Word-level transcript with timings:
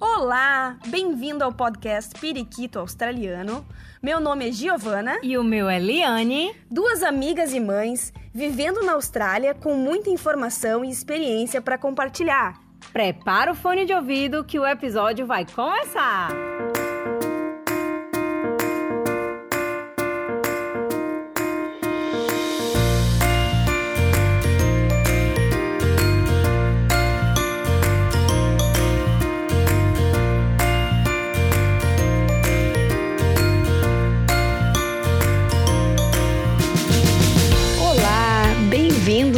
Olá, 0.00 0.78
bem-vindo 0.86 1.44
ao 1.44 1.52
podcast 1.52 2.18
Periquito 2.18 2.78
Australiano. 2.78 3.66
Meu 4.02 4.18
nome 4.18 4.48
é 4.48 4.52
Giovana. 4.52 5.18
E 5.22 5.36
o 5.36 5.44
meu 5.44 5.68
é 5.68 5.78
Liane. 5.78 6.56
Duas 6.70 7.02
amigas 7.02 7.52
e 7.52 7.60
mães 7.60 8.10
vivendo 8.32 8.82
na 8.82 8.92
Austrália 8.92 9.54
com 9.54 9.74
muita 9.74 10.08
informação 10.08 10.82
e 10.82 10.90
experiência 10.90 11.60
para 11.60 11.76
compartilhar. 11.76 12.58
Prepara 12.94 13.52
o 13.52 13.54
fone 13.54 13.84
de 13.84 13.92
ouvido 13.92 14.42
que 14.42 14.58
o 14.58 14.66
episódio 14.66 15.26
vai 15.26 15.44
começar! 15.44 16.30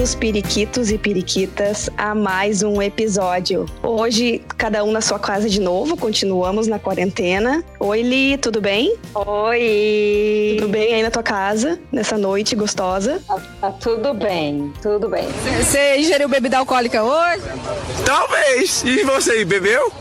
Bem-vindos 0.02 0.14
periquitos 0.16 0.90
e 0.90 0.98
periquitas 0.98 1.88
a 1.96 2.12
mais 2.12 2.62
um 2.62 2.82
episódio. 2.82 3.66
Hoje, 3.82 4.42
cada 4.58 4.82
um 4.82 4.90
na 4.90 5.00
sua 5.00 5.18
casa 5.18 5.48
de 5.48 5.60
novo, 5.60 5.96
continuamos 5.96 6.66
na 6.66 6.78
quarentena. 6.78 7.62
Oi, 7.78 8.02
Li, 8.02 8.36
tudo 8.36 8.60
bem? 8.60 8.96
Oi! 9.14 10.56
Tudo 10.58 10.68
bem 10.70 10.94
aí 10.94 11.02
na 11.02 11.10
tua 11.10 11.22
casa, 11.22 11.78
nessa 11.92 12.18
noite 12.18 12.56
gostosa? 12.56 13.22
Tá, 13.26 13.40
tá 13.60 13.70
tudo 13.70 14.12
bem, 14.12 14.72
tudo 14.82 15.08
bem. 15.08 15.28
Você 15.62 15.98
ingeriu 15.98 16.28
bebida 16.28 16.58
alcoólica 16.58 17.04
hoje? 17.04 17.42
Talvez! 18.04 18.82
E 18.84 19.04
você, 19.04 19.44
bebeu? 19.44 19.92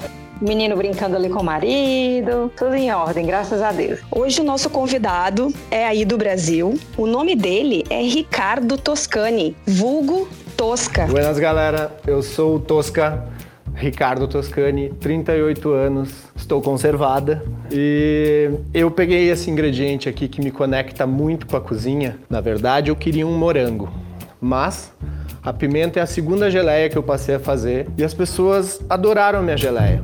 Menino 0.41 0.76
brincando 0.76 1.16
ali 1.16 1.30
com 1.30 1.40
o 1.40 1.44
marido, 1.44 2.52
tudo 2.58 2.73
em 2.73 2.91
ordem, 2.91 3.27
graças 3.27 3.62
a 3.62 3.71
Deus. 3.71 3.99
Hoje 4.10 4.41
o 4.41 4.43
nosso 4.43 4.71
convidado 4.71 5.54
é 5.70 5.85
aí 5.85 6.04
do 6.04 6.18
Brasil. 6.18 6.79
O 6.98 7.05
nome 7.05 7.35
dele 7.35 7.84
é 7.91 8.02
Ricardo 8.02 8.76
Toscani, 8.76 9.55
vulgo 9.68 10.27
Tosca. 10.57 11.05
Buenas, 11.05 11.38
galera. 11.38 11.96
Eu 12.07 12.24
sou 12.24 12.55
o 12.55 12.60
Tosca, 12.60 13.24
Ricardo 13.76 14.27
Toscani, 14.27 14.90
38 14.99 15.70
anos, 15.74 16.12
estou 16.35 16.60
conservada 16.60 17.43
e 17.71 18.49
eu 18.74 18.90
peguei 18.90 19.30
esse 19.30 19.52
ingrediente 19.52 20.10
aqui 20.10 20.27
que 20.27 20.41
me 20.41 20.49
conecta 20.49 21.05
muito 21.05 21.46
com 21.46 21.55
a 21.55 21.62
cozinha. 21.62 22.18
Na 22.27 22.41
verdade, 22.41 22.90
eu 22.90 22.96
queria 22.96 23.27
um 23.27 23.37
morango, 23.37 23.93
mas 24.41 24.91
a 25.43 25.54
pimenta 25.54 25.99
é 25.99 26.02
a 26.02 26.08
segunda 26.08 26.49
geleia 26.49 26.90
que 26.90 26.98
eu 26.98 27.04
passei 27.04 27.35
a 27.35 27.40
fazer 27.40 27.87
e 27.96 28.04
as 28.04 28.13
pessoas 28.15 28.82
adoraram 28.90 29.43
minha 29.43 29.58
geleia. 29.58 30.02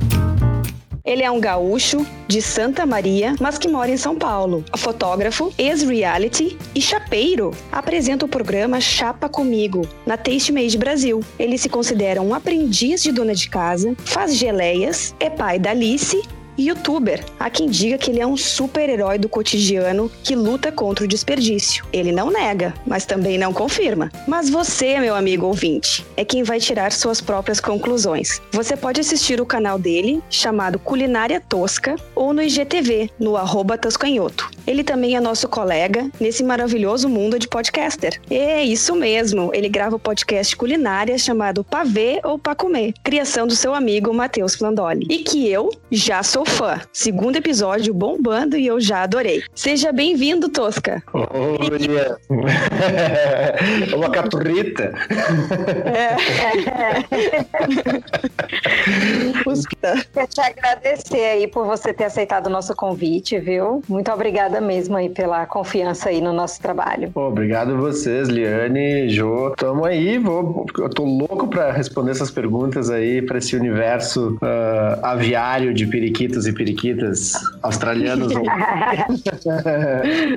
Ele 1.04 1.22
é 1.22 1.30
um 1.30 1.40
gaúcho 1.40 2.06
de 2.26 2.42
Santa 2.42 2.84
Maria, 2.84 3.34
mas 3.40 3.58
que 3.58 3.68
mora 3.68 3.90
em 3.90 3.96
São 3.96 4.16
Paulo. 4.16 4.64
Fotógrafo, 4.76 5.52
ex-reality 5.56 6.58
e 6.74 6.80
chapeiro. 6.80 7.52
Apresenta 7.72 8.24
o 8.24 8.28
programa 8.28 8.80
Chapa 8.80 9.28
Comigo, 9.28 9.86
na 10.06 10.16
Taste 10.16 10.52
Made 10.52 10.76
Brasil. 10.76 11.20
Ele 11.38 11.56
se 11.56 11.68
considera 11.68 12.20
um 12.20 12.34
aprendiz 12.34 13.02
de 13.02 13.12
dona 13.12 13.34
de 13.34 13.48
casa, 13.48 13.94
faz 14.04 14.36
geleias, 14.36 15.14
é 15.20 15.30
pai 15.30 15.58
da 15.58 15.70
Alice 15.70 16.22
youtuber. 16.58 17.24
Há 17.38 17.48
quem 17.48 17.68
diga 17.68 17.96
que 17.96 18.10
ele 18.10 18.20
é 18.20 18.26
um 18.26 18.36
super-herói 18.36 19.18
do 19.18 19.28
cotidiano 19.28 20.10
que 20.22 20.34
luta 20.34 20.72
contra 20.72 21.04
o 21.04 21.08
desperdício. 21.08 21.84
Ele 21.92 22.12
não 22.12 22.30
nega, 22.30 22.74
mas 22.86 23.06
também 23.06 23.38
não 23.38 23.52
confirma. 23.52 24.10
Mas 24.26 24.50
você, 24.50 24.98
meu 24.98 25.14
amigo 25.14 25.46
ouvinte, 25.46 26.04
é 26.16 26.24
quem 26.24 26.42
vai 26.42 26.60
tirar 26.60 26.92
suas 26.92 27.20
próprias 27.20 27.60
conclusões. 27.60 28.42
Você 28.52 28.76
pode 28.76 29.00
assistir 29.00 29.40
o 29.40 29.46
canal 29.46 29.78
dele, 29.78 30.22
chamado 30.28 30.78
Culinária 30.78 31.40
Tosca, 31.40 31.96
ou 32.14 32.32
no 32.32 32.42
IGTV, 32.42 33.10
no 33.18 33.36
arroba 33.36 33.78
Toscanhoto. 33.78 34.50
Ele 34.68 34.84
também 34.84 35.16
é 35.16 35.20
nosso 35.20 35.48
colega 35.48 36.10
nesse 36.20 36.44
maravilhoso 36.44 37.08
mundo 37.08 37.38
de 37.38 37.48
podcaster. 37.48 38.20
É 38.30 38.62
isso 38.62 38.94
mesmo, 38.94 39.50
ele 39.54 39.66
grava 39.66 39.96
o 39.96 39.98
podcast 39.98 40.54
culinária 40.54 41.16
chamado 41.16 41.64
Pavê 41.64 42.20
ou 42.22 42.38
Pra 42.38 42.54
Comer, 42.54 42.92
criação 43.02 43.46
do 43.46 43.56
seu 43.56 43.72
amigo 43.74 44.12
Matheus 44.12 44.54
Plandoli. 44.54 45.06
E 45.08 45.20
que 45.20 45.50
eu 45.50 45.70
já 45.90 46.22
sou 46.22 46.44
fã. 46.44 46.78
Segundo 46.92 47.36
episódio 47.36 47.94
bombando 47.94 48.58
e 48.58 48.66
eu 48.66 48.78
já 48.78 49.04
adorei. 49.04 49.42
Seja 49.54 49.90
bem-vindo, 49.90 50.50
Tosca. 50.50 51.02
Olha! 51.14 52.18
É 53.90 53.94
uma 53.96 54.10
caturrita. 54.10 54.92
Quero 60.12 60.26
te 60.26 60.40
agradecer 60.42 61.24
aí 61.24 61.46
por 61.46 61.64
você 61.64 61.94
ter 61.94 62.04
aceitado 62.04 62.48
o 62.48 62.50
nosso 62.50 62.76
convite, 62.76 63.38
viu? 63.38 63.82
Muito 63.88 64.12
obrigada 64.12 64.57
mesmo 64.60 64.96
aí 64.96 65.08
pela 65.08 65.46
confiança 65.46 66.08
aí 66.08 66.20
no 66.20 66.32
nosso 66.32 66.60
trabalho. 66.60 67.10
Pô, 67.12 67.28
obrigado 67.28 67.72
a 67.72 67.76
vocês, 67.76 68.28
Liane, 68.28 69.08
Jô. 69.08 69.54
Tamo 69.56 69.84
aí, 69.84 70.18
vou, 70.18 70.66
eu 70.78 70.90
tô 70.90 71.04
louco 71.04 71.48
pra 71.48 71.72
responder 71.72 72.10
essas 72.10 72.30
perguntas 72.30 72.90
aí 72.90 73.22
pra 73.22 73.38
esse 73.38 73.56
universo 73.56 74.38
uh, 74.42 75.04
aviário 75.04 75.72
de 75.72 75.86
periquitos 75.86 76.46
e 76.46 76.52
periquitas 76.52 77.32
australianos. 77.62 78.32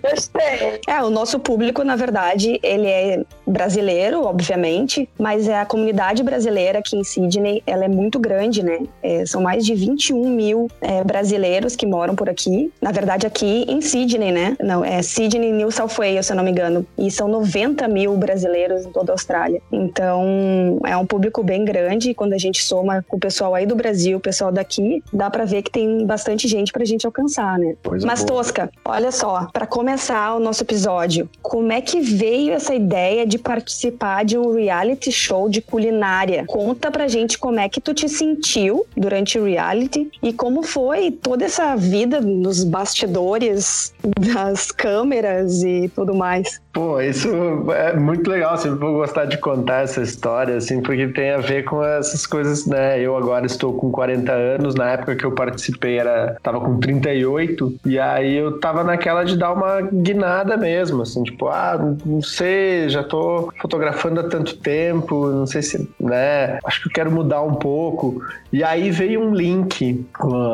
Gostei. 0.01 0.79
É, 0.87 1.01
o 1.01 1.09
nosso 1.09 1.39
público, 1.39 1.83
na 1.83 1.95
verdade, 1.95 2.59
ele 2.63 2.87
é 2.87 3.23
brasileiro, 3.51 4.23
obviamente, 4.23 5.07
mas 5.19 5.47
é 5.47 5.59
a 5.59 5.65
comunidade 5.65 6.23
brasileira 6.23 6.79
aqui 6.79 6.95
em 6.95 7.03
Sydney, 7.03 7.61
ela 7.65 7.85
é 7.85 7.87
muito 7.87 8.19
grande, 8.19 8.63
né? 8.63 8.79
É, 9.03 9.25
são 9.25 9.41
mais 9.41 9.65
de 9.65 9.75
21 9.75 10.29
mil 10.29 10.67
é, 10.81 11.03
brasileiros 11.03 11.75
que 11.75 11.85
moram 11.85 12.15
por 12.15 12.29
aqui. 12.29 12.71
Na 12.81 12.91
verdade, 12.91 13.27
aqui 13.27 13.65
em 13.67 13.81
Sydney, 13.81 14.31
né? 14.31 14.55
Não, 14.61 14.83
é 14.83 15.01
Sydney, 15.01 15.51
New 15.51 15.71
South 15.71 15.95
Wales, 15.97 16.25
se 16.25 16.33
eu 16.33 16.37
não 16.37 16.43
me 16.43 16.51
engano. 16.51 16.85
E 16.97 17.11
são 17.11 17.27
90 17.27 17.87
mil 17.87 18.15
brasileiros 18.17 18.85
em 18.85 18.91
toda 18.91 19.11
a 19.11 19.13
Austrália. 19.13 19.61
Então, 19.71 20.79
é 20.85 20.95
um 20.97 21.05
público 21.05 21.43
bem 21.43 21.65
grande. 21.65 22.13
Quando 22.13 22.33
a 22.33 22.37
gente 22.37 22.63
soma 22.63 23.03
com 23.07 23.17
o 23.17 23.19
pessoal 23.19 23.53
aí 23.53 23.65
do 23.65 23.75
Brasil, 23.75 24.17
o 24.17 24.21
pessoal 24.21 24.51
daqui, 24.51 25.03
dá 25.11 25.29
pra 25.29 25.45
ver 25.45 25.61
que 25.61 25.71
tem 25.71 26.05
bastante 26.05 26.47
gente 26.47 26.71
pra 26.71 26.85
gente 26.85 27.05
alcançar, 27.05 27.57
né? 27.59 27.75
Coisa 27.83 28.05
Mas, 28.05 28.23
boa. 28.23 28.37
Tosca, 28.37 28.69
olha 28.85 29.11
só, 29.11 29.47
pra 29.51 29.65
começar 29.65 30.35
o 30.35 30.39
nosso 30.39 30.63
episódio, 30.63 31.29
como 31.41 31.71
é 31.71 31.81
que 31.81 31.99
veio 31.99 32.53
essa 32.53 32.73
ideia 32.73 33.25
de 33.25 33.37
participar 33.41 34.23
de 34.23 34.37
um 34.37 34.53
reality 34.53 35.11
show 35.11 35.49
de 35.49 35.61
culinária? 35.61 36.45
Conta 36.47 36.89
pra 36.89 37.07
gente 37.07 37.37
como 37.37 37.59
é 37.59 37.67
que 37.67 37.81
tu 37.81 37.93
te 37.93 38.07
sentiu 38.07 38.85
durante 38.95 39.37
o 39.37 39.45
reality 39.45 40.09
e 40.21 40.31
como 40.31 40.63
foi 40.63 41.11
toda 41.11 41.43
essa 41.43 41.75
vida 41.75 42.21
nos 42.21 42.63
bastidores 42.63 43.93
das 44.19 44.71
câmeras 44.71 45.63
e 45.63 45.89
tudo 45.93 46.13
mais. 46.13 46.61
Pô, 46.73 47.01
isso 47.01 47.27
é 47.73 47.93
muito 47.97 48.29
legal, 48.29 48.57
sempre 48.57 48.79
vou 48.79 48.93
gostar 48.93 49.25
de 49.25 49.37
contar 49.37 49.83
essa 49.83 50.01
história, 50.01 50.55
assim, 50.55 50.81
porque 50.81 51.07
tem 51.09 51.31
a 51.31 51.37
ver 51.37 51.63
com 51.63 51.83
essas 51.83 52.25
coisas, 52.25 52.65
né? 52.65 52.99
Eu 52.99 53.17
agora 53.17 53.45
estou 53.45 53.73
com 53.73 53.91
40 53.91 54.31
anos, 54.31 54.75
na 54.75 54.91
época 54.91 55.15
que 55.15 55.25
eu 55.25 55.33
participei 55.33 55.97
era 55.97 56.37
tava 56.41 56.61
com 56.61 56.79
38, 56.79 57.75
e 57.85 57.99
aí 57.99 58.37
eu 58.37 58.57
tava 58.59 58.85
naquela 58.85 59.25
de 59.25 59.37
dar 59.37 59.51
uma 59.51 59.81
guinada 59.81 60.55
mesmo, 60.55 61.01
assim, 61.01 61.23
tipo, 61.23 61.49
ah, 61.49 61.77
não 62.05 62.21
sei, 62.21 62.87
já 62.87 63.03
tô 63.03 63.51
fotografando 63.61 64.21
há 64.21 64.23
tanto 64.29 64.55
tempo, 64.57 65.27
não 65.27 65.45
sei 65.45 65.61
se, 65.61 65.89
né, 65.99 66.57
acho 66.63 66.83
que 66.83 66.87
eu 66.87 66.93
quero 66.93 67.11
mudar 67.11 67.41
um 67.41 67.55
pouco. 67.55 68.23
E 68.53 68.63
aí 68.63 68.91
veio 68.91 69.21
um 69.21 69.33
link, 69.33 70.05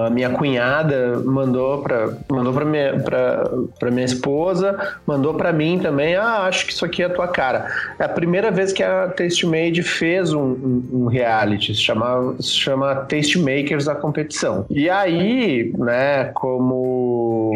a 0.06 0.10
minha 0.12 0.30
cunhada 0.30 1.20
mandou 1.26 1.82
pra, 1.82 2.10
mandou 2.30 2.54
pra, 2.54 2.64
minha, 2.66 3.00
pra, 3.00 3.50
pra 3.80 3.92
minha 3.92 4.06
esposa, 4.06 4.78
mandou 5.06 5.34
pra 5.34 5.52
mim 5.52 5.80
também, 5.80 6.06
ah, 6.16 6.44
acho 6.44 6.66
que 6.66 6.73
isso 6.73 6.85
aqui 6.85 7.03
é 7.03 7.06
a 7.06 7.09
tua 7.09 7.28
cara. 7.28 7.68
É 8.00 8.03
a 8.03 8.09
primeira 8.09 8.51
vez 8.51 8.72
que 8.72 8.84
a 8.84 9.07
Tastemade 9.07 9.84
fez 9.84 10.34
um, 10.34 10.41
um, 10.41 10.90
um 10.94 11.06
reality, 11.07 11.73
se 11.73 11.81
chama, 11.81 12.35
se 12.40 12.51
chama 12.51 12.95
Tastemakers 12.95 13.88
a 13.88 13.95
competição. 13.95 14.65
E 14.69 14.89
aí, 14.89 15.74
né, 15.77 16.25
como 16.33 17.51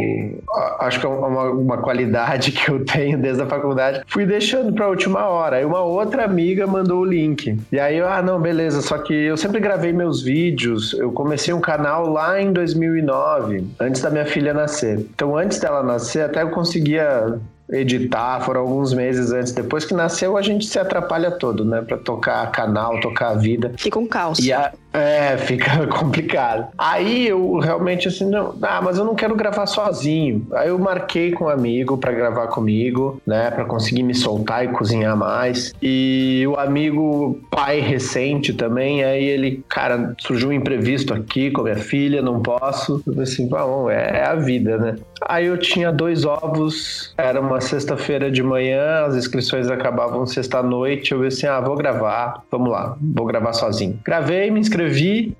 acho 0.80 1.00
que 1.00 1.06
é 1.06 1.09
uma, 1.09 1.50
uma 1.51 1.77
qualidade 1.77 2.51
que 2.51 2.69
eu 2.69 2.83
tenho 2.86 3.18
desde 3.18 3.44
a 3.44 3.45
faculdade, 3.45 4.01
fui 4.07 4.25
deixando 4.25 4.74
pra 4.74 4.88
última 4.88 5.27
hora. 5.27 5.57
Aí 5.57 5.65
uma 5.65 5.81
outra 5.81 6.25
amiga 6.25 6.65
mandou 6.68 7.01
o 7.01 7.06
link. 7.06 7.57
E 7.71 7.80
aí 7.80 7.97
eu, 7.97 8.07
ah, 8.07 8.21
não, 8.21 8.39
beleza, 8.39 8.81
só 8.81 8.97
que 8.97 9.13
eu 9.13 9.38
sempre 9.38 9.59
gravei 9.59 9.94
meus 9.94 10.21
vídeos, 10.21 10.94
eu 10.94 11.12
comecei 11.12 11.54
um 11.54 11.62
canal 11.62 12.09
lá 12.09 12.42
em 12.42 12.51
2009, 12.51 13.65
antes 13.80 14.01
da 14.01 14.09
minha 14.09 14.25
filha 14.25 14.54
nascer. 14.54 15.00
Então, 15.00 15.38
antes 15.38 15.59
dela 15.59 15.83
nascer, 15.83 16.25
até 16.25 16.42
eu 16.42 16.50
conseguia 16.50 17.39
editar, 17.71 18.41
foram 18.41 18.62
alguns 18.62 18.94
meses 18.94 19.31
antes. 19.31 19.51
Depois 19.53 19.85
que 19.85 19.94
nasceu, 19.94 20.38
a 20.38 20.41
gente 20.41 20.65
se 20.65 20.77
atrapalha 20.77 21.31
todo, 21.31 21.63
né? 21.65 21.81
Pra 21.81 21.97
tocar 21.97 22.51
canal, 22.51 23.00
tocar 23.00 23.29
a 23.29 23.33
vida. 23.35 23.73
Fica 23.77 23.97
um 23.97 24.07
caos. 24.07 24.39
E, 24.39 24.51
a- 24.51 24.73
É, 24.94 25.38
fica 25.38 25.88
complicado. 25.88 26.68
Aí 26.78 27.28
eu 27.28 27.58
realmente 27.60 28.08
assim, 28.08 28.30
não, 28.30 28.56
ah, 28.62 28.82
mas 28.82 28.98
eu 28.98 29.06
não 29.06 29.16
quero 29.16 29.36
gravar 29.36 29.66
sozinho. 29.66 30.48
Aí 30.54 30.70
eu 30.70 30.80
marquei 30.80 31.32
com 31.32 31.46
um 31.46 31.50
amigo 31.50 31.98
para 31.98 32.12
gravar 32.12 32.48
comigo, 32.48 33.22
né, 33.26 33.52
para 33.52 33.66
conseguir 33.66 34.04
me 34.04 34.14
soltar 34.14 34.66
e 34.66 34.70
cozinhar 34.70 35.16
mais. 35.16 35.74
E 35.82 36.46
o 36.48 36.60
amigo 36.60 37.40
pai 37.50 37.80
recente 37.80 38.54
também, 38.54 39.04
aí 39.04 39.24
ele, 39.24 39.64
cara, 39.70 40.14
surgiu 40.20 40.50
um 40.50 40.54
imprevisto 40.54 41.14
aqui 41.14 41.52
com 41.52 41.62
a 41.62 41.64
minha 41.66 41.78
filha, 41.78 42.22
não 42.22 42.42
posso. 42.42 43.02
Eu 43.06 43.22
assim, 43.22 43.48
bom, 43.48 43.90
é, 43.90 44.20
é 44.20 44.26
a 44.26 44.36
vida, 44.36 44.78
né? 44.78 44.96
Aí 45.28 45.46
eu 45.46 45.58
tinha 45.58 45.92
dois 45.92 46.26
ovos, 46.26 47.14
era 47.18 47.40
uma 47.40 47.62
sexta-feira 47.62 48.32
de 48.32 48.42
manhã, 48.42 49.06
as 49.06 49.16
inscrições 49.16 49.70
acabavam 49.70 50.26
sexta-noite. 50.26 51.12
Eu 51.12 51.22
disse 51.22 51.46
assim: 51.46 51.56
ah, 51.56 51.62
vou 51.62 51.76
gravar, 51.76 52.44
vamos 52.50 52.72
lá, 52.72 52.98
vou 53.00 53.26
gravar 53.26 53.54
sozinho. 53.54 54.00
Gravei, 54.04 54.50
me 54.50 54.60
inscrevi, 54.60 54.81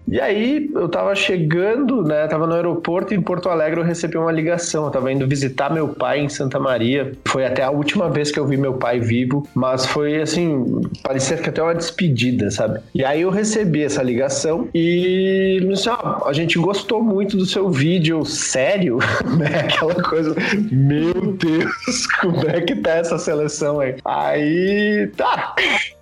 e 0.08 0.20
aí 0.20 0.70
eu 0.74 0.90
tava 0.90 1.16
chegando, 1.16 2.04
né? 2.04 2.28
Tava 2.28 2.46
no 2.46 2.54
aeroporto 2.54 3.14
em 3.14 3.22
Porto 3.22 3.50
Alegre, 3.50 3.80
eu 3.80 3.84
recebi 3.86 4.18
uma 4.18 4.32
ligação. 4.32 4.86
Eu 4.86 4.92
tava 4.92 5.12
indo 5.12 5.28
visitar 5.28 5.72
meu 5.72 5.90
pai 5.90 6.20
em 6.20 6.30
Santa 6.30 6.60
Maria. 6.60 7.14
Foi 7.26 7.46
até 7.46 7.64
a 7.64 7.72
última 7.72 8.10
vez 8.10 8.32
que 8.32 8.40
eu 8.40 8.46
vi 8.46 8.58
meu 8.58 8.74
pai 8.74 9.00
vivo, 9.00 9.48
mas 9.56 9.86
foi 9.86 10.22
assim, 10.22 10.82
parecia 11.04 11.38
que 11.38 11.50
até 11.50 11.62
uma 11.62 11.76
despedida, 11.76 12.52
sabe? 12.52 12.80
E 12.94 13.04
aí 13.04 13.22
eu 13.22 13.30
recebi 13.30 13.84
essa 13.84 14.04
ligação 14.04 14.68
e 14.74 15.60
me 15.62 15.74
disse: 15.74 15.90
ah, 15.90 16.22
a 16.26 16.34
gente 16.34 16.60
gostou 16.60 17.02
muito 17.02 17.38
do 17.38 17.46
seu 17.46 17.70
vídeo, 17.70 18.26
sério, 18.26 19.00
né? 19.38 19.62
aquela 19.62 20.02
coisa, 20.04 20.36
meu 20.72 21.14
Deus, 21.14 22.08
como 22.20 22.50
é 22.50 22.62
que 22.62 22.76
tá 22.76 22.92
essa 22.92 23.18
seleção 23.18 23.80
aí? 23.80 23.96
Aí, 24.04 25.10
tá. 25.16 25.56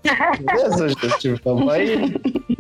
Beleza, 0.39 0.89
gente, 0.89 1.41
vamos 1.44 1.71
aí. 1.71 2.13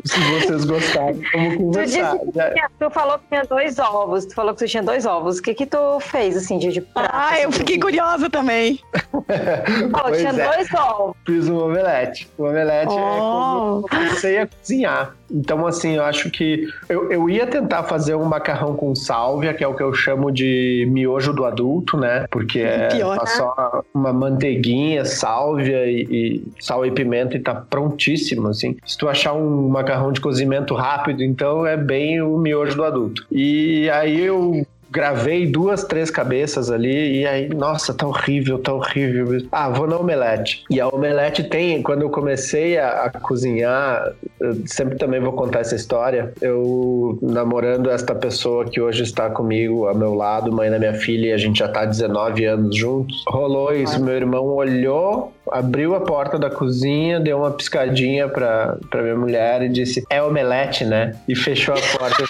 Se 0.05 0.19
vocês 0.19 0.65
gostarem, 0.65 1.21
vamos 1.33 1.57
conversar. 1.57 2.17
Tu, 2.17 2.25
disse 2.25 2.49
que, 2.53 2.61
tu 2.79 2.89
falou 2.89 3.19
que 3.19 3.27
tinha 3.27 3.43
dois 3.43 3.79
ovos, 3.79 4.25
tu 4.25 4.35
falou 4.35 4.53
que 4.53 4.65
tu 4.65 4.69
tinha 4.69 4.83
dois 4.83 5.05
ovos. 5.05 5.39
O 5.39 5.41
que 5.41 5.53
que 5.53 5.65
tu 5.65 5.99
fez, 5.99 6.37
assim, 6.37 6.57
de, 6.57 6.71
de 6.71 6.81
prato? 6.81 7.09
Ah, 7.13 7.39
eu 7.39 7.49
assim, 7.49 7.59
fiquei 7.59 7.75
de... 7.75 7.81
curiosa 7.81 8.29
também. 8.29 8.79
Falou, 9.91 10.11
tinha 10.15 10.29
é. 10.29 10.51
dois 10.51 10.73
ovos. 10.73 11.15
Fiz 11.25 11.49
um 11.49 11.57
omelete. 11.57 12.29
O 12.37 12.43
omelete 12.43 12.93
é 12.93 12.99
Oh. 12.99 13.01
como 13.01 13.77
eu 13.77 13.89
comecei 13.89 14.37
a 14.39 14.47
cozinhar. 14.47 15.15
Então, 15.31 15.65
assim, 15.65 15.95
eu 15.95 16.03
acho 16.03 16.29
que 16.29 16.67
eu, 16.87 17.11
eu 17.11 17.29
ia 17.29 17.45
tentar 17.45 17.83
fazer 17.83 18.15
um 18.15 18.25
macarrão 18.25 18.75
com 18.75 18.95
sálvia, 18.95 19.53
que 19.53 19.63
é 19.63 19.67
o 19.67 19.73
que 19.73 19.83
eu 19.83 19.93
chamo 19.93 20.31
de 20.31 20.87
miojo 20.91 21.33
do 21.33 21.45
adulto, 21.45 21.97
né? 21.97 22.25
Porque 22.29 22.59
é 22.59 22.87
Pior, 22.89 23.17
tá 23.17 23.23
né? 23.23 23.29
só 23.29 23.83
uma 23.93 24.11
manteiguinha, 24.11 25.05
sálvia 25.05 25.85
e, 25.85 26.07
e 26.09 26.43
sal 26.59 26.85
e 26.85 26.91
pimenta 26.91 27.37
e 27.37 27.39
tá 27.39 27.55
prontíssimo, 27.55 28.47
assim. 28.47 28.75
Se 28.85 28.97
tu 28.97 29.07
achar 29.07 29.33
um 29.33 29.69
macarrão 29.69 30.11
de 30.11 30.21
cozimento 30.21 30.73
rápido, 30.73 31.23
então 31.23 31.65
é 31.65 31.77
bem 31.77 32.21
o 32.21 32.37
miojo 32.37 32.75
do 32.75 32.83
adulto. 32.83 33.25
E 33.31 33.89
aí 33.89 34.21
eu 34.21 34.65
gravei 34.91 35.45
duas, 35.45 35.83
três 35.83 36.09
cabeças 36.09 36.71
ali 36.71 37.19
e 37.21 37.27
aí, 37.27 37.49
nossa, 37.49 37.93
tá 37.93 38.07
horrível, 38.07 38.59
tá 38.59 38.73
horrível. 38.73 39.45
Ah, 39.51 39.69
vou 39.69 39.87
na 39.87 39.97
omelete. 39.97 40.63
E 40.69 40.79
a 40.79 40.87
omelete 40.87 41.43
tem, 41.43 41.81
quando 41.81 42.01
eu 42.01 42.09
comecei 42.09 42.77
a, 42.77 43.05
a 43.05 43.09
cozinhar, 43.11 44.13
eu 44.39 44.57
sempre 44.65 44.97
também 44.97 45.19
vou 45.19 45.33
contar 45.33 45.59
essa 45.59 45.75
história. 45.75 46.33
Eu 46.41 47.17
namorando 47.21 47.89
esta 47.89 48.15
pessoa 48.15 48.65
que 48.65 48.81
hoje 48.81 49.03
está 49.03 49.29
comigo 49.29 49.87
ao 49.87 49.95
meu 49.95 50.13
lado, 50.13 50.51
mãe 50.51 50.69
da 50.69 50.79
minha 50.79 50.93
filha, 50.93 51.27
e 51.27 51.33
a 51.33 51.37
gente 51.37 51.59
já 51.59 51.67
tá 51.67 51.81
há 51.81 51.85
19 51.85 52.45
anos 52.45 52.75
juntos. 52.75 53.23
Rolou 53.27 53.73
isso, 53.73 54.01
meu 54.03 54.15
irmão 54.15 54.45
olhou, 54.47 55.33
abriu 55.51 55.95
a 55.95 56.01
porta 56.01 56.37
da 56.37 56.49
cozinha, 56.49 57.19
deu 57.19 57.37
uma 57.37 57.51
piscadinha 57.51 58.27
pra, 58.27 58.77
pra 58.89 59.01
minha 59.01 59.15
mulher 59.15 59.61
e 59.61 59.69
disse: 59.69 60.03
É 60.09 60.21
omelete, 60.21 60.85
né? 60.85 61.15
E 61.27 61.35
fechou 61.35 61.75
a 61.75 61.97
porta. 61.97 62.23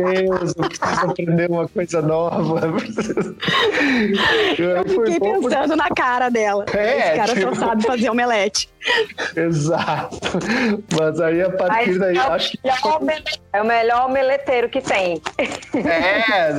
Meu 0.00 0.28
Deus, 0.28 0.54
eu 0.56 0.68
preciso 0.68 1.10
aprender 1.10 1.50
uma 1.50 1.61
coisa 1.68 2.02
nova. 2.02 2.60
Eu 4.58 4.84
fiquei 4.88 5.20
pensando 5.20 5.76
na 5.76 5.88
cara 5.90 6.28
dela. 6.28 6.64
É, 6.72 6.98
Esse 7.08 7.16
cara 7.16 7.34
tipo- 7.34 7.54
só 7.54 7.66
sabe 7.66 7.82
fazer 7.84 8.10
omelete. 8.10 8.68
Exato. 9.36 10.18
Mas 10.98 11.20
aí 11.20 11.40
a 11.42 11.50
partir 11.50 11.86
Mas 11.90 11.98
daí, 11.98 12.16
é, 12.16 12.20
o 12.20 12.32
acho 12.32 12.50
que. 12.52 12.58
melhor 12.64 12.96
omele- 13.00 13.24
é 13.52 13.62
o 13.62 13.66
melhor 13.66 14.06
omeleteiro 14.06 14.68
que 14.68 14.80
tem. 14.80 15.20
É, 15.74 16.58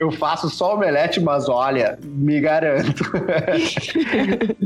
eu 0.00 0.10
faço 0.12 0.48
só 0.50 0.74
omelete, 0.74 1.20
mas 1.20 1.48
olha, 1.48 1.98
me 2.02 2.40
garanto. 2.40 3.04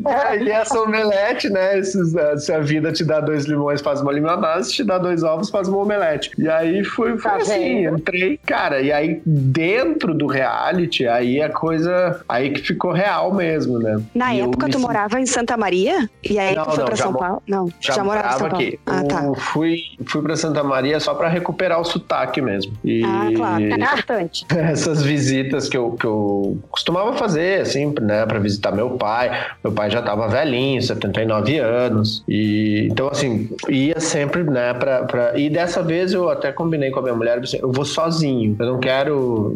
É, 0.06 0.38
e 0.43 0.50
essa 0.50 0.81
omelete, 0.81 1.50
né? 1.50 1.78
esses, 1.78 2.14
uh, 2.14 2.38
se 2.38 2.52
a 2.52 2.61
vida 2.61 2.90
te 2.93 3.05
dá 3.05 3.20
dois 3.20 3.44
limões, 3.44 3.81
faz 3.82 4.00
uma 4.00 4.12
limonada, 4.12 4.62
se 4.62 4.73
te 4.73 4.84
dá 4.84 4.96
dois 4.96 5.23
ovos, 5.23 5.50
faz 5.50 5.69
uma 5.69 5.78
omelete. 5.78 6.31
E 6.38 6.49
aí 6.49 6.82
foi, 6.84 7.19
foi 7.19 7.31
Tá 7.31 7.37
assim, 7.38 7.82
vendo? 7.84 7.99
entrei, 7.99 8.38
cara, 8.46 8.81
e 8.81 8.90
aí 8.90 9.20
dentro 9.66 10.14
do 10.14 10.26
reality, 10.26 11.06
aí 11.06 11.42
a 11.42 11.48
coisa, 11.48 12.20
aí 12.28 12.50
que 12.50 12.60
ficou 12.60 12.92
real 12.92 13.34
mesmo, 13.34 13.78
né? 13.78 14.00
Na 14.14 14.34
E 14.34 14.40
época, 14.40 14.68
tu 14.68 14.78
morava 14.78 15.20
em 15.20 15.26
Santa 15.26 15.56
Maria? 15.56 16.08
E 16.22 16.38
aí 16.38 16.54
Não, 16.54 16.64
tu 16.64 16.70
foi 16.70 16.78
não, 16.78 16.84
pra 16.86 16.94
já 16.94 17.04
São 17.04 17.12
Paulo? 17.14 17.42
Não, 17.46 17.68
Já, 17.80 18.04
morava 18.04 18.28
em 18.28 18.30
São 18.30 18.38
morava 18.38 18.38
Paulo. 18.50 18.56
aqui. 18.56 18.80
Ah, 18.86 19.02
tá. 19.04 19.24
Eu 19.24 19.34
fui, 19.34 19.78
fui 20.06 20.22
pra 20.22 20.36
Santa 20.36 20.62
Maria 20.62 21.00
só 21.00 21.14
pra 21.14 21.28
recuperar 21.28 21.80
o 21.80 21.84
sotaque 21.84 22.40
mesmo. 22.40 22.72
E 22.84 23.02
Ah, 23.04 23.28
claro. 23.34 23.64
É 23.64 23.74
importante. 23.74 24.46
essas 24.54 25.02
visitas 25.02 25.68
que 25.68 25.76
eu, 25.76 25.92
que 25.92 26.04
eu 26.06 26.58
costumava 26.70 27.12
fazer, 27.14 27.60
assim, 27.62 27.92
né, 28.00 28.24
pra 28.26 28.38
visitar 28.38 28.72
meu 28.72 28.90
pai. 28.90 29.30
Meu 29.64 29.72
pai 29.72 29.90
já 29.90 30.00
tava 30.02 30.28
velhinho, 30.28 30.80
79 30.82 31.58
anos. 31.58 32.22
E 32.28 32.88
então, 32.90 33.08
assim, 33.08 33.48
ia 33.68 33.98
sempre, 34.00 34.44
né, 34.44 34.72
pra, 34.74 35.04
pra. 35.04 35.38
E 35.38 35.50
dessa 35.50 35.82
vez 35.82 36.12
eu 36.12 36.28
até 36.28 36.52
combinei 36.52 36.90
com 36.90 37.00
a 37.00 37.02
minha 37.02 37.14
mulher, 37.14 37.40
eu 37.60 37.72
vou 37.72 37.84
sozinho. 37.84 38.56
Eu 38.58 38.66
não 38.66 38.78
quero. 38.78 39.56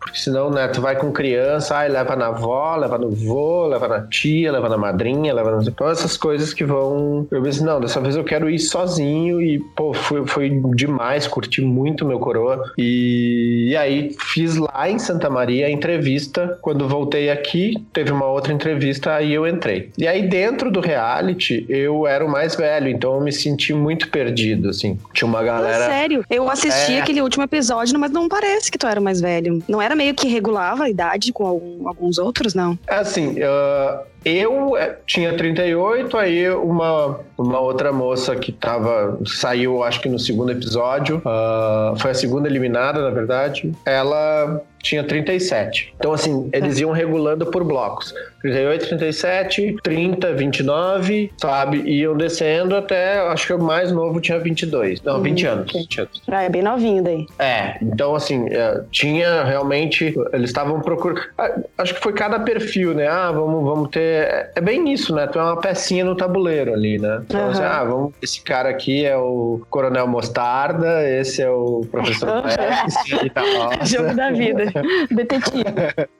Porque 0.00 0.18
senão, 0.18 0.50
né, 0.50 0.66
tu 0.68 0.80
vai 0.80 0.96
com 0.96 1.12
criança, 1.12 1.76
ai, 1.76 1.88
leva 1.88 2.16
na 2.16 2.28
avó, 2.28 2.74
leva 2.76 2.96
no 2.98 3.10
vô, 3.10 3.66
leva 3.66 3.86
na 3.86 4.00
tia, 4.06 4.50
leva 4.50 4.68
na 4.68 4.78
madrinha, 4.78 5.32
leva 5.34 5.50
na. 5.56 5.70
Todas 5.70 5.98
essas 5.98 6.16
coisas 6.16 6.54
que 6.54 6.64
vão. 6.64 7.26
Eu 7.30 7.42
pensei, 7.42 7.64
não, 7.64 7.80
dessa 7.80 8.00
vez 8.00 8.16
eu 8.16 8.24
quero 8.24 8.48
ir 8.48 8.58
sozinho 8.58 9.40
e, 9.42 9.58
pô, 9.76 9.92
foi, 9.92 10.26
foi 10.26 10.50
demais, 10.74 11.26
curti 11.26 11.60
muito 11.60 12.04
meu 12.06 12.18
coroa. 12.18 12.72
E, 12.78 13.68
e 13.70 13.76
aí 13.76 14.16
fiz 14.18 14.56
lá 14.56 14.88
em 14.90 14.98
Santa 14.98 15.28
Maria 15.28 15.66
a 15.66 15.70
entrevista. 15.70 16.58
Quando 16.62 16.88
voltei 16.88 17.30
aqui, 17.30 17.74
teve 17.92 18.10
uma 18.10 18.26
outra 18.26 18.52
entrevista, 18.52 19.14
aí 19.14 19.32
eu 19.34 19.46
entrei. 19.46 19.90
E 19.98 20.06
aí 20.08 20.26
dentro 20.28 20.70
do 20.70 20.80
reality, 20.80 21.66
eu 21.68 22.06
era 22.06 22.24
o 22.24 22.28
mais 22.30 22.54
velho, 22.56 22.88
então 22.88 23.14
eu 23.14 23.20
me 23.20 23.32
senti 23.32 23.72
muito 23.74 24.08
perdido, 24.08 24.70
assim. 24.70 24.98
Tinha 25.12 25.28
uma 25.28 25.42
galera. 25.42 25.86
sério, 25.86 26.24
eu 26.30 26.48
assisti 26.48 26.94
É. 26.94 27.00
aquele 27.00 27.20
último 27.20 27.44
episódio, 27.44 27.98
mas 27.98 28.10
não 28.10 28.28
parece 28.28 28.70
que 28.70 28.78
tu 28.78 28.86
era 28.86 28.98
o 28.98 29.02
mais 29.02 29.20
velho. 29.20 29.62
Não 29.68 29.80
era 29.80 29.89
meio 29.94 30.14
que 30.14 30.28
regulava 30.28 30.84
a 30.84 30.90
idade 30.90 31.32
com 31.32 31.46
alguns 31.86 32.18
outros, 32.18 32.54
não? 32.54 32.78
Assim, 32.88 33.36
ah, 33.42 34.02
eu 34.24 34.76
eh, 34.76 34.96
tinha 35.06 35.36
38, 35.36 36.16
aí 36.16 36.50
uma, 36.50 37.20
uma 37.38 37.60
outra 37.60 37.92
moça 37.92 38.36
que 38.36 38.52
tava. 38.52 39.18
saiu, 39.26 39.82
acho 39.82 40.00
que 40.00 40.08
no 40.08 40.18
segundo 40.18 40.52
episódio, 40.52 41.22
ah, 41.24 41.94
foi 41.98 42.10
a 42.10 42.14
segunda 42.14 42.48
eliminada, 42.48 43.00
na 43.02 43.10
verdade. 43.10 43.72
Ela 43.84 44.62
tinha 44.82 45.04
37. 45.04 45.94
Então, 45.96 46.12
assim, 46.12 46.48
eles 46.52 46.78
iam 46.80 46.90
regulando 46.90 47.46
por 47.46 47.62
blocos. 47.64 48.14
38, 48.42 48.88
37, 48.88 49.76
30, 49.82 50.32
29, 50.32 51.30
sabe? 51.36 51.82
Iam 51.82 52.16
descendo 52.16 52.74
até, 52.74 53.20
acho 53.20 53.46
que 53.46 53.52
o 53.52 53.62
mais 53.62 53.92
novo 53.92 54.20
tinha 54.20 54.38
22. 54.38 55.02
Não, 55.02 55.20
20 55.20 55.46
anos. 55.46 55.68
ok. 55.68 55.80
20 55.82 56.00
anos. 56.00 56.22
Ah, 56.28 56.42
é 56.42 56.48
bem 56.48 56.62
novinho 56.62 57.02
daí. 57.02 57.26
É, 57.38 57.76
então 57.82 58.14
assim, 58.14 58.48
é, 58.50 58.82
tinha 58.90 59.44
realmente. 59.44 60.14
Eles 60.32 60.50
estavam 60.50 60.80
procurando. 60.80 61.20
ah, 61.36 61.58
Acho 61.76 61.94
que 61.94 62.00
foi 62.00 62.12
cada 62.14 62.40
perfil, 62.40 62.94
né? 62.94 63.06
Ah, 63.06 63.30
vamos, 63.30 63.62
vamos 63.62 63.90
ter. 63.90 64.09
É 64.10 64.60
é 64.60 64.62
bem 64.62 64.92
isso, 64.92 65.14
né? 65.14 65.26
Tu 65.26 65.38
é 65.38 65.42
uma 65.42 65.56
pecinha 65.56 66.04
no 66.04 66.14
tabuleiro 66.14 66.74
ali, 66.74 66.98
né? 66.98 67.22
Então, 67.24 67.40
Aham. 67.40 67.50
assim, 67.50 67.62
ah, 67.62 67.84
vamos. 67.84 68.12
Esse 68.20 68.42
cara 68.42 68.68
aqui 68.68 69.04
é 69.06 69.16
o 69.16 69.62
Coronel 69.70 70.06
Mostarda, 70.06 71.08
esse 71.08 71.42
é 71.42 71.50
o 71.50 71.80
Professor. 71.90 72.42
Pérez, 72.42 73.32
tá 73.32 73.40
rosa. 73.40 73.84
Jogo 73.86 74.14
da 74.14 74.30
vida. 74.30 74.64
Detetive. 75.10 75.64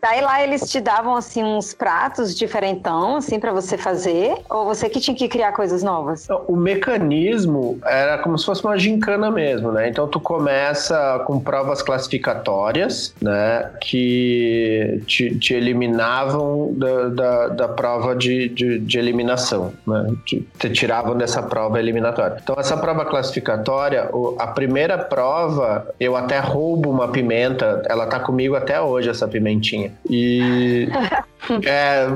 Daí 0.00 0.20
lá 0.22 0.42
eles 0.42 0.70
te 0.70 0.80
davam 0.80 1.14
assim 1.14 1.42
uns 1.44 1.74
pratos 1.74 2.34
diferentão 2.34 3.16
assim 3.16 3.38
para 3.38 3.52
você 3.52 3.76
fazer 3.76 4.34
ou 4.48 4.64
você 4.64 4.88
que 4.88 5.00
tinha 5.00 5.16
que 5.16 5.28
criar 5.28 5.52
coisas 5.52 5.82
novas? 5.82 6.24
Então, 6.24 6.42
O 6.48 6.56
mecanismo 6.56 7.78
era 7.84 8.18
como 8.18 8.38
se 8.38 8.46
fosse 8.46 8.64
uma 8.64 8.78
gincana 8.78 9.30
mesmo, 9.30 9.70
né? 9.72 9.88
Então 9.88 10.08
tu 10.08 10.18
começa 10.18 11.22
com 11.26 11.38
provas 11.38 11.82
classificatórias, 11.82 13.14
né? 13.20 13.70
Que 13.80 15.02
te, 15.06 15.36
te 15.38 15.54
eliminavam 15.54 16.72
da, 16.72 17.08
da, 17.08 17.48
da 17.48 17.68
prova 17.80 18.14
de, 18.14 18.48
de, 18.48 18.78
de 18.78 18.98
eliminação, 18.98 19.72
né? 19.86 20.12
Te, 20.26 20.46
te 20.58 20.68
tiravam 20.70 21.16
dessa 21.16 21.42
prova 21.42 21.78
eliminatória. 21.78 22.36
Então 22.42 22.56
essa 22.58 22.76
prova 22.76 23.04
classificatória, 23.06 24.08
o- 24.12 24.36
a 24.38 24.48
primeira 24.48 24.98
prova, 24.98 25.86
eu 25.98 26.14
até 26.16 26.38
roubo 26.38 26.90
uma 26.90 27.08
pimenta, 27.08 27.82
ela 27.88 28.06
tá 28.06 28.20
comigo 28.20 28.54
até 28.54 28.80
hoje, 28.80 29.08
essa 29.08 29.26
pimentinha. 29.26 29.92
E 30.08 30.88
É, 31.64 32.06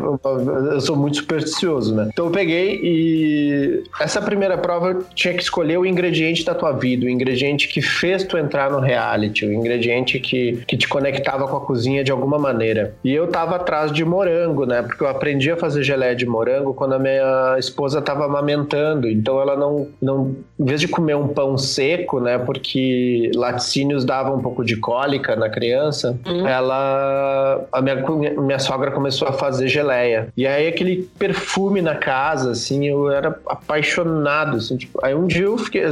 eu 0.73 0.81
sou 0.81 0.97
muito 0.97 1.19
supersticioso, 1.19 1.95
né? 1.95 2.09
Então 2.12 2.26
eu 2.26 2.31
peguei 2.31 2.81
e 2.83 3.85
essa 4.00 4.21
primeira 4.21 4.57
prova 4.59 4.90
eu 4.90 5.04
tinha 5.14 5.35
que 5.35 5.43
escolher 5.43 5.78
o 5.78 5.87
ingrediente 5.87 6.45
da 6.45 6.54
tua 6.54 6.73
vida, 6.73 7.07
o 7.07 7.09
ingrediente 7.09 7.69
que 7.69 7.81
fez 7.81 8.25
tu 8.25 8.37
entrar 8.37 8.71
no 8.71 8.81
reality, 8.81 9.47
o 9.47 9.52
ingrediente 9.52 10.19
que, 10.19 10.62
que 10.66 10.76
te 10.76 10.88
conectava 10.88 11.47
com 11.49 11.57
a 11.57 11.61
cozinha 11.61 12.04
de 12.04 12.12
alguma 12.12 12.38
maneira. 12.38 12.95
E 13.04 13.12
eu 13.12 13.26
tava 13.28 13.57
atrás 13.57 13.90
de 13.90 14.04
morango, 14.04 14.66
né? 14.66 14.83
Porque 14.83 15.02
eu 15.02 15.09
aprendi 15.09 15.50
a 15.50 15.57
fazer 15.57 15.83
geleia 15.83 16.14
de 16.14 16.26
morango 16.26 16.75
quando 16.75 16.95
a 16.95 16.99
minha 16.99 17.57
esposa 17.59 18.02
tava 18.02 18.25
amamentando. 18.25 19.09
Então 19.09 19.40
ela 19.40 19.57
não, 19.57 19.88
não 20.00 20.37
em 20.59 20.64
vez 20.64 20.81
de 20.81 20.88
comer 20.88 21.16
um 21.16 21.28
pão 21.28 21.57
seco, 21.57 22.21
né? 22.21 22.38
Porque 22.38 23.31
laticínios 23.35 24.04
davam 24.04 24.37
um 24.37 24.40
pouco 24.40 24.64
de 24.64 24.76
cólica 24.76 25.37
na 25.37 25.49
criança, 25.49 26.19
uhum. 26.26 26.47
ela 26.47 27.66
a 27.73 27.81
minha, 27.81 27.97
minha 28.40 28.59
sogra 28.59 28.90
começou 28.90 29.13
a 29.23 29.33
fazer 29.33 29.68
geleia. 29.68 30.28
E 30.37 30.47
aí 30.47 30.66
aquele 30.66 31.09
perfume 31.18 31.80
na 31.83 31.94
casa, 31.94 32.52
assim, 32.52 32.87
eu 32.87 33.11
era 33.11 33.38
apaixonado, 33.47 34.56
assim, 34.56 34.76
tipo, 34.76 35.04
aí 35.04 35.14
um 35.14 35.26
dia 35.26 35.44
eu 35.44 35.59
fiquei, 35.59 35.83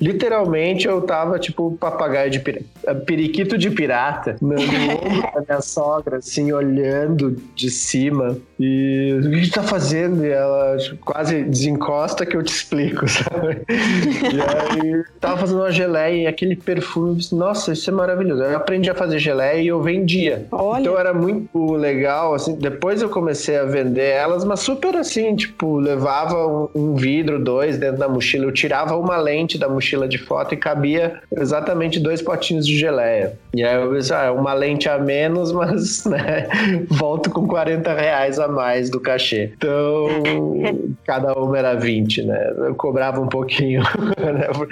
literalmente 0.00 0.86
eu 0.86 1.02
tava 1.02 1.38
tipo 1.38 1.76
papagaio 1.78 2.30
de 2.30 2.40
pirata, 2.40 2.94
periquito 3.06 3.58
de 3.58 3.70
pirata, 3.70 4.36
no, 4.40 4.54
no 4.54 4.56
ombro 4.56 5.32
da 5.34 5.44
minha 5.46 5.60
sogra, 5.60 6.18
assim, 6.18 6.52
olhando 6.52 7.36
de 7.54 7.70
cima. 7.70 8.36
E 8.58 9.18
o 9.18 9.22
que 9.22 9.34
a 9.34 9.38
gente 9.38 9.50
tá 9.50 9.62
fazendo? 9.62 10.24
E 10.24 10.30
ela 10.30 10.76
tipo, 10.76 11.04
quase 11.04 11.42
desencosta 11.42 12.24
que 12.24 12.36
eu 12.36 12.42
te 12.42 12.52
explico, 12.52 13.06
sabe? 13.08 13.62
e 13.68 14.40
aí 14.40 15.04
tava 15.20 15.38
fazendo 15.38 15.60
uma 15.60 15.72
geleia 15.72 16.22
e 16.22 16.26
aquele 16.26 16.56
perfume, 16.56 17.20
nossa, 17.32 17.72
isso 17.72 17.90
é 17.90 17.92
maravilhoso. 17.92 18.42
Eu 18.42 18.56
aprendi 18.56 18.88
a 18.90 18.94
fazer 18.94 19.18
geleia 19.18 19.60
e 19.60 19.66
eu 19.68 19.82
vendia. 19.82 20.46
Olha. 20.52 20.82
Então 20.82 20.98
era 20.98 21.12
muito 21.12 21.72
legal, 21.74 22.34
assim, 22.34 22.54
depois 22.56 23.02
eu 23.02 23.08
comecei 23.08 23.56
a 23.56 23.64
vender 23.64 24.10
elas, 24.10 24.44
mas 24.44 24.60
super 24.60 24.96
assim, 24.96 25.34
tipo, 25.34 25.78
levava 25.78 26.46
um, 26.46 26.68
um 26.74 26.94
vidro, 26.94 27.42
dois 27.42 27.76
dentro 27.76 27.98
da 27.98 28.08
mochila, 28.08 28.44
eu 28.44 28.52
tirava 28.52 28.96
uma 28.96 29.16
lente 29.16 29.58
da 29.58 29.68
mochila 29.68 30.06
de 30.06 30.18
foto 30.18 30.54
e 30.54 30.56
cabia 30.56 31.20
exatamente 31.36 31.98
dois 31.98 32.22
potinhos 32.22 32.66
de 32.66 32.78
geleia. 32.78 33.36
E 33.54 33.62
aí 33.62 33.82
eu 33.82 33.90
pensei, 33.90 34.16
ah, 34.16 34.24
é 34.24 34.30
uma 34.30 34.52
lente 34.52 34.88
a 34.88 34.98
menos, 34.98 35.52
mas, 35.52 36.04
né, 36.06 36.48
volto 36.88 37.30
com 37.30 37.46
40 37.46 37.92
reais 37.94 38.38
a 38.38 38.43
mais 38.48 38.90
do 38.90 39.00
cachê. 39.00 39.52
Então, 39.56 40.08
cada 41.04 41.32
uma 41.34 41.58
era 41.58 41.74
20, 41.74 42.22
né? 42.22 42.52
Eu 42.58 42.74
cobrava 42.74 43.20
um 43.20 43.28
pouquinho, 43.28 43.82
né? 44.18 44.48
Por, 44.52 44.68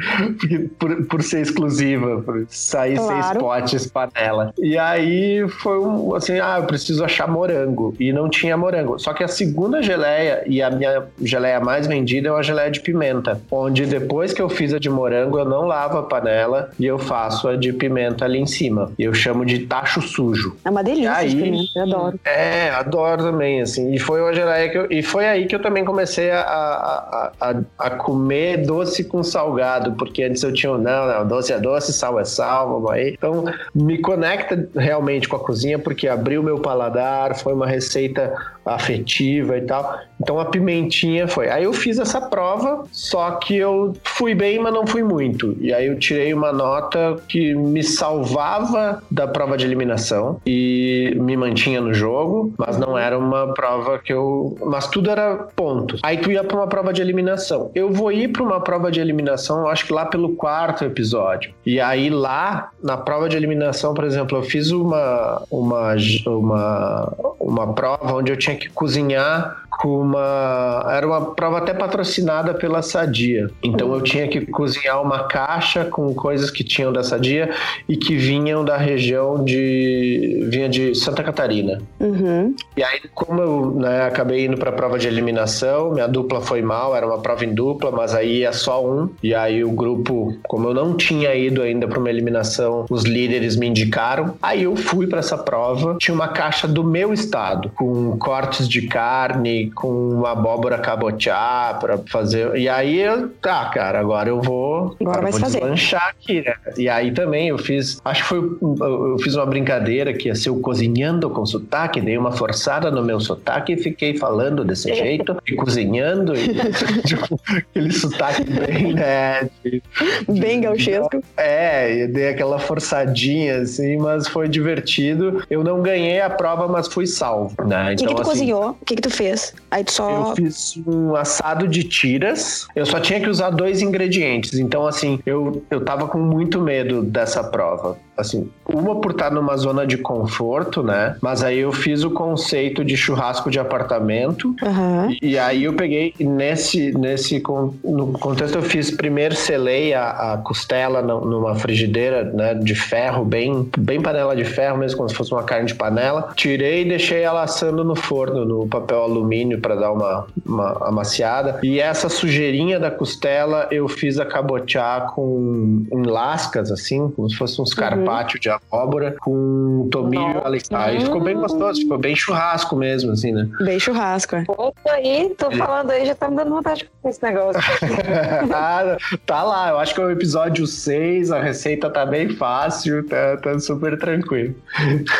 por, 0.78 1.06
por, 1.06 1.22
ser 1.22 1.40
exclusiva, 1.40 2.22
por 2.22 2.46
sair 2.48 2.96
claro. 2.96 3.22
seis 3.22 3.38
potes 3.38 3.86
panela. 3.86 4.52
E 4.58 4.76
aí 4.78 5.46
foi 5.48 5.78
um, 5.78 6.14
assim, 6.14 6.38
ah, 6.40 6.56
eu 6.58 6.64
preciso 6.64 7.04
achar 7.04 7.28
morango. 7.28 7.94
E 7.98 8.12
não 8.12 8.28
tinha 8.28 8.56
morango. 8.56 8.98
Só 8.98 9.12
que 9.12 9.22
a 9.22 9.28
segunda 9.28 9.82
geleia, 9.82 10.42
e 10.46 10.62
a 10.62 10.70
minha 10.70 11.04
geleia 11.22 11.60
mais 11.60 11.86
vendida 11.86 12.28
é 12.28 12.32
uma 12.32 12.42
geleia 12.42 12.70
de 12.70 12.80
pimenta, 12.80 13.40
onde 13.50 13.86
depois 13.86 14.32
que 14.32 14.40
eu 14.40 14.48
fiz 14.48 14.72
a 14.72 14.78
de 14.78 14.90
morango, 14.90 15.38
eu 15.38 15.44
não 15.44 15.66
lavo 15.66 15.98
a 15.98 16.02
panela 16.02 16.70
e 16.78 16.86
eu 16.86 16.98
faço 16.98 17.48
a 17.48 17.56
de 17.56 17.72
pimenta 17.72 18.24
ali 18.24 18.38
em 18.38 18.46
cima. 18.46 18.92
Eu 18.98 19.14
chamo 19.14 19.44
de 19.44 19.60
tacho 19.60 20.00
sujo. 20.00 20.56
É 20.64 20.70
uma 20.70 20.82
delícia 20.82 21.14
aí, 21.14 21.30
de 21.30 21.36
pimenta, 21.36 21.70
eu 21.76 21.82
adoro. 21.82 22.20
É, 22.24 22.70
adoro 22.70 23.24
também, 23.24 23.60
assim. 23.62 23.92
E 23.92 23.98
foi 23.98 24.20
uma 24.20 24.32
geleia 24.32 24.68
que 24.68 24.78
eu, 24.78 24.86
e 24.90 25.02
foi 25.02 25.26
aí 25.26 25.46
que 25.46 25.54
eu 25.54 25.62
também 25.62 25.84
comecei 25.84 26.30
a, 26.30 26.40
a, 26.40 27.32
a, 27.40 27.54
a 27.78 27.90
comer 27.90 28.58
doce 28.58 29.04
com 29.04 29.22
salgado, 29.22 29.92
porque 29.92 30.22
antes 30.22 30.42
eu 30.42 30.52
tinha, 30.52 30.76
não, 30.76 31.06
não, 31.06 31.26
doce 31.26 31.52
é 31.52 31.58
doce, 31.58 31.92
sal 31.92 32.18
é 32.18 32.24
sal, 32.24 32.68
vamos 32.68 32.90
aí. 32.90 33.14
Então, 33.16 33.44
me 33.74 33.98
conecta 33.98 34.68
realmente 34.76 35.28
com 35.28 35.36
a 35.36 35.40
cozinha, 35.40 35.78
porque 35.78 36.08
abriu 36.08 36.42
meu 36.42 36.58
paladar, 36.58 37.36
foi 37.36 37.52
uma 37.52 37.66
receita 37.66 38.34
afetiva 38.64 39.56
e 39.56 39.62
tal. 39.62 39.98
Então 40.20 40.38
a 40.38 40.44
pimentinha 40.44 41.26
foi. 41.26 41.50
Aí 41.50 41.64
eu 41.64 41.72
fiz 41.72 41.98
essa 41.98 42.20
prova, 42.20 42.84
só 42.92 43.32
que 43.32 43.56
eu 43.56 43.92
fui 44.04 44.34
bem, 44.34 44.58
mas 44.58 44.72
não 44.72 44.86
fui 44.86 45.02
muito. 45.02 45.56
E 45.60 45.72
aí 45.72 45.86
eu 45.86 45.98
tirei 45.98 46.32
uma 46.32 46.52
nota 46.52 47.16
que 47.28 47.54
me 47.54 47.82
salvava 47.82 49.02
da 49.10 49.26
prova 49.26 49.56
de 49.56 49.64
eliminação 49.64 50.40
e 50.46 51.16
me 51.18 51.36
mantinha 51.36 51.80
no 51.80 51.92
jogo, 51.92 52.54
mas 52.56 52.78
não 52.78 52.96
era 52.96 53.18
uma 53.18 53.52
prova 53.52 53.98
que 53.98 54.12
eu. 54.12 54.56
Mas 54.64 54.86
tudo 54.86 55.10
era 55.10 55.48
pontos. 55.56 56.00
Aí 56.02 56.18
tu 56.18 56.30
ia 56.30 56.44
para 56.44 56.56
uma 56.56 56.66
prova 56.66 56.92
de 56.92 57.02
eliminação. 57.02 57.70
Eu 57.74 57.90
vou 57.90 58.12
ir 58.12 58.28
para 58.28 58.42
uma 58.42 58.60
prova 58.60 58.90
de 58.90 59.00
eliminação, 59.00 59.68
acho 59.68 59.86
que 59.86 59.92
lá 59.92 60.06
pelo 60.06 60.36
quarto 60.36 60.84
episódio. 60.84 61.52
E 61.66 61.80
aí 61.80 62.10
lá, 62.10 62.70
na 62.82 62.96
prova 62.96 63.28
de 63.28 63.36
eliminação, 63.36 63.94
por 63.94 64.04
exemplo, 64.04 64.38
eu 64.38 64.42
fiz 64.42 64.70
uma, 64.70 65.42
uma, 65.50 65.94
uma, 66.26 67.12
uma 67.40 67.72
prova 67.72 68.14
onde 68.14 68.30
eu 68.30 68.36
tinha 68.36 68.51
que 68.56 68.68
cozinhar 68.68 69.61
com 69.78 70.00
uma. 70.00 70.86
Era 70.90 71.06
uma 71.06 71.34
prova 71.34 71.58
até 71.58 71.72
patrocinada 71.72 72.54
pela 72.54 72.82
Sadia. 72.82 73.50
Então 73.62 73.92
eu 73.92 74.00
tinha 74.00 74.28
que 74.28 74.44
cozinhar 74.46 75.00
uma 75.02 75.24
caixa 75.24 75.84
com 75.84 76.14
coisas 76.14 76.50
que 76.50 76.62
tinham 76.62 76.92
da 76.92 77.02
Sadia 77.02 77.50
e 77.88 77.96
que 77.96 78.16
vinham 78.16 78.64
da 78.64 78.76
região 78.76 79.42
de. 79.42 80.46
vinha 80.48 80.68
de 80.68 80.94
Santa 80.94 81.22
Catarina. 81.22 81.80
Uhum. 81.98 82.54
E 82.76 82.82
aí, 82.82 83.00
como 83.14 83.40
eu 83.40 83.70
né, 83.72 84.02
acabei 84.02 84.46
indo 84.46 84.56
para 84.56 84.70
a 84.70 84.72
prova 84.72 84.98
de 84.98 85.06
eliminação, 85.06 85.92
minha 85.92 86.06
dupla 86.06 86.40
foi 86.40 86.62
mal, 86.62 86.94
era 86.94 87.06
uma 87.06 87.18
prova 87.18 87.44
em 87.44 87.54
dupla, 87.54 87.90
mas 87.90 88.14
aí 88.14 88.44
é 88.44 88.52
só 88.52 88.84
um. 88.84 89.08
E 89.22 89.34
aí 89.34 89.64
o 89.64 89.70
grupo, 89.70 90.36
como 90.42 90.68
eu 90.68 90.74
não 90.74 90.96
tinha 90.96 91.34
ido 91.34 91.62
ainda 91.62 91.86
para 91.86 91.98
uma 91.98 92.10
eliminação, 92.10 92.86
os 92.90 93.04
líderes 93.04 93.56
me 93.56 93.66
indicaram. 93.66 94.34
Aí 94.42 94.64
eu 94.64 94.76
fui 94.76 95.06
para 95.06 95.20
essa 95.20 95.38
prova, 95.38 95.96
tinha 95.98 96.14
uma 96.14 96.28
caixa 96.28 96.68
do 96.68 96.84
meu 96.84 97.12
estado, 97.12 97.70
com 97.74 98.16
cortes 98.18 98.68
de 98.68 98.82
carne, 98.82 99.61
com 99.70 99.88
uma 99.88 100.32
abóbora 100.32 100.78
cabotiá 100.78 101.76
para 101.80 101.98
fazer. 101.98 102.56
E 102.56 102.68
aí 102.68 103.00
eu, 103.00 103.28
tá, 103.40 103.66
cara, 103.66 104.00
agora 104.00 104.28
eu 104.28 104.40
vou, 104.40 104.96
agora, 105.00 105.18
agora 105.18 105.30
vou 105.30 105.40
fazer. 105.40 105.60
deslanchar 105.60 106.08
aqui, 106.08 106.42
né? 106.42 106.54
E 106.76 106.88
aí 106.88 107.12
também 107.12 107.48
eu 107.48 107.58
fiz, 107.58 108.00
acho 108.04 108.22
que 108.22 108.28
foi, 108.28 108.38
eu 108.38 109.18
fiz 109.20 109.34
uma 109.34 109.46
brincadeira 109.46 110.12
que 110.12 110.28
ia 110.28 110.34
ser 110.34 110.50
o 110.50 110.60
cozinhando 110.60 111.28
com 111.30 111.44
sotaque, 111.44 112.00
dei 112.00 112.16
uma 112.16 112.32
forçada 112.32 112.90
no 112.90 113.02
meu 113.02 113.20
sotaque 113.20 113.72
e 113.72 113.76
fiquei 113.76 114.16
falando 114.16 114.64
desse 114.64 114.90
é. 114.90 114.94
jeito, 114.94 115.36
e 115.46 115.54
cozinhando, 115.54 116.34
e, 116.34 116.48
tipo, 117.06 117.40
aquele 117.46 117.92
sotaque 117.92 118.44
bem, 118.44 118.94
né? 118.94 119.48
De, 119.64 119.82
bem 120.28 120.60
gauchesco. 120.60 121.22
É, 121.36 122.06
dei 122.06 122.28
aquela 122.28 122.58
forçadinha, 122.58 123.60
assim, 123.60 123.96
mas 123.96 124.26
foi 124.28 124.48
divertido. 124.48 125.42
Eu 125.50 125.62
não 125.62 125.82
ganhei 125.82 126.20
a 126.20 126.30
prova, 126.30 126.68
mas 126.68 126.88
fui 126.88 127.06
salvo, 127.06 127.54
né? 127.64 127.94
Então, 127.94 128.06
o 128.06 128.08
que, 128.08 128.14
que 128.14 128.14
tu 128.14 128.20
assim, 128.22 128.30
cozinhou? 128.30 128.70
O 128.80 128.84
que, 128.84 128.96
que 128.96 129.02
tu 129.02 129.10
fez? 129.10 129.51
Aí 129.70 129.84
só. 129.88 130.28
Eu 130.28 130.36
fiz 130.36 130.78
um 130.86 131.14
assado 131.16 131.66
de 131.66 131.84
tiras. 131.84 132.66
Eu 132.74 132.84
só 132.84 133.00
tinha 133.00 133.20
que 133.20 133.28
usar 133.28 133.50
dois 133.50 133.80
ingredientes. 133.80 134.58
Então, 134.58 134.86
assim, 134.86 135.18
eu, 135.24 135.64
eu 135.70 135.84
tava 135.84 136.06
com 136.08 136.18
muito 136.18 136.60
medo 136.60 137.02
dessa 137.02 137.42
prova 137.42 137.98
assim, 138.16 138.50
uma 138.66 139.00
por 139.00 139.12
estar 139.12 139.30
numa 139.30 139.56
zona 139.56 139.86
de 139.86 139.96
conforto, 139.96 140.82
né? 140.82 141.16
Mas 141.20 141.42
aí 141.42 141.58
eu 141.58 141.72
fiz 141.72 142.04
o 142.04 142.10
conceito 142.10 142.84
de 142.84 142.96
churrasco 142.96 143.50
de 143.50 143.58
apartamento. 143.58 144.54
Uhum. 144.62 145.16
E, 145.20 145.38
aí 145.38 145.64
eu 145.64 145.74
peguei 145.74 146.14
nesse, 146.20 146.92
nesse 146.92 147.42
no 147.84 148.12
contexto 148.12 148.56
eu 148.56 148.62
fiz 148.62 148.90
primeiro 148.90 149.34
selei 149.34 149.94
a, 149.94 150.34
a 150.34 150.38
costela 150.38 151.02
numa 151.02 151.54
frigideira, 151.54 152.24
né, 152.24 152.54
de 152.54 152.74
ferro, 152.74 153.24
bem, 153.24 153.68
bem 153.78 154.00
panela 154.00 154.36
de 154.36 154.44
ferro, 154.44 154.78
mesmo 154.78 154.98
como 154.98 155.08
se 155.08 155.14
fosse 155.14 155.32
uma 155.32 155.42
carne 155.42 155.66
de 155.66 155.74
panela. 155.74 156.32
Tirei 156.36 156.82
e 156.82 156.88
deixei 156.88 157.22
ela 157.22 157.42
assando 157.42 157.82
no 157.82 157.96
forno, 157.96 158.44
no 158.44 158.66
papel 158.66 159.02
alumínio 159.02 159.60
para 159.60 159.74
dar 159.74 159.92
uma, 159.92 160.26
uma 160.44 160.88
amaciada. 160.88 161.60
E 161.62 161.80
essa 161.80 162.08
sujeirinha 162.08 162.78
da 162.78 162.90
costela 162.90 163.68
eu 163.70 163.88
fiz 163.88 164.18
a 164.18 164.26
cabotear 164.26 165.12
com 165.14 165.84
em 165.90 166.02
lascas 166.02 166.70
assim, 166.70 167.08
como 167.10 167.28
se 167.28 167.36
fosse 167.36 167.60
uns 167.60 167.72
carpaccios. 167.72 168.02
Uhum 168.06 168.11
pátio 168.12 168.38
de 168.38 168.50
abóbora 168.50 169.16
com 169.20 169.88
tomilho 169.90 170.42
Aí 170.72 171.00
ficou 171.00 171.20
bem 171.22 171.34
gostoso, 171.34 171.80
ficou 171.80 171.96
bem 171.96 172.14
churrasco 172.14 172.76
mesmo, 172.76 173.12
assim, 173.12 173.32
né? 173.32 173.48
Bem 173.64 173.80
churrasco, 173.80 174.36
é. 174.36 174.44
Opa, 174.48 174.74
aí, 174.90 175.34
tô 175.38 175.50
falando 175.50 175.90
aí, 175.90 176.04
já 176.04 176.14
tá 176.14 176.28
me 176.28 176.36
dando 176.36 176.50
vontade 176.50 176.88
com 177.00 177.08
esse 177.08 177.22
negócio. 177.22 177.60
ah, 178.52 178.96
tá 179.24 179.42
lá, 179.42 179.70
eu 179.70 179.78
acho 179.78 179.94
que 179.94 180.00
é 180.00 180.04
o 180.04 180.10
episódio 180.10 180.66
6, 180.66 181.30
a 181.32 181.40
receita 181.40 181.88
tá 181.88 182.04
bem 182.04 182.28
fácil, 182.28 183.06
tá, 183.06 183.38
tá 183.38 183.58
super 183.58 183.98
tranquilo. 183.98 184.54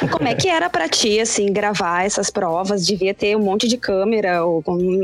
E 0.02 0.08
como 0.08 0.28
é 0.28 0.34
que 0.34 0.48
era 0.48 0.68
pra 0.68 0.88
ti, 0.88 1.18
assim, 1.18 1.52
gravar 1.52 2.04
essas 2.04 2.28
provas? 2.30 2.86
Devia 2.86 3.14
ter 3.14 3.36
um 3.36 3.42
monte 3.42 3.66
de 3.66 3.78
câmera, 3.78 4.44
ou 4.44 4.62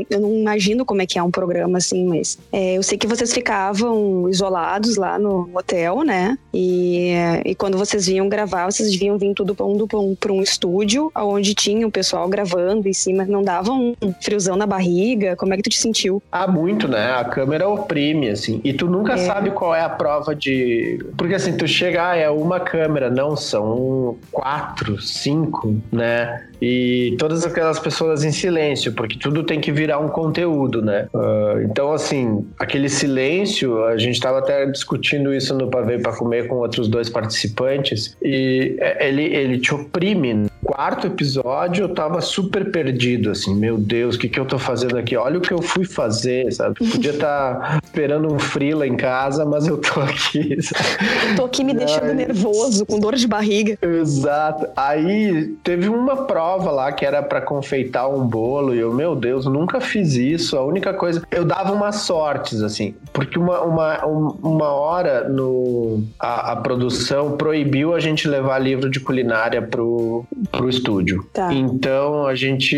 eu 0.09 0.19
não 0.19 0.33
imagino 0.33 0.85
como 0.85 1.01
é 1.01 1.05
que 1.07 1.17
é 1.17 1.23
um 1.23 1.31
programa, 1.31 1.79
assim, 1.79 2.05
mas 2.05 2.37
é, 2.51 2.77
eu 2.77 2.83
sei 2.83 2.97
que 2.97 3.07
vocês 3.07 3.33
ficavam 3.33 4.29
isolados 4.29 4.95
lá 4.95 5.17
no 5.17 5.49
hotel, 5.53 6.03
né? 6.03 6.37
E, 6.53 7.13
e 7.45 7.55
quando 7.55 7.68
quando 7.69 7.77
vocês 7.77 8.07
vinham 8.07 8.27
gravar, 8.27 8.65
vocês 8.65 8.89
deviam 8.91 9.15
vir 9.15 9.31
tudo 9.35 9.53
pra 9.53 9.63
um, 9.63 9.85
pra 9.87 9.99
um, 9.99 10.15
pra 10.15 10.33
um 10.33 10.41
estúdio, 10.41 11.11
onde 11.15 11.53
tinha 11.53 11.85
o 11.85 11.91
pessoal 11.91 12.27
gravando 12.27 12.87
em 12.89 12.93
cima, 12.93 13.25
não 13.25 13.43
dava 13.43 13.71
um 13.71 13.93
friozão 14.19 14.55
na 14.55 14.65
barriga? 14.65 15.35
Como 15.35 15.53
é 15.53 15.57
que 15.57 15.61
tu 15.61 15.69
te 15.69 15.77
sentiu? 15.79 16.19
Ah, 16.31 16.47
muito, 16.47 16.87
né? 16.87 17.11
A 17.11 17.23
câmera 17.23 17.69
oprime, 17.69 18.27
assim. 18.29 18.59
E 18.63 18.73
tu 18.73 18.87
nunca 18.87 19.13
É. 19.13 19.17
sabe 19.17 19.51
qual 19.51 19.75
é 19.75 19.81
a 19.81 19.89
prova 19.89 20.33
de. 20.35 20.97
Porque 21.15 21.35
assim, 21.35 21.55
tu 21.55 21.67
chega, 21.67 22.09
ah, 22.09 22.15
é 22.15 22.27
uma 22.27 22.59
câmera, 22.59 23.07
não, 23.11 23.35
são 23.37 24.17
quatro, 24.31 24.99
cinco, 24.99 25.75
né? 25.91 26.47
E 26.61 27.15
todas 27.17 27.45
aquelas 27.45 27.79
pessoas 27.79 28.23
em 28.23 28.31
silêncio, 28.31 28.93
porque 28.93 29.17
tudo 29.17 29.43
tem 29.43 29.59
que 29.59 29.71
virar 29.71 29.99
um 29.99 30.09
conteúdo, 30.09 30.81
né? 30.81 31.07
Ah, 31.13 31.61
então, 31.63 31.93
assim, 31.93 32.45
aquele 32.57 32.89
silêncio, 32.89 33.83
a 33.85 33.97
gente 33.97 34.15
estava 34.15 34.39
até 34.39 34.65
discutindo 34.65 35.33
isso 35.33 35.55
no 35.55 35.69
Pavê 35.69 35.97
para 35.99 36.11
Comer 36.15 36.47
com 36.47 36.55
outros 36.55 36.87
dois 36.87 37.09
participantes, 37.09 38.15
e 38.21 38.75
é, 38.79 39.07
ele, 39.07 39.23
ele 39.23 39.59
te 39.59 39.73
oprime. 39.73 40.49
Quarto 40.61 41.07
episódio, 41.07 41.85
eu 41.85 41.89
tava 41.89 42.21
super 42.21 42.69
perdido, 42.69 43.31
assim, 43.31 43.55
meu 43.55 43.77
Deus, 43.77 44.15
o 44.15 44.19
que, 44.19 44.27
que 44.27 44.39
eu 44.39 44.45
tô 44.45 44.59
fazendo 44.59 44.97
aqui? 44.97 45.15
Olha 45.15 45.37
o 45.37 45.41
que 45.41 45.51
eu 45.53 45.61
fui 45.61 45.85
fazer, 45.85 46.51
sabe? 46.51 46.75
Podia 46.75 47.11
estar 47.11 47.79
esperando 47.83 48.31
um 48.31 48.37
frila 48.37 48.85
em 48.85 48.95
casa, 48.95 49.45
mas 49.45 49.65
eu 49.65 49.77
tô 49.77 49.99
aqui. 50.01 50.61
sabe? 50.61 50.85
Eu 51.29 51.35
tô 51.37 51.45
aqui 51.45 51.63
me 51.63 51.73
deixando 51.73 52.13
nervoso, 52.13 52.85
com 52.85 52.99
dor 52.99 53.15
de 53.15 53.27
barriga. 53.27 53.77
Exato. 53.81 54.67
Aí 54.75 55.55
teve 55.63 55.87
uma 55.87 56.25
prova 56.25 56.48
lá 56.57 56.91
que 56.91 57.05
era 57.05 57.21
pra 57.21 57.41
confeitar 57.41 58.09
um 58.09 58.25
bolo 58.25 58.73
e 58.73 58.79
eu, 58.79 58.93
meu 58.93 59.15
Deus, 59.15 59.45
nunca 59.45 59.79
fiz 59.79 60.15
isso. 60.15 60.57
A 60.57 60.63
única 60.65 60.93
coisa, 60.93 61.21
eu 61.31 61.45
dava 61.45 61.71
umas 61.73 61.97
sortes 61.97 62.61
assim, 62.61 62.93
porque 63.13 63.37
uma, 63.37 63.61
uma, 63.61 64.05
um- 64.05 64.35
uma 64.43 64.67
hora 64.69 65.27
no 65.29 66.03
a, 66.19 66.53
a 66.53 66.55
produção 66.55 67.31
proibiu 67.37 67.93
a 67.93 67.99
gente 67.99 68.27
levar 68.27 68.59
livro 68.59 68.89
de 68.89 68.99
culinária 68.99 69.61
pro, 69.61 70.23
pro 70.51 70.69
estúdio. 70.69 71.25
Tá. 71.33 71.53
Então 71.53 72.25
a 72.25 72.35
gente, 72.35 72.75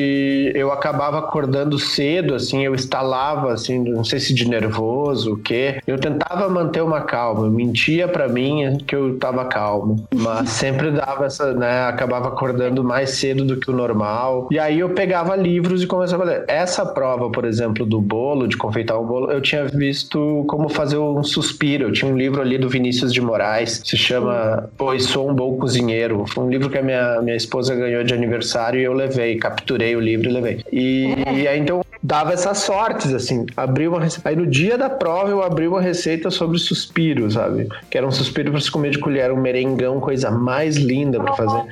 eu 0.56 0.72
acabava 0.72 1.20
acordando 1.20 1.78
cedo, 1.80 2.36
assim, 2.36 2.64
eu 2.66 2.74
instalava, 2.76 3.52
assim, 3.54 3.80
não 3.80 4.04
sei 4.04 4.20
se 4.20 4.34
de 4.34 4.48
nervoso, 4.48 5.34
o 5.34 5.38
quê. 5.38 5.80
Eu 5.88 6.00
tentava 6.00 6.48
manter 6.50 6.82
uma 6.82 7.02
calma, 7.02 7.46
eu 7.46 7.52
mentia 7.52 8.08
pra 8.08 8.28
mim 8.28 8.78
que 8.86 8.96
eu 8.96 9.18
tava 9.18 9.46
calmo, 9.46 10.08
mas 10.14 10.50
sempre 10.62 10.92
dava 10.92 11.26
essa, 11.26 11.54
né, 11.54 11.86
acabava 11.86 12.28
acordando 12.30 12.84
mais 12.84 13.12
cedo 13.12 13.44
do 13.46 13.58
o 13.70 13.74
normal. 13.74 14.48
E 14.52 14.58
aí 14.58 14.80
eu 14.80 14.90
pegava 14.90 15.36
livros 15.36 15.84
e 15.84 15.88
começava 15.88 16.24
a 16.24 16.26
ler. 16.26 16.46
Essa 16.48 16.86
prova, 16.86 17.30
por 17.30 17.46
exemplo, 17.46 17.86
do 17.86 18.02
bolo, 18.02 18.48
de 18.48 18.58
confeitar 18.58 19.00
um 19.00 19.06
bolo, 19.06 19.32
eu 19.32 19.42
tinha 19.42 19.66
visto 19.66 20.46
como 20.48 20.70
fazer 20.70 20.98
um 20.98 21.24
suspiro. 21.24 21.86
Eu 21.86 21.92
tinha 21.92 22.12
um 22.12 22.18
livro 22.18 22.42
ali 22.42 22.58
do 22.58 22.70
Vinícius 22.70 23.14
de 23.14 23.22
Moraes, 23.22 23.82
se 23.86 23.98
chama 23.98 24.70
Pois 24.78 25.04
Sou 25.06 25.30
um 25.30 25.34
Bom 25.34 25.58
Cozinheiro. 25.58 26.26
Foi 26.28 26.44
um 26.44 26.50
livro 26.50 26.70
que 26.70 26.78
a 26.78 26.82
minha, 26.82 27.22
minha 27.22 27.36
esposa 27.36 27.76
ganhou 27.76 28.04
de 28.04 28.14
aniversário 28.14 28.80
e 28.80 28.84
eu 28.84 28.94
levei, 28.94 29.38
capturei 29.38 29.96
o 29.96 30.00
livro 30.00 30.30
e 30.30 30.32
levei. 30.32 30.64
E, 30.72 31.16
e 31.36 31.48
aí 31.48 31.60
então 31.60 31.82
dava 32.02 32.34
essas 32.34 32.60
sortes, 32.60 33.14
assim. 33.14 33.46
Abri 33.56 33.88
uma 33.88 34.00
receita. 34.00 34.30
Aí 34.30 34.36
no 34.36 34.48
dia 34.48 34.78
da 34.78 34.90
prova 34.90 35.30
eu 35.30 35.44
abri 35.44 35.68
uma 35.68 35.82
receita 35.82 36.30
sobre 36.30 36.58
suspiro, 36.58 37.30
sabe? 37.32 37.68
Que 37.90 37.98
era 37.98 38.08
um 38.08 38.12
suspiro 38.12 38.52
pra 38.52 38.60
se 38.60 38.72
comer 38.72 38.92
de 38.92 39.00
colher, 39.00 39.32
um 39.32 39.38
merengão, 39.40 40.00
coisa 40.00 40.32
mais 40.32 40.78
linda 40.78 41.20
pra 41.20 41.34
fazer. 41.34 41.64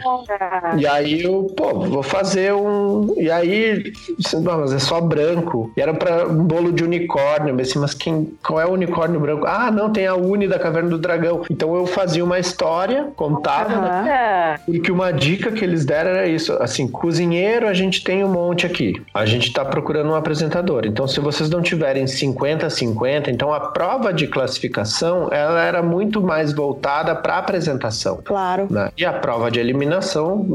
E 0.78 0.86
aí 0.86 1.24
eu, 1.24 1.44
pô, 1.56 1.80
vou 1.80 2.04
fazer 2.04 2.54
um. 2.54 3.14
E 3.18 3.30
aí, 3.30 3.92
não, 4.34 4.60
mas 4.60 4.74
é 4.74 4.80
só 4.80 5.02
branco. 5.02 5.72
E 5.76 5.82
era 5.82 5.94
pra 5.94 6.28
um 6.28 6.44
bolo 6.44 6.72
de 6.72 6.84
unicórnio. 6.84 7.52
Eu 7.52 7.58
pensei, 7.58 7.82
mas 7.82 7.94
quem, 7.94 8.32
qual 8.46 8.60
é 8.60 8.66
o 8.66 8.72
unicórnio 8.74 9.20
branco? 9.20 9.46
Ah, 9.48 9.72
não, 9.72 9.92
tem 9.92 10.08
a 10.08 10.16
Uni 10.16 10.48
da 10.48 10.60
Caverna 10.60 10.90
do 10.90 10.98
Dragão. 10.98 11.44
Então 11.50 11.76
eu 11.76 11.86
fazia 11.86 12.24
uma 12.24 12.40
história, 12.40 13.10
contava, 13.16 13.82
né? 13.82 14.10
Ah, 14.10 14.60
Porque 14.66 14.92
uma 14.92 15.12
dica 15.12 15.52
que 15.52 15.64
eles 15.64 15.86
deram 15.86 16.12
era 16.12 16.28
isso, 16.28 16.54
assim, 16.62 16.88
cozinheiro 16.88 17.68
a 17.68 17.74
gente 17.74 18.04
tem 18.04 18.24
um 18.24 18.30
monte 18.30 18.66
aqui. 18.66 19.02
A 19.14 19.26
gente 19.26 19.52
tá 19.52 19.64
procurando 19.66 20.12
um 20.12 20.16
apresentador. 20.20 20.86
Então, 20.86 21.08
se 21.08 21.20
vocês 21.20 21.50
não 21.50 21.62
tiverem 21.62 22.06
50-50, 22.06 23.28
então 23.30 23.54
a 23.54 23.60
prova 23.60 24.14
de 24.14 24.28
classificação, 24.28 25.30
ela 25.32 25.64
era 25.64 25.82
muito 25.82 26.22
mais 26.22 26.54
voltada 26.54 27.16
para 27.16 27.38
apresentação. 27.38 28.20
Claro. 28.24 28.68
né? 28.70 28.92
E 28.98 29.06
a 29.06 29.14
prova 29.14 29.50
de 29.52 29.60
eliminação, 29.60 30.46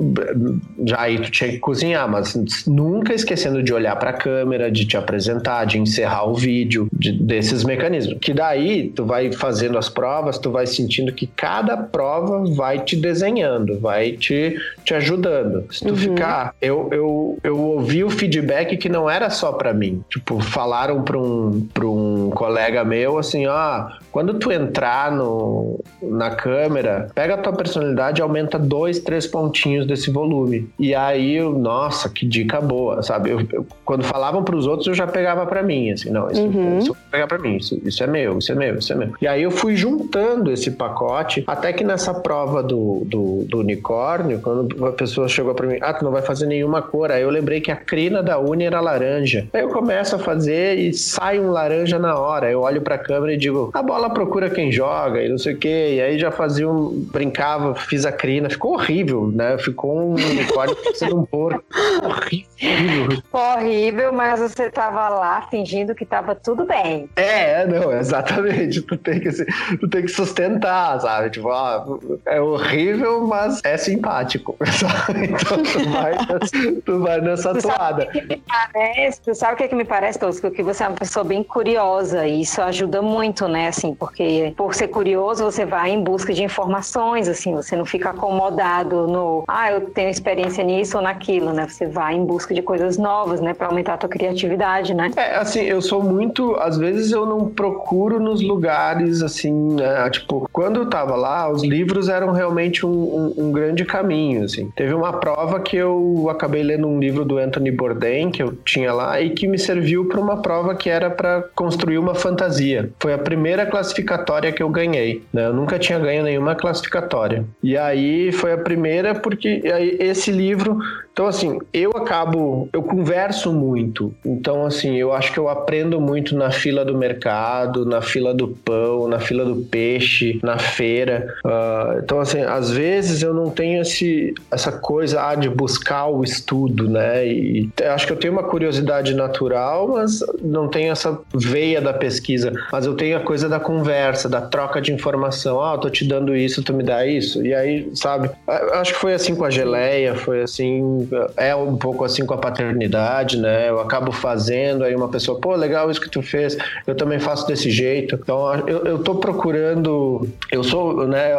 já 0.85 1.01
aí 1.01 1.19
tu 1.19 1.31
tinha 1.31 1.51
que 1.51 1.59
cozinhar, 1.59 2.09
mas 2.09 2.35
nunca 2.67 3.13
esquecendo 3.15 3.63
de 3.63 3.73
olhar 3.73 3.97
para 3.97 4.11
a 4.11 4.13
câmera, 4.13 4.71
de 4.71 4.85
te 4.87 4.97
apresentar, 4.97 5.65
de 5.65 5.79
encerrar 5.79 6.29
o 6.29 6.35
vídeo, 6.35 6.89
de- 6.93 7.13
desses 7.13 7.65
mecanismos. 7.65 8.19
Que 8.21 8.33
daí 8.33 8.89
tu 8.95 9.05
vai 9.05 9.33
fazendo 9.33 9.79
as 9.79 9.89
provas, 9.89 10.39
tu 10.39 10.51
vai 10.51 10.67
sentindo 10.67 11.13
que 11.13 11.27
cada 11.27 11.77
prova 11.77 12.45
vai 12.55 12.79
te 12.81 12.97
desenhando, 12.97 13.79
vai 13.81 14.13
te, 14.13 14.57
te 14.85 14.95
ajudando. 14.95 15.65
Se 15.71 15.85
tu 15.85 15.97
ficar, 15.97 16.55
eu, 16.61 16.89
eu, 16.93 17.39
eu 17.43 17.59
ouvi 17.59 18.05
o 18.05 18.11
feedback 18.11 18.77
que 18.77 18.89
não 18.89 19.09
era 19.09 19.31
só 19.31 19.53
para 19.55 19.73
mim. 19.73 20.03
Tipo, 20.09 20.41
falaram 20.41 21.03
para 21.03 21.19
um, 21.19 21.67
pra 21.73 21.87
um 21.87 22.31
colega 22.31 22.85
meu 22.85 23.19
assim: 23.19 23.47
ah, 23.47 23.99
quando 24.15 24.35
tu 24.35 24.53
entrar 24.53 25.11
no, 25.11 25.81
na 26.01 26.31
câmera, 26.31 27.09
pega 27.17 27.35
a 27.35 27.39
tua 27.39 27.53
personalidade 27.53 28.21
e 28.21 28.23
aumenta 28.23 28.57
dois, 28.61 29.01
três 29.01 29.27
pontinhos 29.27 29.85
desse 29.89 30.09
volume. 30.09 30.69
E 30.79 30.95
aí, 30.95 31.35
eu, 31.35 31.51
nossa, 31.53 32.09
que 32.09 32.25
dica 32.25 32.61
boa, 32.61 33.03
sabe? 33.03 33.31
Eu, 33.31 33.41
eu- 33.53 33.67
quando 33.85 34.05
falavam 34.05 34.45
pros 34.45 34.69
outros, 34.69 34.87
eu 34.87 34.95
já 34.95 35.05
pegava 35.05 35.45
pra 35.47 35.65
mim, 35.65 35.91
assim, 35.91 36.11
não, 36.11 36.31
isso, 36.31 36.41
Uhum. 36.43 36.79
isso 36.79 36.91
eu 36.91 36.95
vou 36.95 37.03
pegar 37.11 37.27
pra 37.27 37.39
mim, 37.39 37.57
isso, 37.57 37.77
isso 37.85 38.05
é 38.05 38.07
meu, 38.07 38.39
isso 38.39 38.53
é 38.53 38.55
meu, 38.55 38.77
isso 38.77 38.93
é 38.93 38.97
meu. 38.97 39.09
E 39.21 39.27
aí 39.27 39.43
eu 39.43 39.51
fui 39.51 39.75
juntando 39.75 40.53
esse 40.53 40.71
pacote, 40.71 41.43
até 41.45 41.73
que 41.73 41.83
nessa 41.83 42.15
prova 42.15 42.63
do, 42.63 43.03
do, 43.07 43.45
do 43.49 43.59
unicórnio, 43.59 44.39
quando 44.41 44.87
a 44.87 44.93
pessoa 44.93 45.27
chegou 45.27 45.55
pra 45.57 45.67
mim, 45.67 45.79
ah, 45.81 45.93
tu 45.93 46.05
não 46.05 46.13
vai 46.13 46.23
fazer 46.23 46.47
nenhuma 46.47 46.81
cor, 46.81 47.11
aí 47.11 47.23
eu 47.23 47.31
lembrei 47.31 47.61
que 47.61 47.73
a 47.73 47.77
crina 47.77 48.23
da 48.23 48.39
Uni 48.39 48.63
era 48.65 48.81
laranja. 48.81 49.49
Aí 49.53 49.61
eu 49.63 49.71
começo 49.71 50.15
a 50.15 50.21
fazer 50.21 50.79
e 50.79 50.93
sai 50.95 51.41
um 51.41 51.51
laranja 51.51 51.99
na 51.99 52.17
hora. 52.17 52.49
Eu 52.49 52.61
olho 52.61 52.81
pra 52.81 52.97
câmera 52.97 53.33
e 53.33 53.37
digo, 53.37 53.71
a 53.75 53.83
bola 53.83 54.04
procura 54.11 54.51
quem 54.51 54.71
joga 54.71 55.23
e 55.23 55.29
não 55.29 55.39
sei 55.39 55.55
o 55.55 55.59
quê. 55.59 55.95
E 55.97 56.01
aí 56.01 56.19
já 56.19 56.31
fazia 56.31 56.69
um. 56.69 57.07
brincava, 57.13 57.75
fiz 57.75 58.05
a 58.05 58.13
crina. 58.13 58.49
Ficou 58.51 58.75
horrível, 58.75 59.31
né? 59.33 59.59
Ficou 59.59 59.97
um 59.99 60.15
unicórnio 60.15 60.77
sendo 60.95 61.21
um 61.21 61.25
porco. 61.25 61.65
Horrível. 62.03 63.23
horrível, 63.33 64.13
mas 64.13 64.41
você 64.41 64.71
tava 64.71 65.09
lá 65.09 65.43
fingindo 65.51 65.95
que 65.95 66.05
tava 66.05 66.35
tudo 66.35 66.65
bem. 66.65 67.09
É, 67.17 67.67
não, 67.67 67.93
exatamente. 67.93 68.83
Tu 68.83 68.97
tem 68.99 69.21
que, 69.21 69.31
tu 69.79 69.89
tem 69.89 70.03
que 70.03 70.09
sustentar, 70.09 71.01
sabe? 71.01 71.31
Tipo, 71.31 71.49
ó, 71.49 71.99
é 72.27 72.41
horrível, 72.41 73.27
mas 73.27 73.61
é 73.65 73.77
simpático. 73.77 74.57
sabe? 74.79 75.27
Então 75.27 75.63
tu 75.63 75.91
vai, 75.91 76.81
tu 76.85 77.01
vai 77.01 77.21
nessa 77.21 77.55
Tu 77.55 77.61
sabe 77.63 77.77
toada. 77.77 78.03
o 78.05 78.11
que, 78.11 78.21
que 78.21 78.27
me 78.27 78.43
parece? 78.47 79.21
Tu 79.23 79.35
sabe 79.35 79.55
o 79.55 79.57
que, 79.57 79.69
que 79.69 79.75
me 79.75 79.85
parece, 79.85 80.19
Tosco? 80.19 80.51
Que 80.51 80.63
você 80.63 80.85
é 80.85 80.89
uma 80.89 80.97
pessoa 80.97 81.25
bem 81.25 81.43
curiosa 81.43 82.27
e 82.27 82.43
isso 82.43 82.61
ajuda 82.61 83.03
muito, 83.03 83.49
né? 83.49 83.69
Assim, 83.69 83.94
porque 83.95 84.53
por 84.57 84.75
ser 84.75 84.89
curioso, 84.89 85.45
você 85.45 85.65
vai 85.65 85.91
em 85.91 86.03
busca 86.03 86.33
de 86.33 86.43
informações, 86.43 87.29
assim, 87.29 87.55
você 87.55 87.77
não 87.77 87.85
fica 87.85 88.11
acomodado 88.11 89.07
no, 89.07 89.45
ah, 89.49 89.71
eu 89.73 89.81
tenho 89.83 90.11
experiência 90.11 90.63
nisso 90.65 90.97
ou 90.97 91.03
naquilo, 91.03 91.53
né? 91.53 91.67
Você 91.69 91.87
vai 91.87 92.15
em 92.15 92.25
busca 92.25 92.55
de 92.55 92.63
coisas 92.63 92.99
novas, 92.99 93.41
né? 93.41 93.55
Pra 93.55 93.69
aumentar 93.69 93.95
a 93.95 93.97
tua 93.97 94.09
criatividade, 94.09 94.95
né? 94.95 95.11
É, 95.17 95.37
assim, 95.37 95.61
eu 95.63 95.81
sou 95.81 96.03
muito. 96.03 96.55
Às 96.57 96.77
vezes 96.79 97.13
eu 97.13 97.27
não 97.27 97.49
procuro 97.49 98.19
nos 98.21 98.43
lugares, 98.43 99.23
assim, 99.23 99.53
né? 99.75 100.09
Tipo, 100.11 100.49
quando 100.53 100.81
eu 100.81 100.87
tava 100.91 101.15
lá, 101.17 101.51
os 101.51 101.63
livros 101.63 102.09
eram 102.09 102.33
realmente 102.33 102.85
um, 102.85 102.91
um- 102.91 103.35
um 103.47 103.53
grande 103.53 103.85
caminho, 103.85 104.45
assim. 104.45 104.71
Teve 104.77 104.95
uma 104.95 105.13
prova 105.13 105.61
que 105.61 105.77
eu 105.77 106.29
acabei 106.31 106.63
lendo 106.63 106.87
um 106.87 106.99
livro 106.99 107.25
do 107.25 107.39
Anthony 107.39 107.71
Bourdain, 107.71 108.31
que 108.31 108.43
eu 108.43 108.53
tinha 108.65 108.93
lá, 108.93 109.21
e 109.21 109.31
que 109.31 109.47
me 109.47 109.59
serviu 109.59 110.07
para 110.09 110.21
uma 110.21 110.43
prova 110.43 110.75
que 110.75 110.89
era 110.91 111.11
para 111.11 111.45
construir 111.55 111.99
uma 111.99 112.15
fantasia. 112.15 112.91
Foi 113.01 113.13
a 113.13 113.19
primeira 113.19 113.67
classificatória 113.85 114.51
que 114.51 114.63
eu 114.63 114.69
ganhei, 114.69 115.23
né? 115.33 115.47
Eu 115.47 115.53
nunca 115.53 115.79
tinha 115.79 115.99
ganho 115.99 116.23
nenhuma 116.23 116.55
classificatória. 116.55 117.45
E 117.63 117.77
aí 117.77 118.33
foi 118.33 118.53
a 118.53 118.59
primeira, 118.59 119.15
porque 119.15 119.63
esse 119.99 120.31
livro 120.31 120.79
então, 121.15 121.29
assim, 121.29 121.61
eu 121.73 121.93
acabo, 121.93 122.69
eu 122.73 122.83
converso 122.83 123.53
muito. 123.53 124.13
Então, 124.25 124.67
assim, 124.67 124.97
eu 124.97 125.13
acho 125.13 125.33
que 125.33 125.39
eu 125.39 125.49
aprendo 125.49 126.01
muito 126.01 126.37
na 126.37 126.51
fila 126.51 126.85
do 126.85 126.99
mercado, 126.99 127.87
na 127.87 128.03
fila 128.03 128.35
do 128.35 128.49
pão, 128.49 129.07
na 129.07 129.21
fila 129.21 129.45
do 129.45 129.63
peixe, 129.63 130.41
na 130.43 130.59
feira. 130.59 131.33
Ah, 131.47 132.01
então, 132.03 132.19
assim, 132.19 132.41
às 132.41 132.69
vezes 132.73 133.23
eu 133.23 133.33
não 133.33 133.49
tenho 133.49 133.81
esse, 133.81 134.35
essa 134.51 134.73
coisa 134.73 135.25
ah, 135.25 135.37
de 135.37 135.49
buscar 135.49 136.07
o 136.09 136.25
estudo, 136.25 136.91
né? 136.91 137.25
E 137.25 137.71
acho 137.85 138.09
que 138.09 138.13
eu 138.13 138.17
tenho 138.17 138.33
uma 138.33 138.43
curiosidade 138.43 139.15
natural, 139.15 139.87
mas 139.87 140.19
não 140.43 140.67
tenho 140.67 140.91
essa 140.91 141.17
veia 141.33 141.81
da 141.81 141.93
pesquisa. 141.93 142.53
Mas 142.73 142.87
eu 142.87 142.95
tenho 142.95 143.17
a 143.17 143.21
coisa 143.21 143.49
da 143.49 143.61
conversa, 143.61 144.29
da 144.29 144.41
troca 144.41 144.81
de 144.81 144.93
informação. 144.93 145.63
Ah, 145.63 145.75
eu 145.75 145.79
tô 145.79 145.91
te 145.91 146.05
dando 146.05 146.35
isso, 146.35 146.61
tu 146.61 146.75
me 146.75 146.83
dá 146.83 147.07
isso. 147.07 147.47
E 147.47 147.55
aí, 147.55 147.89
sabe? 147.95 148.31
Eu 148.49 148.75
acho 148.75 148.95
que 148.95 148.99
foi 148.99 149.15
assim 149.15 149.37
com 149.37 149.45
a 149.45 149.51
geleia, 149.51 150.17
foi 150.17 150.43
assim, 150.43 151.04
é 151.37 151.55
um 151.55 151.77
pouco 151.77 152.05
assim 152.05 152.25
com 152.25 152.35
a 152.35 152.39
paternidade, 152.39 153.39
né? 153.39 153.69
Eu 153.69 153.81
acabo 153.81 154.13
fazendo, 154.13 154.85
aí 154.85 154.95
uma 154.95 155.09
pessoa, 155.09 155.39
pô, 155.41 155.55
legal 155.55 155.91
isso 155.91 156.01
que 156.01 156.11
tu 156.11 156.23
fez, 156.23 156.57
eu 156.87 156.95
também 156.95 157.19
faço 157.19 157.47
desse 157.47 157.71
jeito. 157.71 158.19
Então, 158.21 158.55
eu, 158.67 158.85
eu 158.85 158.99
tô 158.99 159.17
procurando, 159.17 160.29
eu 160.51 160.63
sou, 160.63 161.07
né, 161.07 161.31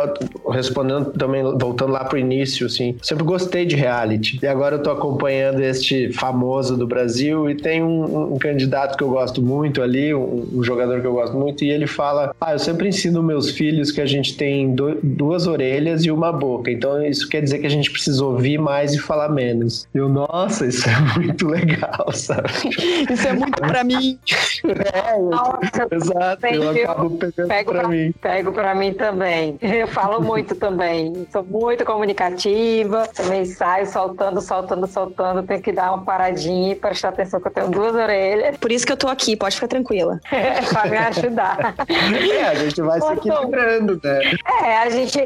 respondendo 0.51 1.11
também, 1.11 1.43
voltando 1.43 1.91
lá 1.91 2.03
pro 2.03 2.17
início, 2.17 2.67
assim, 2.67 2.95
sempre 3.01 3.23
gostei 3.23 3.65
de 3.65 3.75
reality. 3.75 4.39
E 4.41 4.47
agora 4.47 4.75
eu 4.75 4.83
tô 4.83 4.91
acompanhando 4.91 5.61
este 5.61 6.11
famoso 6.13 6.77
do 6.77 6.87
Brasil 6.87 7.49
e 7.49 7.55
tem 7.55 7.83
um, 7.83 8.33
um 8.33 8.37
candidato 8.37 8.97
que 8.97 9.03
eu 9.03 9.09
gosto 9.09 9.41
muito 9.41 9.81
ali, 9.81 10.13
um, 10.13 10.47
um, 10.53 10.63
jogador 10.63 11.01
que 11.01 11.07
eu 11.07 11.13
gosto 11.13 11.35
muito, 11.37 11.63
e 11.63 11.69
ele 11.69 11.87
fala: 11.87 12.35
Ah, 12.39 12.53
eu 12.53 12.59
sempre 12.59 12.87
ensino 12.87 13.21
meus 13.21 13.49
filhos 13.49 13.91
que 13.91 14.01
a 14.01 14.05
gente 14.05 14.35
tem 14.35 14.73
do, 14.73 14.97
duas 15.01 15.47
orelhas 15.47 16.03
e 16.05 16.11
uma 16.11 16.31
boca. 16.31 16.71
Então 16.71 17.03
isso 17.05 17.27
quer 17.29 17.41
dizer 17.41 17.59
que 17.59 17.67
a 17.67 17.69
gente 17.69 17.91
precisa 17.91 18.23
ouvir 18.23 18.57
mais 18.57 18.93
e 18.93 18.99
falar 18.99 19.29
menos. 19.29 19.54
Eu, 19.93 20.09
nossa, 20.09 20.65
isso 20.67 20.87
é 20.89 20.99
muito 21.19 21.47
legal, 21.47 22.11
sabe? 22.11 22.49
isso 23.09 23.27
é 23.27 23.33
muito 23.33 23.61
pra 23.61 23.83
mim. 23.83 24.19
É, 24.63 25.17
nossa, 25.19 25.87
exato, 25.91 26.45
eu 26.47 26.69
acabo 26.69 27.17
pegando 27.17 27.47
pego 27.47 27.71
pra, 27.71 27.79
pra 27.81 27.89
mim. 27.89 28.11
Pego 28.21 28.51
pra 28.51 28.75
mim 28.75 28.93
também. 28.93 29.57
Eu 29.61 29.87
falo 29.87 30.21
muito 30.21 30.55
também. 30.55 31.27
Sou 31.31 31.43
muito 31.43 31.85
comunicativa, 31.85 33.07
também 33.07 33.45
saio 33.45 33.87
soltando, 33.87 34.41
soltando, 34.41 34.87
soltando. 34.87 35.43
Tenho 35.43 35.61
que 35.61 35.71
dar 35.71 35.93
uma 35.93 36.03
paradinha 36.03 36.73
e 36.73 36.75
prestar 36.75 37.09
atenção 37.09 37.39
que 37.39 37.47
eu 37.47 37.51
tenho 37.51 37.69
duas 37.69 37.95
orelhas. 37.95 38.57
Por 38.57 38.71
isso 38.71 38.85
que 38.85 38.91
eu 38.91 38.97
tô 38.97 39.07
aqui, 39.07 39.35
pode 39.35 39.55
ficar 39.55 39.67
tranquila. 39.67 40.19
É, 40.31 40.61
pra 40.69 40.85
me 40.85 40.97
ajudar. 40.97 41.75
É, 41.87 42.43
a 42.45 42.55
gente 42.55 42.81
vai 42.81 43.01
se 43.01 43.13
equilibrando, 43.13 43.99
né? 44.03 44.21
É, 44.63 44.77
a 44.77 44.89
gente, 44.89 45.17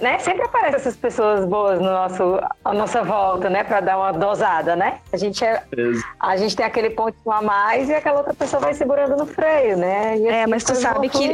né, 0.00 0.18
sempre 0.18 0.44
aparecem 0.44 0.76
essas 0.76 0.96
pessoas 0.96 1.44
boas 1.44 1.78
no 1.78 1.90
nosso, 1.90 2.40
à 2.64 2.72
nossa 2.72 3.02
volta, 3.02 3.50
né, 3.52 3.62
pra 3.62 3.80
dar 3.80 3.98
uma 3.98 4.12
dosada, 4.12 4.74
né? 4.74 4.98
A 5.12 5.16
gente, 5.16 5.44
é, 5.44 5.62
a 6.18 6.36
gente 6.36 6.56
tem 6.56 6.66
aquele 6.66 6.90
ponto 6.90 7.14
a 7.30 7.42
mais 7.42 7.88
e 7.88 7.94
aquela 7.94 8.18
outra 8.18 8.34
pessoa 8.34 8.60
vai 8.60 8.74
segurando 8.74 9.16
no 9.16 9.26
freio, 9.26 9.76
né? 9.76 10.18
E 10.18 10.26
é, 10.26 10.46
mas 10.46 10.64
tu 10.64 10.74
sabe 10.74 11.08
que 11.08 11.30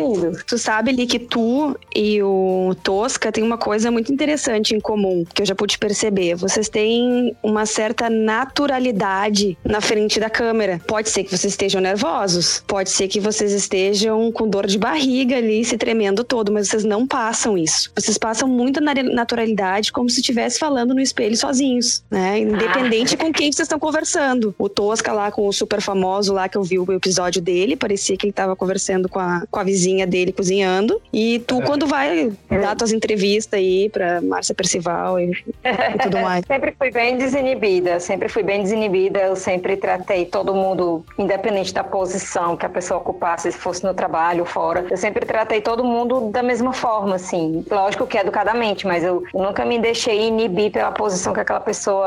tu 0.46 0.58
sabe 0.58 0.90
ali 0.90 1.06
que 1.06 1.18
tu 1.18 1.78
e 1.94 2.22
o 2.22 2.74
Tosca 2.82 3.32
tem 3.32 3.42
uma 3.42 3.56
coisa 3.56 3.90
muito 3.90 4.12
interessante 4.12 4.74
em 4.74 4.80
comum, 4.80 5.24
que 5.32 5.42
eu 5.42 5.46
já 5.46 5.54
pude 5.54 5.78
perceber. 5.78 6.34
Vocês 6.34 6.68
têm 6.68 7.36
uma 7.42 7.64
certa 7.64 8.10
naturalidade 8.10 9.56
na 9.64 9.80
frente 9.80 10.18
da 10.18 10.28
câmera. 10.28 10.80
Pode 10.86 11.08
ser 11.08 11.24
que 11.24 11.30
vocês 11.30 11.52
estejam 11.52 11.80
nervosos, 11.80 12.62
pode 12.66 12.90
ser 12.90 13.08
que 13.08 13.20
vocês 13.20 13.52
estejam 13.52 14.30
com 14.32 14.48
dor 14.48 14.66
de 14.66 14.78
barriga 14.78 15.36
ali, 15.36 15.64
se 15.64 15.76
tremendo 15.78 16.24
todo, 16.24 16.52
mas 16.52 16.68
vocês 16.68 16.84
não 16.84 17.06
passam 17.06 17.56
isso. 17.56 17.90
Vocês 17.94 18.18
passam 18.18 18.48
muita 18.48 18.80
naturalidade, 18.80 19.92
como 19.92 20.10
se 20.10 20.20
estivesse 20.20 20.58
falando 20.58 20.94
no 20.94 21.00
espelho 21.00 21.36
sozinhos, 21.36 22.02
né? 22.10 22.38
Independente 22.40 23.14
ah. 23.14 23.18
com 23.18 23.32
quem 23.32 23.52
vocês 23.52 23.66
estão 23.66 23.78
conversando. 23.78 24.54
O 24.58 24.68
Tosca 24.68 25.12
lá 25.12 25.30
com 25.30 25.46
o 25.46 25.52
super 25.52 25.80
famoso 25.80 26.32
lá 26.32 26.48
que 26.48 26.56
eu 26.56 26.62
vi 26.62 26.78
o 26.78 26.92
episódio 26.92 27.40
dele, 27.40 27.76
parecia 27.76 28.16
que 28.16 28.26
ele 28.26 28.30
estava 28.30 28.56
conversando 28.56 29.08
com 29.08 29.18
a, 29.18 29.44
com 29.50 29.60
a 29.60 29.64
vizinha 29.64 30.06
dele 30.06 30.32
cozinhando. 30.32 31.00
E 31.12 31.40
tu, 31.40 31.60
é. 31.60 31.64
quando 31.64 31.86
vai 31.86 32.32
dar 32.48 32.76
tuas 32.76 32.92
entrevistas 32.92 33.58
aí 33.58 33.88
pra 33.90 34.20
Márcia 34.20 34.54
Percival 34.54 35.20
e, 35.20 35.32
e 35.32 35.98
tudo 36.02 36.18
mais? 36.20 36.44
sempre 36.46 36.74
fui 36.76 36.90
bem 36.90 37.16
desinibida, 37.16 38.00
sempre 38.00 38.28
fui 38.28 38.42
bem 38.42 38.62
desinibida. 38.62 39.20
Eu 39.20 39.36
sempre 39.36 39.76
tratei 39.76 40.24
todo 40.24 40.54
mundo, 40.54 41.04
independente 41.18 41.72
da 41.74 41.84
posição 41.84 42.56
que 42.56 42.64
a 42.64 42.68
pessoa 42.68 43.00
ocupasse, 43.00 43.52
se 43.52 43.58
fosse 43.58 43.84
no 43.84 43.92
trabalho, 43.92 44.44
fora. 44.44 44.86
Eu 44.90 44.96
sempre 44.96 45.26
tratei 45.26 45.60
todo 45.60 45.84
mundo 45.84 46.30
da 46.30 46.42
mesma 46.42 46.72
forma, 46.72 47.16
assim. 47.16 47.64
Lógico 47.70 48.06
que 48.06 48.16
educadamente, 48.16 48.86
mas 48.86 49.04
eu 49.04 49.22
nunca 49.34 49.64
me 49.64 49.78
deixei 49.78 50.28
inibir 50.28 50.70
pela 50.70 50.90
posição 50.92 51.32
que 51.32 51.40
aquela 51.40 51.60
pessoa 51.60 51.97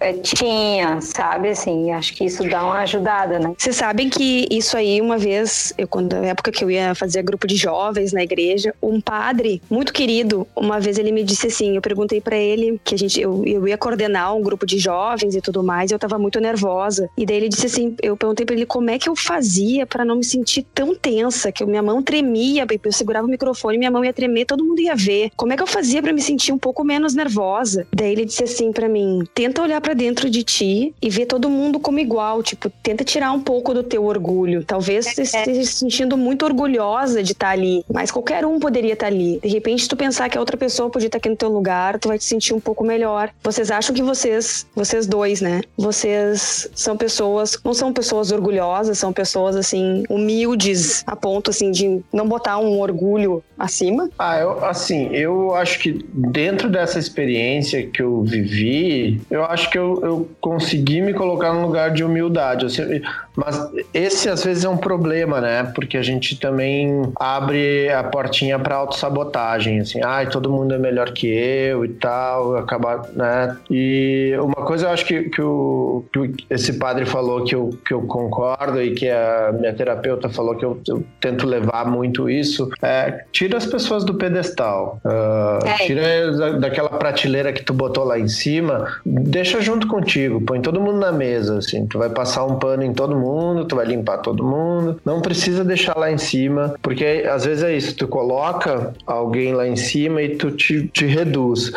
é, 0.00 0.12
tinha, 0.14 1.00
sabe? 1.00 1.50
Assim, 1.50 1.90
acho 1.92 2.14
que 2.14 2.24
isso 2.24 2.48
dá 2.48 2.64
uma 2.64 2.78
ajudada, 2.80 3.38
né? 3.38 3.54
Vocês 3.56 3.76
sabem 3.76 4.08
que 4.08 4.46
isso 4.50 4.76
aí, 4.76 5.00
uma 5.00 5.18
vez, 5.18 5.72
eu, 5.76 5.86
quando, 5.86 6.14
na 6.14 6.26
época 6.26 6.50
que 6.50 6.64
eu 6.64 6.70
ia 6.70 6.94
fazer 6.94 7.22
grupo 7.22 7.46
de 7.46 7.56
jovens 7.56 8.12
na 8.12 8.22
igreja, 8.22 8.74
um 8.82 9.00
padre 9.00 9.60
muito 9.70 9.92
querido, 9.92 10.46
uma 10.54 10.80
vez 10.80 10.98
ele 10.98 11.12
me 11.12 11.22
disse 11.22 11.48
assim, 11.48 11.76
eu 11.76 11.82
perguntei 11.82 12.20
para 12.20 12.36
ele 12.36 12.80
que 12.84 12.94
a 12.94 12.98
gente, 12.98 13.20
eu, 13.20 13.42
eu 13.44 13.66
ia 13.66 13.76
coordenar 13.76 14.34
um 14.34 14.42
grupo 14.42 14.66
de 14.66 14.78
jovens 14.78 15.34
e 15.34 15.40
tudo 15.40 15.62
mais, 15.62 15.90
e 15.90 15.94
eu 15.94 15.98
tava 15.98 16.18
muito 16.18 16.40
nervosa. 16.40 17.08
E 17.16 17.26
daí 17.26 17.36
ele 17.36 17.48
disse 17.48 17.66
assim, 17.66 17.96
eu 18.02 18.16
perguntei 18.16 18.44
para 18.46 18.54
ele 18.54 18.66
como 18.66 18.90
é 18.90 18.98
que 18.98 19.08
eu 19.08 19.16
fazia 19.16 19.86
para 19.86 20.04
não 20.04 20.16
me 20.16 20.24
sentir 20.24 20.64
tão 20.74 20.94
tensa, 20.94 21.52
que 21.52 21.64
minha 21.64 21.82
mão 21.82 22.02
tremia, 22.02 22.66
eu 22.82 22.92
segurava 22.92 23.26
o 23.26 23.30
microfone, 23.30 23.78
minha 23.78 23.90
mão 23.90 24.04
ia 24.04 24.12
tremer, 24.12 24.46
todo 24.46 24.64
mundo 24.64 24.80
ia 24.80 24.94
ver. 24.94 25.30
Como 25.36 25.52
é 25.52 25.56
que 25.56 25.62
eu 25.62 25.66
fazia 25.66 26.02
para 26.02 26.12
me 26.12 26.20
sentir 26.20 26.52
um 26.52 26.58
pouco 26.58 26.82
menos 26.84 27.14
nervosa? 27.14 27.86
Daí 27.92 28.12
ele 28.12 28.24
disse 28.24 28.44
assim 28.44 28.72
para 28.72 28.88
mim, 28.88 29.24
tenta 29.38 29.62
olhar 29.62 29.80
para 29.80 29.94
dentro 29.94 30.28
de 30.28 30.42
ti 30.42 30.92
e 31.00 31.08
ver 31.08 31.26
todo 31.26 31.48
mundo 31.48 31.78
como 31.78 32.00
igual, 32.00 32.42
tipo, 32.42 32.68
tenta 32.82 33.04
tirar 33.04 33.30
um 33.30 33.38
pouco 33.38 33.72
do 33.72 33.84
teu 33.84 34.04
orgulho. 34.04 34.64
Talvez 34.64 35.06
você 35.06 35.22
esteja 35.22 35.62
se 35.62 35.74
sentindo 35.74 36.16
muito 36.16 36.44
orgulhosa 36.44 37.22
de 37.22 37.30
estar 37.30 37.50
ali, 37.50 37.84
mas 37.88 38.10
qualquer 38.10 38.44
um 38.44 38.58
poderia 38.58 38.94
estar 38.94 39.06
ali. 39.06 39.38
De 39.40 39.46
repente, 39.46 39.84
se 39.84 39.88
tu 39.88 39.96
pensar 39.96 40.28
que 40.28 40.36
a 40.36 40.40
outra 40.40 40.56
pessoa 40.56 40.90
podia 40.90 41.06
estar 41.06 41.18
aqui 41.18 41.28
no 41.28 41.36
teu 41.36 41.50
lugar, 41.50 42.00
tu 42.00 42.08
vai 42.08 42.18
te 42.18 42.24
sentir 42.24 42.52
um 42.52 42.58
pouco 42.58 42.82
melhor. 42.82 43.30
Vocês 43.40 43.70
acham 43.70 43.94
que 43.94 44.02
vocês, 44.02 44.66
vocês 44.74 45.06
dois, 45.06 45.40
né? 45.40 45.60
Vocês 45.76 46.68
são 46.74 46.96
pessoas, 46.96 47.56
não 47.64 47.72
são 47.72 47.92
pessoas 47.92 48.32
orgulhosas, 48.32 48.98
são 48.98 49.12
pessoas 49.12 49.54
assim 49.54 50.02
humildes 50.10 51.04
a 51.06 51.14
ponto 51.14 51.50
assim 51.50 51.70
de 51.70 52.00
não 52.12 52.26
botar 52.26 52.58
um 52.58 52.80
orgulho 52.80 53.40
acima? 53.56 54.10
Ah, 54.18 54.36
eu 54.40 54.64
assim, 54.64 55.08
eu 55.12 55.54
acho 55.54 55.78
que 55.78 56.04
dentro 56.12 56.68
dessa 56.68 56.98
experiência 56.98 57.86
que 57.86 58.02
eu 58.02 58.22
vivi, 58.22 59.20
eu 59.30 59.44
acho 59.44 59.70
que 59.70 59.78
eu, 59.78 60.00
eu 60.02 60.28
consegui 60.40 61.00
me 61.00 61.12
colocar 61.12 61.52
num 61.52 61.62
lugar 61.62 61.90
de 61.90 62.02
humildade. 62.02 62.66
Assim, 62.66 63.00
mas 63.36 63.70
esse 63.92 64.28
às 64.28 64.42
vezes 64.42 64.64
é 64.64 64.68
um 64.68 64.76
problema, 64.76 65.40
né? 65.40 65.70
Porque 65.74 65.96
a 65.96 66.02
gente 66.02 66.38
também 66.38 67.12
abre 67.16 67.90
a 67.90 68.02
portinha 68.02 68.58
para 68.58 68.76
autossabotagem, 68.76 69.80
assim, 69.80 70.00
ai, 70.02 70.24
ah, 70.24 70.28
todo 70.28 70.50
mundo 70.50 70.74
é 70.74 70.78
melhor 70.78 71.12
que 71.12 71.26
eu 71.26 71.84
e 71.84 71.88
tal, 71.88 72.56
acabar, 72.56 73.02
né? 73.12 73.56
E 73.70 74.34
uma 74.40 74.66
coisa 74.66 74.86
eu 74.86 74.90
acho 74.90 75.04
que, 75.04 75.24
que, 75.24 75.42
o, 75.42 76.04
que 76.12 76.34
esse 76.50 76.78
padre 76.78 77.04
falou 77.06 77.44
que 77.44 77.54
eu, 77.54 77.70
que 77.86 77.94
eu 77.94 78.02
concordo 78.02 78.82
e 78.82 78.94
que 78.94 79.08
a 79.08 79.54
minha 79.58 79.72
terapeuta 79.72 80.28
falou 80.28 80.56
que 80.56 80.64
eu, 80.64 80.80
eu 80.88 81.04
tento 81.20 81.46
levar 81.46 81.86
muito 81.86 82.28
isso 82.28 82.68
é 82.82 83.24
tira 83.32 83.56
as 83.56 83.66
pessoas 83.66 84.04
do 84.04 84.14
pedestal, 84.14 85.00
uh, 85.04 85.86
tira 85.86 86.52
daquela 86.58 86.90
prateleira 86.90 87.52
que 87.52 87.62
tu 87.62 87.72
botou 87.72 88.04
lá 88.04 88.18
em 88.18 88.28
cima, 88.28 89.00
deixa 89.20 89.60
junto 89.60 89.86
contigo, 89.86 90.40
põe 90.40 90.60
todo 90.60 90.80
mundo 90.80 90.98
na 90.98 91.12
mesa, 91.12 91.58
assim, 91.58 91.86
tu 91.86 91.98
vai 91.98 92.08
passar 92.08 92.44
um 92.44 92.58
pano 92.58 92.82
em 92.82 92.92
todo 92.92 93.16
mundo, 93.16 93.64
tu 93.64 93.76
vai 93.76 93.86
limpar 93.86 94.18
todo 94.18 94.44
mundo, 94.44 95.00
não 95.04 95.20
precisa 95.20 95.64
deixar 95.64 95.96
lá 95.96 96.10
em 96.10 96.18
cima, 96.18 96.74
porque 96.82 97.24
às 97.30 97.44
vezes 97.44 97.62
é 97.62 97.76
isso, 97.76 97.96
tu 97.96 98.08
coloca 98.08 98.92
alguém 99.06 99.54
lá 99.54 99.66
em 99.66 99.76
cima 99.76 100.22
e 100.22 100.36
tu 100.36 100.50
te, 100.50 100.88
te 100.88 101.06
reduz. 101.06 101.70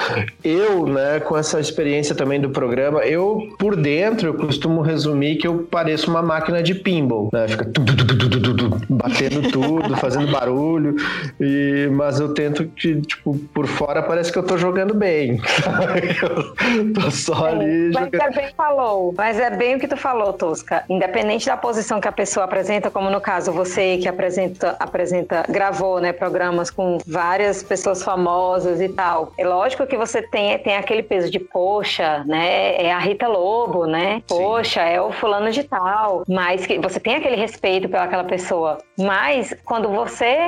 Eu, 0.44 0.86
né, 0.86 1.20
com 1.20 1.38
essa 1.38 1.60
experiência 1.60 2.16
também 2.16 2.40
do 2.40 2.50
programa, 2.50 3.02
eu 3.02 3.48
por 3.58 3.76
dentro 3.76 4.30
eu 4.30 4.34
costumo 4.34 4.82
resumir 4.82 5.38
que 5.38 5.48
eu 5.48 5.68
pareço 5.70 6.10
uma 6.10 6.22
máquina 6.22 6.62
de 6.62 6.76
pinball, 6.76 7.30
né? 7.32 7.48
Fica 7.48 7.66
tu, 7.66 7.84
tu, 7.84 8.56
tu, 8.56 8.82
batendo 8.90 9.42
tudo, 9.52 9.96
fazendo 9.98 10.32
barulho, 10.32 10.96
e, 11.40 11.90
mas 11.92 12.20
eu 12.20 12.34
tento 12.34 12.66
que, 12.66 13.02
tipo, 13.02 13.38
por 13.54 13.68
fora 13.68 14.02
parece 14.02 14.32
que 14.32 14.38
eu 14.38 14.44
tô 14.44 14.58
jogando 14.58 14.94
bem. 14.94 15.40
eu 16.78 16.94
tô 16.94 17.12
só 17.12 17.31
ali. 17.34 17.92
Mas 17.94 18.06
jogando... 18.06 18.24
é 18.24 18.30
bem 18.32 18.54
falou, 18.56 19.14
mas 19.18 19.40
é 19.40 19.50
bem 19.50 19.76
o 19.76 19.80
que 19.80 19.88
tu 19.88 19.98
falou, 19.98 20.34
Tosca. 20.34 20.84
Independente 20.90 21.46
da 21.46 21.58
posição 21.58 22.00
que 22.00 22.08
a 22.08 22.12
pessoa 22.12 22.46
apresenta, 22.46 22.90
como 22.90 23.10
no 23.10 23.22
caso 23.22 23.52
você 23.52 23.98
que 23.98 24.08
apresenta, 24.08 24.76
apresenta 24.80 25.44
gravou, 25.50 26.00
né, 26.00 26.14
programas 26.14 26.70
com 26.70 26.98
várias 27.06 27.64
pessoas 27.64 28.04
famosas 28.04 28.82
e 28.82 28.90
tal. 28.90 29.34
É 29.38 29.46
lógico 29.46 29.86
que 29.86 29.98
você 29.98 30.22
tem, 30.22 30.58
tem 30.60 30.76
aquele 30.76 31.04
peso 31.04 31.30
de 31.30 31.40
poxa, 31.40 32.24
né, 32.26 32.76
é 32.76 32.92
a 32.92 33.00
Rita 33.00 33.28
Lobo, 33.28 33.86
né? 33.86 34.22
Poxa, 34.28 34.82
Sim. 34.82 34.94
é 34.94 35.02
o 35.02 35.12
fulano 35.12 35.52
de 35.52 35.64
tal. 35.64 36.24
Mas 36.28 36.66
que 36.66 36.80
você 36.80 37.00
tem 37.00 37.16
aquele 37.16 37.36
respeito 37.36 37.90
pelaquela 37.90 38.24
pessoa. 38.24 38.78
Mas 38.98 39.54
quando 39.66 39.90
você 39.90 40.48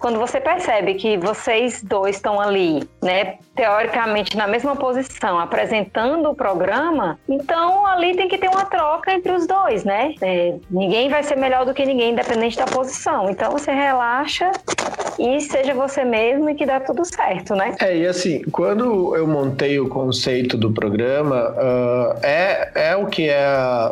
quando 0.00 0.18
você 0.18 0.40
percebe 0.40 0.94
que 0.94 1.18
vocês 1.18 1.82
dois 1.82 2.16
estão 2.16 2.40
ali, 2.40 2.88
né, 3.02 3.36
teoricamente 3.54 4.36
na 4.36 4.46
mesma 4.46 4.74
posição, 4.74 5.38
apresentando 5.38 6.30
o 6.30 6.34
programa, 6.34 7.18
então 7.28 7.84
ali 7.86 8.16
tem 8.16 8.26
que 8.26 8.38
ter 8.38 8.48
uma 8.48 8.64
troca 8.64 9.12
entre 9.12 9.30
os 9.32 9.46
dois, 9.46 9.84
né? 9.84 10.14
É, 10.22 10.54
ninguém 10.70 11.10
vai 11.10 11.22
ser 11.22 11.36
melhor 11.36 11.66
do 11.66 11.74
que 11.74 11.84
ninguém, 11.84 12.12
independente 12.12 12.56
da 12.56 12.64
posição. 12.64 13.28
Então 13.28 13.52
você 13.52 13.70
relaxa 13.70 14.50
e 15.18 15.40
seja 15.40 15.74
você 15.74 16.02
mesmo 16.02 16.48
e 16.48 16.54
que 16.54 16.64
dá 16.64 16.80
tudo 16.80 17.04
certo, 17.04 17.54
né? 17.54 17.76
É, 17.80 17.94
e 17.94 18.06
assim, 18.06 18.42
quando 18.50 19.14
eu 19.14 19.26
montei 19.26 19.78
o 19.78 19.88
conceito 19.88 20.56
do 20.56 20.72
programa, 20.72 21.50
uh, 21.50 22.18
é, 22.24 22.70
é 22.92 22.96
o 22.96 23.06
que 23.06 23.28
é 23.28 23.46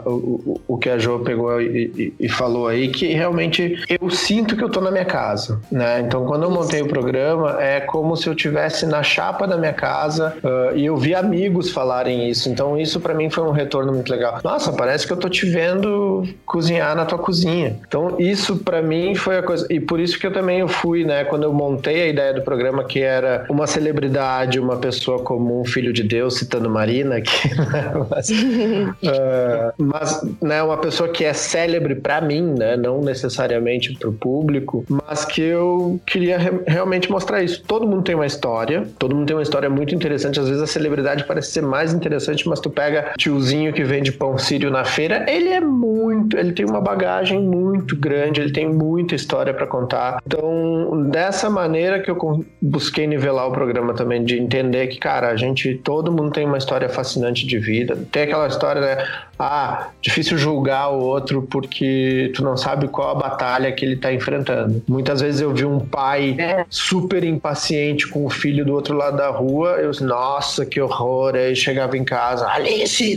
o, 0.06 0.60
o 0.66 0.78
que 0.78 0.88
a 0.88 0.98
Jo 0.98 1.20
pegou 1.20 1.60
e, 1.60 1.92
e, 1.96 2.14
e, 2.18 2.28
falou 2.28 2.66
aí, 2.66 2.88
que 2.88 3.12
realmente 3.12 3.84
eu 4.00 4.08
sinto 4.08 4.56
que 4.56 4.64
eu 4.64 4.70
tô 4.70 4.80
na 4.80 4.90
minha 4.90 5.04
casa, 5.04 5.60
né? 5.98 6.06
Então, 6.06 6.24
quando 6.24 6.44
eu 6.44 6.50
montei 6.50 6.80
o 6.80 6.88
programa, 6.88 7.56
é 7.60 7.80
como 7.80 8.16
se 8.16 8.28
eu 8.28 8.34
tivesse 8.34 8.86
na 8.86 9.02
chapa 9.02 9.46
da 9.46 9.56
minha 9.56 9.72
casa 9.72 10.36
uh, 10.42 10.76
e 10.76 10.86
eu 10.86 10.96
vi 10.96 11.14
amigos 11.14 11.70
falarem 11.70 12.28
isso. 12.28 12.48
Então, 12.48 12.78
isso 12.78 13.00
para 13.00 13.14
mim 13.14 13.28
foi 13.28 13.44
um 13.44 13.50
retorno 13.50 13.92
muito 13.92 14.10
legal. 14.10 14.40
Nossa, 14.42 14.72
parece 14.72 15.06
que 15.06 15.12
eu 15.12 15.16
tô 15.16 15.28
te 15.28 15.46
vendo 15.46 16.26
cozinhar 16.46 16.94
na 16.94 17.04
tua 17.04 17.18
cozinha. 17.18 17.76
Então, 17.86 18.16
isso 18.18 18.56
para 18.56 18.80
mim 18.80 19.14
foi 19.14 19.38
a 19.38 19.42
coisa. 19.42 19.66
E 19.70 19.80
por 19.80 20.00
isso 20.00 20.18
que 20.18 20.26
eu 20.26 20.32
também 20.32 20.66
fui, 20.68 21.04
né? 21.04 21.24
Quando 21.24 21.44
eu 21.44 21.52
montei 21.52 22.02
a 22.02 22.06
ideia 22.06 22.34
do 22.34 22.42
programa, 22.42 22.84
que 22.84 23.00
era 23.00 23.44
uma 23.48 23.66
celebridade, 23.66 24.60
uma 24.60 24.76
pessoa 24.76 25.20
comum, 25.20 25.64
filho 25.64 25.92
de 25.92 26.02
Deus, 26.02 26.34
citando 26.34 26.70
Marina 26.70 27.16
aqui, 27.16 27.48
né? 27.56 27.92
mas, 28.10 28.30
uh, 28.30 29.72
mas 29.78 30.22
né, 30.40 30.62
uma 30.62 30.76
pessoa 30.76 31.08
que 31.08 31.24
é 31.24 31.32
célebre 31.32 31.94
para 31.94 32.20
mim, 32.20 32.42
né? 32.42 32.76
Não 32.76 33.00
necessariamente 33.00 33.94
para 33.94 34.08
o 34.08 34.12
público, 34.12 34.84
mas 34.88 35.24
que 35.24 35.42
eu 35.42 35.87
queria 36.06 36.38
re 36.38 36.50
realmente 36.66 37.10
mostrar 37.10 37.42
isso. 37.42 37.62
Todo 37.66 37.86
mundo 37.86 38.02
tem 38.02 38.14
uma 38.14 38.26
história, 38.26 38.86
todo 38.98 39.14
mundo 39.14 39.26
tem 39.26 39.36
uma 39.36 39.42
história 39.42 39.70
muito 39.70 39.94
interessante. 39.94 40.40
Às 40.40 40.48
vezes 40.48 40.62
a 40.62 40.66
celebridade 40.66 41.24
parece 41.24 41.52
ser 41.52 41.62
mais 41.62 41.92
interessante, 41.92 42.48
mas 42.48 42.60
tu 42.60 42.70
pega 42.70 43.12
tiozinho 43.16 43.72
que 43.72 43.84
vende 43.84 44.12
pão 44.12 44.36
sírio 44.38 44.70
na 44.70 44.84
feira, 44.84 45.24
ele 45.28 45.48
é 45.48 45.60
muito, 45.60 46.36
ele 46.36 46.52
tem 46.52 46.66
uma 46.66 46.80
bagagem 46.80 47.40
muito 47.40 47.96
grande, 47.96 48.40
ele 48.40 48.52
tem 48.52 48.68
muita 48.68 49.14
história 49.14 49.52
para 49.54 49.66
contar. 49.66 50.22
Então, 50.26 51.08
dessa 51.10 51.48
maneira 51.48 52.00
que 52.00 52.10
eu 52.10 52.44
busquei 52.60 53.06
nivelar 53.06 53.48
o 53.48 53.52
programa 53.52 53.94
também, 53.94 54.24
de 54.24 54.38
entender 54.38 54.86
que, 54.88 54.98
cara, 54.98 55.28
a 55.28 55.36
gente, 55.36 55.74
todo 55.76 56.12
mundo 56.12 56.32
tem 56.32 56.46
uma 56.46 56.58
história 56.58 56.88
fascinante 56.88 57.46
de 57.46 57.58
vida. 57.58 57.98
Tem 58.10 58.24
aquela 58.24 58.46
história, 58.46 58.80
né? 58.80 59.04
Ah, 59.38 59.88
difícil 60.02 60.36
julgar 60.36 60.88
o 60.90 60.98
outro 60.98 61.42
porque 61.42 62.32
tu 62.34 62.42
não 62.42 62.56
sabe 62.56 62.88
qual 62.88 63.10
a 63.10 63.14
batalha 63.14 63.70
que 63.70 63.84
ele 63.84 63.96
tá 63.96 64.12
enfrentando. 64.12 64.82
Muitas 64.88 65.20
vezes 65.20 65.40
eu 65.40 65.54
vi 65.54 65.64
um 65.64 65.77
pai 65.80 66.36
é. 66.38 66.64
super 66.68 67.24
impaciente 67.24 68.06
com 68.08 68.24
o 68.24 68.30
filho 68.30 68.64
do 68.64 68.74
outro 68.74 68.96
lado 68.96 69.16
da 69.16 69.28
rua, 69.28 69.76
eu, 69.78 69.90
nossa, 70.00 70.64
que 70.64 70.80
horror. 70.80 71.34
Aí 71.34 71.54
chegava 71.54 71.96
em 71.96 72.04
casa, 72.04 72.46
Alice, 72.48 73.16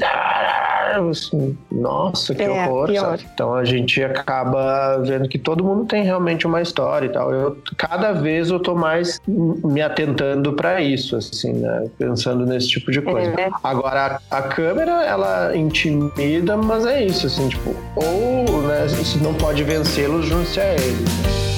nossa, 1.71 2.35
que 2.35 2.43
é, 2.43 2.49
horror. 2.49 2.89
Então 3.33 3.53
a 3.53 3.63
gente 3.63 4.03
acaba 4.03 4.97
vendo 4.97 5.27
que 5.29 5.37
todo 5.37 5.63
mundo 5.63 5.85
tem 5.85 6.03
realmente 6.03 6.45
uma 6.45 6.61
história 6.61 7.05
e 7.05 7.09
tal. 7.09 7.31
Eu, 7.33 7.57
cada 7.77 8.11
vez 8.11 8.49
eu 8.49 8.59
tô 8.59 8.75
mais 8.75 9.19
me 9.27 9.81
atentando 9.81 10.53
para 10.53 10.81
isso, 10.81 11.15
assim, 11.15 11.53
né? 11.53 11.89
Pensando 11.97 12.45
nesse 12.45 12.67
tipo 12.67 12.91
de 12.91 13.01
coisa. 13.01 13.31
É. 13.39 13.49
Agora, 13.63 14.19
a, 14.29 14.37
a, 14.37 14.41
câmera, 14.41 15.03
ela 15.03 15.55
intimida, 15.55 16.57
mas 16.57 16.85
é 16.85 17.05
isso, 17.05 17.27
assim, 17.27 17.47
tipo, 17.47 17.75
ou, 17.95 18.61
né, 18.63 18.87
se 18.87 19.17
não 19.19 19.33
pode 19.33 19.63
vencê-los, 19.63 20.25
junte-se 20.25 20.59
a 20.59 20.73
eles. 20.73 21.50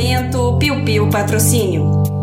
Momento 0.00 0.56
Piu 0.56 0.82
Piu 0.82 1.10
Patrocínio. 1.10 2.19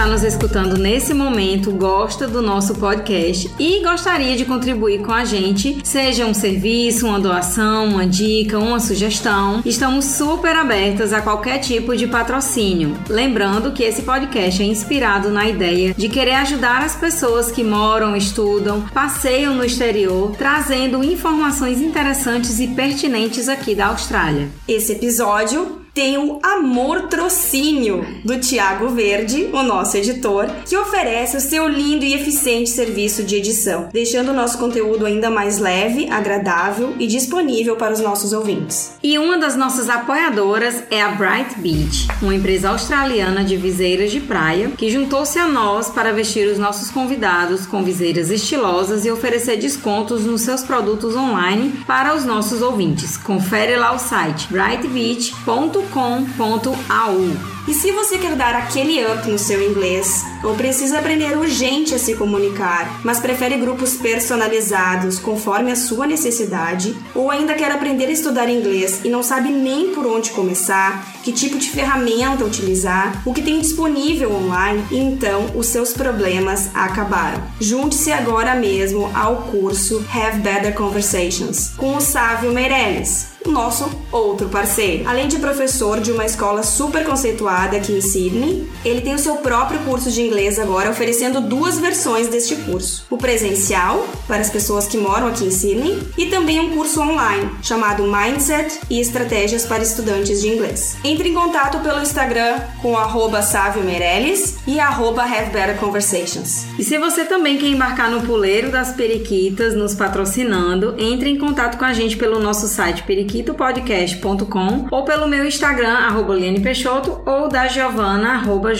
Está 0.00 0.10
nos 0.10 0.24
escutando 0.24 0.78
nesse 0.78 1.12
momento 1.12 1.72
gosta 1.72 2.26
do 2.26 2.40
nosso 2.40 2.74
podcast 2.76 3.50
e 3.58 3.82
gostaria 3.82 4.34
de 4.34 4.46
contribuir 4.46 5.02
com 5.02 5.12
a 5.12 5.26
gente, 5.26 5.78
seja 5.84 6.24
um 6.24 6.32
serviço, 6.32 7.06
uma 7.06 7.20
doação, 7.20 7.84
uma 7.84 8.06
dica, 8.06 8.58
uma 8.58 8.80
sugestão, 8.80 9.60
estamos 9.62 10.06
super 10.06 10.56
abertas 10.56 11.12
a 11.12 11.20
qualquer 11.20 11.58
tipo 11.58 11.94
de 11.94 12.06
patrocínio. 12.06 12.96
Lembrando 13.10 13.72
que 13.72 13.82
esse 13.82 14.00
podcast 14.00 14.62
é 14.62 14.64
inspirado 14.64 15.28
na 15.28 15.46
ideia 15.46 15.92
de 15.92 16.08
querer 16.08 16.36
ajudar 16.36 16.82
as 16.82 16.96
pessoas 16.96 17.52
que 17.52 17.62
moram, 17.62 18.16
estudam, 18.16 18.80
passeiam 18.94 19.54
no 19.54 19.66
exterior, 19.66 20.34
trazendo 20.34 21.04
informações 21.04 21.78
interessantes 21.78 22.58
e 22.58 22.68
pertinentes 22.68 23.50
aqui 23.50 23.74
da 23.74 23.88
Austrália. 23.88 24.48
Esse 24.66 24.92
episódio 24.92 25.79
tem 25.94 26.18
o 26.18 26.38
Amor 26.42 27.08
Trocínio, 27.08 28.06
do 28.24 28.38
Tiago 28.38 28.88
Verde, 28.88 29.48
o 29.52 29.62
nosso 29.62 29.96
editor, 29.96 30.46
que 30.66 30.76
oferece 30.76 31.36
o 31.36 31.40
seu 31.40 31.68
lindo 31.68 32.04
e 32.04 32.14
eficiente 32.14 32.70
serviço 32.70 33.24
de 33.24 33.36
edição, 33.36 33.88
deixando 33.92 34.30
o 34.30 34.34
nosso 34.34 34.58
conteúdo 34.58 35.04
ainda 35.04 35.30
mais 35.30 35.58
leve, 35.58 36.08
agradável 36.08 36.94
e 36.98 37.06
disponível 37.06 37.76
para 37.76 37.92
os 37.92 38.00
nossos 38.00 38.32
ouvintes. 38.32 38.92
E 39.02 39.18
uma 39.18 39.38
das 39.38 39.56
nossas 39.56 39.88
apoiadoras 39.88 40.82
é 40.90 41.02
a 41.02 41.08
Bright 41.08 41.58
Beach, 41.58 42.08
uma 42.22 42.34
empresa 42.34 42.70
australiana 42.70 43.42
de 43.42 43.56
viseiras 43.56 44.10
de 44.10 44.20
praia 44.20 44.70
que 44.76 44.90
juntou-se 44.90 45.38
a 45.38 45.46
nós 45.46 45.88
para 45.88 46.12
vestir 46.12 46.46
os 46.46 46.58
nossos 46.58 46.90
convidados 46.90 47.66
com 47.66 47.82
viseiras 47.82 48.30
estilosas 48.30 49.04
e 49.04 49.10
oferecer 49.10 49.56
descontos 49.56 50.24
nos 50.24 50.42
seus 50.42 50.62
produtos 50.62 51.16
online 51.16 51.72
para 51.86 52.14
os 52.14 52.24
nossos 52.24 52.62
ouvintes. 52.62 53.16
Confere 53.16 53.76
lá 53.76 53.92
o 53.92 53.98
site 53.98 54.48
brightbeach.com 54.50 55.79
www.com.au. 55.80 57.59
E 57.70 57.72
se 57.72 57.92
você 57.92 58.18
quer 58.18 58.34
dar 58.34 58.52
aquele 58.56 59.00
up 59.06 59.30
no 59.30 59.38
seu 59.38 59.62
inglês, 59.62 60.24
ou 60.42 60.56
precisa 60.56 60.98
aprender 60.98 61.38
urgente 61.38 61.94
a 61.94 62.00
se 62.00 62.16
comunicar, 62.16 63.00
mas 63.04 63.20
prefere 63.20 63.56
grupos 63.58 63.94
personalizados 63.94 65.20
conforme 65.20 65.70
a 65.70 65.76
sua 65.76 66.04
necessidade, 66.04 66.96
ou 67.14 67.30
ainda 67.30 67.54
quer 67.54 67.70
aprender 67.70 68.06
a 68.06 68.10
estudar 68.10 68.50
inglês 68.50 69.02
e 69.04 69.08
não 69.08 69.22
sabe 69.22 69.50
nem 69.50 69.94
por 69.94 70.04
onde 70.04 70.32
começar, 70.32 71.06
que 71.22 71.30
tipo 71.30 71.58
de 71.58 71.70
ferramenta 71.70 72.44
utilizar, 72.44 73.22
o 73.24 73.32
que 73.32 73.40
tem 73.40 73.60
disponível 73.60 74.34
online, 74.34 74.84
então 74.90 75.52
os 75.54 75.66
seus 75.66 75.92
problemas 75.92 76.70
acabaram. 76.74 77.40
Junte-se 77.60 78.10
agora 78.10 78.56
mesmo 78.56 79.08
ao 79.14 79.42
curso 79.42 80.04
Have 80.12 80.40
Better 80.40 80.74
Conversations 80.74 81.68
com 81.76 81.94
o 81.94 82.00
Sávio 82.00 82.50
Meirelles 82.50 83.30
nosso 83.46 83.90
outro 84.12 84.48
parceiro. 84.48 85.08
Além 85.08 85.28
de 85.28 85.38
professor 85.38 86.00
de 86.00 86.12
uma 86.12 86.24
escola 86.24 86.62
super 86.62 87.04
conceituada 87.04 87.59
aqui 87.76 87.92
em 87.92 88.00
Sydney, 88.00 88.68
ele 88.84 89.00
tem 89.00 89.14
o 89.14 89.18
seu 89.18 89.36
próprio 89.36 89.80
curso 89.80 90.10
de 90.10 90.22
inglês 90.22 90.58
agora, 90.58 90.90
oferecendo 90.90 91.40
duas 91.40 91.78
versões 91.78 92.28
deste 92.28 92.56
curso: 92.56 93.06
o 93.10 93.16
presencial, 93.16 94.06
para 94.26 94.40
as 94.40 94.50
pessoas 94.50 94.86
que 94.86 94.96
moram 94.96 95.28
aqui 95.28 95.44
em 95.44 95.50
Sydney, 95.50 95.98
e 96.16 96.26
também 96.26 96.60
um 96.60 96.70
curso 96.70 97.00
online, 97.00 97.50
chamado 97.62 98.04
Mindset 98.04 98.80
e 98.88 99.00
Estratégias 99.00 99.66
para 99.66 99.82
Estudantes 99.82 100.40
de 100.40 100.48
Inglês. 100.48 100.96
Entre 101.04 101.28
em 101.28 101.34
contato 101.34 101.78
pelo 101.80 102.00
Instagram 102.00 102.60
com 102.80 102.96
Sávio 103.42 103.82
Meirelles 103.82 104.58
e 104.66 104.78
arroba 104.78 105.22
Have 105.22 105.50
Better 105.50 105.76
Conversations. 105.76 106.66
E 106.78 106.84
se 106.84 106.98
você 106.98 107.24
também 107.24 107.58
quer 107.58 107.66
embarcar 107.66 108.10
no 108.10 108.22
puleiro 108.22 108.70
das 108.70 108.92
periquitas, 108.92 109.74
nos 109.74 109.94
patrocinando, 109.94 110.94
entre 110.98 111.30
em 111.30 111.38
contato 111.38 111.78
com 111.78 111.84
a 111.84 111.92
gente 111.92 112.16
pelo 112.16 112.38
nosso 112.38 112.68
site 112.68 113.02
periquitopodcast.com 113.02 114.86
ou 114.90 115.04
pelo 115.04 115.26
meu 115.26 115.44
Instagram, 115.44 115.94
arroba 115.94 116.34
Liane 116.34 116.60
Peixoto, 116.60 117.20
ou 117.26 117.39
da 117.48 117.66
Giovana, 117.66 118.34
arroba. 118.34 118.70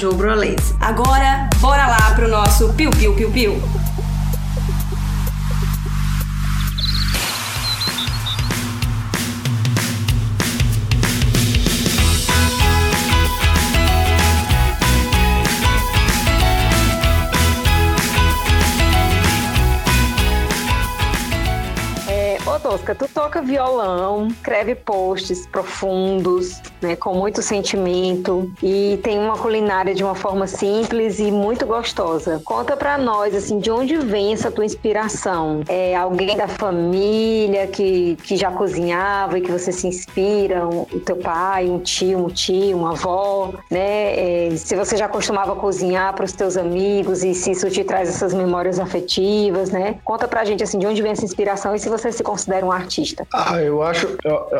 Agora, 0.80 1.48
bora 1.58 1.86
lá 1.86 2.12
pro 2.14 2.28
nosso 2.28 2.72
Piu 2.74 2.90
Piu 2.90 3.14
Piu 3.14 3.30
Piu. 3.30 3.79
Tosca, 22.70 22.94
tu 22.94 23.08
toca 23.12 23.42
violão, 23.42 24.28
escreve 24.28 24.76
posts 24.76 25.44
profundos, 25.44 26.62
né, 26.80 26.94
com 26.94 27.12
muito 27.12 27.42
sentimento 27.42 28.48
e 28.62 28.96
tem 29.02 29.18
uma 29.18 29.36
culinária 29.36 29.92
de 29.92 30.04
uma 30.04 30.14
forma 30.14 30.46
simples 30.46 31.18
e 31.18 31.32
muito 31.32 31.66
gostosa. 31.66 32.40
Conta 32.44 32.76
para 32.76 32.96
nós, 32.96 33.34
assim, 33.34 33.58
de 33.58 33.72
onde 33.72 33.96
vem 33.96 34.34
essa 34.34 34.52
tua 34.52 34.64
inspiração? 34.64 35.62
É 35.68 35.96
alguém 35.96 36.36
da 36.36 36.46
família 36.46 37.66
que, 37.66 38.14
que 38.22 38.36
já 38.36 38.52
cozinhava 38.52 39.36
e 39.36 39.40
que 39.40 39.50
você 39.50 39.72
se 39.72 39.88
inspira? 39.88 40.64
O 40.68 41.00
teu 41.04 41.16
pai, 41.16 41.68
um 41.68 41.80
tio, 41.80 42.18
um 42.18 42.28
tio, 42.28 42.78
uma 42.78 42.92
avó, 42.92 43.52
né? 43.68 44.46
É, 44.46 44.56
se 44.56 44.76
você 44.76 44.96
já 44.96 45.08
costumava 45.08 45.56
cozinhar 45.56 46.14
para 46.14 46.24
os 46.24 46.32
teus 46.32 46.56
amigos 46.56 47.24
e 47.24 47.34
se 47.34 47.50
isso 47.50 47.68
te 47.68 47.82
traz 47.82 48.08
essas 48.08 48.32
memórias 48.32 48.78
afetivas, 48.78 49.70
né? 49.70 49.96
Conta 50.04 50.28
pra 50.28 50.44
gente, 50.44 50.62
assim, 50.62 50.78
de 50.78 50.86
onde 50.86 51.02
vem 51.02 51.10
essa 51.10 51.24
inspiração 51.24 51.74
e 51.74 51.78
se 51.80 51.88
você 51.88 52.12
se 52.12 52.22
considera 52.22 52.59
um 52.64 52.72
artista? 52.72 53.26
Ah, 53.32 53.60
eu 53.60 53.82
acho 53.82 54.16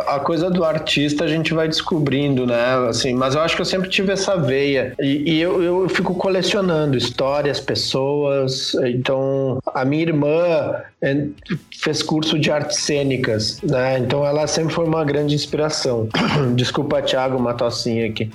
a 0.07 0.21
coisa 0.21 0.51
do 0.51 0.65
artista 0.65 1.25
a 1.25 1.29
gente 1.29 1.55
vai 1.55 1.69
descobrindo, 1.69 2.47
né? 2.47 2.89
Assim, 2.89 3.15
mas 3.15 3.35
eu 3.35 3.41
acho 3.41 3.55
que 3.55 3.63
eu 3.63 3.67
sempre 3.67 3.89
tive 3.89 4.13
essa 4.13 4.37
veia 4.37 4.95
e, 5.01 5.35
e 5.35 5.41
eu, 5.41 5.63
eu 5.63 5.89
fico 5.89 6.15
colecionando 6.15 6.97
histórias, 6.97 7.61
pessoas. 7.61 8.75
Então, 8.85 9.59
a 9.75 9.85
minha 9.85 10.03
irmã 10.03 10.83
é, 11.03 11.27
fez 11.83 12.03
curso 12.03 12.39
de 12.39 12.51
artes 12.51 12.79
cênicas, 12.79 13.61
né? 13.63 13.99
Então, 13.99 14.25
ela 14.25 14.47
sempre 14.47 14.75
foi 14.75 14.85
uma 14.85 15.05
grande 15.05 15.35
inspiração. 15.35 16.09
Desculpa, 16.55 17.01
Thiago, 17.03 17.37
uma 17.37 17.55
tossinha 17.55 18.07
aqui. 18.07 18.31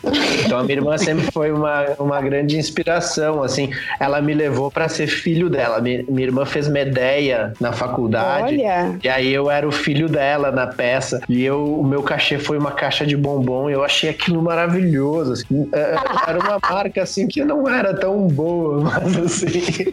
Então, 0.45 0.59
a 0.59 0.63
minha 0.63 0.77
irmã 0.77 0.97
sempre 0.97 1.29
foi 1.31 1.51
uma, 1.51 1.85
uma 1.99 2.21
grande 2.21 2.57
inspiração, 2.57 3.43
assim. 3.43 3.69
Ela 3.99 4.21
me 4.21 4.33
levou 4.33 4.71
para 4.71 4.89
ser 4.89 5.07
filho 5.07 5.49
dela. 5.49 5.79
Minha, 5.79 6.03
minha 6.07 6.27
irmã 6.27 6.45
fez 6.45 6.67
Medeia 6.67 7.53
na 7.59 7.71
faculdade. 7.71 8.55
Olha. 8.55 8.97
E 9.03 9.07
aí 9.07 9.31
eu 9.31 9.49
era 9.57 9.67
o 9.67 9.71
filho 9.71 10.07
dela 10.07 10.51
na 10.51 10.67
peça. 10.67 11.21
E 11.27 11.43
eu, 11.43 11.79
o 11.79 11.83
meu 11.83 12.03
cachê 12.03 12.37
foi 12.37 12.57
uma 12.57 12.71
caixa 12.71 13.05
de 13.05 13.15
bombom. 13.15 13.69
E 13.69 13.73
eu 13.73 13.83
achei 13.83 14.09
aquilo 14.09 14.41
maravilhoso. 14.41 15.33
assim. 15.33 15.69
É, 15.73 15.95
Era 16.27 16.39
uma 16.39 16.59
marca 16.69 17.03
assim 17.03 17.27
que 17.27 17.43
não 17.43 17.67
era 17.67 17.93
tão 17.93 18.27
boa, 18.27 18.81
mas 18.91 19.17
assim. 19.17 19.91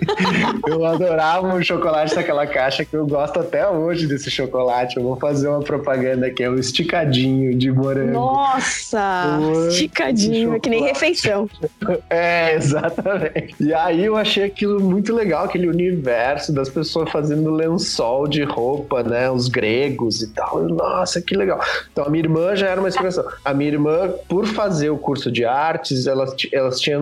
eu 0.66 0.85
adorava 0.85 1.55
o 1.55 1.62
chocolate 1.62 2.14
daquela 2.14 2.46
caixa 2.46 2.85
que 2.85 2.94
eu 2.94 3.07
gosto 3.07 3.40
até 3.40 3.68
hoje 3.68 4.07
desse 4.07 4.31
chocolate. 4.31 4.96
Eu 4.96 5.03
vou 5.03 5.16
fazer 5.16 5.48
uma 5.48 5.61
propaganda 5.61 6.27
aqui, 6.27 6.42
é 6.42 6.51
o 6.51 6.59
esticadinho 6.59 7.55
de 7.57 7.70
morango. 7.70 8.12
Nossa! 8.12 9.38
Esticadinho, 9.68 10.55
é 10.55 10.61
que 10.61 10.70
nem 10.70 10.83
refeição. 10.83 11.48
É, 12.11 12.55
exatamente. 12.55 13.55
E 13.61 13.72
aí 13.72 14.05
eu 14.05 14.16
achei 14.16 14.44
aquilo 14.44 14.81
muito 14.81 15.14
legal, 15.14 15.44
aquele 15.44 15.68
universo 15.68 16.53
das 16.53 16.68
pessoas 16.68 17.11
fazendo 17.11 17.51
lençol 17.51 18.27
de 18.27 18.42
roupa, 18.42 19.03
né? 19.03 19.31
Os 19.31 19.48
gregos 19.52 20.22
e 20.22 20.32
tal. 20.32 20.62
Nossa, 20.64 21.20
que 21.22 21.36
legal. 21.36 21.60
Então 21.92 22.04
a 22.04 22.10
minha 22.10 22.24
irmã 22.24 22.56
já 22.56 22.68
era 22.68 22.80
uma 22.80 22.88
inspiração. 22.88 23.24
A 23.44 23.52
minha 23.54 23.70
irmã, 23.70 24.10
por 24.28 24.46
fazer 24.46 24.90
o 24.90 24.98
curso 24.98 25.30
de 25.30 25.44
artes, 25.44 26.06
elas, 26.06 26.32
ti- 26.34 26.50
elas 26.52 26.80
tinham 26.80 27.00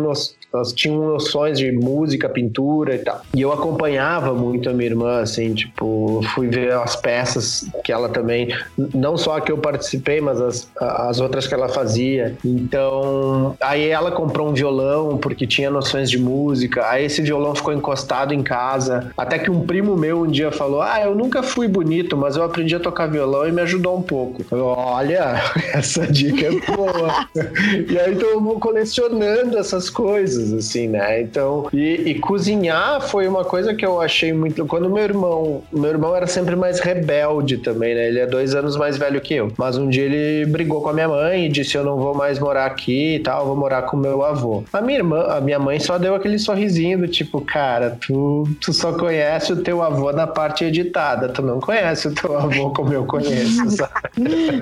elas 0.53 0.73
tinham 0.73 0.97
noções 1.07 1.59
de 1.59 1.71
música, 1.73 2.29
pintura 2.29 2.95
e 2.95 2.99
tal. 2.99 3.23
E 3.35 3.41
eu 3.41 3.53
acompanhava 3.53 4.33
muito 4.35 4.69
a 4.69 4.73
minha 4.73 4.91
irmã, 4.91 5.21
assim, 5.21 5.55
tipo, 5.55 6.21
fui 6.35 6.49
ver 6.49 6.73
as 6.73 6.97
peças 6.97 7.69
que 7.85 7.93
ela 7.93 8.09
também, 8.09 8.55
não 8.95 9.17
só 9.17 9.37
a 9.37 9.41
que 9.41 9.53
eu 9.53 9.59
participei, 9.59 10.21
mas 10.21 10.41
as, 10.41 10.71
as 10.79 11.21
outras 11.21 11.47
que 11.47 11.55
ela 11.55 11.69
fazia. 11.69 12.37
Então, 12.45 13.57
aí 13.61 13.89
ela 13.89 14.11
comprou 14.11 14.49
um 14.49 14.55
violão 14.55 15.19
porque 15.19 15.47
tinha 15.47 15.71
noções 15.71 16.11
de 16.11 16.19
música. 16.19 16.87
Aí 16.89 17.05
esse 17.05 17.23
violão 17.23 17.55
ficou 17.55 17.73
encostado 17.73 18.33
em 18.33 18.43
casa. 18.43 19.13
Até 19.17 19.39
que 19.39 19.51
um 19.51 19.67
primo 19.67 19.97
meu 19.97 20.23
um 20.23 20.27
dia 20.27 20.51
falou: 20.51 20.83
Ah, 20.83 21.01
eu 21.03 21.15
nunca 21.15 21.43
fui 21.43 21.69
bonito, 21.69 22.17
mas 22.17 22.37
eu 22.37 22.43
aprendi 22.43 22.75
a 22.75 22.81
tocar 22.81 23.07
violão 23.07 23.47
e 23.47 23.53
me 23.53 23.63
ajudou 23.63 23.97
um 23.97 24.03
pouco. 24.03 24.45
Eu, 24.51 24.67
Olha, 24.67 25.43
essa 25.75 26.07
dica 26.07 26.47
é 26.47 26.75
boa. 26.75 27.27
e 27.89 27.99
aí 27.99 28.15
então 28.15 28.29
eu 28.29 28.41
vou 28.41 28.59
colecionando 28.59 29.59
essas 29.59 29.91
coisas, 29.91 30.40
assim, 30.53 30.89
né? 30.89 31.21
Então, 31.21 31.69
e, 31.73 32.11
e 32.11 32.15
cozinhar 32.19 33.01
foi 33.01 33.27
uma 33.29 33.45
coisa 33.45 33.75
que 33.75 33.85
eu 33.85 34.01
achei 34.01 34.33
muito. 34.33 34.67
Quando 34.67 34.89
meu 34.91 35.03
irmão, 35.03 35.63
meu 35.73 35.91
irmão 35.91 36.15
era 36.15 36.27
sempre 36.27 36.57
mais 36.57 36.81
rebelde 36.81 37.59
também, 37.59 37.95
né? 37.95 38.09
Ele 38.09 38.21
é 38.21 38.27
dois 38.27 38.55
anos 38.55 38.77
mais 38.77 38.97
velho 38.97 39.21
que 39.21 39.35
eu. 39.35 39.53
Mas 39.57 39.77
um 39.77 39.89
dia 39.89 40.05
ele 40.05 40.47
brigou 40.47 40.81
com 40.81 40.89
a 40.89 40.93
minha 40.93 41.09
mãe 41.09 41.47
e 41.47 41.49
disse: 41.49 41.77
Eu 41.77 41.85
não 41.85 41.97
vou 41.97 42.15
mais 42.15 42.39
morar 42.39 42.67
aqui 42.67 43.17
e 43.17 43.19
tal, 43.21 43.41
eu 43.41 43.47
vou 43.47 43.57
morar 43.57 43.83
com 43.83 43.97
meu 43.97 44.25
avô. 44.25 44.65
A 44.73 44.81
minha 44.81 44.99
irmã, 44.99 45.25
a 45.29 45.41
minha 45.41 45.59
mãe 45.59 45.79
só 45.79 45.99
deu 45.99 46.15
aquele 46.15 46.39
sorrisinho 46.39 46.99
do 46.99 47.09
tipo, 47.09 47.41
cara, 47.41 47.97
tu, 48.01 48.49
tu 48.61 48.73
só 48.73 48.93
conhece 48.93 49.53
o 49.53 49.63
teu 49.63 49.83
avô 49.83 50.13
na 50.13 50.27
parte 50.27 50.65
editada, 50.65 51.29
tu 51.29 51.43
não 51.43 51.61
conhece 51.61 52.09
o 52.09 52.15
teu 52.15 52.37
avô 52.37 52.71
como 52.71 52.93
eu 52.93 53.05
conheço, 53.05 53.71
sabe? 53.71 54.61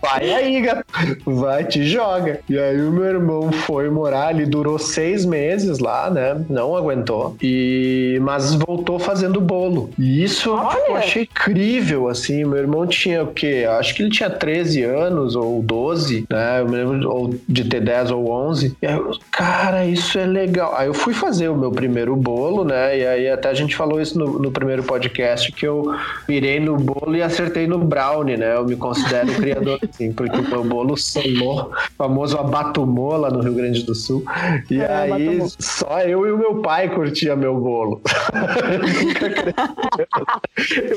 Vai 0.00 0.30
aí, 0.32 0.60
gato. 0.60 0.84
Vai, 1.24 1.64
te 1.64 1.84
joga. 1.84 2.40
E 2.48 2.58
aí 2.58 2.80
o 2.80 2.90
meu 2.90 3.04
irmão 3.04 3.52
foi 3.52 3.88
morar, 3.90 4.34
ele 4.34 4.46
durou 4.46 4.78
seis 4.78 5.15
meses 5.24 5.78
lá, 5.78 6.10
né? 6.10 6.40
Não 6.48 6.76
aguentou. 6.76 7.36
E 7.42 8.18
mas 8.22 8.54
voltou 8.54 8.98
fazendo 8.98 9.40
bolo. 9.40 9.90
E 9.98 10.22
isso 10.22 10.50
eu 10.88 10.96
achei 10.96 11.22
incrível, 11.22 12.08
assim. 12.08 12.44
Meu 12.44 12.58
irmão 12.58 12.86
tinha 12.86 13.22
o 13.22 13.28
quê? 13.28 13.66
Acho 13.78 13.94
que 13.94 14.02
ele 14.02 14.10
tinha 14.10 14.30
13 14.30 14.82
anos 14.82 15.36
ou 15.36 15.62
12, 15.62 16.26
né? 16.30 16.60
Eu 16.60 16.68
me 16.68 16.76
lembro 16.76 17.10
ou 17.10 17.34
de 17.48 17.64
ter 17.64 17.80
10 17.80 18.10
ou 18.10 18.30
11. 18.30 18.76
E 18.80 18.86
aí, 18.86 18.94
eu, 18.94 19.16
cara, 19.30 19.84
isso 19.84 20.18
é 20.18 20.26
legal. 20.26 20.74
Aí 20.76 20.86
eu 20.88 20.94
fui 20.94 21.14
fazer 21.14 21.48
o 21.48 21.56
meu 21.56 21.70
primeiro 21.70 22.14
bolo, 22.16 22.64
né? 22.64 22.98
E 22.98 23.06
aí 23.06 23.28
até 23.30 23.48
a 23.48 23.54
gente 23.54 23.76
falou 23.76 24.00
isso 24.00 24.18
no, 24.18 24.38
no 24.38 24.50
primeiro 24.50 24.82
podcast 24.82 25.52
que 25.52 25.66
eu 25.66 25.94
mirei 26.28 26.60
no 26.60 26.76
bolo 26.76 27.16
e 27.16 27.22
acertei 27.22 27.66
no 27.66 27.78
brownie, 27.78 28.36
né? 28.36 28.56
Eu 28.56 28.64
me 28.64 28.76
considero 28.76 29.32
criador, 29.34 29.78
assim, 29.88 30.12
porque 30.12 30.36
o 30.36 30.48
meu 30.48 30.64
bolo 30.64 30.96
solou, 30.96 31.70
famoso 31.96 32.38
abatumou 32.38 33.16
lá 33.16 33.30
no 33.30 33.40
Rio 33.40 33.54
Grande 33.54 33.82
do 33.84 33.94
Sul. 33.94 34.24
E 34.70 34.80
É, 34.80 34.94
aí 34.94 35.05
abatumou. 35.06 35.48
só 35.58 36.00
eu 36.00 36.26
e 36.26 36.32
o 36.32 36.38
meu 36.38 36.62
pai 36.62 36.88
curtia 36.88 37.36
meu 37.36 37.56
bolo. 37.56 38.00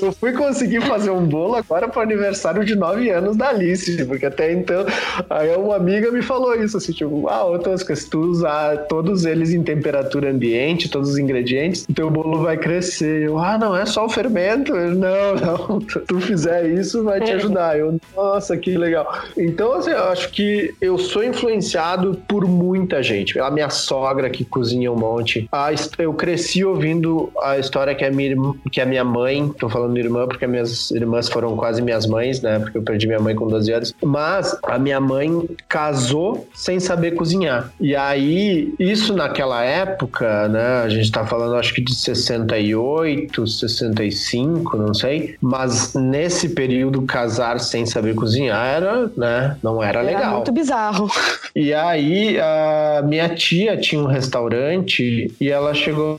eu 0.01 0.11
fui 0.13 0.31
conseguir 0.33 0.81
fazer 0.81 1.09
um 1.09 1.25
bolo 1.25 1.55
agora 1.55 1.87
para 1.87 1.99
o 1.99 2.03
aniversário 2.03 2.65
de 2.65 2.75
9 2.75 3.09
anos 3.09 3.37
da 3.37 3.49
Alice, 3.49 4.03
porque 4.05 4.25
até 4.25 4.51
então, 4.51 4.85
aí 5.29 5.55
uma 5.55 5.75
amiga 5.75 6.11
me 6.11 6.21
falou 6.21 6.55
isso, 6.55 6.77
assim, 6.77 6.91
tipo, 6.91 7.27
ah, 7.27 7.57
Tosca, 7.59 7.95
se 7.95 8.09
tu 8.09 8.19
usar 8.19 8.77
todos 8.87 9.25
eles 9.25 9.51
em 9.51 9.63
temperatura 9.63 10.31
ambiente, 10.31 10.89
todos 10.89 11.11
os 11.11 11.17
ingredientes, 11.17 11.85
o 11.89 11.93
teu 11.93 12.09
bolo 12.09 12.41
vai 12.41 12.57
crescer. 12.57 13.23
Eu, 13.23 13.37
ah, 13.37 13.57
não, 13.57 13.75
é 13.75 13.85
só 13.85 14.05
o 14.05 14.09
fermento? 14.09 14.75
Eu, 14.75 14.95
não, 14.95 15.35
não, 15.35 15.81
se 15.81 15.99
tu 15.99 16.19
fizer 16.19 16.67
isso, 16.67 17.03
vai 17.03 17.21
te 17.21 17.31
ajudar. 17.31 17.77
Eu, 17.77 17.99
nossa, 18.15 18.57
que 18.57 18.77
legal. 18.77 19.11
Então, 19.37 19.73
assim, 19.73 19.91
eu 19.91 20.03
acho 20.05 20.31
que 20.31 20.73
eu 20.81 20.97
sou 20.97 21.23
influenciado 21.23 22.19
por 22.27 22.45
muita 22.45 23.01
gente. 23.01 23.33
Pela 23.33 23.51
minha 23.51 23.69
sogra 23.99 24.29
que 24.29 24.45
cozinha 24.45 24.91
um 24.91 24.95
monte. 24.95 25.47
A 25.51 25.73
his- 25.73 25.89
eu 25.99 26.13
cresci 26.13 26.63
ouvindo 26.63 27.29
a 27.41 27.57
história 27.57 27.93
que 27.93 28.05
a 28.05 28.09
minha, 28.11 28.35
que 28.71 28.79
a 28.79 28.85
minha 28.85 29.03
mãe, 29.03 29.49
tô 29.59 29.67
falando 29.67 29.97
irmã 29.97 30.25
porque 30.27 30.45
as 30.45 30.51
minhas 30.51 30.91
irmãs 30.91 31.27
foram 31.27 31.55
quase 31.57 31.81
minhas 31.81 32.05
mães, 32.05 32.41
né? 32.41 32.59
Porque 32.59 32.77
eu 32.77 32.81
perdi 32.81 33.07
minha 33.07 33.19
mãe 33.19 33.35
com 33.35 33.47
12 33.47 33.71
anos. 33.73 33.93
Mas 34.01 34.57
a 34.63 34.79
minha 34.79 34.99
mãe 35.01 35.29
casou 35.67 36.47
sem 36.53 36.79
saber 36.79 37.11
cozinhar. 37.11 37.71
E 37.79 37.95
aí, 37.95 38.73
isso 38.79 39.13
naquela 39.13 39.63
época, 39.63 40.47
né? 40.47 40.81
A 40.83 40.89
gente 40.89 41.11
tá 41.11 41.25
falando 41.25 41.55
acho 41.55 41.73
que 41.73 41.81
de 41.81 41.93
68, 41.93 43.45
65, 43.47 44.77
não 44.77 44.93
sei. 44.93 45.35
Mas 45.41 45.93
nesse 45.93 46.49
período, 46.49 47.01
casar 47.03 47.59
sem 47.59 47.85
saber 47.85 48.15
cozinhar 48.15 48.65
era, 48.65 49.11
né? 49.17 49.57
Não 49.61 49.81
era, 49.83 49.99
Era 49.99 50.01
legal. 50.01 50.35
muito 50.35 50.51
bizarro. 50.51 51.09
E 51.55 51.73
aí, 51.73 52.39
a 52.39 53.01
minha 53.05 53.29
tia 53.29 53.75
tinha 53.89 54.01
um 54.01 54.05
restaurante 54.05 55.33
e 55.39 55.49
ela 55.49 55.73
chegou. 55.73 56.17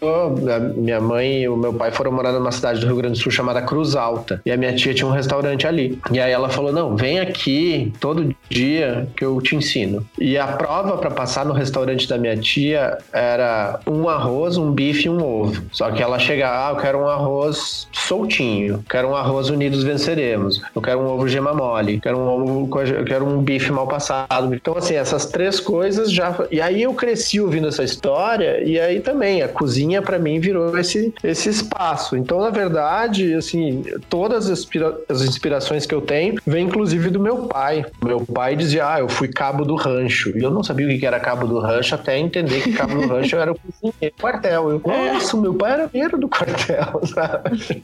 minha 0.77 1.01
mãe 1.01 1.43
e 1.43 1.49
o 1.49 1.57
meu 1.57 1.73
pai 1.73 1.93
foram 1.93 2.11
morar 2.11 2.33
numa 2.33 2.51
cidade 2.51 2.81
do 2.81 2.87
Rio 2.87 2.97
Grande 2.97 3.19
do 3.19 3.23
Sul 3.23 3.31
chamada 3.31 3.63
Cruz 3.63 3.95
Alta. 3.95 4.41
E 4.45 4.51
a 4.51 4.57
minha 4.57 4.75
tia 4.75 4.93
tinha 4.93 5.07
um 5.07 5.13
restaurante 5.13 5.67
ali. 5.67 5.99
E 6.11 6.19
aí 6.19 6.33
ela 6.33 6.49
falou: 6.49 6.73
Não, 6.73 6.97
vem 6.97 7.21
aqui 7.21 7.93
todo 8.01 8.35
dia 8.49 9.09
que 9.17 9.25
eu 9.25 9.41
te 9.41 9.55
ensino. 9.55 10.05
E 10.19 10.37
a 10.37 10.47
prova 10.47 10.99
para 10.99 11.11
passar 11.11 11.45
no 11.45 11.53
restaurante 11.53 12.09
da 12.09 12.19
minha 12.19 12.37
tia 12.37 12.99
era 13.13 13.79
um 13.87 14.09
arroz, 14.09 14.57
um 14.57 14.73
bife 14.73 15.07
e 15.07 15.11
um 15.11 15.23
ovo. 15.23 15.63
Só 15.73 15.91
que 15.91 16.03
ela 16.03 16.19
chega, 16.19 16.49
ah, 16.49 16.71
eu 16.73 16.77
quero 16.77 16.99
um 16.99 17.09
arroz 17.09 17.89
soltinho, 17.93 18.85
quero 18.89 19.09
um 19.09 19.17
arroz 19.17 19.51
unidos 19.51 19.85
venceremos, 19.85 20.61
eu 20.75 20.83
quero 20.83 21.01
um 21.01 21.07
ovo 21.07 21.29
gema 21.29 21.55
mole, 21.55 22.01
quero 22.01 22.19
um 22.19 22.29
ovo, 22.29 22.81
eu 22.81 23.05
quero 23.05 23.27
um 23.27 23.41
bife 23.43 23.71
mal 23.71 23.87
passado. 23.87 24.55
Então, 24.55 24.77
assim, 24.77 24.95
essas 24.95 25.27
três 25.27 25.61
coisas 25.61 26.13
já. 26.13 26.35
E 26.51 26.61
aí 26.61 26.83
eu 26.83 26.95
cresci 26.95 27.41
ouvindo 27.41 27.60
essa 27.69 27.85
história, 27.85 28.63
e 28.63 28.79
aí 28.79 29.01
também 29.01 29.43
a 29.43 29.49
cozinha 29.49 30.01
para 30.01 30.19
mim 30.19 30.41
virou 30.41 30.79
esse, 30.79 31.13
esse 31.23 31.49
espaço. 31.49 32.17
Então, 32.17 32.41
na 32.41 32.51
verdade, 32.51 33.35
assim, 33.35 33.85
todas 34.09 34.49
as, 34.49 34.67
as 35.09 35.23
inspirações 35.23 35.87
que 35.87 35.95
eu 35.95 36.01
tenho 36.01 36.37
vêm 36.47 36.67
inclusive 36.67 37.11
do 37.11 37.21
meu 37.21 37.49
pai. 37.49 37.85
Meu 38.03 38.21
pai 38.21 38.55
dizia, 38.55 38.95
ah, 38.95 39.01
eu 39.01 39.09
fui 39.09 39.29
cabo 39.29 39.65
do 39.65 39.75
rancho. 39.75 40.37
E 40.37 40.43
eu 40.43 40.51
não 40.51 40.63
sabia 40.63 40.87
o 40.87 40.99
que 40.99 41.05
era 41.05 41.19
cabo 41.19 41.47
do 41.47 41.59
rancho 41.59 41.95
até 41.95 42.19
entender 42.19 42.63
que 42.63 42.73
cabo 42.73 42.95
do 42.95 43.09
rancho 43.09 43.37
era 43.37 43.53
o 43.53 43.57
cozinheiro 43.59 44.15
quartel. 44.21 44.71
Eu, 44.71 44.83
nossa, 44.85 45.37
meu 45.37 45.55
pai 45.55 45.73
era 45.73 45.91
meiro 45.93 46.19
do 46.19 46.29
quartel, 46.29 47.01
sabe? 47.13 47.83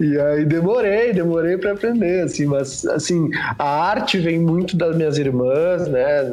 E 0.00 0.18
aí 0.18 0.44
demorei, 0.44 1.12
demorei 1.12 1.56
para 1.56 1.72
aprender, 1.72 2.22
assim, 2.22 2.46
mas 2.46 2.84
assim, 2.86 3.30
a 3.58 3.88
arte 3.88 4.18
vem 4.18 4.38
muito 4.38 4.76
das 4.76 4.96
minhas 4.96 5.18
irmãs, 5.18 5.88
né? 5.88 6.24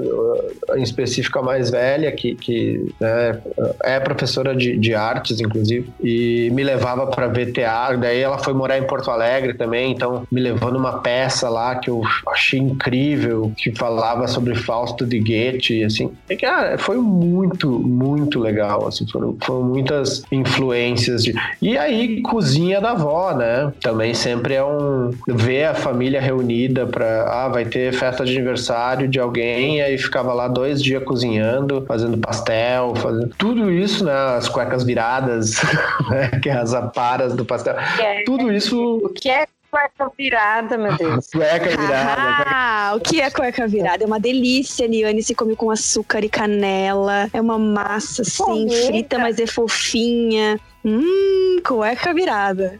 Em 0.75 0.83
específico 0.83 1.39
a 1.39 1.43
mais 1.43 1.69
velha, 1.69 2.11
que, 2.11 2.35
que 2.35 2.74
Né, 2.99 3.39
é 3.83 3.99
professora 3.99 4.55
de, 4.55 4.77
de 4.77 4.93
artes, 4.93 5.39
inclusive, 5.39 5.89
e 6.03 6.49
me 6.51 6.63
levava 6.63 7.07
para 7.07 7.27
ver 7.27 7.51
teatro. 7.51 7.97
Daí 7.97 8.19
ela 8.19 8.37
foi 8.37 8.53
morar 8.53 8.77
em 8.77 8.83
Porto 8.83 9.11
Alegre 9.11 9.53
também, 9.53 9.91
então 9.91 10.23
me 10.31 10.41
levou 10.41 10.71
numa 10.71 10.99
peça 10.99 11.49
lá 11.49 11.75
que 11.75 11.89
eu 11.89 12.01
achei 12.27 12.59
incrível, 12.59 13.51
que 13.57 13.71
falava 13.75 14.27
sobre 14.27 14.55
Fausto 14.55 15.05
de 15.05 15.19
Goethe, 15.19 15.83
assim. 15.83 16.11
E, 16.29 16.35
cara, 16.35 16.77
foi 16.77 16.97
muito, 16.97 17.69
muito 17.69 18.39
legal, 18.39 18.87
assim, 18.87 19.07
foram, 19.07 19.37
foram 19.41 19.63
muitas 19.63 20.23
influências. 20.31 21.23
De... 21.23 21.33
E 21.61 21.77
aí, 21.77 22.21
cozinha 22.21 22.81
da 22.81 22.91
avó, 22.91 23.33
né? 23.33 23.71
Também 23.81 24.13
sempre 24.13 24.53
é 24.55 24.63
um. 24.63 25.11
ver 25.27 25.65
a 25.65 25.73
família 25.73 26.21
reunida 26.21 26.85
para 26.85 27.25
Ah, 27.27 27.49
vai 27.49 27.65
ter 27.65 27.93
festa 27.93 28.25
de 28.25 28.35
aniversário 28.35 29.07
de 29.07 29.19
alguém, 29.19 29.77
e 29.77 29.81
aí 29.81 29.97
ficava 29.97 30.33
lá 30.33 30.47
dois 30.47 30.81
dias 30.81 31.03
cozinhando, 31.03 31.83
fazendo 31.87 32.17
pastel, 32.17 32.54
fazendo 32.95 33.29
tudo 33.37 33.71
isso, 33.71 34.05
né? 34.05 34.13
As 34.13 34.49
cuecas 34.49 34.83
viradas, 34.83 35.55
né? 36.09 36.29
Que 36.41 36.49
é 36.49 36.53
as 36.53 36.73
aparas 36.73 37.33
do 37.33 37.45
pastel. 37.45 37.77
É, 37.99 38.23
tudo 38.23 38.51
isso. 38.51 38.97
O 39.03 39.09
que 39.09 39.29
é 39.29 39.47
cueca 39.69 40.11
virada, 40.17 40.77
meu 40.77 40.95
Deus. 40.95 41.27
cueca 41.33 41.69
virada. 41.69 42.43
Ah, 42.47 42.93
o 42.95 42.99
que 42.99 43.19
é 43.19 43.29
cueca 43.29 43.67
virada? 43.67 44.03
É 44.03 44.07
uma 44.07 44.19
delícia, 44.19 44.87
Liane. 44.87 45.21
Se 45.21 45.35
come 45.35 45.55
com 45.55 45.69
açúcar 45.69 46.23
e 46.23 46.29
canela. 46.29 47.29
É 47.33 47.41
uma 47.41 47.59
massa, 47.59 48.21
assim, 48.21 48.69
frita, 48.69 49.19
mas 49.19 49.39
é 49.39 49.47
fofinha. 49.47 50.59
Hum, 50.83 51.61
cueca 51.65 52.13
virada. 52.13 52.79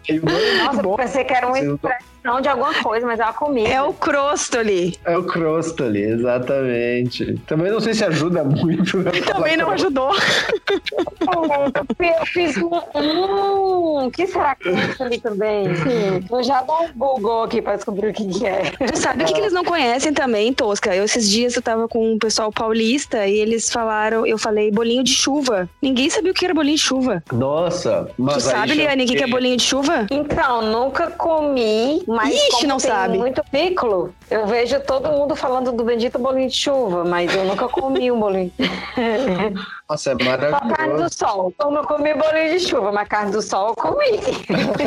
Nossa, 0.64 0.82
eu 0.82 0.96
pensei 0.96 1.24
que 1.24 1.34
era 1.34 1.52
um 1.52 1.56
expresso 1.56 2.15
não 2.26 2.42
de 2.42 2.50
alguma 2.50 2.74
coisa, 2.82 3.06
mas 3.06 3.20
é 3.20 3.24
uma 3.24 3.34
comida. 3.34 3.70
É 3.70 3.82
o 3.82 3.94
crostoli. 3.94 4.98
É 5.06 5.16
o 5.16 5.24
crostoli, 5.24 6.02
exatamente. 6.02 7.40
Também 7.46 7.72
não 7.72 7.80
sei 7.80 7.94
se 7.94 8.04
ajuda 8.04 8.44
muito. 8.44 8.98
Né? 8.98 9.12
Também 9.32 9.56
não 9.56 9.70
ajudou. 9.70 10.12
eu 12.00 12.26
fiz 12.26 12.58
um. 12.58 12.72
Hum, 12.96 14.08
o 14.08 14.12
que 14.12 14.26
será 14.26 14.56
que 14.56 14.70
é 14.70 15.04
ali 15.04 15.20
também? 15.20 15.76
Sim. 15.76 16.26
Eu 16.32 16.44
já 16.44 16.62
dou 16.64 16.84
um 16.84 16.92
Google 16.96 17.44
aqui 17.44 17.62
pra 17.62 17.76
descobrir 17.76 18.10
o 18.10 18.14
que, 18.14 18.28
que 18.28 18.46
é. 18.46 18.72
Tu 18.92 18.98
sabe 18.98 19.24
o 19.24 19.28
que, 19.28 19.34
que 19.34 19.40
eles 19.40 19.54
não 19.54 19.64
conhecem 19.64 20.12
também, 20.12 20.52
Tosca? 20.52 20.96
Eu, 20.96 21.04
esses 21.04 21.30
dias 21.30 21.56
eu 21.56 21.62
tava 21.62 21.88
com 21.88 22.14
um 22.14 22.18
pessoal 22.18 22.52
paulista 22.52 23.28
e 23.28 23.38
eles 23.38 23.70
falaram, 23.70 24.26
eu 24.26 24.38
falei 24.38 24.72
bolinho 24.72 25.04
de 25.04 25.14
chuva. 25.14 25.70
Ninguém 25.82 26.10
sabia 26.10 26.32
o 26.32 26.34
que 26.34 26.46
era 26.46 26.54
bolinho 26.54 26.78
de 26.78 26.82
chuva. 26.82 27.24
Nossa, 27.32 28.10
mas. 28.18 28.36
Tu 28.36 28.50
sabe, 28.50 28.74
Liane, 28.74 29.04
o 29.04 29.08
que, 29.08 29.16
que 29.16 29.24
é 29.24 29.28
bolinho 29.28 29.58
de 29.58 29.64
chuva? 29.64 30.08
Então, 30.10 30.62
nunca 30.64 31.12
comi, 31.12 32.04
mas 32.16 32.34
Ixi, 32.34 32.68
não 32.68 32.80
sabe. 32.80 33.18
muito 33.18 33.44
piccolo, 33.52 34.14
eu 34.30 34.48
vejo 34.48 34.80
todo 34.82 35.10
mundo 35.10 35.36
falando 35.36 35.72
do 35.72 35.84
bendito 35.84 36.18
bolinho 36.18 36.50
de 36.50 36.56
chuva, 36.56 37.04
mas 37.04 37.34
eu 37.36 37.46
nunca 37.46 37.68
comi 37.68 38.12
um 38.12 38.20
bolinho. 38.20 38.52
Nossa, 39.88 40.12
é 40.12 40.24
maravilhoso. 40.24 40.64
Só 40.68 40.76
carne 40.76 41.04
do 41.04 41.14
sol. 41.14 41.54
Como 41.58 41.78
eu 41.78 41.84
comi 41.84 42.14
bolinho 42.16 42.58
de 42.58 42.60
chuva, 42.60 42.92
mas 42.92 43.08
carne 43.08 43.32
do 43.32 43.42
sol 43.42 43.70
eu 43.70 43.76
comi. 43.76 44.20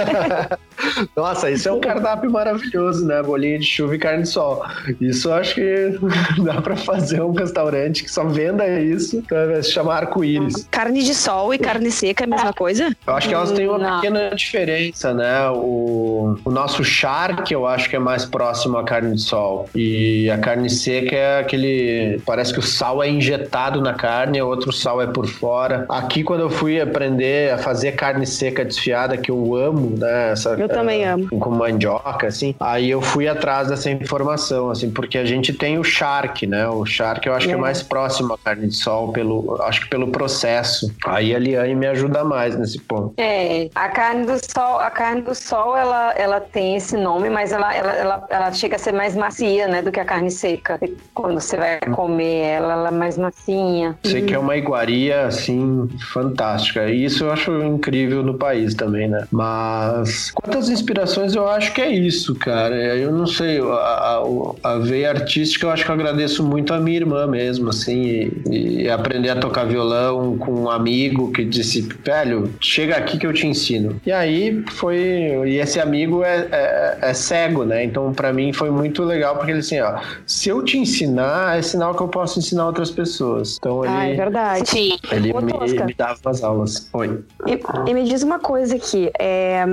Nossa, 1.16 1.50
isso 1.50 1.68
é 1.68 1.72
um 1.72 1.80
cardápio 1.80 2.30
maravilhoso, 2.30 3.06
né? 3.06 3.22
Bolinho 3.22 3.58
de 3.60 3.66
chuva 3.66 3.94
e 3.94 3.98
carne 3.98 4.22
de 4.22 4.28
sol. 4.28 4.64
Isso 5.00 5.28
eu 5.28 5.34
acho 5.34 5.54
que 5.54 5.98
dá 6.42 6.60
para 6.60 6.76
fazer 6.76 7.22
um 7.22 7.32
restaurante 7.32 8.02
que 8.02 8.10
só 8.10 8.24
venda 8.24 8.66
isso, 8.80 9.22
pra 9.22 9.62
se 9.62 9.70
chamar 9.72 9.98
arco-íris. 10.04 10.66
Carne 10.70 11.02
de 11.02 11.14
sol 11.14 11.52
e 11.54 11.58
carne 11.58 11.90
seca 11.90 12.24
é 12.24 12.26
a 12.26 12.30
mesma 12.30 12.52
coisa? 12.52 12.94
Eu 13.06 13.14
acho 13.14 13.28
que 13.28 13.34
elas 13.34 13.52
têm 13.52 13.68
uma 13.68 13.78
Não. 13.78 14.00
pequena 14.00 14.30
diferença, 14.34 15.14
né? 15.14 15.48
O, 15.50 16.36
o 16.44 16.50
nosso 16.50 16.82
charque 17.18 17.52
eu 17.52 17.66
acho 17.66 17.90
que 17.90 17.96
é 17.96 17.98
mais 17.98 18.24
próximo 18.24 18.78
à 18.78 18.84
carne 18.84 19.14
de 19.14 19.22
sol. 19.22 19.68
E 19.74 20.30
a 20.30 20.38
carne 20.38 20.70
seca 20.70 21.16
é 21.16 21.40
aquele. 21.40 22.20
Parece 22.24 22.52
que 22.52 22.60
o 22.60 22.62
sal 22.62 23.02
é 23.02 23.10
injetado 23.10 23.80
na 23.80 23.94
carne, 23.94 24.40
outro 24.40 24.72
sal 24.72 25.02
é 25.02 25.06
por 25.06 25.26
fora. 25.26 25.84
Aqui, 25.88 26.22
quando 26.22 26.40
eu 26.40 26.50
fui 26.50 26.80
aprender 26.80 27.52
a 27.52 27.58
fazer 27.58 27.92
carne 27.92 28.26
seca 28.26 28.64
desfiada, 28.64 29.16
que 29.16 29.30
eu 29.30 29.56
amo, 29.56 29.96
né? 29.98 30.32
Essa, 30.32 30.50
eu 30.50 30.68
também 30.68 31.04
é, 31.04 31.08
amo. 31.08 31.28
Com 31.28 31.50
mandioca, 31.50 32.28
assim. 32.28 32.54
Aí 32.60 32.90
eu 32.90 33.00
fui 33.00 33.26
atrás 33.26 33.68
dessa 33.68 33.90
informação, 33.90 34.70
assim, 34.70 34.90
porque 34.90 35.18
a 35.18 35.24
gente 35.24 35.52
tem 35.52 35.78
o 35.78 35.84
charque, 35.84 36.46
né? 36.46 36.68
O 36.68 36.84
charque 36.86 37.28
eu 37.28 37.34
acho 37.34 37.46
é. 37.46 37.48
que 37.48 37.54
é 37.54 37.58
mais 37.58 37.82
próximo 37.82 38.34
à 38.34 38.38
carne 38.38 38.68
de 38.68 38.76
sol, 38.76 39.12
pelo, 39.12 39.60
acho 39.62 39.82
que 39.82 39.88
pelo 39.88 40.08
processo. 40.08 40.92
Aí 41.06 41.34
a 41.34 41.38
Liane 41.38 41.74
me 41.74 41.86
ajuda 41.86 42.22
mais 42.22 42.56
nesse 42.56 42.78
ponto. 42.78 43.14
É, 43.16 43.68
a 43.74 43.88
carne 43.88 44.26
do 44.26 44.38
sol, 44.38 44.78
a 44.78 44.90
carne 44.90 45.22
do 45.22 45.34
sol, 45.34 45.76
ela, 45.76 46.12
ela 46.12 46.40
tem 46.40 46.76
esse 46.76 46.96
nome, 46.96 47.07
mas 47.30 47.52
ela, 47.52 47.74
ela, 47.74 47.92
ela, 47.92 48.26
ela 48.30 48.52
chega 48.52 48.76
a 48.76 48.78
ser 48.78 48.92
mais 48.92 49.14
macia, 49.14 49.68
né, 49.68 49.82
do 49.82 49.90
que 49.92 50.00
a 50.00 50.04
carne 50.04 50.30
seca. 50.30 50.78
Quando 51.14 51.40
você 51.40 51.56
vai 51.56 51.80
comer 51.80 52.40
ela, 52.42 52.72
ela 52.72 52.88
é 52.88 52.92
mais 52.92 53.16
macinha. 53.16 53.96
Sei 54.04 54.22
que 54.22 54.34
é 54.34 54.38
uma 54.38 54.56
iguaria, 54.56 55.26
assim, 55.26 55.88
fantástica. 56.12 56.88
E 56.88 57.04
isso 57.04 57.24
eu 57.24 57.32
acho 57.32 57.52
incrível 57.62 58.22
no 58.22 58.34
país 58.34 58.74
também, 58.74 59.08
né? 59.08 59.26
Mas 59.30 60.30
quantas 60.32 60.68
inspirações 60.68 61.34
eu 61.34 61.48
acho 61.48 61.72
que 61.72 61.80
é 61.80 61.90
isso, 61.90 62.34
cara. 62.34 62.74
Eu 62.74 63.12
não 63.12 63.26
sei, 63.26 63.60
a, 63.60 64.22
a, 64.64 64.74
a 64.74 64.78
veia 64.78 65.10
artística 65.10 65.66
eu 65.66 65.70
acho 65.70 65.84
que 65.84 65.90
eu 65.90 65.94
agradeço 65.94 66.44
muito 66.44 66.72
a 66.72 66.80
minha 66.80 66.96
irmã 66.96 67.26
mesmo, 67.26 67.68
assim, 67.68 68.32
e, 68.50 68.82
e 68.82 68.90
aprender 68.90 69.30
a 69.30 69.36
tocar 69.36 69.64
violão 69.64 70.36
com 70.38 70.52
um 70.52 70.70
amigo 70.70 71.30
que 71.32 71.44
disse, 71.44 71.86
velho, 72.04 72.52
chega 72.60 72.96
aqui 72.96 73.18
que 73.18 73.26
eu 73.26 73.32
te 73.32 73.46
ensino. 73.46 74.00
E 74.04 74.12
aí 74.12 74.62
foi, 74.70 74.98
e 75.46 75.58
esse 75.58 75.80
amigo 75.80 76.22
é, 76.22 76.46
é, 76.50 76.97
é 77.00 77.14
cego, 77.14 77.64
né? 77.64 77.84
Então 77.84 78.12
para 78.12 78.32
mim 78.32 78.52
foi 78.52 78.70
muito 78.70 79.02
legal 79.02 79.36
porque 79.36 79.52
ele 79.52 79.60
assim, 79.60 79.80
ó, 79.80 80.00
se 80.26 80.48
eu 80.48 80.62
te 80.62 80.78
ensinar, 80.78 81.58
é 81.58 81.62
sinal 81.62 81.94
que 81.94 82.02
eu 82.02 82.08
posso 82.08 82.38
ensinar 82.38 82.66
outras 82.66 82.90
pessoas. 82.90 83.56
Então 83.58 83.84
ele. 83.84 83.94
Ah, 83.94 84.08
é 84.08 84.14
verdade. 84.14 84.70
Sim. 84.70 84.98
Ele 85.10 85.32
me, 85.32 85.84
me, 85.84 85.94
dava 85.94 86.18
as 86.26 86.42
aulas. 86.42 86.88
Oi. 86.92 87.20
E, 87.46 87.90
e, 87.90 87.94
me 87.94 88.04
diz 88.04 88.22
uma 88.22 88.38
coisa 88.38 88.76
aqui. 88.76 89.10
É, 89.18 89.64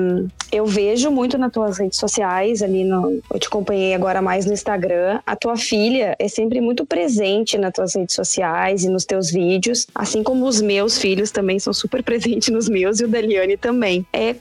eu 0.51 0.65
vejo 0.65 1.11
muito 1.11 1.37
nas 1.37 1.51
tuas 1.51 1.77
redes 1.77 1.99
sociais, 1.99 2.61
ali 2.61 2.83
no. 2.83 3.21
Eu 3.31 3.39
te 3.39 3.47
acompanhei 3.47 3.93
agora 3.93 4.21
mais 4.21 4.45
no 4.45 4.53
Instagram. 4.53 5.19
A 5.25 5.35
tua 5.35 5.57
filha 5.57 6.15
é 6.19 6.27
sempre 6.27 6.61
muito 6.61 6.85
presente 6.85 7.57
nas 7.57 7.73
tuas 7.73 7.95
redes 7.95 8.15
sociais 8.15 8.83
e 8.83 8.89
nos 8.89 9.05
teus 9.05 9.31
vídeos, 9.31 9.87
assim 9.93 10.23
como 10.23 10.45
os 10.45 10.61
meus 10.61 10.97
filhos 10.97 11.31
também 11.31 11.59
são 11.59 11.73
super 11.73 12.01
presentes 12.03 12.49
nos 12.49 12.69
meus 12.69 12.99
e 12.99 13.05
o 13.05 13.07
da 13.07 13.21
Liane 13.21 13.57
também. 13.57 14.05
É, 14.13 14.33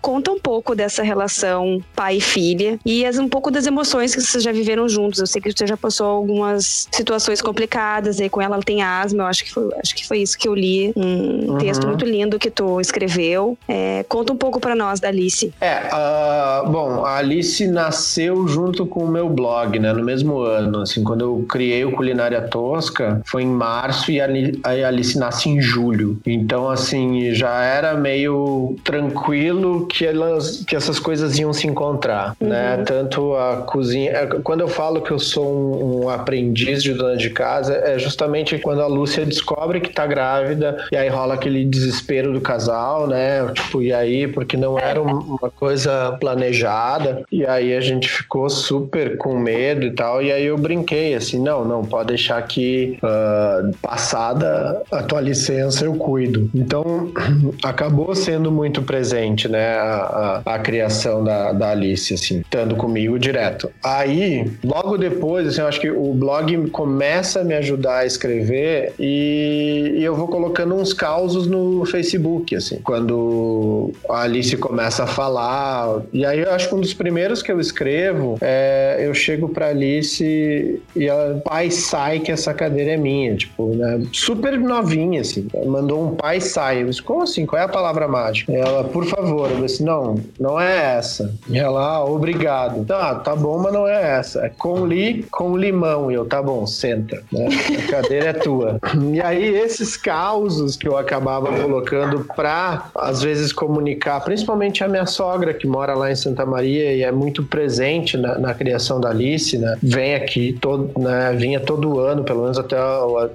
conta 0.00 0.30
um 0.30 0.38
pouco 0.38 0.74
dessa 0.74 1.02
relação 1.02 1.80
pai 1.94 2.15
e 2.16 2.20
filha 2.20 2.78
e 2.84 3.04
as, 3.04 3.18
um 3.18 3.28
pouco 3.28 3.50
das 3.50 3.66
emoções 3.66 4.14
que 4.14 4.20
vocês 4.20 4.42
já 4.42 4.52
viveram 4.52 4.88
juntos. 4.88 5.20
Eu 5.20 5.26
sei 5.26 5.40
que 5.40 5.52
você 5.52 5.66
já 5.66 5.76
passou 5.76 6.06
algumas 6.06 6.88
situações 6.90 7.40
complicadas 7.40 8.20
aí 8.20 8.28
com 8.28 8.40
ela, 8.40 8.56
ela 8.56 8.62
tem 8.62 8.82
asma, 8.82 9.24
eu 9.24 9.26
acho 9.26 9.44
que 9.44 9.52
foi, 9.52 9.70
acho 9.82 9.94
que 9.94 10.06
foi 10.06 10.18
isso 10.18 10.38
que 10.38 10.48
eu 10.48 10.54
li, 10.54 10.92
um 10.96 11.52
uhum. 11.52 11.58
texto 11.58 11.86
muito 11.86 12.04
lindo 12.04 12.38
que 12.38 12.50
tu 12.50 12.80
escreveu. 12.80 13.58
É, 13.68 14.04
conta 14.08 14.32
um 14.32 14.36
pouco 14.36 14.60
para 14.60 14.74
nós 14.74 15.00
da 15.00 15.08
Alice. 15.08 15.52
É, 15.60 15.90
uh, 15.92 16.68
bom, 16.68 17.04
a 17.04 17.16
Alice 17.16 17.66
nasceu 17.66 18.46
junto 18.48 18.86
com 18.86 19.04
o 19.04 19.08
meu 19.08 19.28
blog, 19.28 19.78
né, 19.78 19.92
no 19.92 20.04
mesmo 20.04 20.40
ano, 20.40 20.82
assim, 20.82 21.02
quando 21.02 21.22
eu 21.22 21.46
criei 21.48 21.84
o 21.84 21.92
Culinária 21.92 22.40
Tosca, 22.42 23.20
foi 23.24 23.42
em 23.42 23.46
março 23.46 24.10
e 24.10 24.20
a 24.20 24.88
Alice 24.88 25.18
nasce 25.18 25.48
em 25.48 25.60
julho. 25.60 26.18
Então, 26.26 26.68
assim, 26.68 27.34
já 27.34 27.62
era 27.62 27.94
meio 27.94 28.76
tranquilo 28.84 29.86
que 29.86 30.04
elas, 30.04 30.64
que 30.66 30.76
essas 30.76 30.98
coisas 30.98 31.38
iam 31.38 31.52
se 31.52 31.66
encontrar, 31.66 32.05
né? 32.14 32.34
uhum. 32.40 32.48
né? 32.48 32.84
Tanto 32.84 33.34
a 33.34 33.58
cozinha, 33.58 34.10
é, 34.12 34.26
quando 34.26 34.60
eu 34.60 34.68
falo 34.68 35.02
que 35.02 35.10
eu 35.10 35.18
sou 35.18 35.46
um, 35.46 36.04
um 36.04 36.08
aprendiz 36.08 36.82
de 36.82 36.92
dona 36.92 37.16
de 37.16 37.30
casa, 37.30 37.74
é 37.74 37.98
justamente 37.98 38.58
quando 38.58 38.82
a 38.82 38.86
Lúcia 38.86 39.24
descobre 39.24 39.80
que 39.80 39.90
tá 39.90 40.06
grávida 40.06 40.86
e 40.92 40.96
aí 40.96 41.08
rola 41.08 41.34
aquele 41.34 41.64
desespero 41.64 42.32
do 42.32 42.40
casal, 42.40 43.06
né? 43.06 43.46
Tipo, 43.52 43.82
e 43.82 43.92
aí, 43.92 44.28
porque 44.28 44.56
não 44.56 44.78
era 44.78 45.00
uma 45.00 45.50
coisa 45.50 46.16
planejada, 46.20 47.24
e 47.30 47.44
aí 47.44 47.74
a 47.74 47.80
gente 47.80 48.08
ficou 48.08 48.48
super 48.48 49.16
com 49.16 49.38
medo 49.38 49.84
e 49.84 49.90
tal, 49.90 50.22
e 50.22 50.32
aí 50.32 50.44
eu 50.44 50.56
brinquei 50.56 51.14
assim, 51.14 51.40
não, 51.40 51.64
não, 51.64 51.84
pode 51.84 52.08
deixar 52.08 52.40
que 52.42 52.98
uh, 53.02 53.76
passada 53.82 54.82
a 54.90 55.02
tua 55.02 55.20
licença 55.20 55.84
eu 55.84 55.94
cuido. 55.94 56.50
Então, 56.54 57.10
acabou 57.62 58.14
sendo 58.14 58.50
muito 58.50 58.82
presente, 58.82 59.48
né, 59.48 59.76
a, 59.76 60.42
a, 60.44 60.54
a 60.54 60.58
criação 60.58 61.22
da, 61.22 61.52
da 61.52 61.70
Alice, 61.70 61.95
assim, 61.96 62.40
estando 62.40 62.76
comigo 62.76 63.18
direto. 63.18 63.70
Aí, 63.82 64.50
logo 64.64 64.96
depois, 64.96 65.46
assim, 65.48 65.60
eu 65.60 65.66
acho 65.66 65.80
que 65.80 65.90
o 65.90 66.12
blog 66.12 66.70
começa 66.70 67.40
a 67.40 67.44
me 67.44 67.54
ajudar 67.54 67.98
a 67.98 68.06
escrever 68.06 68.92
e, 68.98 69.94
e 69.96 70.04
eu 70.04 70.14
vou 70.14 70.28
colocando 70.28 70.74
uns 70.74 70.92
causos 70.92 71.46
no 71.46 71.84
Facebook, 71.86 72.54
assim. 72.54 72.78
Quando 72.82 73.92
a 74.08 74.22
Alice 74.22 74.56
começa 74.56 75.04
a 75.04 75.06
falar. 75.06 76.02
E 76.12 76.24
aí 76.24 76.40
eu 76.40 76.50
acho 76.50 76.68
que 76.68 76.74
um 76.74 76.80
dos 76.80 76.94
primeiros 76.94 77.42
que 77.42 77.50
eu 77.50 77.60
escrevo 77.60 78.38
é 78.40 78.96
eu 79.00 79.14
chego 79.14 79.48
pra 79.48 79.68
Alice 79.68 80.80
e 80.94 81.06
ela, 81.06 81.40
pai, 81.44 81.70
sai 81.70 82.20
que 82.20 82.32
essa 82.32 82.52
cadeira 82.54 82.92
é 82.92 82.96
minha. 82.96 83.36
Tipo, 83.36 83.74
né? 83.74 84.06
Super 84.12 84.58
novinha, 84.58 85.20
assim. 85.20 85.48
Mandou 85.66 86.04
um 86.04 86.14
pai, 86.14 86.40
sai. 86.40 86.82
Eu 86.82 86.88
disse, 86.88 87.02
como 87.02 87.22
assim? 87.22 87.46
Qual 87.46 87.60
é 87.60 87.64
a 87.64 87.68
palavra 87.68 88.08
mágica? 88.08 88.52
Ela, 88.52 88.84
por 88.84 89.04
favor. 89.06 89.50
Eu 89.50 89.62
disse, 89.62 89.82
não, 89.82 90.16
não 90.38 90.60
é 90.60 90.96
essa. 90.96 91.34
E 91.48 91.58
ela, 91.58 91.85
ah, 91.86 92.04
obrigado. 92.04 92.84
Tá, 92.84 93.14
tá 93.14 93.36
bom, 93.36 93.58
mas 93.58 93.72
não 93.72 93.86
é 93.86 94.18
essa. 94.18 94.46
É 94.46 94.48
com 94.48 94.84
li, 94.86 95.24
com 95.30 95.56
limão. 95.56 96.10
E 96.10 96.14
eu, 96.14 96.24
tá 96.24 96.42
bom, 96.42 96.66
senta. 96.66 97.22
Né? 97.32 97.48
A 97.86 97.90
cadeira 97.90 98.30
é 98.30 98.32
tua. 98.32 98.78
E 99.16 99.20
aí, 99.20 99.56
esses 99.56 99.96
causos 99.96 100.76
que 100.76 100.86
eu 100.86 100.96
acabava 100.98 101.52
colocando 101.60 102.24
pra, 102.34 102.88
às 102.94 103.22
vezes, 103.22 103.52
comunicar, 103.52 104.20
principalmente 104.20 104.82
a 104.82 104.88
minha 104.88 105.06
sogra, 105.06 105.54
que 105.54 105.66
mora 105.66 105.94
lá 105.94 106.10
em 106.10 106.16
Santa 106.16 106.44
Maria 106.44 106.92
e 106.92 107.02
é 107.02 107.12
muito 107.12 107.42
presente 107.44 108.16
na, 108.16 108.38
na 108.38 108.52
criação 108.52 109.00
da 109.00 109.10
Alice, 109.10 109.56
né? 109.56 109.76
Vem 109.82 110.14
aqui, 110.14 110.52
todo, 110.60 110.90
né? 110.98 111.32
vinha 111.36 111.60
todo 111.60 112.00
ano, 112.00 112.24
pelo 112.24 112.42
menos 112.42 112.58
até 112.58 112.80
o, 112.80 113.30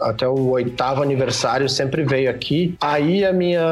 até 0.00 0.28
o 0.28 0.50
oitavo 0.50 1.02
aniversário, 1.02 1.68
sempre 1.68 2.04
veio 2.04 2.30
aqui. 2.30 2.74
Aí 2.80 3.24
a 3.24 3.32
minha. 3.32 3.62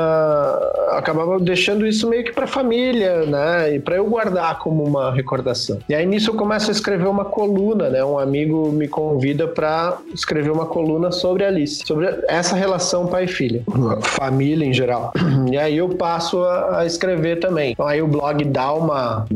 acabava 0.90 1.38
deixando 1.38 1.86
isso 1.86 2.08
meio 2.08 2.24
que 2.24 2.32
pra 2.32 2.46
família, 2.46 3.24
né? 3.26 3.74
E 3.76 3.80
pra 3.80 3.96
eu 3.96 4.06
guardar 4.06 4.23
como 4.58 4.84
uma 4.84 5.12
recordação. 5.12 5.78
E 5.88 5.94
aí 5.94 6.06
nisso 6.06 6.30
eu 6.30 6.34
começo 6.34 6.70
a 6.70 6.72
escrever 6.72 7.06
uma 7.06 7.24
coluna, 7.24 7.88
né? 7.88 8.04
Um 8.04 8.18
amigo 8.18 8.70
me 8.72 8.88
convida 8.88 9.46
para 9.46 9.98
escrever 10.12 10.50
uma 10.50 10.66
coluna 10.66 11.10
sobre 11.10 11.44
Alice, 11.44 11.84
sobre 11.86 12.06
essa 12.28 12.56
relação 12.56 13.06
pai 13.06 13.24
e 13.24 13.28
filha, 13.28 13.62
família 14.02 14.64
em 14.64 14.72
geral. 14.72 15.12
E 15.50 15.58
aí 15.58 15.76
eu 15.76 15.88
passo 15.90 16.42
a, 16.42 16.80
a 16.80 16.86
escrever 16.86 17.38
também. 17.38 17.72
Então 17.72 17.86
aí 17.86 18.00
o 18.00 18.08
blog 18.08 18.44
dá 18.44 18.72
uma. 18.72 19.26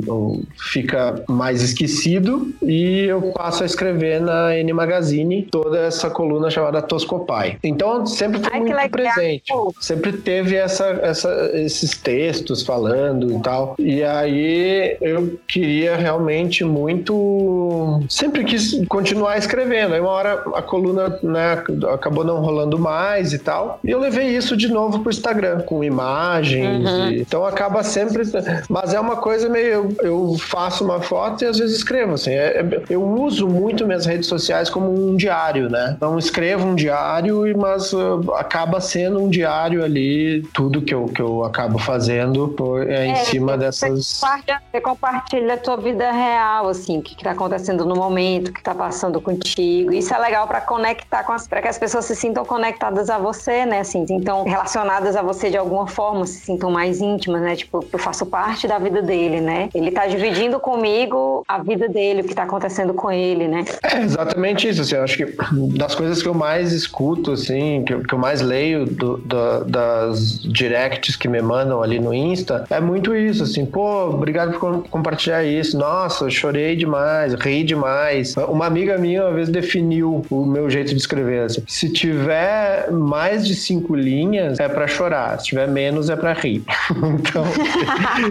fica 0.56 1.22
mais 1.28 1.62
esquecido 1.62 2.52
e 2.62 3.04
eu 3.04 3.20
passo 3.32 3.62
a 3.62 3.66
escrever 3.66 4.20
na 4.20 4.56
N 4.56 4.72
Magazine 4.72 5.42
toda 5.42 5.78
essa 5.78 6.08
coluna 6.10 6.50
chamada 6.50 6.80
Toscopai. 6.82 7.58
Então 7.62 8.06
sempre 8.06 8.40
foi 8.40 8.52
Ai, 8.52 8.60
muito 8.60 8.90
presente. 8.90 9.52
Sempre 9.80 10.12
teve 10.12 10.56
essa, 10.56 10.86
essa, 11.02 11.50
esses 11.54 11.96
textos 11.96 12.62
falando 12.62 13.32
e 13.32 13.40
tal. 13.40 13.74
E 13.78 14.02
aí 14.02 14.77
eu 15.00 15.38
queria 15.46 15.96
realmente 15.96 16.64
muito. 16.64 18.02
Sempre 18.08 18.44
quis 18.44 18.86
continuar 18.88 19.38
escrevendo. 19.38 19.94
Aí 19.94 20.00
uma 20.00 20.10
hora 20.10 20.42
a 20.54 20.62
coluna 20.62 21.18
né, 21.22 21.62
acabou 21.92 22.24
não 22.24 22.40
rolando 22.40 22.78
mais 22.78 23.32
e 23.32 23.38
tal. 23.38 23.80
E 23.84 23.90
eu 23.90 23.98
levei 23.98 24.28
isso 24.28 24.56
de 24.56 24.68
novo 24.68 25.00
pro 25.00 25.10
Instagram, 25.10 25.60
com 25.60 25.82
imagens. 25.82 26.88
Uhum. 26.88 27.10
E... 27.10 27.20
Então 27.20 27.44
acaba 27.44 27.82
sempre. 27.82 28.22
Mas 28.68 28.94
é 28.94 29.00
uma 29.00 29.16
coisa 29.16 29.48
meio. 29.48 29.94
Eu, 30.00 30.36
faço 30.38 30.84
uma 30.84 31.00
foto 31.00 31.42
e 31.42 31.46
às 31.46 31.58
vezes 31.58 31.76
escrevo. 31.76 32.14
Assim, 32.14 32.30
é, 32.30 32.60
é, 32.60 32.82
eu 32.90 33.02
uso 33.02 33.46
muito 33.46 33.86
minhas 33.86 34.06
redes 34.06 34.26
sociais 34.26 34.70
como 34.70 34.92
um 34.92 35.16
diário, 35.16 35.68
né? 35.68 35.94
Então 35.96 36.18
escrevo 36.18 36.66
um 36.66 36.74
diário, 36.74 37.42
mas 37.56 37.92
uh, 37.92 38.20
acaba 38.34 38.80
sendo 38.80 39.22
um 39.22 39.28
diário 39.28 39.84
ali, 39.84 40.42
tudo 40.54 40.82
que 40.82 40.94
eu, 40.94 41.06
que 41.06 41.20
eu 41.20 41.44
acabo 41.44 41.78
fazendo 41.78 42.48
por, 42.48 42.88
é, 42.88 43.06
em 43.06 43.12
é, 43.12 43.16
cima 43.16 43.56
dessas. 43.56 44.20
Compartilha, 44.20 44.62
você 44.70 44.80
compartilha 44.80 45.54
a 45.54 45.56
tua 45.56 45.76
vida 45.76 46.10
real, 46.10 46.68
assim, 46.68 46.98
o 46.98 47.02
que 47.02 47.14
está 47.14 47.30
acontecendo 47.30 47.86
no 47.86 47.96
momento, 47.96 48.48
o 48.48 48.52
que 48.52 48.60
está 48.60 48.74
passando 48.74 49.20
contigo. 49.20 49.92
Isso 49.92 50.14
é 50.14 50.18
legal 50.18 50.46
para 50.46 50.60
conectar 50.60 51.24
com 51.24 51.32
as. 51.32 51.48
para 51.48 51.62
que 51.62 51.68
as 51.68 51.78
pessoas 51.78 52.04
se 52.04 52.14
sintam 52.14 52.44
conectadas 52.44 53.08
a 53.08 53.18
você, 53.18 53.64
né? 53.64 53.80
Assim, 53.80 54.04
então, 54.10 54.44
relacionadas 54.44 55.16
a 55.16 55.22
você 55.22 55.50
de 55.50 55.56
alguma 55.56 55.86
forma, 55.86 56.26
se 56.26 56.40
sintam 56.40 56.70
mais 56.70 57.00
íntimas, 57.00 57.40
né? 57.40 57.56
Tipo, 57.56 57.84
eu 57.90 57.98
faço 57.98 58.26
parte 58.26 58.68
da 58.68 58.78
vida 58.78 59.00
dele, 59.00 59.40
né? 59.40 59.70
Ele 59.74 59.88
está 59.88 60.06
dividindo 60.06 60.60
comigo 60.60 61.42
a 61.48 61.58
vida 61.58 61.88
dele, 61.88 62.20
o 62.20 62.24
que 62.24 62.30
está 62.30 62.42
acontecendo 62.42 62.92
com 62.92 63.10
ele, 63.10 63.48
né? 63.48 63.64
É 63.82 64.02
exatamente 64.02 64.68
isso, 64.68 64.82
assim, 64.82 64.96
eu 64.96 65.02
acho 65.02 65.16
que 65.16 65.36
das 65.76 65.94
coisas 65.94 66.22
que 66.22 66.28
eu 66.28 66.34
mais 66.34 66.72
escuto, 66.72 67.32
assim, 67.32 67.84
que, 67.84 67.98
que 68.04 68.12
eu 68.14 68.18
mais 68.18 68.42
leio 68.42 68.84
do, 68.84 69.16
do, 69.16 69.64
das 69.64 70.40
directs 70.40 71.16
que 71.16 71.26
me 71.26 71.40
mandam 71.40 71.82
ali 71.82 71.98
no 71.98 72.12
Insta, 72.12 72.66
é 72.70 72.80
muito 72.80 73.14
isso, 73.14 73.42
assim, 73.42 73.64
pô, 73.64 74.10
obrigado 74.10 74.57
compartilhar 74.58 75.44
isso, 75.44 75.78
nossa, 75.78 76.28
chorei 76.30 76.76
demais, 76.76 77.34
ri 77.34 77.62
demais. 77.62 78.36
Uma 78.36 78.66
amiga 78.66 78.98
minha 78.98 79.24
uma 79.24 79.32
vez 79.32 79.48
definiu 79.48 80.24
o 80.30 80.46
meu 80.46 80.68
jeito 80.68 80.90
de 80.94 81.00
escrever, 81.00 81.44
assim, 81.44 81.62
se 81.66 81.92
tiver 81.92 82.90
mais 82.90 83.46
de 83.46 83.54
cinco 83.54 83.94
linhas, 83.94 84.58
é 84.58 84.68
para 84.68 84.86
chorar, 84.86 85.38
se 85.40 85.46
tiver 85.46 85.68
menos, 85.68 86.10
é 86.10 86.16
para 86.16 86.32
rir. 86.32 86.62
então, 87.18 87.44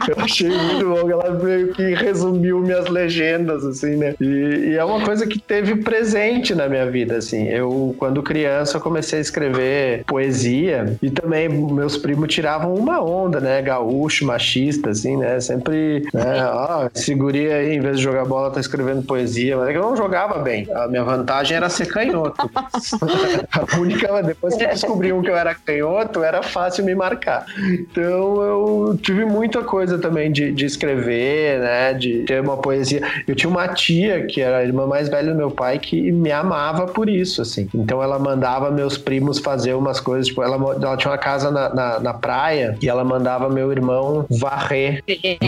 eu 0.07 0.23
achei 0.23 0.49
muito 0.49 0.87
bom 0.87 1.05
que 1.05 1.11
ela 1.11 1.31
meio 1.31 1.73
que 1.73 1.93
resumiu 1.93 2.59
minhas 2.59 2.87
legendas, 2.87 3.63
assim, 3.65 3.95
né? 3.95 4.15
E, 4.19 4.71
e 4.71 4.75
é 4.75 4.83
uma 4.83 5.03
coisa 5.03 5.25
que 5.25 5.39
teve 5.39 5.77
presente 5.77 6.53
na 6.53 6.67
minha 6.67 6.85
vida, 6.89 7.17
assim. 7.17 7.47
Eu, 7.47 7.95
quando 7.97 8.21
criança, 8.21 8.79
comecei 8.79 9.19
a 9.19 9.21
escrever 9.21 10.03
poesia 10.05 10.97
e 11.01 11.09
também 11.09 11.49
meus 11.49 11.97
primos 11.97 12.33
tiravam 12.33 12.73
uma 12.73 13.01
onda, 13.01 13.39
né? 13.39 13.61
Gaúcho, 13.61 14.25
machista, 14.25 14.89
assim, 14.89 15.17
né? 15.17 15.39
Sempre, 15.39 16.06
né? 16.13 16.89
Esse 16.93 17.13
guri 17.13 17.51
aí, 17.51 17.75
em 17.75 17.79
vez 17.79 17.97
de 17.97 18.03
jogar 18.03 18.25
bola, 18.25 18.51
tá 18.51 18.59
escrevendo 18.59 19.03
poesia. 19.03 19.57
Mas 19.57 19.69
é 19.69 19.71
que 19.71 19.77
eu 19.77 19.83
não 19.83 19.95
jogava 19.95 20.39
bem. 20.39 20.67
A 20.73 20.87
minha 20.87 21.03
vantagem 21.03 21.57
era 21.57 21.69
ser 21.69 21.87
canhoto. 21.87 22.49
a 22.53 23.79
única, 23.79 24.21
depois 24.23 24.55
que 24.55 24.65
descobriam 24.65 25.21
que 25.21 25.29
eu 25.29 25.35
era 25.35 25.53
canhoto, 25.55 26.23
era 26.23 26.43
fácil 26.43 26.85
me 26.85 26.95
marcar. 26.95 27.45
Então 27.57 28.41
eu 28.41 28.99
tive 29.01 29.25
muita 29.25 29.63
coisa 29.63 29.97
também 29.97 30.31
de, 30.31 30.51
de 30.51 30.65
escrever, 30.65 31.59
né? 31.59 31.93
De 31.93 32.23
ter 32.23 32.41
uma 32.41 32.57
poesia. 32.57 33.01
Eu 33.27 33.35
tinha 33.35 33.49
uma 33.49 33.67
tia 33.67 34.25
que 34.25 34.41
era 34.41 34.57
a 34.57 34.63
irmã 34.63 34.85
mais 34.85 35.09
velha 35.09 35.31
do 35.31 35.37
meu 35.37 35.51
pai 35.51 35.79
que 35.79 36.11
me 36.11 36.31
amava 36.31 36.87
por 36.87 37.09
isso, 37.09 37.41
assim. 37.41 37.69
Então 37.73 38.01
ela 38.01 38.19
mandava 38.19 38.71
meus 38.71 38.97
primos 38.97 39.39
fazer 39.39 39.73
umas 39.73 39.99
coisas, 39.99 40.27
tipo, 40.27 40.41
ela, 40.41 40.55
ela 40.55 40.97
tinha 40.97 41.11
uma 41.11 41.17
casa 41.17 41.51
na, 41.51 41.73
na, 41.73 41.99
na 41.99 42.13
praia 42.13 42.77
e 42.81 42.89
ela 42.89 43.03
mandava 43.03 43.49
meu 43.49 43.71
irmão 43.71 44.25
varrer, 44.29 45.03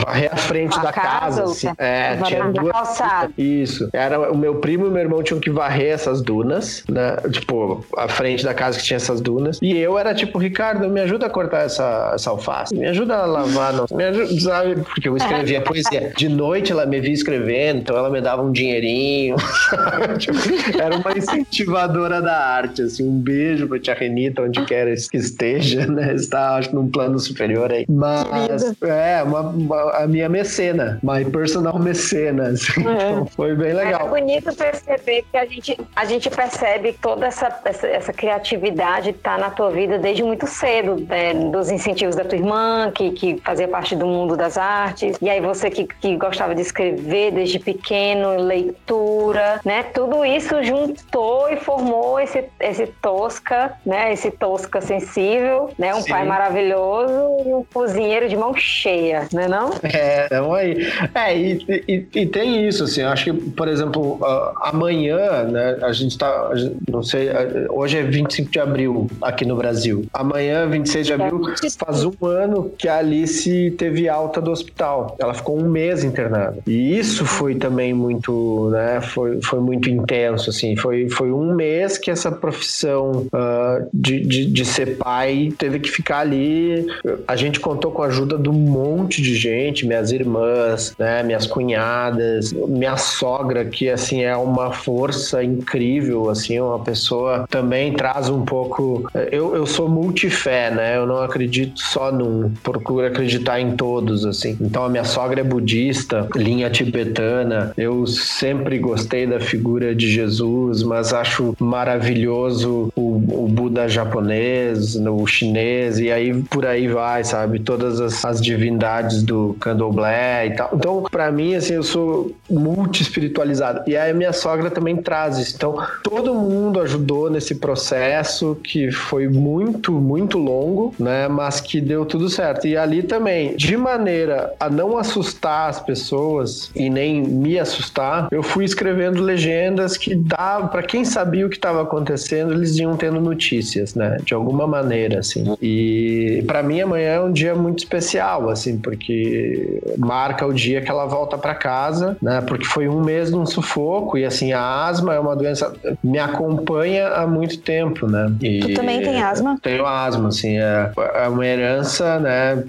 varrer 0.06 0.30
a 0.32 0.38
frente 0.50 0.78
a 0.78 0.82
da 0.82 0.92
casa, 0.92 1.42
casa 1.42 1.44
assim. 1.44 1.68
É, 1.78 2.18
tinha 2.18 2.44
duas... 2.46 2.72
Calçada. 2.72 3.32
Isso. 3.38 3.90
Era 3.94 4.32
o 4.32 4.38
meu 4.38 4.56
primo 4.56 4.88
e 4.88 4.90
meu 4.90 5.02
irmão 5.02 5.24
tinham 5.24 5.40
que 5.40 5.50
varrer 5.50 5.94
essas 5.94 6.22
dunas, 6.22 6.84
né? 6.90 7.16
Tipo, 7.32 7.86
a 7.96 8.08
frente 8.08 8.44
da 8.44 8.54
casa 8.54 8.78
que 8.78 8.84
tinha 8.84 8.98
essas 8.98 9.22
dunas. 9.22 9.60
E 9.62 9.78
eu 9.78 9.98
era 9.98 10.14
tipo, 10.14 10.38
Ricardo, 10.38 10.90
me 10.90 11.00
ajuda 11.02 11.28
a 11.28 11.30
cortar 11.30 11.64
essa, 11.64 12.12
essa 12.16 12.30
alface. 12.30 12.76
Me 12.76 12.88
ajuda 12.88 13.18
a 13.18 13.26
lavar, 13.26 13.74
não. 13.74 13.86
Me 13.92 14.04
ajuda, 14.04 14.40
sabe? 14.40 14.76
Porque 14.82 15.08
eu 15.08 15.16
escrevia 15.16 15.62
poesia. 15.62 16.12
De 16.16 16.28
noite 16.28 16.72
ela 16.72 16.86
me 16.86 17.00
via 17.00 17.14
escrevendo, 17.14 17.80
então 17.80 17.98
ela 17.98 18.10
me 18.10 18.22
dava 18.22 18.42
um 18.42 18.52
dinheirinho. 18.52 19.36
tipo, 20.18 20.38
era 20.80 20.96
uma 20.96 21.18
incentivadora 21.18 22.22
da 22.22 22.38
arte, 22.38 22.82
assim. 22.82 23.08
Um 23.08 23.20
beijo 23.20 23.68
pra 23.68 23.80
tia 23.80 23.94
Renita, 23.94 24.42
onde 24.42 24.64
quer 24.66 24.90
que 25.10 25.18
esteja, 25.18 25.86
né? 25.86 26.14
Está, 26.14 26.56
acho, 26.56 26.74
num 26.74 26.90
plano 26.90 27.20
superior 27.20 27.72
aí. 27.72 27.86
Mas, 27.90 28.74
é, 28.82 29.22
uma, 29.24 29.42
uma, 29.42 29.92
a 29.92 30.08
minha 30.08 30.30
mecena, 30.40 31.00
my 31.04 31.26
personal 31.26 31.78
mecena, 31.80 32.50
assim. 32.50 32.88
É. 32.88 33.12
Então, 33.12 33.26
foi 33.28 33.56
bem 33.56 33.74
legal. 33.74 34.08
É 34.08 34.10
bonito 34.10 34.56
perceber 34.56 35.26
que 35.30 35.38
a 35.38 35.46
gente, 35.46 35.80
a 35.96 36.06
gente 36.06 36.30
percebe 36.30 36.94
toda 37.02 37.28
essa, 37.28 37.60
essa, 37.66 37.88
essa 37.88 38.14
criatividade 38.14 39.14
tá 39.14 39.38
na 39.38 39.50
tua 39.50 39.70
vida 39.70 39.98
desde 39.98 40.24
muito 40.24 40.48
cedo, 40.48 40.96
né? 41.08 41.34
dos 41.34 41.70
incentivos 41.70 42.16
da 42.16 42.24
tua 42.24 42.38
irmã, 42.38 42.92
que, 42.94 43.12
que 43.12 43.42
fazia 43.44 43.68
parte 43.68 43.96
do 43.96 44.06
mundo 44.06 44.38
das 44.38 44.58
artes, 44.58 45.18
e 45.22 45.30
aí 45.30 45.42
você 45.42 45.70
que, 45.70 45.86
que 45.86 46.16
gostava 46.16 46.56
de 46.56 46.62
escrever 46.62 47.32
desde 47.32 47.60
pequeno, 47.60 48.38
leitura, 48.38 49.60
né? 49.66 49.84
Tudo 49.84 50.24
isso 50.24 50.64
juntou 50.64 51.50
e 51.50 51.58
formou 51.58 52.20
esse, 52.20 52.46
esse 52.60 52.88
Tosca, 52.88 53.74
né? 53.86 54.14
Esse 54.14 54.32
Tosca 54.32 54.82
sensível, 54.82 55.70
né? 55.78 55.94
Um 55.94 56.02
Sim. 56.02 56.12
pai 56.12 56.26
maravilhoso 56.26 57.44
e 57.46 57.54
um 57.54 57.66
cozinheiro 57.74 58.30
de 58.30 58.38
mão 58.38 58.54
cheia, 58.56 59.28
né 59.34 59.48
não? 59.48 59.72
É, 59.84 60.29
então 60.30 60.54
aí. 60.54 60.88
É, 61.16 61.36
e, 61.36 61.66
e, 61.88 62.08
e, 62.14 62.26
tem 62.28 62.68
isso, 62.68 62.84
assim, 62.84 63.02
acho 63.02 63.26
que, 63.26 63.34
por 63.34 63.68
exemplo, 63.68 64.20
uh, 64.22 64.54
amanhã, 64.62 65.44
né? 65.44 65.78
A 65.82 65.92
gente 65.92 66.18
tá, 66.18 66.52
não 66.90 67.02
sei, 67.02 67.30
hoje 67.70 67.98
é 67.98 68.04
25 68.04 68.52
de 68.52 68.60
abril 68.60 69.10
aqui 69.22 69.44
no 69.46 69.56
Brasil. 69.56 70.06
Amanhã, 70.14 70.68
26 70.68 71.08
de 71.08 71.14
abril, 71.14 71.42
faz 71.78 72.04
um 72.06 72.26
ano 72.26 72.72
que 72.78 72.88
a 72.88 72.98
Alice 72.98 73.74
teve 73.78 74.08
alta 74.08 74.40
do 74.40 74.52
hospital. 74.52 75.16
Ela 75.20 75.34
ficou 75.34 75.58
um 75.58 75.68
mês 75.68 76.04
internada. 76.04 76.60
E 76.68 76.98
isso 76.98 77.26
foi 77.26 77.56
também 77.56 77.94
muito, 77.94 78.70
né? 78.72 79.02
Foi, 79.02 79.42
foi 79.42 79.60
muito 79.60 79.90
intenso, 79.90 80.50
assim. 80.50 80.76
Foi, 80.76 81.10
foi 81.10 81.32
um 81.32 81.56
mês 81.56 81.98
que 81.98 82.12
essa 82.12 82.32
profissão 82.32 83.28
uh, 83.34 83.90
de, 83.94 84.20
de, 84.22 84.46
de, 84.46 84.66
ser 84.66 84.98
pai 84.98 85.52
teve 85.58 85.80
que 85.80 85.90
ficar 85.90 86.20
ali. 86.20 86.86
A 87.28 87.36
gente 87.36 87.60
contou 87.60 87.92
com 87.92 88.04
a 88.04 88.08
ajuda 88.08 88.38
de 88.38 88.50
um 88.50 88.54
monte 88.54 89.22
de 89.22 89.36
gente, 89.36 89.86
minhas 89.86 90.12
irmãs, 90.20 90.96
né? 90.98 91.24
Minhas 91.24 91.46
cunhadas, 91.46 92.54
minha 92.54 92.98
sogra, 92.98 93.66
que, 93.66 93.90
assim, 93.90 94.24
é 94.24 94.36
uma 94.36 94.72
força 94.72 95.44
incrível, 95.44 96.30
assim, 96.30 96.60
uma 96.60 96.80
pessoa 96.80 97.46
também 97.50 97.94
traz 97.94 98.30
um 98.30 98.44
pouco... 98.44 99.10
Eu, 99.32 99.56
eu 99.56 99.66
sou 99.66 99.90
multifé, 99.90 100.72
né? 100.72 100.98
Eu 100.98 101.06
não 101.06 101.22
acredito 101.22 101.80
só 101.80 102.12
num. 102.12 102.52
Procuro 102.64 103.06
acreditar 103.06 103.60
em 103.60 103.76
todos, 103.76 104.26
assim. 104.26 104.58
Então 104.60 104.84
a 104.84 104.90
minha 104.90 105.04
sogra 105.04 105.42
é 105.42 105.44
budista, 105.44 106.28
linha 106.36 106.70
tibetana. 106.70 107.74
Eu 107.78 108.06
sempre 108.08 108.78
gostei 108.80 109.26
da 109.26 109.40
figura 109.40 109.96
de 109.96 110.10
Jesus, 110.10 110.84
mas 110.84 111.14
acho 111.14 111.56
maravilhoso 111.60 112.92
o, 112.96 113.46
o 113.46 113.48
Buda 113.48 113.88
japonês, 113.88 114.96
o 114.96 115.26
chinês, 115.28 116.00
e 116.00 116.12
aí 116.12 116.34
por 116.44 116.66
aí 116.66 116.88
vai, 116.88 117.24
sabe? 117.24 117.60
Todas 117.60 118.00
as, 118.00 118.24
as 118.26 118.42
divindades 118.42 119.24
do 119.24 119.56
candomblé 119.60 120.09
e 120.46 120.56
tal. 120.56 120.70
Então, 120.74 121.04
para 121.04 121.32
mim, 121.32 121.56
assim, 121.56 121.74
eu 121.74 121.84
sou 121.84 122.32
multi 122.50 123.02
espiritualizado. 123.02 123.84
E 123.88 123.96
aí 123.96 124.12
a 124.12 124.14
minha 124.14 124.34
sogra 124.34 124.70
também 124.70 124.98
traz 124.98 125.38
isso. 125.38 125.56
Então, 125.56 125.76
todo 126.04 126.34
mundo 126.34 126.80
ajudou 126.82 127.30
nesse 127.30 127.56
processo 127.56 128.58
que 128.64 128.92
foi 128.92 129.28
muito, 129.28 129.92
muito 129.94 130.38
longo, 130.38 130.94
né? 131.00 131.28
Mas 131.28 131.62
que 131.62 131.82
deu 131.82 132.06
tudo 132.06 132.30
certo. 132.30 132.68
E 132.68 132.76
ali 132.76 133.04
também, 133.04 133.56
de 133.56 133.76
maneira 133.76 134.54
a 134.60 134.70
não 134.70 134.98
assustar 134.98 135.70
as 135.70 135.80
pessoas 135.80 136.72
e 136.76 136.90
nem 136.90 137.22
me 137.22 137.60
assustar, 137.60 138.28
eu 138.32 138.44
fui 138.44 138.66
escrevendo 138.66 139.22
legendas 139.22 139.98
que 139.98 140.16
dá 140.16 140.62
para 140.72 140.84
quem 140.84 141.04
sabia 141.06 141.46
o 141.46 141.50
que 141.50 141.56
estava 141.56 141.82
acontecendo, 141.82 142.54
eles 142.54 142.78
iam 142.78 142.96
tendo 142.96 143.20
notícias, 143.20 143.96
né? 143.96 144.18
De 144.24 144.34
alguma 144.34 144.68
maneira, 144.68 145.20
assim. 145.20 145.56
E 145.62 146.44
para 146.48 146.64
mim 146.64 146.82
amanhã 146.82 147.10
é 147.10 147.22
um 147.22 147.32
dia 147.32 147.56
muito 147.56 147.80
especial, 147.80 148.50
assim, 148.50 148.78
porque 148.78 149.82
marca 150.00 150.46
o 150.46 150.54
dia 150.54 150.82
que 150.82 150.90
ela 150.90 151.06
volta 151.06 151.38
para 151.38 151.54
casa, 151.54 152.18
né? 152.22 152.42
Porque 152.42 152.66
foi 152.66 152.88
um 152.88 153.02
mês 153.04 153.32
num 153.32 153.46
sufoco 153.46 154.18
e 154.18 154.26
assim 154.26 154.54
a 154.54 154.86
asma 154.88 155.14
é 155.14 155.20
uma 155.20 155.36
doença 155.36 155.74
me 156.04 156.18
acompanha 156.18 157.08
há 157.10 157.28
muito 157.28 157.60
tempo, 157.60 158.08
né? 158.08 158.32
E 158.42 158.60
tu 158.60 158.74
também 158.76 159.02
tem 159.02 159.22
asma? 159.22 159.58
Tenho 159.62 159.86
asma, 159.86 160.30
assim, 160.30 160.58
é, 160.58 160.92
é 161.16 161.28
uma 161.28 161.46
herança, 161.46 162.20
né? 162.20 162.64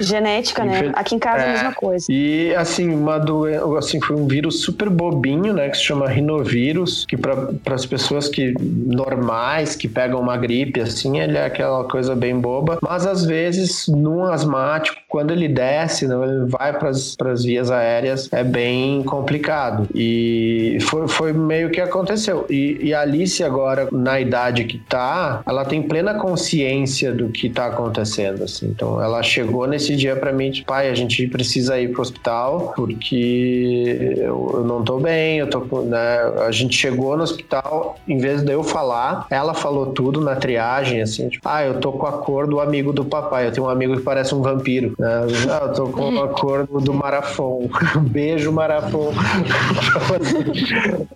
Genética, 0.00 0.64
né? 0.64 0.92
Aqui 0.94 1.14
em 1.14 1.18
casa 1.18 1.42
é, 1.42 1.48
a 1.48 1.52
mesma 1.52 1.74
coisa. 1.74 2.06
E 2.08 2.54
assim, 2.54 2.92
uma 2.92 3.18
doença, 3.18 3.78
assim, 3.78 4.00
foi 4.00 4.16
um 4.16 4.26
vírus 4.26 4.62
super 4.62 4.90
bobinho, 4.90 5.52
né? 5.54 5.68
Que 5.68 5.76
se 5.76 5.84
chama 5.84 6.08
rinovírus, 6.08 7.06
que 7.06 7.16
para 7.16 7.74
as 7.74 7.86
pessoas 7.86 8.28
que 8.28 8.54
normais, 8.60 9.74
que 9.74 9.88
pegam 9.88 10.20
uma 10.20 10.36
gripe, 10.36 10.80
assim, 10.80 11.18
ele 11.20 11.36
é 11.36 11.44
aquela 11.44 11.84
coisa 11.84 12.14
bem 12.14 12.38
boba, 12.38 12.78
mas 12.82 13.06
às 13.06 13.24
vezes 13.24 13.86
num 13.88 14.24
asmático, 14.24 14.96
quando 15.08 15.30
ele 15.30 15.48
desce, 15.48 16.06
né, 16.06 16.14
ele 16.14 16.49
vai 16.50 16.76
para 16.76 16.90
as 16.90 17.44
vias 17.44 17.70
aéreas, 17.70 18.28
é 18.32 18.42
bem 18.42 19.02
complicado. 19.04 19.88
E 19.94 20.78
foi, 20.82 21.08
foi 21.08 21.32
meio 21.32 21.70
que 21.70 21.80
aconteceu. 21.80 22.46
E, 22.50 22.78
e 22.82 22.94
a 22.94 23.02
Alice 23.02 23.42
agora, 23.42 23.88
na 23.92 24.20
idade 24.20 24.64
que 24.64 24.78
tá, 24.78 25.42
ela 25.46 25.64
tem 25.64 25.82
plena 25.82 26.14
consciência 26.14 27.12
do 27.12 27.28
que 27.28 27.48
tá 27.48 27.66
acontecendo, 27.66 28.44
assim. 28.44 28.66
Então 28.66 29.02
ela 29.02 29.22
chegou 29.22 29.66
nesse 29.66 29.94
dia 29.96 30.16
para 30.16 30.32
mim, 30.32 30.50
tipo, 30.50 30.66
pai, 30.66 30.88
a 30.88 30.94
gente 30.94 31.26
precisa 31.26 31.80
ir 31.80 31.92
pro 31.92 32.02
hospital 32.02 32.72
porque 32.76 34.16
eu, 34.16 34.50
eu 34.54 34.64
não 34.64 34.82
tô 34.82 34.98
bem, 34.98 35.38
eu 35.38 35.48
tô, 35.48 35.60
né? 35.82 36.18
A 36.46 36.50
gente 36.50 36.76
chegou 36.76 37.16
no 37.16 37.22
hospital, 37.22 37.96
em 38.06 38.18
vez 38.18 38.42
de 38.42 38.52
eu 38.52 38.62
falar, 38.62 39.26
ela 39.30 39.54
falou 39.54 39.86
tudo 39.86 40.20
na 40.20 40.36
triagem, 40.36 41.02
assim, 41.02 41.28
tipo, 41.28 41.48
ah, 41.48 41.64
eu 41.64 41.80
tô 41.80 41.92
com 41.92 42.06
a 42.06 42.12
cor 42.12 42.46
do 42.46 42.60
amigo 42.60 42.92
do 42.92 43.04
papai, 43.04 43.46
eu 43.46 43.52
tenho 43.52 43.66
um 43.66 43.70
amigo 43.70 43.96
que 43.96 44.02
parece 44.02 44.34
um 44.34 44.42
vampiro, 44.42 44.94
né? 44.98 45.08
Ah, 45.48 45.66
eu 45.66 45.72
tô 45.72 45.86
com 45.88 46.22
a 46.22 46.28
do 46.82 46.94
Marafon, 46.94 47.68
beijo 48.10 48.52
Marafon. 48.52 49.12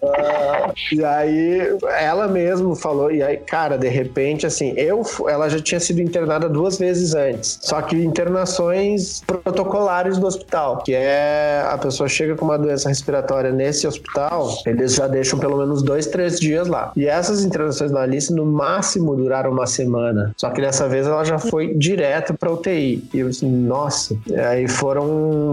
uh, 0.03 0.75
e 0.93 1.05
aí 1.05 1.77
ela 1.99 2.29
mesmo 2.29 2.75
falou, 2.75 3.11
e 3.11 3.23
aí, 3.23 3.37
cara, 3.37 3.77
de 3.77 3.89
repente, 3.89 4.47
assim, 4.47 4.75
eu, 4.77 5.03
ela 5.29 5.49
já 5.49 5.61
tinha 5.61 5.81
sido 5.81 6.01
internada 6.01 6.49
duas 6.49 6.79
vezes 6.79 7.15
antes, 7.15 7.59
só 7.63 7.81
que 7.83 7.97
internações 7.97 9.23
protocolares 9.27 10.19
do 10.19 10.27
hospital, 10.27 10.79
que 10.79 10.95
é 10.95 11.65
a 11.67 11.79
pessoa 11.79 12.09
chega 12.09 12.35
com 12.35 12.45
uma 12.45 12.59
doença 12.59 12.89
respiratória 12.89 13.53
nesse 13.53 13.87
hospital, 13.87 14.49
eles 14.67 14.95
já 14.95 15.07
deixam 15.07 15.39
pelo 15.39 15.57
menos 15.57 15.83
dois, 15.83 16.07
três 16.07 16.39
dias 16.39 16.69
lá. 16.69 16.93
E 16.97 17.07
essas 17.07 17.45
internações 17.45 17.91
da 17.91 18.03
Alice, 18.03 18.33
no 18.33 18.47
máximo, 18.47 19.15
duraram 19.17 19.51
uma 19.51 19.67
semana. 19.67 20.33
Só 20.37 20.51
que 20.51 20.61
dessa 20.61 20.89
vez 20.89 21.07
ela 21.07 21.25
já 21.25 21.39
foi 21.39 21.75
direto 21.75 22.35
pra 22.35 22.51
UTI. 22.51 23.09
E 23.13 23.19
eu 23.19 23.29
disse, 23.29 23.47
nossa, 23.47 24.17
aí 24.51 24.69
foram 24.69 25.04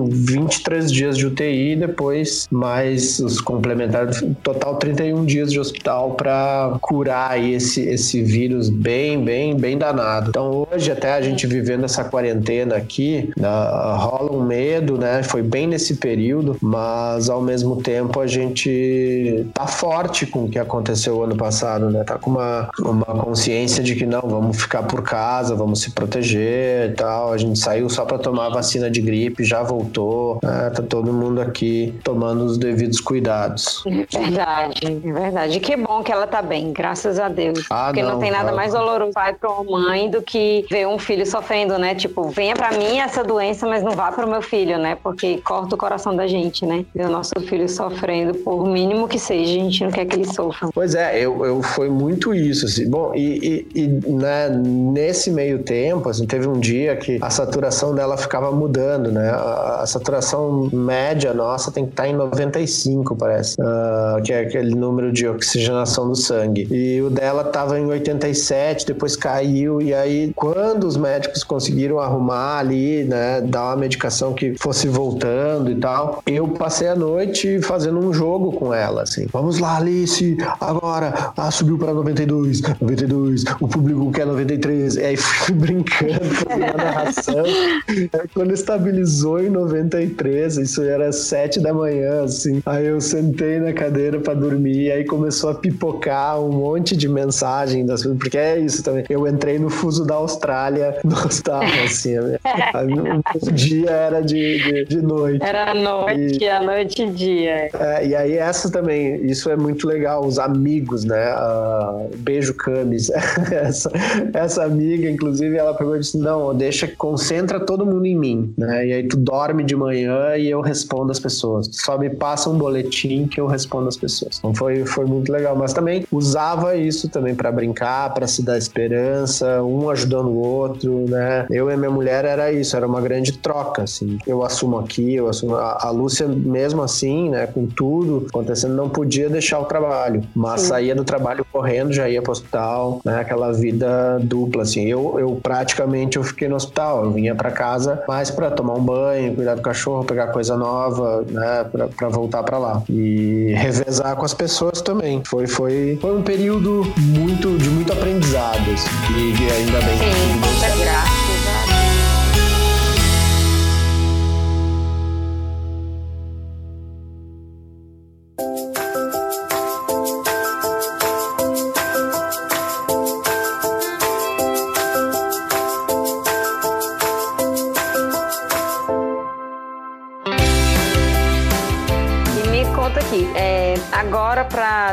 23 0.09 0.91
dias 0.91 1.17
de 1.17 1.25
UTI, 1.25 1.75
depois 1.75 2.47
mais 2.51 3.19
os 3.19 3.39
complementares, 3.41 4.23
total 4.43 4.75
31 4.75 5.25
dias 5.25 5.51
de 5.51 5.59
hospital 5.59 6.11
para 6.11 6.77
curar 6.81 7.41
esse, 7.41 7.81
esse 7.81 8.21
vírus 8.21 8.69
bem, 8.69 9.23
bem, 9.23 9.55
bem 9.55 9.77
danado. 9.77 10.29
Então 10.29 10.67
hoje 10.71 10.91
até 10.91 11.13
a 11.13 11.21
gente 11.21 11.45
vivendo 11.47 11.85
essa 11.85 12.03
quarentena 12.03 12.75
aqui, 12.75 13.31
uh, 13.37 13.97
rola 13.97 14.31
um 14.31 14.43
medo, 14.43 14.97
né? 14.97 15.23
Foi 15.23 15.41
bem 15.41 15.67
nesse 15.67 15.95
período, 15.95 16.57
mas 16.61 17.29
ao 17.29 17.41
mesmo 17.41 17.81
tempo 17.81 18.19
a 18.19 18.27
gente 18.27 19.45
tá 19.53 19.67
forte 19.67 20.25
com 20.25 20.45
o 20.45 20.49
que 20.49 20.59
aconteceu 20.59 21.23
ano 21.23 21.35
passado, 21.35 21.89
né? 21.89 22.03
Tá 22.03 22.17
com 22.17 22.31
uma, 22.31 22.69
uma 22.79 23.05
consciência 23.05 23.83
de 23.83 23.95
que 23.95 24.05
não, 24.05 24.21
vamos 24.21 24.61
ficar 24.61 24.83
por 24.83 25.01
casa, 25.01 25.55
vamos 25.55 25.81
se 25.81 25.91
proteger 25.91 26.91
e 26.91 26.93
tal. 26.93 27.33
A 27.33 27.37
gente 27.37 27.59
saiu 27.59 27.89
só 27.89 28.05
para 28.05 28.17
tomar 28.17 28.49
vacina 28.49 28.89
de 28.89 29.01
gripe, 29.01 29.40
já 29.43 29.63
voltou, 29.63 30.39
né? 30.43 30.69
Tá 30.69 30.83
todo 30.83 31.11
mundo 31.13 31.41
aqui 31.41 31.93
tomando 32.03 32.45
os 32.45 32.57
devidos 32.57 32.99
cuidados. 32.99 33.83
Verdade, 33.85 34.79
é 34.85 35.11
verdade. 35.11 35.59
Que 35.59 35.75
bom 35.75 36.03
que 36.03 36.11
ela 36.11 36.27
tá 36.27 36.41
bem, 36.41 36.71
graças 36.71 37.19
a 37.19 37.29
Deus. 37.29 37.65
Ah, 37.69 37.85
Porque 37.87 38.03
não, 38.03 38.13
não 38.13 38.19
tem 38.19 38.31
nada 38.31 38.51
mais 38.51 38.73
doloroso 38.73 39.11
pai 39.13 39.33
para 39.33 39.49
uma 39.51 39.79
mãe 39.79 40.09
do 40.09 40.21
que 40.21 40.65
ver 40.69 40.87
um 40.87 40.97
filho 40.97 41.25
sofrendo, 41.25 41.77
né? 41.77 41.95
Tipo, 41.95 42.29
venha 42.29 42.55
para 42.55 42.71
mim 42.71 42.99
essa 42.99 43.23
doença, 43.23 43.67
mas 43.67 43.83
não 43.83 43.91
vá 43.91 44.11
para 44.11 44.25
o 44.25 44.29
meu 44.29 44.41
filho, 44.41 44.77
né? 44.77 44.97
Porque 45.01 45.37
corta 45.37 45.75
o 45.75 45.77
coração 45.77 46.15
da 46.15 46.27
gente, 46.27 46.65
né? 46.65 46.85
Ver 46.93 47.05
o 47.05 47.09
nosso 47.09 47.33
filho 47.47 47.67
sofrendo, 47.67 48.35
por 48.35 48.65
mínimo 48.67 49.07
que 49.07 49.19
seja, 49.19 49.51
a 49.51 49.63
gente 49.63 49.83
não 49.83 49.91
quer 49.91 50.05
que 50.05 50.15
ele 50.15 50.25
sofra. 50.25 50.69
Pois 50.73 50.95
é, 50.95 51.19
eu, 51.19 51.45
eu 51.45 51.61
foi 51.61 51.89
muito 51.89 52.33
isso, 52.33 52.65
assim. 52.65 52.89
Bom, 52.89 53.13
e, 53.15 53.67
e, 53.75 53.81
e 53.81 53.87
né, 53.87 54.49
nesse 54.49 55.31
meio 55.31 55.63
tempo, 55.63 56.09
assim, 56.09 56.25
teve 56.25 56.47
um 56.47 56.59
dia 56.59 56.95
que 56.95 57.19
a 57.21 57.29
saturação 57.29 57.93
dela 57.93 58.17
ficava 58.17 58.51
mudando, 58.51 59.11
né? 59.11 59.30
A, 59.31 59.81
a 59.81 59.87
saturação 59.87 60.69
média 60.71 61.33
nossa 61.33 61.71
tem 61.71 61.85
que 61.85 61.91
estar 61.91 62.03
tá 62.03 62.09
em 62.09 62.13
95, 62.13 63.15
parece, 63.15 63.55
uh, 63.61 64.21
que 64.23 64.33
é 64.33 64.41
aquele 64.41 64.75
número 64.75 65.11
de 65.11 65.27
oxigenação 65.27 66.07
do 66.07 66.15
sangue. 66.15 66.67
E 66.71 67.01
o 67.01 67.09
dela 67.09 67.43
tava 67.43 67.79
em 67.79 67.85
87, 67.85 68.85
depois 68.85 69.15
caiu, 69.15 69.81
e 69.81 69.93
aí 69.93 70.31
quando 70.35 70.85
os 70.85 70.97
médicos 70.97 71.43
conseguiram 71.43 71.99
arrumar 71.99 72.59
ali, 72.59 73.03
né, 73.03 73.41
dar 73.41 73.65
uma 73.65 73.75
medicação 73.75 74.33
que 74.33 74.55
fosse 74.59 74.87
voltando 74.87 75.71
e 75.71 75.75
tal, 75.75 76.21
eu 76.25 76.47
passei 76.47 76.87
a 76.87 76.95
noite 76.95 77.61
fazendo 77.61 77.99
um 77.99 78.13
jogo 78.13 78.51
com 78.53 78.73
ela, 78.73 79.03
assim. 79.03 79.27
Vamos 79.31 79.59
lá, 79.59 79.77
Alice, 79.77 80.37
agora, 80.59 81.31
ah, 81.35 81.51
subiu 81.51 81.77
para 81.77 81.93
92, 81.93 82.61
92, 82.61 83.43
o 83.59 83.67
público 83.67 84.11
quer 84.11 84.25
93, 84.25 84.95
e 84.95 85.03
aí 85.03 85.17
fui 85.17 85.55
brincando, 85.55 86.23
fazendo 86.23 86.65
a 86.65 86.83
narração. 86.83 87.43
aí, 87.87 88.27
quando 88.33 88.53
estabilizou 88.53 89.20
em 89.39 89.49
93, 89.49 90.57
isso 90.57 90.81
era 90.83 91.11
7 91.11 91.59
da 91.59 91.73
manhã, 91.73 92.23
assim, 92.23 92.61
aí 92.65 92.87
eu 92.87 93.01
sentei 93.01 93.59
na 93.59 93.73
cadeira 93.73 94.19
para 94.19 94.33
dormir, 94.33 94.85
e 94.85 94.91
aí 94.91 95.05
começou 95.05 95.49
a 95.49 95.55
pipocar 95.55 96.41
um 96.41 96.51
monte 96.51 96.95
de 96.95 97.07
mensagem 97.07 97.85
das 97.85 98.01
porque 98.17 98.37
é 98.37 98.59
isso 98.59 98.83
também. 98.83 99.03
Eu 99.09 99.27
entrei 99.27 99.59
no 99.59 99.69
fuso 99.69 100.05
da 100.05 100.15
Austrália 100.15 100.97
no 101.03 101.15
hospital, 101.15 101.61
assim, 101.83 102.15
o 102.17 103.51
dia 103.51 103.89
era 103.89 104.21
de, 104.21 104.57
de, 104.63 104.85
de 104.85 105.01
noite. 105.01 105.43
Era 105.43 105.73
noite, 105.73 106.43
e, 106.43 106.49
a 106.49 106.61
noite 106.61 107.03
e 107.03 107.09
dia. 107.11 107.69
É, 107.79 108.07
e 108.07 108.15
aí 108.15 108.33
essa 108.33 108.71
também, 108.71 109.25
isso 109.25 109.49
é 109.49 109.55
muito 109.55 109.87
legal, 109.87 110.25
os 110.25 110.39
amigos, 110.39 111.03
né? 111.03 111.33
Uh, 111.35 112.09
beijo 112.17 112.53
Camis. 112.53 113.09
essa, 113.51 113.91
essa 114.33 114.63
amiga, 114.63 115.09
inclusive, 115.09 115.55
ela 115.57 115.73
pegou 115.73 115.95
e 115.95 115.99
disse: 115.99 116.17
Não, 116.17 116.53
deixa, 116.55 116.87
concentra 116.87 117.59
todo 117.59 117.85
mundo 117.85 118.05
em 118.05 118.17
mim, 118.17 118.53
né? 118.57 118.87
E 118.87 118.93
aí 118.93 119.07
tu 119.11 119.17
dorme 119.17 119.63
de 119.63 119.75
manhã 119.75 120.37
e 120.37 120.49
eu 120.49 120.61
respondo 120.61 121.11
as 121.11 121.19
pessoas. 121.19 121.69
Só 121.71 121.97
me 121.97 122.09
passa 122.09 122.49
um 122.49 122.57
boletim 122.57 123.27
que 123.27 123.39
eu 123.39 123.45
respondo 123.45 123.87
as 123.89 123.97
pessoas. 123.97 124.39
Então 124.39 124.53
foi, 124.55 124.85
foi 124.85 125.05
muito 125.05 125.31
legal, 125.31 125.55
mas 125.55 125.73
também 125.73 126.05
usava 126.11 126.75
isso 126.75 127.09
também 127.09 127.35
para 127.35 127.51
brincar, 127.51 128.13
para 128.13 128.27
se 128.27 128.41
dar 128.41 128.57
esperança, 128.57 129.61
um 129.61 129.89
ajudando 129.89 130.27
o 130.27 130.37
outro, 130.37 131.05
né? 131.09 131.45
Eu 131.49 131.69
e 131.69 131.75
minha 131.75 131.91
mulher 131.91 132.23
era 132.23 132.51
isso, 132.51 132.75
era 132.75 132.87
uma 132.87 133.01
grande 133.01 133.33
troca, 133.33 133.83
assim. 133.83 134.17
Eu 134.25 134.43
assumo 134.43 134.79
aqui, 134.79 135.15
eu 135.15 135.27
assumo. 135.27 135.55
A, 135.55 135.87
a 135.87 135.89
Lúcia, 135.89 136.27
mesmo 136.27 136.81
assim, 136.81 137.29
né, 137.29 137.47
com 137.47 137.65
tudo 137.65 138.27
acontecendo, 138.29 138.75
não 138.75 138.89
podia 138.89 139.29
deixar 139.29 139.59
o 139.59 139.65
trabalho, 139.65 140.23
mas 140.33 140.61
Sim. 140.61 140.67
saía 140.67 140.95
do 140.95 141.03
trabalho 141.03 141.45
correndo, 141.51 141.91
já 141.91 142.07
ia 142.07 142.21
pro 142.21 142.31
hospital, 142.31 143.01
né? 143.03 143.19
Aquela 143.19 143.51
vida 143.51 144.19
dupla, 144.23 144.63
assim. 144.63 144.85
Eu, 144.85 145.19
eu 145.19 145.39
praticamente 145.41 146.17
eu 146.17 146.23
fiquei 146.23 146.47
no 146.47 146.55
hospital, 146.55 147.05
eu 147.05 147.11
vinha 147.11 147.35
para 147.35 147.51
casa 147.51 148.03
mais 148.07 148.31
para 148.31 148.51
tomar 148.51 148.73
um 148.73 148.83
banho, 148.83 149.00
cuidar 149.35 149.55
do 149.55 149.61
cachorro, 149.61 150.03
pegar 150.03 150.27
coisa 150.27 150.55
nova, 150.57 151.23
né, 151.29 151.65
para 151.95 152.09
voltar 152.09 152.43
para 152.43 152.57
lá 152.57 152.83
e 152.89 153.53
revezar 153.55 154.15
com 154.15 154.25
as 154.25 154.33
pessoas 154.33 154.81
também. 154.81 155.21
Foi, 155.25 155.47
foi, 155.47 155.97
foi 156.01 156.17
um 156.17 156.21
período 156.21 156.83
muito 156.97 157.57
de 157.57 157.69
muito 157.69 157.93
aprendizado, 157.93 158.69
assim, 158.71 158.89
e, 159.15 159.51
ainda 159.51 159.79
bem. 159.81 159.97
Sim, 159.97 160.39
muita 160.39 160.83
graça. 160.83 161.20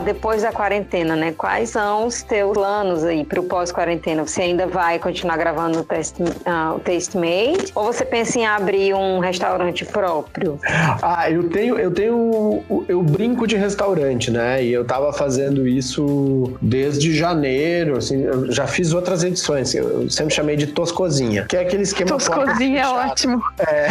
Depois 0.08 0.40
da 0.40 0.50
quarentena, 0.50 1.14
né? 1.14 1.34
Quais 1.36 1.68
são 1.68 2.06
os 2.06 2.22
teus 2.22 2.54
planos 2.54 3.04
aí 3.04 3.26
para 3.26 3.40
o 3.40 3.42
pós-quarentena? 3.42 4.26
Você 4.26 4.40
ainda 4.40 4.66
vai 4.66 4.98
continuar 4.98 5.36
gravando 5.36 5.80
o 5.80 5.84
Taste, 5.84 6.22
uh, 6.22 6.76
o 6.76 6.80
Taste 6.80 7.14
Made? 7.18 7.70
Ou 7.74 7.92
você 7.92 8.06
pensa 8.06 8.38
em 8.38 8.46
abrir 8.46 8.94
um 8.94 9.18
restaurante 9.18 9.84
próprio? 9.84 10.58
Ah, 10.64 11.30
eu 11.30 11.50
tenho, 11.50 11.78
eu 11.78 11.90
tenho, 11.90 12.62
eu 12.88 13.02
brinco 13.02 13.46
de 13.46 13.54
restaurante, 13.56 14.30
né? 14.30 14.64
E 14.64 14.72
eu 14.72 14.82
tava 14.82 15.12
fazendo 15.12 15.68
isso 15.68 16.56
desde 16.62 17.14
janeiro, 17.14 17.98
assim, 17.98 18.22
eu 18.22 18.50
já 18.50 18.66
fiz 18.66 18.94
outras 18.94 19.22
edições, 19.22 19.74
eu 19.74 20.08
sempre 20.08 20.32
chamei 20.32 20.56
de 20.56 20.68
Toscozinha, 20.68 21.44
que 21.44 21.56
é 21.56 21.60
aquele 21.60 21.82
esquema 21.82 22.12
Toscozinha 22.12 22.80
é 22.80 22.88
ótimo. 22.88 23.42
É. 23.58 23.88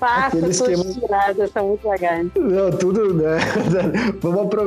Passa, 0.00 0.38
esquema... 0.48 0.84
tiradas, 0.84 1.50
são 1.50 1.68
muito 1.68 1.86
legais. 1.86 2.26
Não, 2.38 2.70
tudo, 2.70 3.12
né? 3.12 3.36
Vamos 4.22 4.46
aproveitar 4.46 4.61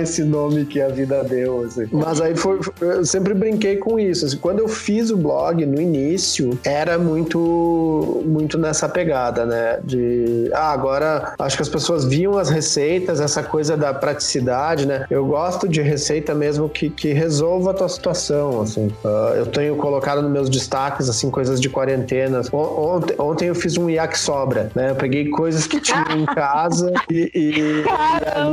esse 0.00 0.22
nome 0.24 0.64
que 0.64 0.80
a 0.80 0.88
vida 0.88 1.22
deu, 1.24 1.62
assim. 1.62 1.88
Mas 1.90 2.20
aí 2.20 2.36
foi, 2.36 2.60
eu 2.80 3.04
sempre 3.04 3.34
brinquei 3.34 3.76
com 3.76 3.98
isso, 3.98 4.26
assim, 4.26 4.36
quando 4.36 4.60
eu 4.60 4.68
fiz 4.68 5.10
o 5.10 5.16
blog 5.16 5.64
no 5.66 5.80
início, 5.80 6.58
era 6.64 6.98
muito 6.98 8.22
muito 8.24 8.58
nessa 8.58 8.88
pegada, 8.88 9.44
né? 9.44 9.78
De 9.84 10.50
ah, 10.52 10.72
agora 10.72 11.34
acho 11.38 11.56
que 11.56 11.62
as 11.62 11.68
pessoas 11.68 12.04
viam 12.04 12.38
as 12.38 12.48
receitas, 12.48 13.20
essa 13.20 13.42
coisa 13.42 13.76
da 13.76 13.92
praticidade, 13.92 14.86
né? 14.86 15.06
Eu 15.10 15.26
gosto 15.26 15.68
de 15.68 15.80
receita 15.80 16.34
mesmo 16.34 16.68
que, 16.68 16.90
que 16.90 17.12
resolva 17.12 17.70
a 17.70 17.74
tua 17.74 17.88
situação, 17.88 18.62
assim. 18.62 18.86
Uh, 19.04 19.34
eu 19.36 19.46
tenho 19.46 19.76
colocado 19.76 20.22
nos 20.22 20.30
meus 20.30 20.50
destaques, 20.50 21.08
assim, 21.08 21.30
coisas 21.30 21.60
de 21.60 21.68
quarentena. 21.68 22.42
Ontem, 22.52 23.14
ontem 23.18 23.48
eu 23.48 23.54
fiz 23.54 23.76
um 23.76 23.88
yakisobra, 23.88 24.70
né? 24.74 24.90
Eu 24.90 24.94
peguei 24.94 25.28
coisas 25.28 25.66
que 25.66 25.80
tinha 25.80 26.04
em 26.16 26.24
casa 26.34 26.92
e... 27.10 27.30
e 27.34 27.82
Caramba! 27.82 28.52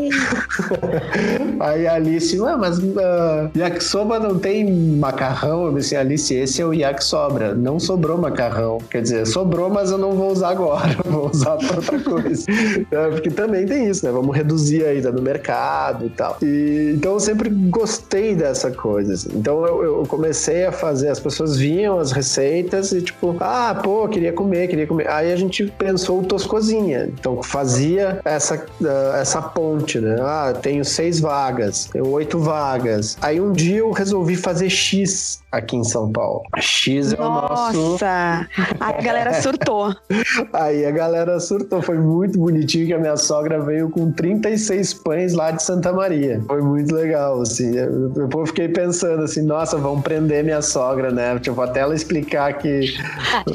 Aí 0.00 0.09
a 1.60 1.94
Alice, 1.94 2.38
ué, 2.40 2.56
mas 2.56 2.78
uh, 2.78 3.50
yakisoba 3.56 4.18
não 4.18 4.38
tem 4.38 4.96
macarrão? 4.96 5.66
Eu 5.66 5.72
disse, 5.74 5.96
Alice, 5.96 6.34
esse 6.34 6.62
é 6.62 6.66
o 6.66 6.72
yakisobra. 6.72 7.54
Não 7.54 7.78
sobrou 7.78 8.18
macarrão. 8.18 8.78
Quer 8.90 9.02
dizer, 9.02 9.26
sobrou, 9.26 9.70
mas 9.70 9.90
eu 9.90 9.98
não 9.98 10.12
vou 10.12 10.32
usar 10.32 10.50
agora. 10.50 10.96
vou 11.04 11.30
usar 11.30 11.56
para 11.56 11.76
outra 11.76 11.98
coisa. 12.00 12.46
É, 12.90 13.08
porque 13.10 13.30
também 13.30 13.66
tem 13.66 13.88
isso, 13.88 14.04
né? 14.04 14.10
Vamos 14.10 14.34
reduzir 14.34 14.84
ainda 14.84 15.12
no 15.12 15.22
mercado 15.22 16.06
e 16.06 16.10
tal. 16.10 16.38
E, 16.42 16.94
então 16.96 17.12
eu 17.12 17.20
sempre 17.20 17.48
gostei 17.48 18.34
dessa 18.34 18.70
coisa. 18.70 19.14
Assim. 19.14 19.30
Então 19.34 19.64
eu, 19.64 19.84
eu, 19.84 20.02
comecei 20.06 20.64
a 20.64 20.72
fazer, 20.72 21.08
as 21.08 21.20
pessoas 21.20 21.56
vinham 21.56 21.98
as 21.98 22.10
receitas 22.10 22.92
e 22.92 23.02
tipo, 23.02 23.36
ah, 23.40 23.78
pô, 23.82 24.08
queria 24.08 24.32
comer, 24.32 24.68
queria 24.68 24.86
comer. 24.86 25.08
Aí 25.08 25.32
a 25.32 25.36
gente 25.36 25.66
pensou 25.78 26.20
o 26.20 26.24
Toscozinha. 26.24 27.08
Então 27.12 27.42
fazia 27.42 28.20
essa, 28.24 28.56
uh, 28.56 29.16
essa 29.16 29.40
ponte, 29.42 29.99
né? 30.00 30.16
Ah, 30.20 30.52
tenho 30.60 30.84
seis 30.84 31.20
vagas, 31.20 31.86
tenho 31.86 32.08
oito 32.08 32.38
vagas. 32.38 33.16
Aí 33.20 33.40
um 33.40 33.52
dia 33.52 33.78
eu 33.78 33.90
resolvi 33.90 34.36
fazer 34.36 34.70
X 34.70 35.40
aqui 35.50 35.76
em 35.76 35.84
São 35.84 36.10
Paulo. 36.10 36.42
X 36.58 37.12
é 37.12 37.16
Nossa, 37.16 37.76
o 37.76 37.80
nosso. 37.80 37.90
Nossa! 37.92 38.48
A 38.78 38.92
galera 39.02 39.40
surtou. 39.42 39.94
Aí 40.52 40.86
a 40.86 40.90
galera 40.90 41.40
surtou. 41.40 41.82
Foi 41.82 41.98
muito 41.98 42.38
bonitinho 42.38 42.86
que 42.86 42.92
a 42.92 42.98
minha 42.98 43.16
sogra 43.16 43.60
veio 43.60 43.90
com 43.90 44.12
36 44.12 44.94
pães 44.94 45.34
lá 45.34 45.50
de 45.50 45.62
Santa 45.62 45.92
Maria. 45.92 46.42
Foi 46.46 46.62
muito 46.62 46.94
legal, 46.94 47.40
assim. 47.40 47.76
Eu, 47.76 48.12
eu 48.14 48.46
fiquei 48.46 48.68
pensando 48.68 49.22
assim, 49.24 49.42
nossa, 49.42 49.76
vão 49.76 50.00
prender 50.00 50.44
minha 50.44 50.62
sogra, 50.62 51.10
né? 51.10 51.38
Tipo, 51.38 51.60
até 51.60 51.80
ela 51.80 51.94
explicar 51.94 52.54
que. 52.54 52.94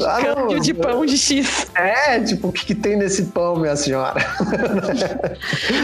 Ah, 0.05 0.21
Câmbio 0.21 0.59
de 0.59 0.73
pão 0.73 1.05
de 1.05 1.17
X. 1.17 1.67
É, 1.75 2.19
tipo, 2.19 2.49
o 2.49 2.51
que, 2.51 2.65
que 2.65 2.75
tem 2.75 2.95
nesse 2.95 3.23
pão, 3.23 3.55
minha 3.55 3.75
senhora? 3.75 4.19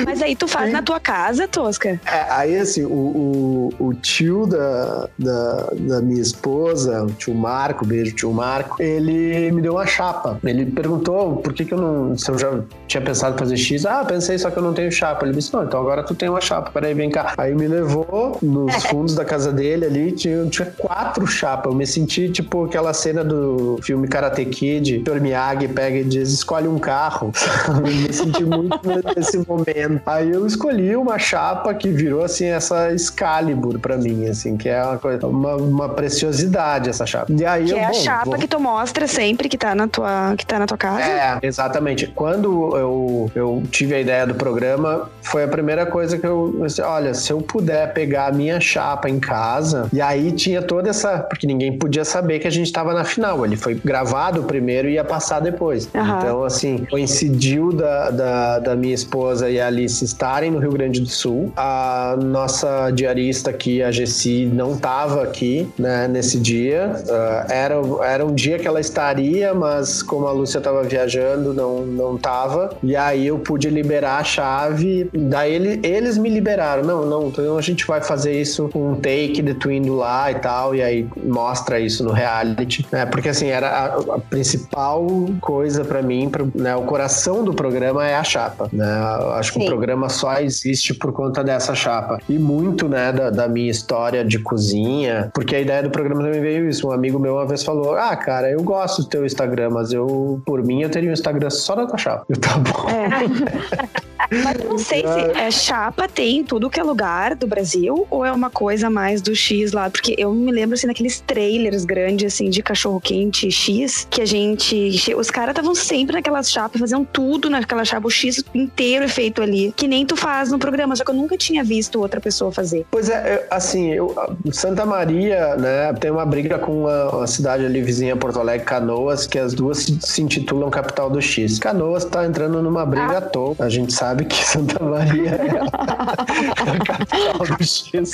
Mas 0.05 0.22
aí 0.22 0.36
tu 0.36 0.47
faz 0.52 0.68
Sim. 0.68 0.74
na 0.74 0.82
tua 0.82 0.99
casa, 0.99 1.47
Tosca? 1.47 1.99
É, 2.06 2.26
aí 2.30 2.58
assim, 2.58 2.84
o, 2.84 2.89
o, 2.89 3.88
o 3.88 3.93
tio 3.93 4.45
da, 4.45 5.08
da, 5.18 5.68
da, 5.80 6.02
minha 6.02 6.22
esposa, 6.22 7.04
o 7.04 7.12
tio 7.12 7.34
Marco, 7.34 7.86
beijo 7.86 8.14
tio 8.14 8.32
Marco, 8.32 8.82
ele 8.82 9.52
me 9.52 9.62
deu 9.62 9.74
uma 9.74 9.88
chapa. 9.88 10.38
Ele 10.43 10.66
perguntou 10.66 11.38
por 11.38 11.54
que, 11.54 11.64
que 11.64 11.74
eu 11.74 11.78
não. 11.78 12.18
Se 12.18 12.30
eu 12.30 12.38
já 12.38 12.60
tinha 12.88 13.02
pensado 13.02 13.36
em 13.36 13.39
fazer 13.39 13.58
X. 13.58 13.86
Ah, 13.86 14.04
pensei, 14.04 14.38
só 14.38 14.52
que 14.52 14.58
eu 14.58 14.64
não 14.64 14.74
tenho 14.74 14.91
chapa. 14.91 15.26
Ele 15.26 15.34
disse: 15.34 15.54
Não, 15.54 15.64
então 15.64 15.80
agora 15.80 16.04
tu 16.04 16.14
tem 16.14 16.30
uma 16.30 16.41
chapa, 16.41 16.72
peraí, 16.72 16.93
vem 16.93 17.10
cá. 17.10 17.34
Aí 17.38 17.56
me 17.56 17.68
levou 17.68 18.38
nos 18.41 18.84
fundos 18.86 19.16
da 19.16 19.24
casa 19.24 19.52
dele 19.52 19.86
ali, 19.86 20.12
tinha, 20.12 20.45
tinha 20.47 20.66
quatro 20.78 21.26
chapas. 21.26 21.72
Eu 21.72 21.78
me 21.78 21.88
senti 21.88 22.30
tipo 22.30 22.66
aquela 22.66 22.93
cena 22.93 23.24
do 23.24 23.80
filme 23.82 24.08
Karate 24.08 24.45
Kid, 24.45 25.04
o 25.10 25.22
Miyagi 25.22 25.68
pega 25.70 25.97
e 25.97 26.04
diz: 26.04 26.30
escolhe 26.30 26.68
um 26.68 26.78
carro. 26.78 27.32
me 27.82 28.12
senti 28.12 28.43
muito 28.43 28.80
nesse 29.16 29.38
momento. 29.38 30.02
Aí 30.06 30.32
eu 30.32 30.40
escolhi 30.45 30.95
uma 30.95 31.17
chapa 31.17 31.73
que 31.73 31.89
virou 31.89 32.23
assim 32.23 32.45
essa 32.45 32.93
Excalibur 32.93 33.79
pra 33.79 33.97
mim, 33.97 34.27
assim, 34.27 34.57
que 34.57 34.69
é 34.69 34.83
uma 34.83 34.97
coisa, 34.97 35.27
uma, 35.27 35.55
uma 35.55 35.89
preciosidade 35.89 36.89
essa 36.89 37.05
chapa. 37.05 37.31
E 37.31 37.45
aí 37.45 37.65
que 37.65 37.71
eu, 37.71 37.77
é 37.77 37.85
a 37.85 37.87
bom, 37.89 37.93
chapa 37.93 38.25
vou... 38.25 38.39
que 38.39 38.47
tu 38.47 38.59
mostra 38.59 39.07
sempre 39.07 39.49
que 39.49 39.57
tá 39.57 39.73
na 39.75 39.87
tua, 39.87 40.35
que 40.37 40.45
tá 40.45 40.59
na 40.59 40.65
tua 40.65 40.77
casa. 40.77 41.01
É, 41.01 41.39
exatamente. 41.41 42.07
Quando 42.07 42.77
eu, 42.77 43.31
eu 43.35 43.63
tive 43.71 43.95
a 43.95 43.99
ideia 43.99 44.25
do 44.25 44.35
programa, 44.35 45.09
foi 45.21 45.43
a 45.43 45.47
primeira 45.47 45.85
coisa 45.85 46.17
que 46.17 46.25
eu, 46.25 46.65
olha, 46.83 47.13
se 47.13 47.31
eu 47.31 47.41
puder 47.41 47.93
pegar 47.93 48.27
a 48.27 48.31
minha 48.31 48.59
chapa 48.59 49.09
em 49.09 49.19
casa, 49.19 49.87
e 49.93 50.01
aí 50.01 50.31
tinha 50.31 50.61
toda 50.61 50.89
essa, 50.89 51.19
porque 51.19 51.47
ninguém 51.47 51.77
podia 51.77 52.05
saber 52.05 52.39
que 52.39 52.47
a 52.47 52.51
gente 52.51 52.71
tava 52.71 52.93
na 52.93 53.03
final. 53.03 53.45
Ele 53.45 53.55
foi 53.55 53.75
gravado 53.75 54.43
primeiro 54.43 54.89
e 54.89 54.93
ia 54.93 55.03
passar 55.03 55.39
depois. 55.39 55.89
Uhum. 55.93 56.17
Então, 56.17 56.43
assim, 56.43 56.85
coincidiu 56.89 57.71
da, 57.71 58.09
da, 58.09 58.59
da 58.59 58.75
minha 58.75 58.93
esposa 58.93 59.49
e 59.49 59.59
a 59.59 59.67
Alice 59.67 60.03
estarem 60.22 60.51
no 60.51 60.59
Rio 60.59 60.72
Grande 60.72 61.01
do 61.01 61.09
Sul. 61.09 61.51
A 61.57 62.15
nossa 62.22 62.91
diarista 62.91 63.49
aqui, 63.49 63.82
a 63.82 63.91
Gessi, 63.91 64.45
não 64.45 64.74
estava 64.74 65.24
aqui 65.24 65.67
né, 65.80 66.07
nesse 66.07 66.39
dia. 66.39 66.93
Uh, 67.07 67.51
era, 67.51 67.76
era 68.03 68.24
um 68.24 68.36
dia 68.36 68.59
que 68.59 68.67
ela 68.67 68.80
estaria, 68.80 69.51
mas 69.55 70.03
como 70.03 70.28
a 70.28 70.32
Lúcia 70.32 70.59
estava 70.59 70.84
viajando, 70.84 71.55
não, 71.55 71.84
não 71.84 72.17
tava. 72.19 72.69
E 72.84 72.95
aí 72.95 73.26
eu 73.26 73.39
pude 73.39 73.67
liberar 73.72 74.19
a 74.19 74.24
chave. 74.24 75.09
Daí 75.11 75.55
ele, 75.55 75.80
eles 75.82 76.19
me 76.19 76.30
liberaram. 76.30 76.84
Não, 76.84 77.03
não, 77.03 77.28
então 77.30 77.57
a 77.57 77.61
gente 77.61 77.88
vai 77.88 77.99
fazer 77.99 78.39
isso 78.39 78.69
com 78.69 78.91
um 78.91 78.95
take 78.95 79.41
de 79.41 79.55
tu 79.55 79.72
indo 79.72 79.95
lá 79.95 80.30
e 80.32 80.36
tal. 80.36 80.76
E 80.76 80.84
aí 80.84 81.07
mostra 81.24 81.80
isso 81.80 82.03
no 82.03 82.11
reality. 82.11 82.86
Né? 82.91 83.07
Porque 83.07 83.30
assim, 83.30 83.47
era 83.47 83.67
a, 83.67 84.15
a 84.17 84.19
principal 84.19 85.03
coisa 85.41 85.84
para 85.84 86.03
mim, 86.03 86.30
pra, 86.30 86.45
né, 86.53 86.76
o 86.76 86.84
coração 86.84 87.43
do 87.43 87.55
programa 87.55 88.07
é 88.07 88.13
a 88.13 88.24
chapa. 88.24 88.69
Né? 88.72 88.86
Acho 89.34 89.53
que 89.53 89.59
Sim. 89.59 89.65
o 89.65 89.67
programa 89.67 90.11
só 90.12 90.39
existe 90.39 90.93
por 90.93 91.12
conta 91.12 91.43
dessa 91.43 91.74
chapa. 91.74 92.20
E 92.30 92.38
muito, 92.38 92.88
né, 92.88 93.12
da, 93.12 93.30
da, 93.30 93.47
minha 93.47 93.72
história 93.72 94.24
de 94.24 94.39
cozinha, 94.39 95.32
porque 95.34 95.55
a 95.55 95.59
ideia 95.59 95.84
do 95.84 95.89
programa 95.89 96.24
também 96.24 96.41
veio 96.41 96.70
isso. 96.70 96.88
Um 96.88 96.91
amigo 96.91 97.18
meu 97.20 97.36
uma 97.36 97.45
vez 97.45 97.64
falou: 97.64 97.95
Ah, 97.95 98.16
cara, 98.16 98.49
eu 98.49 98.62
gosto 98.64 99.03
do 99.03 99.09
teu 99.09 99.26
Instagram, 99.26 99.72
mas 99.72 99.91
eu, 99.91 100.41
por 100.45 100.64
mim, 100.64 100.82
eu 100.82 100.89
teria 100.89 101.09
um 101.09 101.14
Instagram 101.14 101.49
só 101.49 101.76
da 101.76 101.86
tua 101.86 101.97
chapa. 101.97 102.26
Eu, 102.30 102.38
tá 102.38 102.57
bom. 102.57 102.89
É. 102.89 104.01
Mas 104.30 104.63
não 104.63 104.78
sei 104.78 105.01
se 105.01 105.39
é 105.39 105.49
chapa 105.49 106.07
tem 106.07 106.39
em 106.39 106.43
tudo 106.43 106.69
que 106.69 106.80
é 106.80 106.84
lugar 106.84 107.36
do 107.36 107.47
Brasil 107.47 108.07
ou 108.09 108.26
é 108.26 108.32
uma 108.32 108.49
coisa 108.49 108.89
mais 108.89 109.22
do 109.22 109.36
X 109.36 109.72
lá, 109.72 109.89
porque 109.89 110.15
eu 110.17 110.34
me 110.34 110.51
lembro 110.51 110.76
assim 110.76 110.88
daqueles 110.88 111.19
trailers 111.22 111.86
grandes 111.86 112.34
assim 112.34 112.49
de 112.49 112.61
cachorro 112.61 112.99
quente 112.99 113.51
X 113.51 114.07
que 114.09 114.22
a 114.22 114.26
gente, 114.26 114.99
os 115.15 115.30
caras 115.30 115.51
estavam 115.51 115.74
sempre 115.76 116.15
naquelas 116.15 116.51
chapas, 116.51 116.80
faziam 116.80 117.03
tudo 117.03 117.49
naquela 117.49 117.86
chapa, 117.86 118.07
o 118.07 118.11
X 118.11 118.43
inteiro 118.53 119.05
é 119.05 119.07
feito 119.07 119.41
ali, 119.41 119.74
que 119.76 119.88
nem 119.88 120.05
tu 120.05 120.15
faz 120.15 120.51
no 120.51 120.59
programa, 120.59 120.95
só 120.95 121.03
que 121.03 121.11
eu 121.11 121.15
nunca 121.15 121.38
tinha 121.38 121.63
visto 121.63 121.99
outra 121.99 122.19
pessoa 122.19 122.51
fazer. 122.51 122.86
Pois 122.91 123.09
é, 123.09 123.47
assim, 123.49 123.93
eu, 123.93 124.13
Santa 124.51 124.86
Maria, 124.86 125.55
né, 125.55 125.93
tem 125.93 126.11
uma 126.11 126.26
briga 126.26 126.59
com 126.59 126.82
uma, 126.82 127.15
uma 127.15 127.28
cidade 127.28 127.65
ali 127.65 127.82
vizinha 127.82 128.15
Porto 128.15 128.39
Alegre, 128.39 128.65
Canoas, 128.65 129.26
que 129.26 129.39
as 129.39 129.53
duas 129.53 129.80
se, 129.80 129.99
se 130.01 130.22
intitulam 130.22 130.69
capital 130.69 131.09
do 131.09 131.22
X. 131.22 131.59
Canoas 131.59 132.05
tá 132.05 132.26
entrando 132.26 132.61
numa 132.61 132.86
briga 132.86 133.13
ah. 133.13 133.17
à 133.17 133.22
toa, 133.22 133.55
a 133.59 133.69
gente 133.69 133.93
sabe 133.93 134.11
sabe 134.12 134.26
que 134.26 134.36
Santa 134.36 134.84
Maria 134.84 135.30
é 135.32 135.59
a 135.72 136.86
capital 136.86 137.57
do 137.57 137.64
X. 137.64 138.12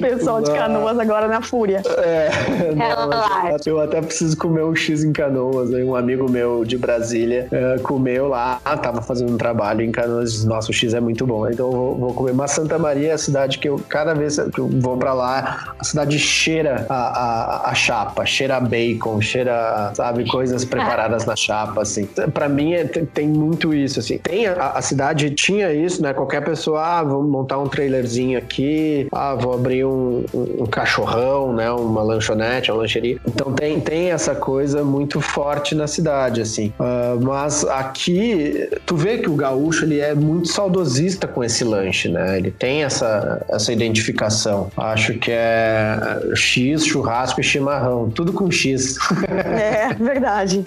Pessoal 0.00 0.42
de 0.42 0.50
Canoas 0.50 0.98
agora 0.98 1.28
na 1.28 1.40
fúria. 1.40 1.82
É, 1.98 2.30
não, 2.74 3.56
eu 3.64 3.80
até 3.80 4.00
preciso 4.00 4.36
comer 4.36 4.64
um 4.64 4.74
X 4.74 5.04
em 5.04 5.12
Canoas. 5.12 5.70
Um 5.70 5.94
amigo 5.94 6.28
meu 6.28 6.64
de 6.64 6.76
Brasília 6.76 7.46
é, 7.52 7.78
comeu 7.78 8.28
lá, 8.28 8.60
tava 8.82 9.00
fazendo 9.00 9.32
um 9.32 9.36
trabalho 9.36 9.82
em 9.82 9.92
Canoas, 9.92 10.32
disse, 10.32 10.46
nossa, 10.46 10.70
o 10.70 10.74
X 10.74 10.94
é 10.94 11.00
muito 11.00 11.24
bom. 11.24 11.48
Então 11.48 11.66
eu 11.66 11.72
vou, 11.72 11.94
vou, 11.96 12.14
comer. 12.14 12.34
Mas 12.34 12.50
Santa 12.50 12.78
Maria 12.78 13.10
é 13.10 13.12
a 13.12 13.18
cidade 13.18 13.58
que 13.58 13.68
eu, 13.68 13.80
cada 13.88 14.14
vez 14.14 14.36
que 14.52 14.58
eu 14.58 14.68
vou 14.68 14.96
pra 14.96 15.14
lá, 15.14 15.74
a 15.78 15.84
cidade 15.84 16.18
cheira 16.18 16.86
a, 16.88 16.94
a, 16.94 17.70
a 17.70 17.74
chapa, 17.74 18.26
cheira 18.26 18.56
a 18.56 18.60
bacon, 18.60 19.20
cheira, 19.20 19.92
sabe, 19.94 20.28
coisas 20.28 20.64
preparadas 20.64 21.24
na 21.24 21.36
chapa, 21.36 21.82
assim. 21.82 22.08
Pra 22.34 22.48
mim 22.48 22.74
é, 22.74 22.84
tem 22.84 23.28
muito 23.28 23.72
isso, 23.72 24.00
assim. 24.00 24.18
Tem 24.18 24.46
a, 24.48 24.70
a 24.70 24.82
cidade 24.82 25.19
tinha 25.28 25.72
isso, 25.72 26.00
né? 26.02 26.14
Qualquer 26.14 26.42
pessoa, 26.42 26.80
ah, 26.80 27.02
vou 27.02 27.22
montar 27.22 27.58
um 27.58 27.68
trailerzinho 27.68 28.38
aqui, 28.38 29.06
ah, 29.12 29.34
vou 29.34 29.52
abrir 29.52 29.84
um, 29.84 30.24
um, 30.32 30.62
um 30.62 30.66
cachorrão, 30.66 31.52
né? 31.52 31.70
Uma 31.70 32.02
lanchonete, 32.02 32.70
uma 32.70 32.80
lancheria. 32.80 33.18
Então 33.26 33.52
tem, 33.52 33.80
tem 33.80 34.10
essa 34.10 34.34
coisa 34.34 34.84
muito 34.84 35.20
forte 35.20 35.74
na 35.74 35.86
cidade, 35.86 36.40
assim. 36.40 36.72
Uh, 36.78 37.20
mas 37.22 37.64
aqui, 37.64 38.68
tu 38.86 38.96
vê 38.96 39.18
que 39.18 39.28
o 39.28 39.34
gaúcho, 39.34 39.84
ele 39.84 39.98
é 39.98 40.14
muito 40.14 40.48
saudosista 40.48 41.26
com 41.26 41.42
esse 41.42 41.64
lanche, 41.64 42.08
né? 42.08 42.38
Ele 42.38 42.50
tem 42.50 42.84
essa, 42.84 43.44
essa 43.48 43.72
identificação. 43.72 44.70
Acho 44.76 45.14
que 45.14 45.30
é 45.32 45.98
X, 46.34 46.86
churrasco 46.86 47.40
e 47.40 47.44
chimarrão. 47.44 48.10
Tudo 48.10 48.32
com 48.32 48.50
X. 48.50 48.96
É, 49.28 49.92
verdade. 49.98 50.62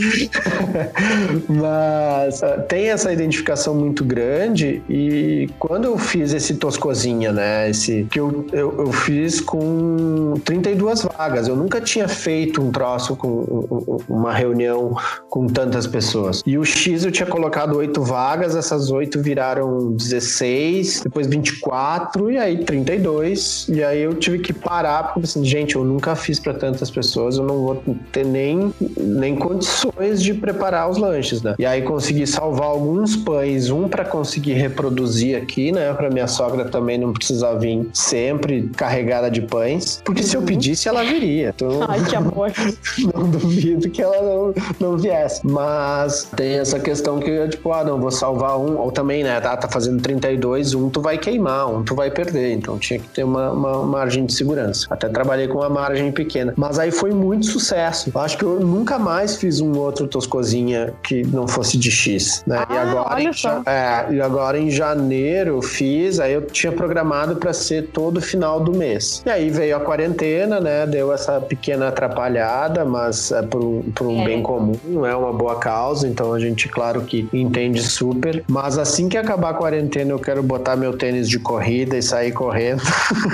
mas 1.47 2.41
uh, 2.41 2.61
tem 2.67 2.89
essa 2.89 3.11
identificação 3.11 3.73
muito 3.73 4.03
grande 4.03 4.42
e 4.89 5.49
quando 5.59 5.85
eu 5.85 5.97
fiz 5.97 6.33
esse 6.33 6.55
Toscozinha, 6.55 7.31
né? 7.31 7.69
Esse 7.69 8.07
que 8.09 8.19
eu, 8.19 8.45
eu, 8.51 8.79
eu 8.79 8.91
fiz 8.91 9.41
com 9.41 10.33
32 10.43 11.03
vagas. 11.03 11.47
Eu 11.47 11.55
nunca 11.55 11.81
tinha 11.81 12.07
feito 12.07 12.61
um 12.61 12.71
troço 12.71 13.15
com 13.15 14.03
uma 14.07 14.33
reunião 14.33 14.95
com 15.29 15.47
tantas 15.47 15.87
pessoas. 15.87 16.41
E 16.45 16.57
o 16.57 16.65
X 16.65 17.05
eu 17.05 17.11
tinha 17.11 17.27
colocado 17.27 17.77
oito 17.77 18.01
vagas, 18.03 18.55
essas 18.55 18.91
oito 18.91 19.21
viraram 19.21 19.91
16, 19.91 21.01
depois 21.03 21.27
24 21.27 22.31
e 22.31 22.37
aí 22.37 22.63
32. 22.63 23.67
E 23.69 23.83
aí 23.83 24.01
eu 24.01 24.13
tive 24.13 24.39
que 24.39 24.53
parar 24.53 25.13
porque 25.13 25.25
assim, 25.25 25.43
gente, 25.43 25.75
eu 25.75 25.83
nunca 25.83 26.15
fiz 26.15 26.39
para 26.39 26.53
tantas 26.53 26.89
pessoas, 26.91 27.37
eu 27.37 27.43
não 27.43 27.57
vou 27.59 27.83
ter 28.11 28.25
nem, 28.25 28.73
nem 28.97 29.35
condições 29.35 30.21
de 30.21 30.33
preparar 30.33 30.89
os 30.89 30.97
lanches, 30.97 31.41
né? 31.41 31.55
E 31.57 31.65
aí 31.65 31.81
consegui 31.81 32.25
salvar 32.27 32.67
alguns 32.67 33.15
pães, 33.15 33.69
um 33.69 33.87
para 33.87 34.05
conseguir 34.05 34.32
reproduzir 34.39 35.37
aqui, 35.37 35.71
né, 35.71 35.93
para 35.93 36.09
minha 36.09 36.27
sogra 36.27 36.65
também 36.65 36.97
não 36.97 37.13
precisar 37.13 37.53
vir 37.55 37.87
sempre 37.93 38.69
carregada 38.75 39.29
de 39.29 39.41
pães, 39.41 40.01
porque 40.03 40.21
uhum. 40.21 40.27
se 40.27 40.35
eu 40.35 40.41
uhum. 40.41 40.47
pedisse 40.47 40.87
ela 40.87 41.03
viria. 41.03 41.53
Então, 41.55 41.79
Ai, 41.87 42.03
que 42.03 42.15
amor. 42.15 42.51
não 43.13 43.29
duvido 43.29 43.89
que 43.89 44.01
ela 44.01 44.21
não, 44.21 44.53
não 44.79 44.97
viesse. 44.97 45.45
Mas 45.45 46.27
tem 46.35 46.59
essa 46.59 46.79
questão 46.79 47.19
que 47.19 47.29
eu, 47.29 47.49
tipo, 47.49 47.71
ah, 47.71 47.83
não, 47.83 47.99
vou 47.99 48.11
salvar 48.11 48.57
um, 48.57 48.77
ou 48.77 48.91
também, 48.91 49.23
né, 49.23 49.39
tá, 49.39 49.55
tá 49.55 49.67
fazendo 49.67 50.01
32, 50.01 50.73
um 50.73 50.89
tu 50.89 51.01
vai 51.01 51.17
queimar, 51.17 51.69
um 51.69 51.83
tu 51.83 51.95
vai 51.95 52.11
perder. 52.11 52.53
Então 52.53 52.77
tinha 52.77 52.99
que 52.99 53.07
ter 53.09 53.23
uma, 53.23 53.51
uma 53.51 53.83
margem 53.83 54.25
de 54.25 54.33
segurança. 54.33 54.87
Até 54.89 55.09
trabalhei 55.09 55.47
com 55.47 55.59
uma 55.59 55.69
margem 55.69 56.11
pequena. 56.11 56.53
Mas 56.57 56.79
aí 56.79 56.91
foi 56.91 57.11
muito 57.11 57.45
sucesso. 57.45 58.11
Acho 58.15 58.37
que 58.37 58.43
eu 58.43 58.59
nunca 58.59 58.97
mais 58.97 59.35
fiz 59.35 59.59
um 59.59 59.77
outro 59.77 60.07
toscozinha 60.07 60.93
que 61.03 61.23
não 61.27 61.47
fosse 61.47 61.77
de 61.77 61.91
X, 61.91 62.43
né? 62.45 62.65
Ah, 62.67 62.73
e 62.73 62.77
agora, 62.77 63.15
olha 63.15 63.33
só. 63.33 63.61
É, 63.65 64.12
e 64.13 64.21
agora 64.21 64.59
em 64.59 64.69
janeiro 64.69 65.61
fiz, 65.61 66.19
aí 66.19 66.33
eu 66.33 66.41
tinha 66.41 66.71
programado 66.71 67.35
para 67.35 67.53
ser 67.53 67.87
todo 67.87 68.21
final 68.21 68.59
do 68.59 68.71
mês. 68.71 69.21
E 69.25 69.29
aí 69.29 69.49
veio 69.49 69.75
a 69.75 69.79
quarentena, 69.79 70.59
né? 70.59 70.85
Deu 70.85 71.11
essa 71.11 71.39
pequena 71.39 71.89
atrapalhada, 71.89 72.85
mas 72.85 73.31
é 73.31 73.41
por 73.41 73.63
um, 73.63 73.81
por 73.91 74.07
um 74.07 74.21
é. 74.21 74.25
bem 74.25 74.41
comum, 74.41 75.05
é 75.05 75.15
uma 75.15 75.33
boa 75.33 75.55
causa, 75.55 76.07
então 76.07 76.33
a 76.33 76.39
gente, 76.39 76.67
claro 76.67 77.01
que 77.01 77.27
entende 77.33 77.81
super. 77.81 78.43
Mas 78.47 78.77
assim 78.77 79.09
que 79.09 79.17
acabar 79.17 79.51
a 79.51 79.53
quarentena, 79.53 80.11
eu 80.11 80.19
quero 80.19 80.43
botar 80.43 80.75
meu 80.75 80.97
tênis 80.97 81.29
de 81.29 81.39
corrida 81.39 81.97
e 81.97 82.01
sair 82.01 82.31
correndo. 82.31 82.81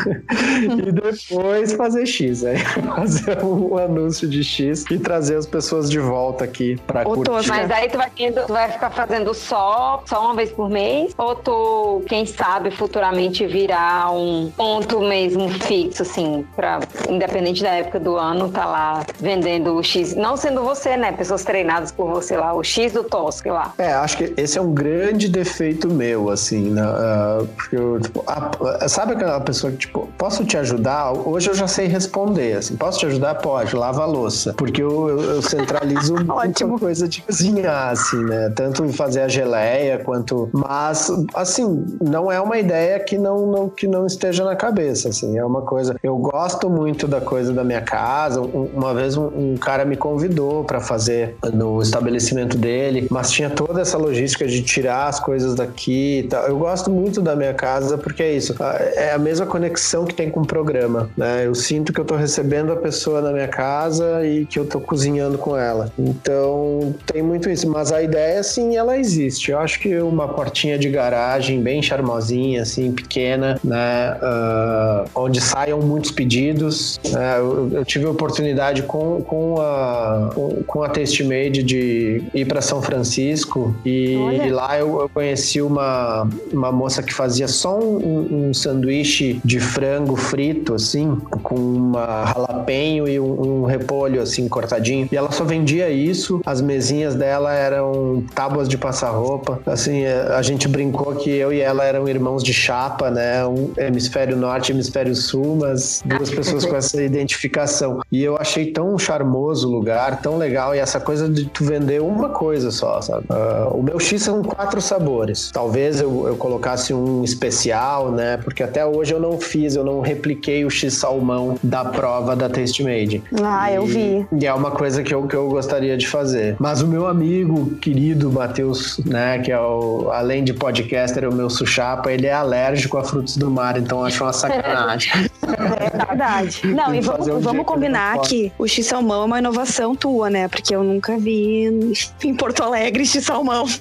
e 0.77 0.91
depois 0.91 1.73
fazer 1.73 2.05
X, 2.05 2.45
aí 2.45 2.57
fazer 2.95 3.43
um 3.43 3.77
anúncio 3.77 4.27
de 4.27 4.43
X 4.43 4.85
e 4.89 4.97
trazer 4.97 5.35
as 5.35 5.45
pessoas 5.45 5.89
de 5.89 5.99
volta 5.99 6.43
aqui 6.43 6.77
para 6.87 7.03
curtir. 7.03 7.49
Mas 7.49 7.71
aí 7.71 7.89
tu 7.89 7.97
vai, 7.97 8.09
tu 8.09 8.53
vai 8.53 8.71
ficar 8.71 8.89
fazendo 8.89 9.33
só, 9.33 10.03
só 10.05 10.25
uma 10.25 10.35
vez 10.35 10.51
por 10.51 10.68
mês? 10.69 11.13
Ou 11.17 11.35
tu, 11.35 12.03
quem 12.07 12.25
sabe, 12.25 12.71
futuramente 12.71 13.45
virar 13.45 14.11
um 14.11 14.51
ponto 14.55 14.99
mesmo 15.01 15.49
fixo, 15.49 16.03
assim, 16.03 16.45
para 16.55 16.79
independente 17.09 17.61
da 17.61 17.69
época 17.69 17.99
do 17.99 18.15
ano, 18.15 18.49
tá 18.49 18.65
lá 18.65 19.05
vendendo 19.19 19.75
o 19.75 19.83
X, 19.83 20.15
não 20.15 20.37
sendo 20.37 20.61
você, 20.63 20.95
né? 20.95 21.11
Pessoas 21.11 21.43
treinadas 21.43 21.91
por 21.91 22.09
você 22.09 22.37
lá, 22.37 22.53
o 22.53 22.63
X 22.63 22.93
do 22.93 23.03
Tosque 23.03 23.49
lá. 23.49 23.73
É, 23.77 23.93
acho 23.93 24.17
que 24.17 24.33
esse 24.37 24.57
é 24.57 24.61
um 24.61 24.73
grande 24.73 25.27
defeito 25.27 25.89
meu, 25.89 26.29
assim, 26.29 26.69
né? 26.69 26.83
Uh, 26.83 27.47
porque 27.47 27.75
eu, 27.75 27.99
tipo, 27.99 28.23
a, 28.27 28.87
sabe 28.87 29.13
aquela 29.13 29.39
pessoa 29.39 29.71
que, 29.71 29.79
tipo, 29.79 30.09
posso 30.17 30.45
te 30.45 30.57
ajudar? 30.57 31.11
Hoje 31.11 31.49
eu 31.49 31.55
já 31.55 31.67
sei 31.67 31.87
responder, 31.87 32.57
assim, 32.57 32.75
posso 32.75 32.99
te 32.99 33.05
ajudar? 33.05 33.35
Pode, 33.35 33.75
lava 33.75 34.03
a 34.03 34.05
louça. 34.05 34.53
Porque 34.53 34.81
eu, 34.81 35.09
eu, 35.09 35.21
eu 35.21 35.41
centralizo 35.41 36.15
muita 36.23 36.67
coisa 36.79 37.07
de 37.07 37.21
cozinhar, 37.21 37.89
assim, 37.89 38.23
né? 38.23 38.51
Tanto 38.55 38.87
fazer 38.93 39.21
a 39.21 39.27
geleia 39.27 39.99
quanto. 39.99 40.49
Mas, 40.59 41.09
assim, 41.33 41.85
não 42.01 42.31
é 42.31 42.39
uma 42.41 42.57
ideia 42.57 42.99
que 42.99 43.17
não, 43.17 43.47
não, 43.47 43.69
que 43.69 43.87
não 43.87 44.05
esteja 44.05 44.43
na 44.43 44.55
cabeça, 44.55 45.09
assim, 45.09 45.37
é 45.37 45.45
uma 45.45 45.61
coisa. 45.61 45.95
Eu 46.03 46.17
gosto 46.17 46.69
muito 46.69 47.07
da 47.07 47.21
coisa 47.21 47.53
da 47.53 47.63
minha 47.63 47.81
casa. 47.81 48.41
Uma 48.41 48.93
vez 48.93 49.15
um, 49.15 49.27
um 49.27 49.57
cara 49.57 49.85
me 49.85 49.95
convidou 49.95 50.63
para 50.63 50.81
fazer 50.81 51.37
no 51.53 51.81
estabelecimento 51.81 52.57
dele, 52.57 53.07
mas 53.09 53.31
tinha 53.31 53.49
toda 53.49 53.81
essa 53.81 53.97
logística 53.97 54.45
de 54.45 54.61
tirar 54.61 55.07
as 55.07 55.19
coisas 55.19 55.55
daqui 55.55 56.19
e 56.19 56.23
tal. 56.23 56.45
Eu 56.47 56.57
gosto 56.57 56.89
muito 56.91 57.21
da 57.21 57.35
minha 57.35 57.53
casa 57.53 57.97
porque 57.97 58.23
é 58.23 58.33
isso, 58.33 58.55
é 58.95 59.13
a 59.13 59.17
mesma 59.17 59.45
conexão 59.45 60.05
que 60.05 60.13
tem 60.13 60.29
com 60.29 60.41
o 60.41 60.45
programa, 60.45 61.09
né? 61.15 61.45
Eu 61.45 61.55
sinto 61.55 61.93
que 61.93 61.99
eu 61.99 62.05
tô 62.05 62.15
recebendo 62.15 62.71
a 62.71 62.75
pessoa 62.75 63.21
na 63.21 63.31
minha 63.31 63.47
casa 63.47 64.25
e 64.25 64.45
que 64.45 64.59
eu 64.59 64.65
tô 64.65 64.79
cozinhando 64.79 65.37
com 65.37 65.55
ela. 65.55 65.91
Então, 65.97 66.93
tem 67.05 67.21
muito 67.21 67.49
isso, 67.49 67.69
mas 67.69 67.91
a 67.91 68.01
ideia 68.01 68.41
sim, 68.43 68.75
ela 68.75 68.97
existe. 68.97 69.51
Eu 69.51 69.59
acho 69.59 69.79
que 69.79 69.97
uma 69.99 70.27
portinha 70.49 70.79
de 70.79 70.89
garagem 70.89 71.61
bem 71.61 71.81
charmosinha, 71.81 72.63
assim, 72.63 72.91
pequena, 72.91 73.59
né? 73.63 74.17
Uh, 74.19 75.09
onde 75.13 75.39
saiam 75.39 75.79
muitos 75.79 76.09
pedidos. 76.09 76.99
Né? 77.11 77.37
Eu, 77.37 77.69
eu, 77.71 77.85
tive 77.85 78.05
a 78.05 78.09
oportunidade 78.09 78.81
com, 78.83 79.21
com 79.21 79.61
a, 79.61 80.31
com 80.65 80.81
a 80.81 80.89
Taste 80.89 81.23
Made 81.23 81.61
de 81.61 82.23
ir 82.33 82.45
para 82.45 82.61
São 82.61 82.81
Francisco 82.81 83.75
e, 83.85 84.13
e 84.13 84.49
lá 84.49 84.77
eu, 84.77 85.01
eu, 85.01 85.09
conheci 85.09 85.61
uma, 85.61 86.27
uma 86.51 86.71
moça 86.71 87.03
que 87.03 87.13
fazia 87.13 87.47
só 87.47 87.77
um, 87.79 88.49
um, 88.49 88.53
sanduíche 88.53 89.39
de 89.45 89.59
frango 89.59 90.15
frito, 90.15 90.73
assim, 90.73 91.15
com 91.43 91.55
uma 91.55 92.25
jalapeno 92.33 93.07
e 93.07 93.19
um, 93.19 93.61
um 93.61 93.65
repolho, 93.65 94.21
assim, 94.21 94.47
cortadinho. 94.47 95.07
E 95.11 95.15
ela 95.15 95.31
só 95.31 95.43
vendia 95.43 95.89
isso. 95.89 96.41
As 96.45 96.59
mesinhas 96.59 97.13
dela 97.13 97.53
eram 97.53 98.23
tábuas 98.33 98.67
de 98.67 98.77
passar 98.77 99.11
roupa. 99.11 99.59
Assim, 99.65 100.03
é, 100.03 100.38
a 100.39 100.41
gente 100.41 100.69
brincou 100.69 101.15
que 101.15 101.29
eu 101.29 101.51
e 101.51 101.59
ela 101.59 101.83
eram 101.83 102.07
irmãos 102.07 102.41
de 102.41 102.53
chapa, 102.53 103.11
né? 103.11 103.45
Um 103.45 103.71
hemisfério 103.77 104.37
norte 104.37 104.71
hemisfério 104.71 105.13
sul, 105.13 105.57
mas 105.59 106.01
duas 106.05 106.29
pessoas 106.29 106.65
com 106.65 106.77
essa 106.77 107.03
identificação. 107.03 107.99
E 108.09 108.23
eu 108.23 108.37
achei 108.37 108.71
tão 108.71 108.97
charmoso 108.97 109.67
o 109.67 109.71
lugar, 109.71 110.21
tão 110.21 110.37
legal. 110.37 110.73
E 110.73 110.79
essa 110.79 110.99
coisa 110.99 111.27
de 111.27 111.45
tu 111.45 111.65
vender 111.65 112.01
uma 112.01 112.29
coisa 112.29 112.71
só, 112.71 113.01
sabe? 113.01 113.25
Uh, 113.29 113.79
o 113.79 113.83
meu 113.83 113.99
X 113.99 114.23
são 114.23 114.41
quatro 114.41 114.79
sabores. 114.81 115.51
Talvez 115.51 115.99
eu, 115.99 116.27
eu 116.27 116.37
colocasse 116.37 116.93
um 116.93 117.21
especial, 117.23 118.09
né? 118.09 118.37
Porque 118.37 118.63
até 118.63 118.85
hoje 118.85 119.13
eu 119.13 119.19
não 119.19 119.39
fiz, 119.41 119.75
eu 119.75 119.83
não 119.83 119.99
repliquei 119.99 120.63
o 120.63 120.69
X 120.69 120.93
salmão 120.93 121.57
da 121.61 121.83
prova 121.83 122.33
da 122.33 122.47
Taste 122.47 122.81
Made. 122.81 123.21
Ah, 123.43 123.69
e, 123.69 123.75
eu 123.75 123.85
vi. 123.85 124.25
E 124.39 124.47
é 124.47 124.53
uma 124.53 124.71
coisa 124.71 125.03
que 125.03 125.13
eu, 125.13 125.27
que 125.27 125.35
eu 125.35 125.49
gostaria 125.49 125.97
de 125.97 126.07
fazer. 126.07 126.55
Mas 126.59 126.81
o 126.81 126.87
meu 126.87 127.07
amigo 127.07 127.71
querido 127.81 128.31
Matheus, 128.31 128.99
né, 129.05 129.39
que 129.39 129.51
é 129.51 129.59
o, 129.59 130.09
além 130.29 130.43
de 130.43 130.53
podcaster, 130.53 131.27
o 131.27 131.33
meu 131.33 131.49
suchapa, 131.49 132.11
ele 132.11 132.27
é 132.27 132.33
alérgico 132.33 132.97
a 132.97 133.03
frutos 133.03 133.35
do 133.35 133.49
mar, 133.49 133.79
então 133.79 134.05
acho 134.05 134.23
uma 134.23 134.31
sacanagem. 134.31 135.11
É 135.49 136.05
verdade. 136.05 136.61
Não, 136.67 136.93
e 136.93 137.01
vamos, 137.01 137.27
um 137.27 137.39
vamos 137.39 137.65
combinar 137.65 138.19
que 138.21 138.51
o 138.57 138.67
X-Salmão 138.67 139.23
é 139.23 139.25
uma 139.25 139.39
inovação 139.39 139.95
tua, 139.95 140.29
né? 140.29 140.47
Porque 140.47 140.75
eu 140.75 140.83
nunca 140.83 141.17
vi 141.17 141.91
em 142.23 142.35
Porto 142.35 142.61
Alegre 142.61 143.05
X-Salmão. 143.05 143.65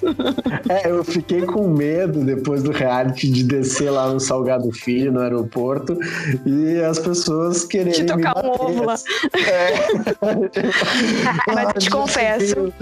É, 0.67 0.89
eu 0.89 1.03
fiquei 1.03 1.41
com 1.41 1.67
medo 1.67 2.23
depois 2.23 2.61
do 2.61 2.71
reality 2.71 3.29
de 3.29 3.43
descer 3.43 3.89
lá 3.89 4.07
no 4.07 4.19
Salgado 4.19 4.71
Filho, 4.71 5.11
no 5.11 5.19
aeroporto, 5.19 5.97
e 6.45 6.79
as 6.81 6.99
pessoas 6.99 7.63
quererem. 7.65 8.05
De 8.05 8.05
tocar 8.05 8.37
um 8.45 8.51
ovo 8.51 8.85
lá. 8.85 8.95
É. 9.33 9.73
Mas 11.47 11.69
eu 11.75 11.79
te 11.79 11.89
confesso, 11.89 12.73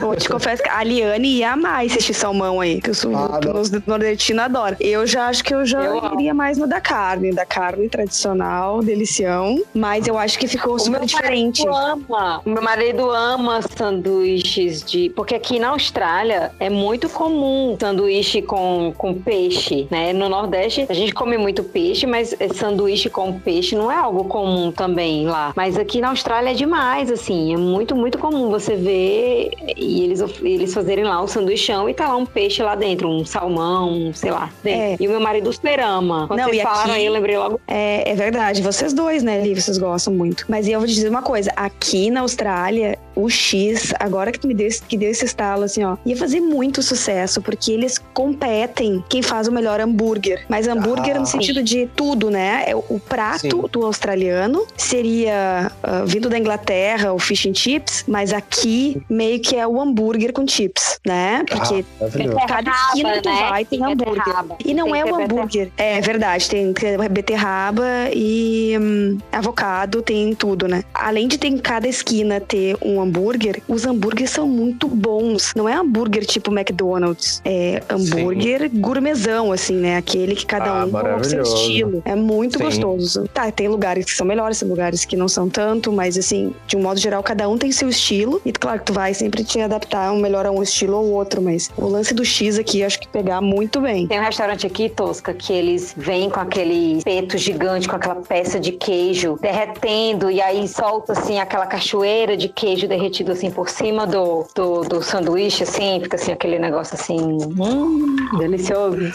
eu 0.00 0.16
te 0.16 0.28
confesso 0.28 0.62
que 0.62 0.68
a 0.68 0.82
Liane 0.82 1.38
ia 1.38 1.52
amar 1.52 1.84
esse 1.84 2.00
X-Salmão 2.00 2.60
aí, 2.60 2.80
que 2.80 2.90
eu 2.90 2.94
sou 2.94 3.13
ah, 3.14 3.60
os 3.60 3.70
nordestinos 3.86 4.44
adoram. 4.44 4.76
Eu 4.80 5.06
já 5.06 5.28
acho 5.28 5.42
que 5.44 5.54
eu 5.54 5.64
já 5.64 5.82
eu 5.82 5.96
iria 6.14 6.32
amo. 6.32 6.38
mais 6.38 6.58
no 6.58 6.66
da 6.66 6.80
carne, 6.80 7.32
da 7.32 7.46
carne 7.46 7.88
tradicional, 7.88 8.82
delicião, 8.82 9.62
mas 9.74 10.06
eu 10.06 10.18
acho 10.18 10.38
que 10.38 10.46
ficou 10.46 10.78
super 10.78 11.02
o 11.02 11.06
diferente. 11.06 11.66
Ama, 11.66 12.40
o 12.44 12.50
meu 12.50 12.62
marido 12.62 13.10
ama 13.10 13.60
sanduíches 13.62 14.82
de. 14.82 15.10
Porque 15.10 15.34
aqui 15.34 15.58
na 15.58 15.68
Austrália 15.68 16.52
é 16.58 16.68
muito 16.68 17.08
comum 17.08 17.76
sanduíche 17.78 18.42
com, 18.42 18.92
com 18.96 19.14
peixe, 19.14 19.86
né? 19.90 20.12
No 20.12 20.28
Nordeste 20.28 20.86
a 20.88 20.94
gente 20.94 21.12
come 21.12 21.36
muito 21.38 21.62
peixe, 21.62 22.06
mas 22.06 22.34
sanduíche 22.54 23.08
com 23.08 23.38
peixe 23.38 23.74
não 23.74 23.90
é 23.90 23.96
algo 23.96 24.24
comum 24.24 24.72
também 24.72 25.26
lá. 25.26 25.52
Mas 25.56 25.76
aqui 25.78 26.00
na 26.00 26.08
Austrália 26.08 26.50
é 26.50 26.54
demais, 26.54 27.10
assim, 27.10 27.54
é 27.54 27.56
muito, 27.56 27.94
muito 27.94 28.18
comum 28.18 28.50
você 28.50 28.74
ver 28.74 29.50
e 29.76 30.02
eles, 30.02 30.20
eles 30.42 30.74
fazerem 30.74 31.04
lá 31.04 31.20
o 31.20 31.28
sanduichão 31.28 31.88
e 31.88 31.94
tá 31.94 32.08
lá 32.08 32.16
um 32.16 32.26
peixe 32.26 32.62
lá 32.62 32.74
dentro. 32.74 33.03
Dentro, 33.04 33.10
um 33.10 33.24
salmão, 33.24 34.10
sei 34.14 34.30
lá. 34.30 34.50
É. 34.64 34.96
E 34.98 35.06
o 35.06 35.10
meu 35.10 35.20
marido 35.20 35.52
super 35.52 35.80
ama. 35.80 36.26
Quando 36.26 36.40
Não, 36.40 36.48
vocês 36.48 36.62
falaram 36.62 36.82
aqui- 36.82 36.90
aí, 36.92 37.06
eu 37.06 37.12
lembrei 37.12 37.36
logo. 37.38 37.60
É, 37.66 38.10
é 38.10 38.14
verdade, 38.14 38.62
vocês 38.62 38.92
dois, 38.92 39.22
né, 39.22 39.40
Li? 39.42 39.54
Vocês 39.60 39.78
gostam 39.78 40.12
muito. 40.14 40.44
Mas 40.48 40.66
eu 40.68 40.78
vou 40.78 40.88
te 40.88 40.94
dizer 40.94 41.08
uma 41.08 41.22
coisa: 41.22 41.52
aqui 41.56 42.10
na 42.10 42.20
Austrália, 42.20 42.98
o 43.14 43.28
X, 43.28 43.92
agora 44.00 44.32
que 44.32 44.46
me 44.46 44.54
deu, 44.54 44.66
esse- 44.66 44.82
que 44.82 44.96
deu 44.96 45.10
esse 45.10 45.24
estalo, 45.24 45.64
assim, 45.64 45.84
ó, 45.84 45.96
ia 46.04 46.16
fazer 46.16 46.40
muito 46.40 46.82
sucesso, 46.82 47.40
porque 47.42 47.70
eles 47.72 47.98
competem 48.12 49.04
quem 49.08 49.22
faz 49.22 49.46
o 49.48 49.52
melhor 49.52 49.80
hambúrguer. 49.80 50.44
Mas 50.48 50.66
hambúrguer 50.66 51.16
Ah. 51.16 51.20
no 51.20 51.26
sentido 51.26 51.62
de 51.62 51.88
tudo, 51.94 52.30
né? 52.30 52.64
É 52.66 52.74
o- 52.76 53.00
prato 53.04 53.40
Sim. 53.40 53.62
do 53.70 53.84
australiano 53.84 54.66
seria 54.76 55.70
ah, 55.82 56.04
vindo 56.06 56.28
da 56.28 56.38
Inglaterra, 56.38 57.12
o 57.12 57.18
fish 57.18 57.46
and 57.46 57.54
chips, 57.54 58.04
mas 58.08 58.32
aqui 58.32 59.02
meio 59.10 59.40
que 59.40 59.56
é 59.56 59.66
o 59.66 59.80
hambúrguer 59.80 60.32
com 60.32 60.46
chips, 60.46 60.98
né? 61.06 61.44
Porque 61.48 61.84
Ah, 62.00 62.04
maravilhoso. 62.04 62.46
cada 62.46 62.72
esquina 62.94 63.12
que 63.14 63.22
tu 63.22 63.28
né? 63.28 63.48
vai 63.48 63.64
tem 63.64 63.78
Tem 63.80 63.92
hambúrguer. 63.92 64.14
beterraba. 64.24 64.56
E 64.64 64.74
não 64.74 64.84
Tem 64.90 65.00
é 65.00 65.04
ter 65.04 65.12
hambúrguer. 65.12 65.70
É 65.76 66.00
verdade, 66.00 66.48
tem 66.48 66.72
beterraba 67.10 67.84
e 68.14 68.76
hum, 68.80 69.18
avocado, 69.32 70.02
tem 70.02 70.34
tudo, 70.34 70.68
né? 70.68 70.82
Além 70.92 71.28
de 71.28 71.38
ter 71.38 71.48
em 71.48 71.58
cada 71.58 71.88
esquina 71.88 72.40
ter 72.40 72.76
um 72.82 73.00
hambúrguer, 73.00 73.62
os 73.68 73.84
hambúrgueres 73.86 74.30
são 74.30 74.46
muito 74.46 74.88
bons. 74.88 75.52
Não 75.56 75.68
é 75.68 75.74
hambúrguer 75.74 76.24
tipo 76.24 76.52
McDonald's, 76.52 77.40
é 77.44 77.82
hambúrguer 77.88 78.70
gourmetzão, 78.72 79.52
assim, 79.52 79.74
né? 79.76 79.96
Aquele 79.96 80.34
que 80.34 80.46
cada 80.46 80.82
Ah, 80.82 80.84
um 80.84 80.90
coloca 80.90 81.16
o 81.16 81.24
seu 81.24 81.42
estilo. 81.42 82.02
É 82.04 82.14
muito 82.14 82.58
Sim. 82.58 82.64
gostoso. 82.64 83.28
Tá, 83.32 83.50
tem 83.50 83.68
lugares 83.68 84.04
que 84.04 84.12
são 84.12 84.26
melhores, 84.26 84.58
tem 84.60 84.68
lugares 84.68 85.04
que 85.04 85.16
não 85.16 85.28
são 85.28 85.48
tanto, 85.48 85.92
mas 85.92 86.16
assim, 86.18 86.52
de 86.66 86.76
um 86.76 86.82
modo 86.82 86.98
geral, 87.00 87.22
cada 87.22 87.48
um 87.48 87.56
tem 87.58 87.70
seu 87.72 87.88
estilo. 87.88 88.40
E 88.44 88.52
claro 88.52 88.80
que 88.80 88.86
tu 88.86 88.92
vai 88.92 89.14
sempre 89.14 89.44
te 89.44 89.60
adaptar 89.60 90.12
um 90.12 90.18
melhor 90.18 90.46
a 90.46 90.50
um 90.50 90.62
estilo 90.62 90.96
ou 90.96 91.12
outro, 91.12 91.40
mas 91.42 91.70
o 91.76 91.86
lance 91.88 92.12
do 92.14 92.24
X 92.24 92.58
aqui, 92.58 92.73
eu 92.80 92.86
acho 92.86 93.00
que 93.00 93.08
pegar 93.08 93.40
muito 93.40 93.80
bem. 93.80 94.06
Tem 94.06 94.20
um 94.20 94.22
restaurante 94.22 94.66
aqui, 94.66 94.88
Tosca, 94.88 95.32
que 95.32 95.52
eles 95.52 95.94
vêm 95.96 96.30
com 96.30 96.40
aquele 96.40 97.02
peto 97.02 97.36
gigante, 97.38 97.88
com 97.88 97.96
aquela 97.96 98.16
peça 98.16 98.58
de 98.58 98.72
queijo 98.72 99.38
derretendo, 99.40 100.30
e 100.30 100.40
aí 100.40 100.66
solta, 100.68 101.12
assim, 101.12 101.38
aquela 101.38 101.66
cachoeira 101.66 102.36
de 102.36 102.48
queijo 102.48 102.86
derretido, 102.88 103.32
assim, 103.32 103.50
por 103.50 103.68
cima 103.68 104.06
do, 104.06 104.46
do, 104.54 104.82
do 104.82 105.02
sanduíche, 105.02 105.62
assim, 105.62 106.00
fica, 106.02 106.16
assim, 106.16 106.32
aquele 106.32 106.58
negócio, 106.58 106.94
assim, 106.94 107.20
hum, 107.20 108.16
delicioso. 108.38 109.12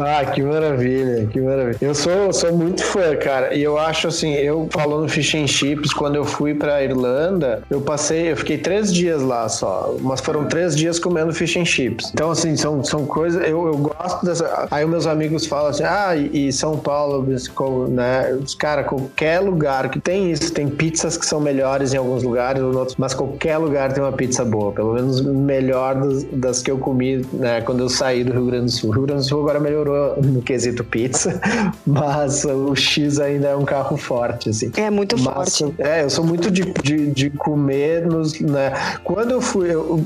Ah, 0.00 0.24
que 0.24 0.42
maravilha, 0.42 1.26
que 1.26 1.40
maravilha. 1.40 1.78
Eu 1.80 1.94
sou, 1.94 2.32
sou 2.32 2.52
muito 2.52 2.82
fã, 2.82 3.16
cara. 3.16 3.54
E 3.54 3.62
eu 3.62 3.78
acho 3.78 4.08
assim, 4.08 4.32
eu 4.34 4.68
falando 4.70 5.08
fish 5.08 5.34
and 5.34 5.46
chips, 5.46 5.92
quando 5.92 6.16
eu 6.16 6.24
fui 6.24 6.54
pra 6.54 6.82
Irlanda, 6.82 7.62
eu 7.70 7.80
passei, 7.80 8.32
eu 8.32 8.36
fiquei 8.36 8.58
três 8.58 8.92
dias 8.92 9.22
lá 9.22 9.48
só. 9.48 9.94
Mas 10.00 10.20
foram 10.20 10.46
três 10.46 10.74
dias 10.74 10.98
comendo 10.98 11.32
fish 11.32 11.56
and 11.56 11.64
chips. 11.64 12.10
Então, 12.12 12.30
assim, 12.30 12.56
são, 12.56 12.82
são 12.82 13.04
coisas. 13.04 13.42
Eu, 13.46 13.66
eu 13.66 13.76
gosto 13.76 14.24
dessa. 14.24 14.66
Aí 14.70 14.86
meus 14.86 15.06
amigos 15.06 15.46
falam 15.46 15.68
assim: 15.68 15.84
ah, 15.84 16.14
e, 16.16 16.48
e 16.48 16.52
São 16.52 16.78
Paulo, 16.78 17.26
né? 17.88 18.38
Cara, 18.58 18.84
qualquer 18.84 19.40
lugar 19.40 19.90
que 19.90 20.00
tem 20.00 20.30
isso, 20.30 20.52
tem 20.52 20.68
pizzas 20.68 21.16
que 21.16 21.26
são 21.26 21.40
melhores 21.40 21.92
em 21.92 21.96
alguns 21.96 22.22
lugares 22.22 22.62
ou 22.62 22.74
outros, 22.76 22.96
mas 22.96 23.14
qualquer 23.14 23.58
lugar 23.58 23.92
tem 23.92 24.02
uma 24.02 24.12
pizza 24.12 24.44
boa. 24.44 24.72
Pelo 24.72 24.94
menos 24.94 25.20
melhor 25.20 25.94
das, 25.94 26.24
das 26.24 26.62
que 26.62 26.70
eu 26.70 26.78
comi, 26.78 27.26
né, 27.32 27.60
quando 27.60 27.80
eu 27.80 27.88
saí 27.88 28.24
do 28.24 28.32
Rio 28.32 28.46
Grande 28.46 28.64
do 28.66 28.70
Sul. 28.70 28.90
O 28.90 28.92
Rio 28.92 29.02
Grande 29.02 29.22
do 29.22 29.28
Sul 29.28 29.40
agora 29.40 29.60
melhorou 29.60 29.81
no 30.22 30.42
quesito 30.42 30.84
pizza, 30.84 31.40
mas 31.86 32.44
o 32.44 32.74
X 32.74 33.18
ainda 33.20 33.48
é 33.48 33.56
um 33.56 33.64
carro 33.64 33.96
forte, 33.96 34.50
assim. 34.50 34.70
É 34.76 34.90
muito 34.90 35.16
Mas, 35.18 35.58
forte. 35.58 35.74
É, 35.78 36.02
eu 36.04 36.10
sou 36.10 36.24
muito 36.24 36.50
de, 36.50 36.62
de, 36.82 37.06
de 37.10 37.30
comer 37.30 38.06
nos, 38.06 38.38
né? 38.40 38.72
Quando 39.04 39.30
eu 39.32 39.40
fui, 39.40 39.72
eu- 39.72 40.04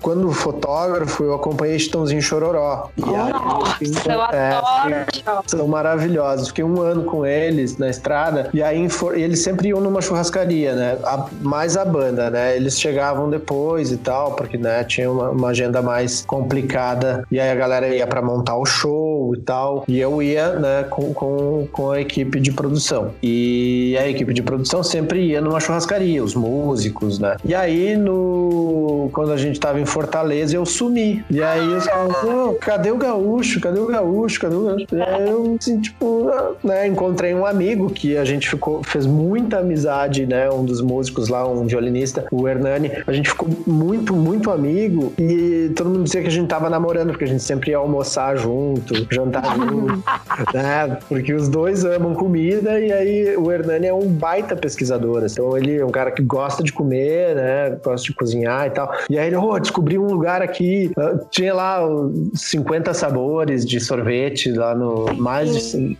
quando 0.00 0.30
fotógrafo, 0.32 1.24
eu 1.24 1.34
acompanhei 1.34 1.78
Chitãozinho 1.78 2.22
Chororó. 2.22 2.88
E 2.96 3.02
aí, 3.02 3.32
Nossa, 3.32 4.12
eu 4.12 4.22
é, 4.36 4.52
adoro! 4.52 5.42
são 5.46 5.66
maravilhosos. 5.68 6.48
Fiquei 6.48 6.64
um 6.64 6.80
ano 6.80 7.04
com 7.04 7.24
eles 7.26 7.76
na 7.78 7.88
estrada 7.88 8.50
e 8.52 8.62
aí 8.62 8.86
eles 9.14 9.42
sempre 9.42 9.68
iam 9.68 9.80
numa 9.80 10.00
churrascaria, 10.00 10.74
né? 10.74 10.98
A- 11.04 11.26
mais 11.40 11.76
a 11.76 11.84
banda, 11.84 12.30
né? 12.30 12.56
Eles 12.56 12.78
chegavam 12.80 13.28
depois 13.30 13.90
e 13.92 13.96
tal, 13.96 14.32
porque 14.32 14.56
né, 14.56 14.84
tinha 14.84 15.10
uma, 15.10 15.30
uma 15.30 15.48
agenda 15.48 15.80
mais 15.82 16.22
complicada 16.26 17.24
e 17.30 17.38
aí 17.40 17.50
a 17.50 17.54
galera 17.54 17.88
ia 17.88 18.06
pra 18.06 18.20
montar 18.22 18.56
o 18.56 18.64
show 18.64 18.99
e 19.36 19.40
tal. 19.40 19.84
E 19.88 19.98
eu 19.98 20.22
ia, 20.22 20.54
né, 20.54 20.84
com, 20.88 21.12
com, 21.12 21.68
com 21.72 21.90
a 21.90 22.00
equipe 22.00 22.40
de 22.40 22.52
produção. 22.52 23.12
E 23.22 23.96
a 23.98 24.08
equipe 24.08 24.32
de 24.32 24.42
produção 24.42 24.82
sempre 24.82 25.20
ia 25.20 25.40
numa 25.40 25.60
churrascaria, 25.60 26.22
os 26.22 26.34
músicos, 26.34 27.18
né? 27.18 27.36
E 27.44 27.54
aí 27.54 27.96
no 27.96 29.10
quando 29.12 29.32
a 29.32 29.36
gente 29.36 29.58
tava 29.58 29.80
em 29.80 29.86
Fortaleza, 29.86 30.56
eu 30.56 30.64
sumi. 30.64 31.24
E 31.30 31.42
aí 31.42 31.68
os 31.68 31.86
caras, 31.86 32.16
"Pô, 32.16 32.54
cadê 32.60 32.90
o 32.90 32.96
gaúcho? 32.96 33.60
Cadê 33.60 33.80
o 33.80 33.86
gaúcho? 33.86 34.40
Cadê 34.40 34.54
o 34.54 34.64
gaúcho? 34.64 34.86
E 34.92 35.00
aí 35.00 35.28
eu, 35.28 35.56
assim, 35.60 35.80
tipo, 35.80 36.30
né, 36.62 36.86
encontrei 36.86 37.34
um 37.34 37.44
amigo 37.46 37.90
que 37.90 38.16
a 38.16 38.24
gente 38.24 38.48
ficou, 38.48 38.82
fez 38.82 39.06
muita 39.06 39.58
amizade, 39.58 40.26
né? 40.26 40.50
Um 40.50 40.64
dos 40.64 40.80
músicos 40.80 41.28
lá, 41.28 41.46
um 41.46 41.66
violinista, 41.66 42.24
o 42.30 42.48
Hernani. 42.48 42.90
A 43.06 43.12
gente 43.12 43.30
ficou 43.30 43.48
muito, 43.66 44.14
muito 44.14 44.50
amigo 44.50 45.12
e 45.18 45.70
todo 45.74 45.90
mundo 45.90 46.04
dizia 46.04 46.20
que 46.22 46.28
a 46.28 46.30
gente 46.30 46.48
tava 46.48 46.68
namorando, 46.68 47.10
porque 47.10 47.24
a 47.24 47.28
gente 47.28 47.42
sempre 47.42 47.70
ia 47.70 47.78
almoçar 47.78 48.36
junto, 48.36 48.89
jantar 49.10 49.56
junto, 49.56 50.02
né? 50.54 50.98
Porque 51.08 51.32
os 51.32 51.48
dois 51.48 51.84
amam 51.84 52.14
comida 52.14 52.78
e 52.80 52.92
aí 52.92 53.36
o 53.36 53.50
Hernani 53.50 53.86
é 53.86 53.94
um 53.94 54.06
baita 54.08 54.56
pesquisador. 54.56 55.24
assim. 55.24 55.34
Então 55.40 55.56
ele 55.56 55.78
é 55.78 55.84
um 55.84 55.90
cara 55.90 56.10
que 56.10 56.22
gosta 56.22 56.62
de 56.62 56.72
comer, 56.72 57.34
né? 57.34 57.78
Gosta 57.82 58.06
de 58.06 58.14
cozinhar 58.14 58.66
e 58.66 58.70
tal. 58.70 58.92
E 59.08 59.18
aí 59.18 59.26
ele, 59.28 59.36
oh, 59.36 59.58
descobri 59.58 59.98
um 59.98 60.06
lugar 60.06 60.42
aqui, 60.42 60.90
ah, 60.96 61.18
tinha 61.30 61.54
lá 61.54 61.86
os 61.86 62.12
50 62.34 62.92
sabores 62.94 63.64
de 63.64 63.80
sorvete 63.80 64.50
lá 64.52 64.74
no 64.74 65.06
mais 65.16 65.72
de 65.72 65.96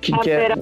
que- 0.00 0.12
que 0.18 0.30
é- 0.30 0.54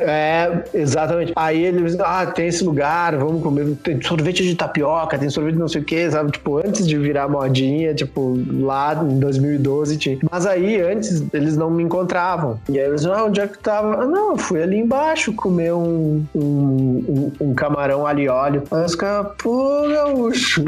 é, 0.00 0.64
exatamente. 0.74 1.32
Aí 1.36 1.62
eles, 1.64 1.98
ah, 2.00 2.26
tem 2.26 2.48
esse 2.48 2.64
lugar, 2.64 3.16
vamos 3.16 3.42
comer. 3.42 3.74
Tem 3.82 4.00
sorvete 4.02 4.42
de 4.44 4.54
tapioca, 4.54 5.18
tem 5.18 5.28
sorvete 5.30 5.54
de 5.54 5.60
não 5.60 5.68
sei 5.68 5.80
o 5.82 5.84
que, 5.84 6.10
sabe? 6.10 6.32
Tipo, 6.32 6.58
antes 6.58 6.86
de 6.86 6.96
virar 6.98 7.28
modinha, 7.28 7.94
tipo, 7.94 8.38
lá 8.60 8.94
em 9.04 9.18
2012 9.18 9.96
tinha. 9.96 10.18
Mas 10.30 10.46
aí, 10.46 10.80
antes, 10.80 11.11
eles 11.32 11.56
não 11.56 11.70
me 11.70 11.82
encontravam. 11.82 12.58
E 12.68 12.78
aí 12.78 12.86
eles, 12.86 13.04
ah, 13.06 13.24
onde 13.24 13.40
é 13.40 13.46
que 13.46 13.58
tava? 13.58 14.02
Ah, 14.02 14.06
não, 14.06 14.32
eu 14.32 14.36
fui 14.36 14.62
ali 14.62 14.78
embaixo 14.78 15.32
comer 15.32 15.72
um, 15.72 16.24
um, 16.34 16.42
um, 16.42 17.32
um 17.40 17.54
camarão 17.54 18.06
alho 18.06 18.20
e 18.20 18.28
óleo. 18.28 18.62
Aí 18.70 18.84
os 18.84 18.94
caras, 18.94 19.32
pô, 19.42 19.88
gaúcho, 19.88 20.64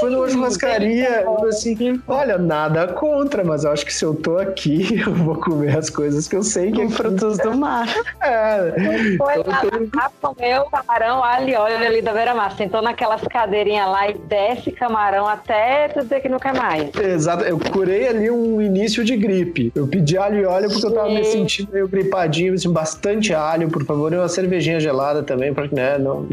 foi 0.00 0.10
numa 0.10 0.28
churrascaria. 0.28 1.22
Eu 1.22 1.48
assim, 1.48 2.00
olha, 2.06 2.38
nada 2.38 2.88
contra, 2.88 3.44
mas 3.44 3.64
eu 3.64 3.72
acho 3.72 3.84
que 3.84 3.92
se 3.92 4.04
eu 4.04 4.14
tô 4.14 4.38
aqui, 4.38 5.00
eu 5.06 5.14
vou 5.14 5.36
comer 5.36 5.76
as 5.76 5.90
coisas 5.90 6.26
que 6.28 6.36
eu 6.36 6.42
sei 6.42 6.72
que 6.72 6.82
Com 6.82 6.90
frutos 6.90 7.38
do 7.38 7.56
mar. 7.56 7.86
é, 8.22 9.16
Foi 9.16 9.40
Então, 9.40 9.90
lá, 9.94 10.10
comeu 10.20 10.64
camarão, 10.66 11.22
alho 11.22 11.48
e 11.48 11.54
óleo 11.54 11.86
ali 11.86 12.02
da 12.02 12.12
beira-mar. 12.12 12.52
Sentou 12.56 12.82
naquelas 12.82 13.22
cadeirinhas 13.22 13.88
lá 13.88 14.08
e 14.10 14.14
desce 14.14 14.72
camarão 14.72 15.26
até 15.26 15.88
tu 15.88 16.02
dizer 16.02 16.20
que 16.20 16.28
não 16.28 16.38
quer 16.38 16.54
mais. 16.54 16.94
Exato, 16.94 17.44
eu 17.44 17.58
curei 17.58 18.08
ali 18.08 18.30
um 18.30 18.60
início 18.60 19.04
de 19.04 19.16
gripe. 19.16 19.61
Eu 19.74 19.86
pedi 19.86 20.16
alho 20.16 20.40
e 20.40 20.44
óleo 20.44 20.70
porque 20.70 20.86
eu 20.86 20.94
tava 20.94 21.08
me 21.10 21.24
sentindo 21.24 21.72
meio 21.72 21.86
gripadinho, 21.86 22.54
assim, 22.54 22.72
bastante 22.72 23.34
alho, 23.34 23.68
por 23.70 23.84
favor, 23.84 24.12
e 24.12 24.16
uma 24.16 24.28
cervejinha 24.28 24.80
gelada 24.80 25.22
também, 25.22 25.52
porque, 25.52 25.74
né, 25.74 25.98
não, 25.98 26.26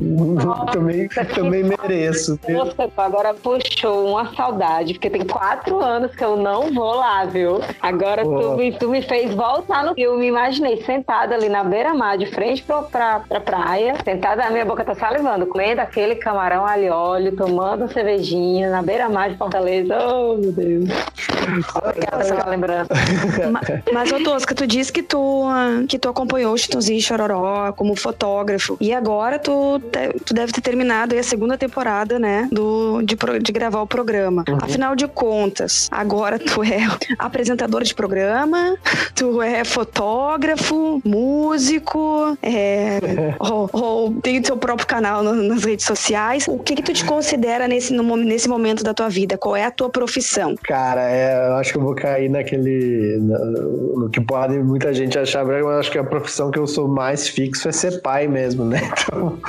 também, 0.72 1.08
também 1.36 1.64
mereço. 1.64 2.40
Nossa, 2.48 2.90
agora 2.98 3.34
puxou 3.34 4.10
uma 4.10 4.34
saudade, 4.36 4.94
porque 4.94 5.10
tem 5.10 5.26
quatro 5.26 5.80
anos 5.80 6.16
que 6.16 6.24
eu 6.24 6.38
não 6.38 6.74
vou 6.74 6.96
lá, 6.96 7.26
viu? 7.26 7.60
Agora 7.82 8.24
tu 8.24 8.56
me, 8.56 8.72
tu 8.72 8.90
me 8.90 9.02
fez 9.02 9.34
voltar 9.34 9.84
no 9.84 9.94
filme. 9.94 10.28
Imaginei 10.28 10.82
sentada 10.84 11.36
ali 11.36 11.50
na 11.50 11.64
beira-mar, 11.64 12.18
de 12.18 12.26
frente 12.28 12.64
pra, 12.64 12.82
pra, 12.84 13.20
pra 13.28 13.40
praia, 13.40 13.96
sentada, 14.04 14.44
a 14.44 14.50
minha 14.50 14.66
boca 14.66 14.84
tá 14.84 14.96
salivando, 14.96 15.46
comendo 15.48 15.82
aquele 15.82 16.16
camarão 16.16 16.66
alho 16.66 16.84
e 16.84 16.90
óleo, 16.90 17.36
tomando 17.36 17.82
uma 17.82 17.88
cervejinha 17.88 18.70
na 18.70 18.82
beira-mar 18.82 19.30
de 19.30 19.38
Fortaleza. 19.38 19.98
Oh, 19.98 20.38
meu 20.38 20.52
Deus. 20.52 20.90
Obrigada 21.76 22.24
pela 22.26 22.50
lembrança. 22.50 22.90
Ma- 23.52 23.62
Mas, 23.94 24.12
ô 24.12 24.20
Tosca, 24.24 24.54
tu 24.56 24.66
disse 24.68 24.92
que 24.92 25.02
tu, 25.04 25.44
ah, 25.46 25.84
que 25.88 25.98
tu 26.00 26.10
acompanhou 26.10 26.54
o 26.54 26.58
Chitãozinho 26.58 26.98
e 27.00 27.02
Chororó 27.02 27.72
como 27.74 27.96
fotógrafo. 27.96 28.78
E 28.80 28.94
agora 28.94 29.38
tu, 29.40 29.82
tu 30.26 30.34
deve 30.34 30.52
ter 30.52 30.62
terminado 30.62 31.18
a 31.18 31.24
segunda 31.24 31.58
temporada, 31.58 32.18
né? 32.20 32.48
Do, 32.52 33.02
de, 33.02 33.16
de 33.42 33.52
gravar 33.52 33.82
o 33.82 33.88
programa. 33.88 34.44
Afinal 34.62 34.96
de 34.96 35.08
contas, 35.08 35.88
agora 35.92 36.38
tu 36.40 36.64
é 36.64 36.80
apresentador 37.18 37.84
de 37.84 37.94
programa, 37.94 38.78
tu 39.16 39.42
é 39.42 39.64
fotógrafo, 39.64 41.02
músico, 41.06 42.38
é, 42.42 43.00
ou, 43.40 43.70
ou 43.72 44.14
tem 44.22 44.40
o 44.40 44.46
seu 44.46 44.58
próprio 44.58 44.88
canal 44.88 45.24
no- 45.24 45.34
nas 45.34 45.64
redes 45.64 45.86
sociais. 45.86 46.46
O 46.48 46.60
que 46.60 46.76
que 46.76 46.84
tu 46.84 46.94
te 46.94 47.04
considera 47.06 47.68
nesse, 47.68 47.94
no 47.94 48.16
nesse 48.18 48.48
momento 48.50 48.84
da 48.84 48.94
tua 48.94 49.10
vida? 49.10 49.38
Qual 49.38 49.56
é 49.56 49.66
a 49.66 49.72
tua 49.72 49.90
profissão? 49.90 50.56
Cara, 50.64 51.10
é, 51.10 51.48
eu 51.50 51.54
acho 51.56 51.72
que 51.72 51.78
eu 51.78 51.82
vou 51.84 51.96
cair 51.96 52.30
naquele 52.30 53.09
no, 53.18 54.10
que 54.10 54.22
pode 54.22 54.58
muita 54.60 54.94
gente 54.94 55.18
achar, 55.18 55.46
eu 55.48 55.70
acho 55.70 55.92
que 55.92 55.98
a 55.98 56.04
profissão 56.04 56.52
que 56.52 56.60
eu 56.60 56.68
sou 56.68 56.88
mais 56.88 57.28
fixo 57.28 57.68
é 57.70 57.72
ser 57.72 58.02
pai 58.02 58.28
mesmo, 58.28 58.66
né? 58.66 58.82
Então, 59.10 59.40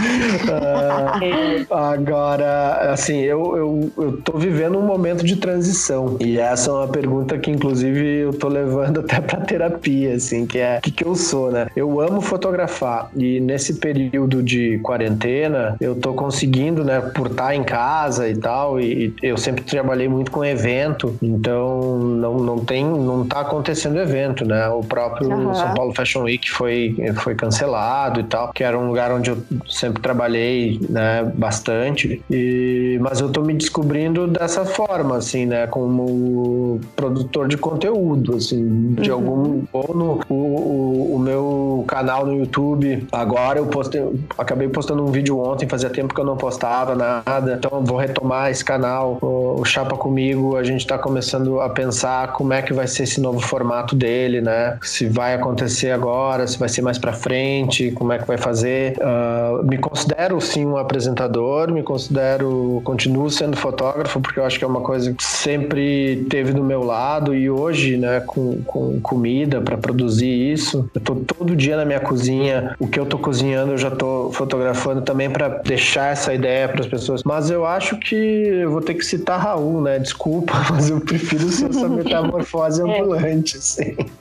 uh, 1.68 1.74
agora, 1.74 2.92
assim, 2.92 3.20
eu, 3.20 3.56
eu, 3.56 3.90
eu 3.96 4.16
tô 4.18 4.38
vivendo 4.38 4.78
um 4.78 4.82
momento 4.82 5.24
de 5.24 5.36
transição 5.36 6.16
e 6.20 6.38
essa 6.38 6.70
é 6.70 6.74
uma 6.74 6.88
pergunta 6.88 7.38
que, 7.38 7.50
inclusive, 7.50 8.20
eu 8.20 8.32
tô 8.32 8.48
levando 8.48 9.00
até 9.00 9.20
pra 9.20 9.40
terapia, 9.40 10.14
assim, 10.14 10.46
que 10.46 10.58
é 10.58 10.78
o 10.78 10.80
que, 10.80 10.90
que 10.90 11.04
eu 11.04 11.14
sou, 11.14 11.50
né? 11.50 11.68
Eu 11.76 12.00
amo 12.00 12.20
fotografar 12.20 13.10
e 13.16 13.40
nesse 13.40 13.74
período 13.74 14.42
de 14.42 14.78
quarentena 14.78 15.76
eu 15.80 15.94
tô 15.94 16.12
conseguindo, 16.14 16.84
né, 16.84 17.00
por 17.00 17.28
estar 17.28 17.54
em 17.54 17.62
casa 17.62 18.28
e 18.28 18.36
tal, 18.36 18.80
e, 18.80 19.14
e 19.22 19.26
eu 19.26 19.36
sempre 19.36 19.64
trabalhei 19.64 20.08
muito 20.08 20.30
com 20.30 20.44
evento, 20.44 21.16
então 21.22 21.98
não, 21.98 22.38
não 22.38 22.58
tem, 22.58 22.84
não 22.84 23.26
tá 23.26 23.44
acontecendo 23.50 23.98
evento, 23.98 24.44
né? 24.44 24.68
O 24.68 24.80
próprio 24.80 25.28
uhum. 25.28 25.54
São 25.54 25.74
Paulo 25.74 25.92
Fashion 25.94 26.22
Week 26.22 26.48
foi, 26.50 26.94
foi 27.16 27.34
cancelado 27.34 28.20
e 28.20 28.24
tal, 28.24 28.52
que 28.52 28.62
era 28.62 28.78
um 28.78 28.86
lugar 28.86 29.10
onde 29.12 29.30
eu 29.30 29.38
sempre 29.68 30.00
trabalhei, 30.00 30.80
né, 30.88 31.30
bastante, 31.34 32.22
e, 32.30 32.98
mas 33.00 33.20
eu 33.20 33.30
tô 33.30 33.42
me 33.42 33.54
descobrindo 33.54 34.26
dessa 34.26 34.64
forma, 34.64 35.16
assim, 35.16 35.46
né, 35.46 35.66
como 35.66 36.80
produtor 36.94 37.48
de 37.48 37.56
conteúdo, 37.56 38.36
assim, 38.36 38.94
de 38.94 39.10
uhum. 39.10 39.16
algum, 39.16 39.62
ou 39.72 39.94
no, 39.94 40.20
o, 40.28 41.14
o, 41.16 41.18
meu 41.18 41.84
canal 41.88 42.26
no 42.26 42.34
YouTube, 42.36 43.06
agora 43.10 43.58
eu 43.58 43.66
postei, 43.66 44.02
acabei 44.38 44.68
postando 44.68 45.02
um 45.04 45.10
vídeo 45.10 45.38
ontem, 45.38 45.68
fazia 45.68 45.90
tempo 45.90 46.14
que 46.14 46.20
eu 46.20 46.24
não 46.24 46.36
postava 46.36 46.94
nada, 46.94 47.54
então 47.54 47.82
vou 47.84 47.98
retomar 47.98 48.50
esse 48.50 48.64
canal, 48.64 49.18
o, 49.20 49.60
o 49.60 49.64
Chapa 49.64 49.96
Comigo, 49.96 50.56
a 50.56 50.62
gente 50.62 50.86
tá 50.86 50.98
começando 50.98 51.60
a 51.60 51.68
pensar 51.68 52.32
como 52.32 52.52
é 52.52 52.62
que 52.62 52.72
vai 52.72 52.86
ser 52.86 53.04
esse 53.04 53.20
novo 53.20 53.29
formato 53.38 53.94
dele, 53.94 54.40
né, 54.40 54.78
se 54.82 55.06
vai 55.06 55.34
acontecer 55.34 55.90
agora, 55.90 56.46
se 56.46 56.58
vai 56.58 56.68
ser 56.68 56.82
mais 56.82 56.98
para 56.98 57.12
frente, 57.12 57.90
como 57.92 58.12
é 58.12 58.18
que 58.18 58.26
vai 58.26 58.38
fazer. 58.38 58.96
Uh, 58.98 59.64
me 59.64 59.78
considero 59.78 60.40
sim 60.40 60.66
um 60.66 60.76
apresentador, 60.76 61.70
me 61.72 61.82
considero, 61.82 62.80
continuo 62.84 63.30
sendo 63.30 63.56
fotógrafo, 63.56 64.20
porque 64.20 64.40
eu 64.40 64.44
acho 64.44 64.58
que 64.58 64.64
é 64.64 64.68
uma 64.68 64.80
coisa 64.80 65.12
que 65.12 65.22
sempre 65.22 66.26
teve 66.28 66.52
do 66.52 66.64
meu 66.64 66.82
lado 66.82 67.34
e 67.34 67.50
hoje, 67.50 67.96
né, 67.96 68.20
com, 68.20 68.62
com 68.62 69.00
comida 69.00 69.60
para 69.60 69.76
produzir 69.76 70.52
isso, 70.52 70.88
eu 70.94 71.00
tô 71.00 71.14
todo 71.14 71.54
dia 71.54 71.76
na 71.76 71.84
minha 71.84 72.00
cozinha, 72.00 72.74
o 72.78 72.86
que 72.86 72.98
eu 72.98 73.06
tô 73.06 73.18
cozinhando 73.18 73.72
eu 73.72 73.78
já 73.78 73.90
tô 73.90 74.30
fotografando 74.32 75.02
também 75.02 75.30
para 75.30 75.48
deixar 75.48 76.12
essa 76.12 76.32
ideia 76.32 76.68
para 76.68 76.80
as 76.80 76.86
pessoas. 76.86 77.22
Mas 77.24 77.50
eu 77.50 77.64
acho 77.66 77.96
que 77.98 78.14
eu 78.14 78.70
vou 78.70 78.80
ter 78.80 78.94
que 78.94 79.04
citar 79.04 79.40
Raul, 79.40 79.80
né? 79.80 79.98
Desculpa, 79.98 80.54
mas 80.70 80.90
eu 80.90 81.00
prefiro 81.00 81.48
ser 81.48 81.70
essa 81.70 81.88
metamorfose 81.88 82.82
é. 82.82 82.84
Ambulante, 83.20 83.56
assim. 83.58 83.96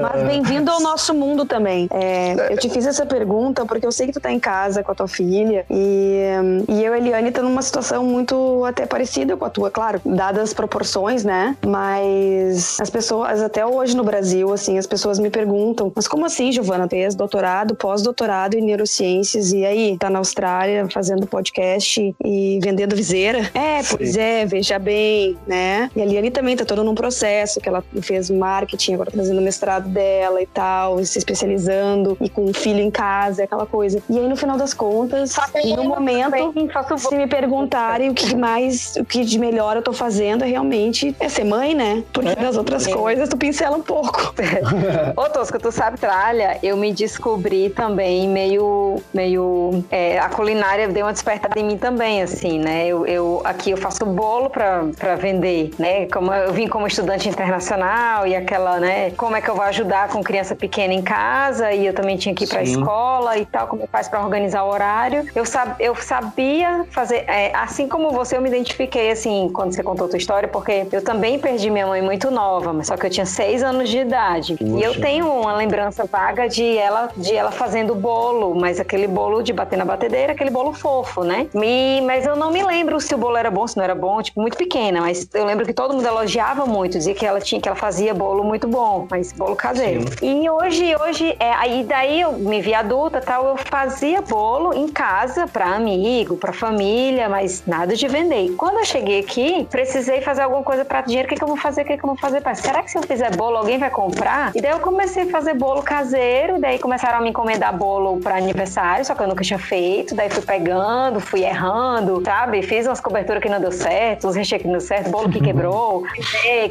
Mas 0.00 0.22
bem-vindo 0.22 0.70
ao 0.70 0.80
nosso 0.80 1.14
mundo 1.14 1.44
também. 1.44 1.88
É, 1.90 2.52
eu 2.52 2.56
te 2.56 2.68
fiz 2.68 2.86
essa 2.86 3.04
pergunta 3.04 3.64
porque 3.66 3.86
eu 3.86 3.92
sei 3.92 4.06
que 4.06 4.12
tu 4.12 4.20
tá 4.20 4.32
em 4.32 4.38
casa 4.38 4.82
com 4.82 4.92
a 4.92 4.94
tua 4.94 5.08
filha 5.08 5.64
e, 5.70 6.20
e 6.68 6.84
eu 6.84 6.92
e 6.92 6.94
a 6.94 6.98
Eliane 6.98 7.30
tá 7.30 7.42
numa 7.42 7.62
situação 7.62 8.04
muito 8.04 8.64
até 8.64 8.86
parecida 8.86 9.36
com 9.36 9.44
a 9.44 9.50
tua, 9.50 9.70
claro, 9.70 10.00
dadas 10.04 10.42
as 10.42 10.54
proporções, 10.54 11.24
né? 11.24 11.56
Mas 11.66 12.78
as 12.80 12.90
pessoas, 12.90 13.42
até 13.42 13.64
hoje 13.64 13.96
no 13.96 14.04
Brasil, 14.04 14.52
assim, 14.52 14.78
as 14.78 14.86
pessoas 14.86 15.18
me 15.18 15.30
perguntam, 15.30 15.92
mas 15.94 16.06
como 16.06 16.26
assim, 16.26 16.52
Giovana? 16.52 16.86
Tens 16.86 17.14
doutorado, 17.14 17.74
pós-doutorado 17.74 18.54
em 18.54 18.62
neurociências 18.62 19.52
e 19.52 19.64
aí 19.64 19.96
tá 19.98 20.10
na 20.10 20.18
Austrália 20.18 20.86
fazendo 20.90 21.26
podcast 21.26 22.14
e 22.24 22.60
vendendo 22.62 22.94
viseira? 22.94 23.50
É, 23.62 23.80
pois 23.82 24.14
Sim. 24.14 24.20
é, 24.20 24.46
veja 24.46 24.78
bem, 24.78 25.36
né? 25.46 25.88
E 25.94 26.00
a 26.00 26.04
Eliane 26.04 26.30
também 26.30 26.56
tá 26.56 26.64
toda 26.64 26.82
num 26.82 26.94
processo 26.94 27.60
que 27.60 27.68
ela 27.68 27.84
fez 28.00 28.28
marketing, 28.28 28.94
agora 28.94 29.10
tá 29.10 29.16
fazendo 29.32 29.42
mestrado 29.42 29.88
dela 29.88 30.40
e 30.42 30.46
tal, 30.46 31.00
e 31.00 31.06
se 31.06 31.18
especializando 31.18 32.16
e 32.20 32.28
com 32.28 32.44
um 32.44 32.54
filho 32.54 32.80
em 32.80 32.90
casa, 32.90 33.44
aquela 33.44 33.66
coisa. 33.66 34.02
E 34.08 34.18
aí, 34.18 34.28
no 34.28 34.36
final 34.36 34.56
das 34.56 34.74
contas, 34.74 35.34
no 35.76 35.84
momento, 35.84 36.52
se 36.98 37.14
me 37.16 37.26
perguntarem 37.26 38.10
o 38.10 38.14
que 38.14 38.36
mais, 38.36 38.94
o 38.96 39.04
que 39.04 39.24
de 39.24 39.38
melhor 39.38 39.76
eu 39.76 39.82
tô 39.82 39.92
fazendo 39.92 40.44
é 40.44 40.46
realmente 40.46 41.16
é 41.18 41.28
ser 41.28 41.44
mãe, 41.44 41.74
né? 41.74 42.04
Porque 42.12 42.30
é, 42.30 42.36
das 42.36 42.56
outras 42.56 42.86
é. 42.86 42.92
coisas 42.92 43.28
tu 43.28 43.36
pincela 43.36 43.76
um 43.76 43.82
pouco. 43.82 44.34
Ô, 45.16 45.28
Tosca, 45.30 45.58
tu 45.58 45.72
sabe, 45.72 45.98
tralha, 45.98 46.58
eu 46.62 46.76
me 46.76 46.92
descobri 46.92 47.70
também 47.70 48.28
meio, 48.28 49.00
meio, 49.14 49.84
é, 49.90 50.18
a 50.18 50.28
culinária 50.28 50.88
deu 50.88 51.06
uma 51.06 51.12
despertada 51.12 51.58
em 51.58 51.64
mim 51.64 51.78
também, 51.78 52.22
assim, 52.22 52.58
né? 52.58 52.86
Eu, 52.86 53.06
eu 53.06 53.40
aqui 53.44 53.70
eu 53.70 53.76
faço 53.76 54.04
bolo 54.04 54.50
pra, 54.50 54.84
pra 54.98 55.16
vender, 55.16 55.70
né? 55.78 56.06
Como 56.06 56.32
eu 56.32 56.52
vim 56.52 56.68
como 56.68 56.86
estudante 56.86 57.28
internacional 57.28 58.26
e 58.26 58.36
aquela, 58.36 58.78
né? 58.78 59.10
Como 59.22 59.36
é 59.36 59.40
que 59.40 59.48
eu 59.48 59.54
vou 59.54 59.64
ajudar 59.66 60.08
com 60.08 60.20
criança 60.20 60.56
pequena 60.56 60.92
em 60.92 61.00
casa 61.00 61.70
e 61.70 61.86
eu 61.86 61.94
também 61.94 62.16
tinha 62.16 62.34
que 62.34 62.42
ir 62.42 62.48
pra 62.48 62.66
Sim. 62.66 62.72
escola 62.72 63.38
e 63.38 63.46
tal, 63.46 63.68
como 63.68 63.86
faz 63.86 64.08
para 64.08 64.20
organizar 64.20 64.64
o 64.64 64.68
horário. 64.68 65.24
Eu, 65.32 65.44
sab, 65.44 65.76
eu 65.78 65.94
sabia 65.94 66.84
fazer, 66.90 67.18
é, 67.28 67.54
assim 67.54 67.86
como 67.86 68.10
você, 68.10 68.36
eu 68.36 68.42
me 68.42 68.48
identifiquei, 68.48 69.12
assim, 69.12 69.48
quando 69.54 69.72
você 69.72 69.80
contou 69.80 70.06
a 70.06 70.10
tua 70.10 70.16
história, 70.16 70.48
porque 70.48 70.88
eu 70.90 71.04
também 71.04 71.38
perdi 71.38 71.70
minha 71.70 71.86
mãe 71.86 72.02
muito 72.02 72.32
nova, 72.32 72.72
mas 72.72 72.88
só 72.88 72.96
que 72.96 73.06
eu 73.06 73.10
tinha 73.10 73.24
seis 73.24 73.62
anos 73.62 73.88
de 73.88 73.98
idade. 73.98 74.56
Puxa. 74.56 74.76
E 74.76 74.82
eu 74.82 75.00
tenho 75.00 75.30
uma 75.30 75.54
lembrança 75.54 76.04
vaga 76.04 76.48
de 76.48 76.76
ela, 76.76 77.08
de 77.16 77.32
ela 77.32 77.52
fazendo 77.52 77.94
bolo, 77.94 78.56
mas 78.56 78.80
aquele 78.80 79.06
bolo 79.06 79.40
de 79.40 79.52
bater 79.52 79.78
na 79.78 79.84
batedeira, 79.84 80.32
aquele 80.32 80.50
bolo 80.50 80.72
fofo, 80.72 81.22
né? 81.22 81.46
E, 81.54 82.00
mas 82.00 82.26
eu 82.26 82.34
não 82.34 82.50
me 82.50 82.64
lembro 82.64 83.00
se 83.00 83.14
o 83.14 83.18
bolo 83.18 83.36
era 83.36 83.52
bom, 83.52 83.68
se 83.68 83.76
não 83.76 83.84
era 83.84 83.94
bom, 83.94 84.20
tipo, 84.20 84.40
muito 84.40 84.56
pequena, 84.56 85.00
mas 85.00 85.28
eu 85.32 85.44
lembro 85.44 85.64
que 85.64 85.72
todo 85.72 85.94
mundo 85.94 86.08
elogiava 86.08 86.66
muito, 86.66 86.98
dizia 86.98 87.14
que 87.14 87.24
ela 87.24 87.40
tinha, 87.40 87.60
que 87.60 87.68
ela 87.68 87.78
fazia 87.78 88.12
bolo 88.12 88.42
muito 88.42 88.66
bom, 88.66 89.06
mas 89.12 89.30
bolo 89.30 89.54
caseiro. 89.54 90.04
Sim. 90.18 90.44
E 90.44 90.48
hoje, 90.48 90.96
hoje, 90.96 91.36
é, 91.38 91.52
aí 91.52 91.84
daí 91.84 92.22
eu 92.22 92.32
me 92.32 92.62
vi 92.62 92.72
adulta 92.72 93.20
tal, 93.20 93.46
eu 93.46 93.56
fazia 93.58 94.22
bolo 94.22 94.72
em 94.72 94.88
casa 94.88 95.46
para 95.46 95.66
amigo, 95.66 96.38
para 96.38 96.50
família, 96.50 97.28
mas 97.28 97.62
nada 97.66 97.94
de 97.94 98.08
vender. 98.08 98.54
Quando 98.56 98.78
eu 98.78 98.84
cheguei 98.86 99.20
aqui, 99.20 99.68
precisei 99.70 100.22
fazer 100.22 100.42
alguma 100.42 100.62
coisa 100.62 100.82
para 100.82 101.02
dinheiro, 101.02 101.26
o 101.26 101.28
que, 101.28 101.36
que 101.36 101.44
eu 101.44 101.48
vou 101.48 101.58
fazer, 101.58 101.82
o 101.82 101.84
que, 101.84 101.98
que 101.98 102.02
eu 102.02 102.06
vou 102.06 102.16
fazer? 102.16 102.40
Pai? 102.40 102.54
Será 102.54 102.82
que 102.82 102.90
se 102.90 102.96
eu 102.96 103.02
fizer 103.02 103.36
bolo, 103.36 103.58
alguém 103.58 103.76
vai 103.76 103.90
comprar? 103.90 104.52
E 104.54 104.62
daí 104.62 104.70
eu 104.70 104.80
comecei 104.80 105.24
a 105.24 105.26
fazer 105.26 105.52
bolo 105.52 105.82
caseiro, 105.82 106.58
daí 106.58 106.78
começaram 106.78 107.18
a 107.18 107.20
me 107.20 107.28
encomendar 107.28 107.76
bolo 107.76 108.18
para 108.18 108.36
aniversário, 108.36 109.04
só 109.04 109.14
que 109.14 109.22
eu 109.22 109.28
nunca 109.28 109.44
tinha 109.44 109.58
feito, 109.58 110.14
daí 110.14 110.30
fui 110.30 110.42
pegando, 110.42 111.20
fui 111.20 111.44
errando, 111.44 112.22
sabe? 112.24 112.62
Fiz 112.62 112.86
umas 112.86 113.00
coberturas 113.00 113.42
que 113.42 113.48
não 113.50 113.60
deu 113.60 113.72
certo, 113.72 114.26
uns 114.26 114.36
recheios 114.36 114.62
que 114.62 114.68
não 114.68 114.78
deu 114.78 114.80
certo, 114.80 115.10
bolo 115.10 115.28
que 115.28 115.40
quebrou, 115.44 116.02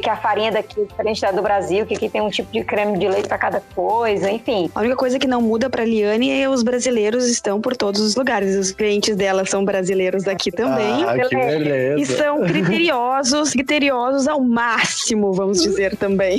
que 0.02 0.10
a 0.10 0.16
farinha 0.16 0.50
daqui 0.50 0.80
é 0.80 0.84
diferente 0.84 1.20
da 1.20 1.30
do 1.30 1.42
Brasil, 1.42 1.84
que 1.86 1.94
aqui 1.94 2.08
tem 2.08 2.20
um 2.20 2.30
tipo 2.32 2.52
de 2.52 2.64
creme 2.64 2.98
de 2.98 3.08
leite 3.08 3.28
para 3.28 3.38
cada 3.38 3.62
coisa, 3.74 4.30
enfim. 4.30 4.70
A 4.74 4.80
única 4.80 4.96
coisa 4.96 5.18
que 5.18 5.26
não 5.26 5.40
muda 5.40 5.70
para 5.70 5.84
Liane 5.84 6.42
é 6.42 6.48
os 6.48 6.62
brasileiros 6.62 7.28
estão 7.28 7.60
por 7.60 7.76
todos 7.76 8.00
os 8.00 8.16
lugares. 8.16 8.56
Os 8.56 8.72
clientes 8.72 9.14
dela 9.16 9.44
são 9.44 9.64
brasileiros 9.64 10.24
daqui 10.24 10.50
também. 10.50 11.04
Ah, 11.04 11.14
que 11.28 11.36
beleza. 11.36 12.00
E 12.00 12.06
são 12.06 12.42
criteriosos, 12.42 13.50
criteriosos 13.52 14.26
ao 14.26 14.40
máximo, 14.40 15.32
vamos 15.32 15.62
dizer 15.62 15.96
também. 15.96 16.38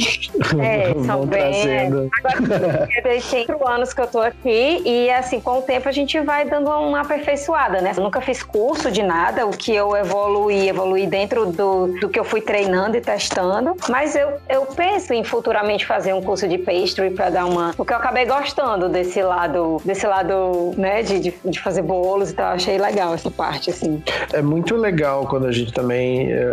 É, 0.61 0.93
são 1.05 1.25
bem. 1.25 1.87
Agora, 2.23 2.87
tem 3.03 3.45
quatro 3.45 3.67
anos 3.67 3.93
que 3.93 4.01
eu 4.01 4.07
tô 4.07 4.19
aqui 4.19 4.81
e, 4.85 5.09
assim, 5.09 5.39
com 5.39 5.59
o 5.59 5.61
tempo 5.61 5.87
a 5.87 5.91
gente 5.91 6.19
vai 6.19 6.45
dando 6.45 6.69
uma 6.69 7.01
aperfeiçoada, 7.01 7.81
né? 7.81 7.93
Eu 7.95 8.03
nunca 8.03 8.21
fiz 8.21 8.43
curso 8.43 8.91
de 8.91 9.03
nada, 9.03 9.45
o 9.45 9.51
que 9.51 9.73
eu 9.73 9.95
evoluí, 9.95 10.69
evoluí 10.69 11.07
dentro 11.07 11.45
do, 11.45 11.87
do 11.99 12.09
que 12.09 12.19
eu 12.19 12.23
fui 12.23 12.41
treinando 12.41 12.97
e 12.97 13.01
testando. 13.01 13.75
Mas 13.89 14.15
eu, 14.15 14.33
eu 14.49 14.65
penso 14.65 15.13
em 15.13 15.23
futuramente 15.23 15.82
fazer 15.85 16.13
um 16.13 16.21
curso 16.21 16.47
de 16.47 16.57
pastry 16.57 17.11
para 17.11 17.29
dar 17.29 17.45
uma. 17.45 17.73
Porque 17.75 17.93
eu 17.93 17.97
acabei 17.97 18.25
gostando 18.25 18.89
desse 18.89 19.21
lado, 19.21 19.77
desse 19.83 20.05
lado, 20.05 20.73
né, 20.77 21.01
de, 21.03 21.33
de, 21.45 21.59
fazer 21.59 21.81
bolos 21.81 22.31
e 22.31 22.33
tal. 22.33 22.53
Achei 22.53 22.77
legal 22.77 23.13
essa 23.13 23.31
parte, 23.31 23.69
assim. 23.69 24.01
É 24.31 24.41
muito 24.41 24.75
legal 24.75 25.25
quando 25.27 25.47
a 25.47 25.51
gente 25.51 25.71
também, 25.71 26.31
é, 26.31 26.51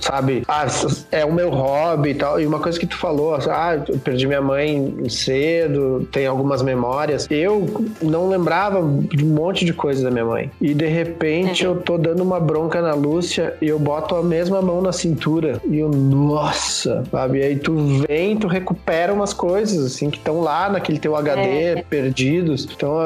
sabe, 0.00 0.42
ah, 0.48 0.66
é 1.10 1.24
o 1.24 1.32
meu 1.32 1.50
hobby 1.50 2.10
e 2.10 2.14
tal. 2.14 2.40
E 2.40 2.46
uma 2.46 2.58
coisa 2.58 2.78
que 2.78 2.86
tu 2.86 2.96
falou, 2.96 3.34
ah, 3.34 3.82
eu 3.88 3.98
perdi 3.98 4.26
minha 4.26 4.40
mãe 4.40 5.08
cedo, 5.08 6.08
tem 6.12 6.26
algumas 6.26 6.62
memórias. 6.62 7.26
Eu 7.30 7.66
não 8.00 8.28
lembrava 8.28 8.82
de 8.82 9.24
um 9.24 9.28
monte 9.28 9.64
de 9.64 9.72
coisa 9.72 10.02
da 10.02 10.10
minha 10.10 10.24
mãe. 10.24 10.50
E 10.60 10.74
de 10.74 10.86
repente 10.86 11.64
eu 11.64 11.76
tô 11.80 11.98
dando 11.98 12.22
uma 12.22 12.40
bronca 12.40 12.80
na 12.80 12.94
Lúcia 12.94 13.54
e 13.60 13.68
eu 13.68 13.78
boto 13.78 14.14
a 14.14 14.22
mesma 14.22 14.60
mão 14.60 14.80
na 14.80 14.92
cintura. 14.92 15.60
E 15.64 15.78
eu, 15.78 15.88
nossa, 15.88 17.04
sabe? 17.10 17.38
E 17.38 17.42
aí 17.42 17.56
tu 17.56 17.74
vem, 18.06 18.36
tu 18.36 18.48
recupera 18.52 19.12
umas 19.12 19.32
coisas, 19.32 19.84
assim, 19.84 20.10
que 20.10 20.18
estão 20.18 20.40
lá 20.40 20.68
naquele 20.68 20.98
teu 20.98 21.16
HD, 21.16 21.40
é. 21.40 21.82
perdidos. 21.82 22.68
Então 22.70 23.00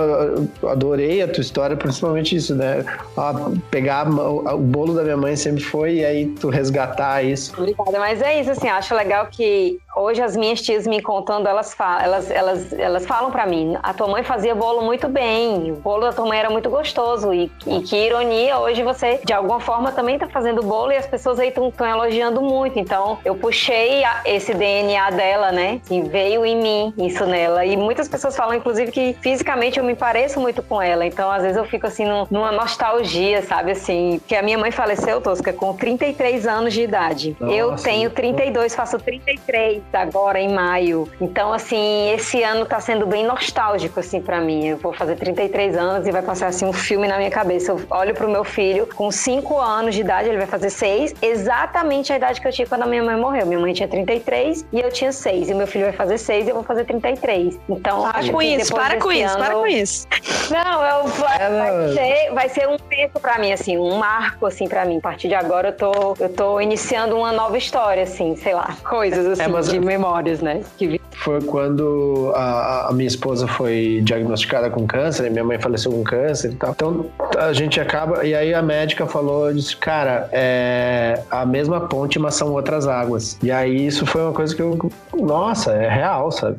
eu 0.62 0.68
adorei 0.68 1.22
a 1.22 1.28
tua 1.28 1.40
história, 1.40 1.76
principalmente 1.76 2.36
isso, 2.36 2.55
né? 2.55 2.84
Ah, 3.16 3.51
pegar 3.70 4.09
o 4.09 4.59
bolo 4.59 4.94
da 4.94 5.03
minha 5.03 5.16
mãe 5.16 5.36
sempre 5.36 5.62
foi, 5.62 5.97
e 5.97 6.05
aí 6.05 6.26
tu 6.26 6.49
resgatar 6.49 7.22
isso. 7.22 7.53
Obrigada, 7.57 7.99
mas 7.99 8.20
é 8.20 8.40
isso, 8.40 8.51
assim, 8.51 8.68
acho 8.68 8.94
legal 8.94 9.26
que 9.30 9.78
hoje 9.97 10.20
as 10.20 10.36
minhas 10.36 10.61
tias 10.61 10.86
me 10.86 11.01
contando, 11.01 11.49
elas 11.49 11.72
falam, 11.72 12.03
elas, 12.03 12.30
elas, 12.30 12.72
elas 12.72 13.07
falam 13.07 13.30
para 13.30 13.47
mim, 13.47 13.76
a 13.82 13.94
tua 13.94 14.09
mãe 14.09 14.22
fazia 14.22 14.55
bolo 14.55 14.82
muito 14.82 15.09
bem, 15.09 15.72
o 15.72 15.76
bolo 15.76 16.03
da 16.03 16.12
tua 16.12 16.26
mãe 16.26 16.38
era 16.38 16.51
muito 16.51 16.68
gostoso 16.68 17.32
e, 17.32 17.51
e 17.66 17.80
que 17.80 17.97
ironia, 17.97 18.59
hoje 18.59 18.82
você 18.82 19.20
de 19.24 19.32
alguma 19.32 19.61
forma 19.61 19.92
também 19.92 20.18
tá 20.18 20.28
fazendo 20.28 20.62
bolo 20.62 20.92
e 20.92 20.97
as 20.97 21.07
pessoas 21.07 21.38
aí 21.38 21.49
estão 21.49 21.72
elogiando 21.88 22.40
muito. 22.42 22.78
Então 22.78 23.18
eu 23.24 23.34
puxei 23.34 24.03
esse 24.24 24.53
DNA 24.55 25.11
dela, 25.11 25.36
né? 25.53 25.80
E 25.91 26.03
veio 26.03 26.45
em 26.45 26.57
mim 26.57 26.95
isso 26.99 27.24
nela. 27.26 27.64
E 27.64 27.76
muitas 27.76 28.09
pessoas 28.09 28.37
falam, 28.37 28.55
inclusive, 28.55 28.91
que 28.91 29.16
fisicamente 29.20 29.78
eu 29.78 29.84
me 29.84 29.95
pareço 29.95 30.41
muito 30.41 30.62
com 30.62 30.80
ela. 30.80 31.05
Então 31.05 31.30
às 31.30 31.43
vezes 31.43 31.57
eu 31.57 31.64
fico 31.64 31.87
assim 31.87 32.05
num, 32.05 32.26
numa 32.30 32.53
nostalgia, 32.53 33.43
sabe 33.43 33.72
assim, 33.72 34.20
que 34.26 34.34
a 34.34 34.43
minha 34.43 34.59
mãe 34.59 34.70
faleceu, 34.70 35.20
Tosca, 35.20 35.53
com 35.53 35.74
33 35.74 36.47
anos 36.47 36.72
de 36.72 36.82
idade. 36.82 37.37
Nossa, 37.39 37.55
eu 37.55 37.76
tenho 37.76 38.11
32, 38.11 38.74
faço 38.74 38.99
33 38.99 39.82
agora 39.93 40.41
em 40.41 40.53
maio. 40.53 41.09
Então, 41.20 41.53
assim, 41.53 42.11
esse 42.12 42.43
ano 42.43 42.64
tá 42.66 42.80
sendo 42.80 43.07
bem 43.07 43.24
nostálgico, 43.24 44.01
assim, 44.01 44.20
para 44.20 44.41
mim. 44.41 44.66
Eu 44.66 44.76
vou 44.76 44.93
fazer 44.93 45.16
33 45.16 45.76
anos 45.76 46.07
e 46.07 46.11
vai 46.11 46.22
passar, 46.22 46.49
assim, 46.49 46.66
um 46.66 46.72
filme 46.72 47.09
na 47.09 47.16
minha 47.16 47.30
cabeça. 47.30 47.72
Eu 47.72 47.80
olho 47.91 48.14
pro 48.14 48.28
meu 48.28 48.45
filho 48.45 48.89
com 48.95 49.11
5 49.11 49.59
anos 49.59 49.95
de 49.95 50.01
idade, 50.01 50.28
ele 50.28 50.39
vai 50.39 50.47
fazer 50.47 50.70
6, 50.70 51.14
exatamente 51.20 52.12
a 52.12 52.16
idade 52.16 52.41
que 52.41 52.47
eu 52.47 52.53
tinha 52.53 52.66
quando 52.66 52.82
a 52.82 52.87
minha 52.87 53.03
mãe 53.03 53.16
morreu. 53.16 53.47
Minha 53.47 53.61
mãe 53.61 53.72
tinha 53.72 53.89
33 53.89 54.66
e 54.72 54.80
eu 54.80 54.91
tinha 54.91 55.12
6. 55.12 55.26
E 55.35 55.55
meu 55.55 55.66
filho 55.66 55.85
vai 55.87 55.93
fazer 55.93 56.18
6 56.18 56.47
e 56.47 56.51
eu 56.51 56.55
vou 56.55 56.64
fazer 56.64 56.85
33. 56.85 57.59
Então, 57.68 58.03
para 58.03 58.31
com 58.31 58.43
isso, 58.43 58.74
para 58.74 58.99
com 58.99 59.12
isso, 59.12 59.39
para 59.39 59.55
com 59.55 59.66
isso. 59.66 60.07
Não, 60.51 60.85
eu, 60.85 61.05
vai, 61.09 61.39
vai, 61.39 61.89
ser, 61.93 62.35
vai 62.35 62.48
ser 62.48 62.69
um 62.69 62.77
tempo 62.77 63.19
para 63.19 63.39
mim, 63.39 63.53
assim, 63.53 63.77
um 63.77 63.97
marco, 63.97 64.47
assim, 64.47 64.69
para 64.69 64.85
mim. 64.85 64.98
A 64.98 65.01
partir 65.01 65.28
de 65.28 65.35
agora 65.35 65.69
eu 65.69 65.73
tô, 65.73 66.16
eu 66.20 66.28
tô 66.28 66.61
iniciando 66.61 67.16
uma 67.16 67.32
nova 67.32 67.59
história, 67.59 68.05
assim, 68.05 68.36
sei 68.36 68.55
lá, 68.55 68.77
coisas 68.89 69.27
assim, 69.27 69.43
é, 69.43 69.48
mas... 69.48 69.69
de 69.69 69.81
memórias, 69.81 70.40
né? 70.40 70.62
Que 70.78 71.01
foi 71.16 71.40
quando 71.40 72.32
a, 72.34 72.88
a, 72.88 72.93
minha 72.93 73.06
esposa 73.06 73.47
foi 73.47 74.01
diagnosticada 74.05 74.70
com 74.70 74.86
câncer, 74.86 75.30
minha 75.30 75.44
mãe 75.44 75.59
faleceu 75.59 75.90
com 75.90 76.05
câncer 76.05 76.52
e 76.52 76.55
tal. 76.56 76.70
Então 76.70 77.06
a 77.38 77.52
gente 77.52 77.80
acaba. 77.80 78.24
E 78.24 78.34
aí 78.34 78.52
a 78.52 78.62
médica 78.62 79.06
falou: 79.06 79.52
disse, 79.52 79.76
cara, 79.76 80.28
é 80.32 81.22
a 81.30 81.47
mesma 81.47 81.80
ponte, 81.80 82.18
mas 82.18 82.34
são 82.34 82.52
outras 82.52 82.86
águas. 82.86 83.38
E 83.43 83.51
aí 83.51 83.86
isso 83.86 84.06
foi 84.06 84.22
uma 84.22 84.32
coisa 84.32 84.55
que 84.55 84.62
eu. 84.62 84.90
Nossa, 85.14 85.72
é 85.72 85.88
real, 85.88 86.30
sabe? 86.30 86.59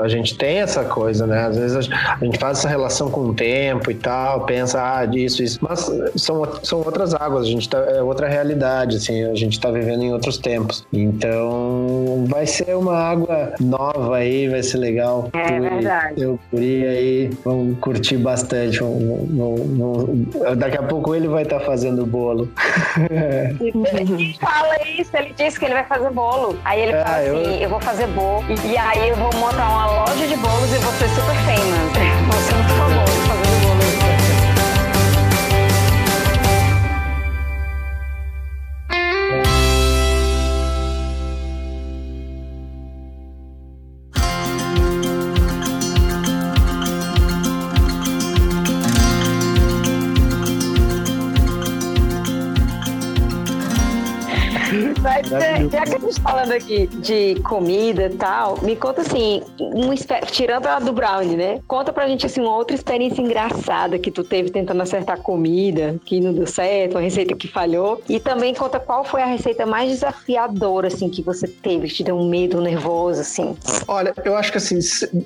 a 0.00 0.08
gente 0.08 0.36
tem 0.36 0.58
essa 0.58 0.84
coisa, 0.84 1.26
né? 1.26 1.46
Às 1.46 1.56
vezes 1.56 1.76
a 1.76 2.24
gente 2.24 2.38
faz 2.38 2.58
essa 2.58 2.68
relação 2.68 3.10
com 3.10 3.22
o 3.22 3.34
tempo 3.34 3.90
e 3.90 3.94
tal, 3.94 4.42
pensa, 4.42 4.80
ah, 4.80 5.04
disso, 5.04 5.42
isso. 5.42 5.58
Mas 5.60 5.90
são, 6.16 6.46
são 6.62 6.78
outras 6.78 7.14
águas, 7.14 7.46
a 7.46 7.50
gente 7.50 7.68
tá, 7.68 7.78
é 7.78 8.02
outra 8.02 8.28
realidade, 8.28 8.96
assim, 8.96 9.24
a 9.24 9.34
gente 9.34 9.58
tá 9.60 9.70
vivendo 9.70 10.02
em 10.02 10.12
outros 10.12 10.38
tempos. 10.38 10.86
Então 10.92 12.24
vai 12.28 12.46
ser 12.46 12.76
uma 12.76 12.96
água 12.96 13.21
água 13.22 13.54
nova 13.60 14.16
aí, 14.16 14.48
vai 14.48 14.62
ser 14.62 14.78
legal. 14.78 15.30
É 15.32 15.46
tu 15.46 15.62
verdade. 15.62 16.22
Eu 16.22 16.38
Curi 16.50 16.86
aí, 16.86 17.30
vamos 17.44 17.78
curtir 17.78 18.16
bastante. 18.16 18.80
Vamos, 18.80 19.28
vamos, 19.30 19.78
vamos... 19.78 20.58
Daqui 20.58 20.76
a 20.76 20.82
pouco 20.82 21.14
ele 21.14 21.28
vai 21.28 21.42
estar 21.42 21.60
tá 21.60 21.66
fazendo 21.66 22.04
bolo. 22.06 22.48
ele 23.60 24.34
fala 24.40 24.76
isso, 24.98 25.16
ele 25.16 25.32
disse 25.36 25.58
que 25.58 25.64
ele 25.66 25.74
vai 25.74 25.84
fazer 25.84 26.10
bolo. 26.10 26.58
Aí 26.64 26.80
ele 26.80 26.92
é, 26.92 27.04
fala 27.04 27.16
assim, 27.16 27.28
eu... 27.28 27.60
eu... 27.60 27.68
vou 27.68 27.80
fazer 27.80 28.06
bolo. 28.08 28.44
E 28.64 28.76
aí 28.76 29.08
eu 29.08 29.16
vou 29.16 29.30
montar 29.36 29.68
uma 29.68 29.86
loja 30.04 30.26
de 30.26 30.36
bolos 30.36 30.72
e 30.72 30.78
vou 30.78 30.92
ser 30.92 31.08
super 31.08 31.36
famous. 31.44 32.12
já 55.86 55.98
que 55.98 56.04
a 56.04 56.08
gente 56.08 56.20
tá 56.20 56.30
falando 56.30 56.52
aqui 56.52 56.86
de 56.86 57.34
comida 57.42 58.06
e 58.06 58.10
tal, 58.10 58.58
me 58.62 58.76
conta 58.76 59.00
assim, 59.00 59.42
um, 59.60 59.92
tirando 60.30 60.66
a 60.66 60.78
do 60.78 60.92
brownie, 60.92 61.36
né? 61.36 61.60
Conta 61.66 61.92
pra 61.92 62.06
gente 62.06 62.26
assim, 62.26 62.40
uma 62.40 62.56
outra 62.56 62.74
experiência 62.74 63.20
engraçada 63.20 63.98
que 63.98 64.10
tu 64.10 64.22
teve 64.22 64.50
tentando 64.50 64.80
acertar 64.82 65.18
comida, 65.18 65.96
que 66.04 66.20
não 66.20 66.32
deu 66.32 66.46
certo, 66.46 66.92
uma 66.92 67.00
receita 67.00 67.34
que 67.34 67.48
falhou. 67.48 68.00
E 68.08 68.20
também 68.20 68.54
conta 68.54 68.78
qual 68.78 69.04
foi 69.04 69.22
a 69.22 69.26
receita 69.26 69.66
mais 69.66 69.90
desafiadora, 69.90 70.88
assim, 70.88 71.08
que 71.08 71.22
você 71.22 71.48
teve, 71.48 71.88
que 71.88 71.94
te 71.94 72.04
deu 72.04 72.16
um 72.16 72.28
medo, 72.28 72.60
nervoso, 72.60 73.20
assim. 73.20 73.56
Olha, 73.88 74.14
eu 74.24 74.36
acho 74.36 74.52
que 74.52 74.58
assim, 74.58 74.78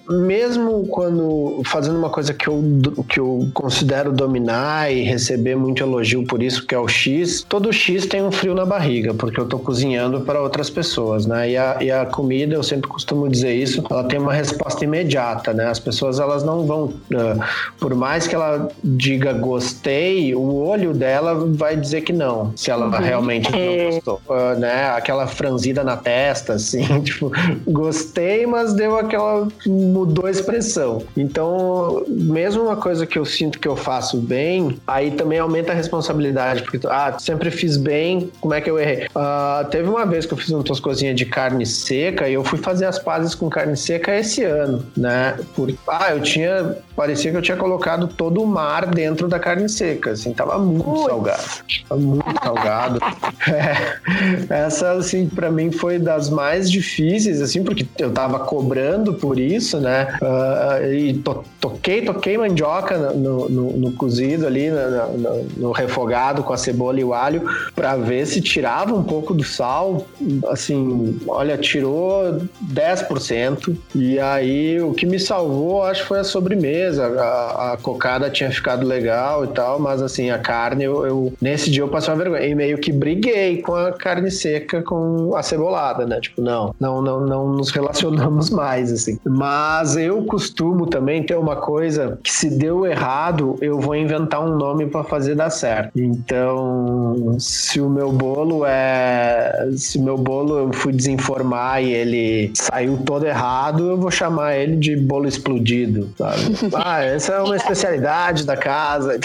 mesmo 0.08 0.86
quando 0.88 1.62
fazendo 1.64 1.98
uma 1.98 2.10
coisa 2.10 2.32
que 2.32 2.48
eu, 2.48 2.62
que 3.08 3.20
eu 3.20 3.48
considero 3.52 4.12
dominar 4.12 4.92
e 4.92 5.02
receber 5.02 5.56
muito 5.56 5.82
elogio 5.82 6.24
por 6.26 6.42
isso, 6.42 6.66
que 6.66 6.74
é 6.74 6.78
o 6.78 6.88
X, 6.88 7.44
todo 7.48 7.72
X 7.72 8.06
tem 8.06 8.22
um 8.22 8.32
frio 8.32 8.54
na 8.54 8.64
barriga, 8.64 9.12
porque 9.14 9.38
eu 9.38 9.46
tô 9.46 9.58
cozinhando 9.58 10.20
para 10.20 10.45
outras 10.46 10.70
pessoas, 10.70 11.26
né? 11.26 11.50
E 11.50 11.56
a, 11.56 11.76
e 11.80 11.90
a 11.90 12.06
comida, 12.06 12.54
eu 12.54 12.62
sempre 12.62 12.88
costumo 12.88 13.28
dizer 13.28 13.54
isso, 13.54 13.84
ela 13.90 14.04
tem 14.04 14.18
uma 14.18 14.32
resposta 14.32 14.84
imediata, 14.84 15.52
né? 15.52 15.66
As 15.66 15.78
pessoas, 15.78 16.18
elas 16.18 16.42
não 16.42 16.66
vão, 16.66 16.84
uh, 16.84 17.44
por 17.78 17.94
mais 17.94 18.26
que 18.26 18.34
ela 18.34 18.68
diga 18.82 19.32
gostei, 19.32 20.34
o 20.34 20.54
olho 20.56 20.92
dela 20.94 21.34
vai 21.34 21.76
dizer 21.76 22.02
que 22.02 22.12
não, 22.12 22.52
se 22.56 22.70
ela 22.70 22.86
uhum. 22.86 23.02
realmente 23.02 23.50
não 23.50 23.58
é. 23.58 23.90
gostou, 23.90 24.20
uh, 24.28 24.58
né? 24.58 24.90
Aquela 24.90 25.26
franzida 25.26 25.84
na 25.84 25.96
testa, 25.96 26.54
assim, 26.54 26.84
tipo, 27.02 27.30
gostei, 27.66 28.46
mas 28.46 28.72
deu 28.72 28.96
aquela, 28.96 29.48
mudou 29.66 30.26
a 30.26 30.30
expressão. 30.30 31.02
Então, 31.16 32.04
mesmo 32.08 32.64
uma 32.64 32.76
coisa 32.76 33.06
que 33.06 33.18
eu 33.18 33.24
sinto 33.24 33.58
que 33.58 33.68
eu 33.68 33.76
faço 33.76 34.16
bem, 34.16 34.78
aí 34.86 35.10
também 35.10 35.38
aumenta 35.38 35.72
a 35.72 35.74
responsabilidade, 35.74 36.62
porque, 36.62 36.80
ah, 36.86 37.16
sempre 37.18 37.50
fiz 37.50 37.76
bem, 37.76 38.30
como 38.40 38.54
é 38.54 38.60
que 38.60 38.70
eu 38.70 38.78
errei? 38.78 39.06
Uh, 39.06 39.68
teve 39.70 39.88
uma 39.88 40.06
vez 40.06 40.26
que 40.26 40.32
eu 40.32 40.35
fiz 40.36 40.50
uma 40.50 40.62
toscozinha 40.62 41.14
de 41.14 41.24
carne 41.24 41.64
seca 41.66 42.28
e 42.28 42.34
eu 42.34 42.44
fui 42.44 42.58
fazer 42.58 42.86
as 42.86 42.98
pazes 42.98 43.34
com 43.34 43.48
carne 43.48 43.76
seca 43.76 44.14
esse 44.14 44.44
ano, 44.44 44.84
né? 44.96 45.36
Por, 45.54 45.72
ah, 45.88 46.12
eu 46.12 46.20
tinha. 46.20 46.76
Parecia 46.94 47.30
que 47.30 47.36
eu 47.36 47.42
tinha 47.42 47.56
colocado 47.56 48.08
todo 48.08 48.42
o 48.42 48.46
mar 48.46 48.86
dentro 48.86 49.28
da 49.28 49.38
carne 49.38 49.68
seca, 49.68 50.12
assim, 50.12 50.32
tava 50.32 50.58
muito 50.58 50.88
Ui. 50.88 51.04
salgado. 51.08 51.42
Tava 51.88 52.00
muito 52.00 52.42
salgado. 52.42 53.00
É, 53.46 54.66
essa, 54.66 54.92
assim, 54.92 55.28
para 55.28 55.50
mim 55.52 55.70
foi 55.70 56.00
das 56.00 56.28
mais 56.28 56.68
difíceis, 56.68 57.40
assim, 57.40 57.62
porque 57.62 57.86
eu 57.98 58.10
tava 58.10 58.40
cobrando 58.40 59.14
por 59.14 59.38
isso, 59.38 59.78
né? 59.78 60.18
Uh, 60.20 60.92
e 60.92 61.14
to, 61.14 61.44
toquei, 61.60 62.02
toquei 62.02 62.36
mandioca 62.36 62.98
no, 63.12 63.48
no, 63.48 63.70
no 63.76 63.92
cozido 63.92 64.46
ali, 64.46 64.70
no, 64.70 65.18
no, 65.18 65.44
no 65.56 65.72
refogado 65.72 66.42
com 66.42 66.52
a 66.52 66.56
cebola 66.56 66.98
e 66.98 67.04
o 67.04 67.14
alho, 67.14 67.48
para 67.74 67.96
ver 67.96 68.26
se 68.26 68.40
tirava 68.40 68.94
um 68.94 69.02
pouco 69.02 69.34
do 69.34 69.44
sal, 69.44 70.06
assim, 70.48 71.18
olha, 71.26 71.56
tirou 71.56 72.40
10%. 72.72 73.76
E 73.94 74.18
aí 74.18 74.80
o 74.80 74.92
que 74.92 75.06
me 75.06 75.18
salvou, 75.18 75.82
acho 75.82 76.04
foi 76.04 76.20
a 76.20 76.24
sobremesa. 76.24 77.06
A, 77.06 77.72
a 77.72 77.76
cocada 77.76 78.30
tinha 78.30 78.50
ficado 78.50 78.86
legal 78.86 79.44
e 79.44 79.48
tal, 79.48 79.78
mas 79.78 80.02
assim, 80.02 80.30
a 80.30 80.38
carne, 80.38 80.84
eu, 80.84 81.06
eu, 81.06 81.32
nesse 81.40 81.70
dia 81.70 81.82
eu 81.82 81.88
passei 81.88 82.12
uma 82.12 82.22
vergonha. 82.22 82.46
E 82.46 82.54
meio 82.54 82.78
que 82.78 82.92
briguei 82.92 83.62
com 83.62 83.74
a 83.74 83.92
carne 83.92 84.30
seca, 84.30 84.82
com 84.82 85.34
a 85.36 85.42
cebolada, 85.42 86.06
né? 86.06 86.20
Tipo, 86.20 86.42
não, 86.42 86.74
não, 86.78 87.02
não, 87.02 87.20
não 87.20 87.48
nos 87.48 87.70
relacionamos 87.70 88.50
mais, 88.50 88.92
assim. 88.92 89.18
Mas 89.24 89.96
eu 89.96 90.24
costumo 90.24 90.86
também 90.86 91.22
ter 91.24 91.36
uma 91.36 91.56
coisa 91.56 92.18
que 92.22 92.30
se 92.30 92.50
deu 92.50 92.86
errado, 92.86 93.56
eu 93.60 93.80
vou 93.80 93.94
inventar 93.94 94.44
um 94.44 94.56
nome 94.56 94.86
para 94.86 95.04
fazer 95.04 95.34
dar 95.34 95.50
certo. 95.50 95.92
Então, 95.96 97.36
se 97.38 97.80
o 97.80 97.88
meu 97.88 98.12
bolo 98.12 98.64
é 98.64 99.68
se 99.76 99.98
meu 99.98 100.15
bolo 100.16 100.58
eu 100.58 100.72
fui 100.72 100.92
desinformar 100.92 101.82
e 101.82 101.92
ele 101.92 102.50
saiu 102.54 102.98
todo 103.04 103.26
errado, 103.26 103.90
eu 103.90 103.96
vou 103.96 104.10
chamar 104.10 104.56
ele 104.56 104.76
de 104.76 104.96
bolo 104.96 105.28
explodido, 105.28 106.10
sabe? 106.16 106.40
ah, 106.74 107.02
essa 107.02 107.34
é 107.34 107.40
uma 107.40 107.56
especialidade 107.56 108.44
da 108.44 108.56
casa. 108.56 109.18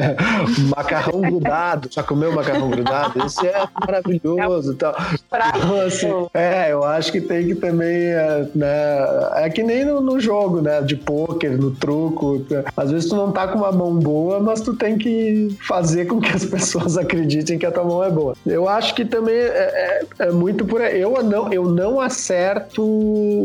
macarrão 0.74 1.20
grudado, 1.20 1.88
já 1.90 2.02
comeu 2.02 2.32
macarrão 2.32 2.70
grudado? 2.70 3.24
Esse 3.24 3.46
é 3.46 3.64
maravilhoso, 3.80 4.74
tal. 4.74 4.94
Então, 5.26 5.80
assim, 5.80 6.08
é, 6.34 6.72
eu 6.72 6.84
acho 6.84 7.12
que 7.12 7.20
tem 7.20 7.46
que 7.46 7.54
também, 7.54 8.06
é, 8.06 8.48
né? 8.54 8.98
É 9.36 9.50
que 9.50 9.62
nem 9.62 9.84
no, 9.84 10.00
no 10.00 10.20
jogo, 10.20 10.60
né? 10.60 10.80
De 10.80 10.96
pôquer, 10.96 11.56
no 11.56 11.70
truco. 11.70 12.44
Às 12.76 12.90
vezes 12.90 13.08
tu 13.08 13.16
não 13.16 13.32
tá 13.32 13.48
com 13.48 13.58
uma 13.58 13.72
mão 13.72 13.94
boa, 13.94 14.40
mas 14.40 14.60
tu 14.60 14.74
tem 14.74 14.96
que 14.96 15.56
fazer 15.66 16.06
com 16.06 16.20
que 16.20 16.30
as 16.30 16.44
pessoas 16.46 16.96
acreditem 16.96 17.58
que 17.58 17.66
a 17.66 17.70
tua 17.70 17.84
mão 17.84 18.02
é 18.02 18.10
boa. 18.10 18.34
Eu 18.46 18.68
acho 18.68 18.94
que 18.94 19.04
também 19.04 19.34
é, 19.34 19.46
é, 19.46 20.02
é 20.18 20.30
muito 20.30 20.64
por 20.64 20.80
aí. 20.80 21.00
Eu 21.00 21.22
não, 21.22 21.52
eu 21.52 21.64
não 21.64 22.00
acerto 22.00 22.84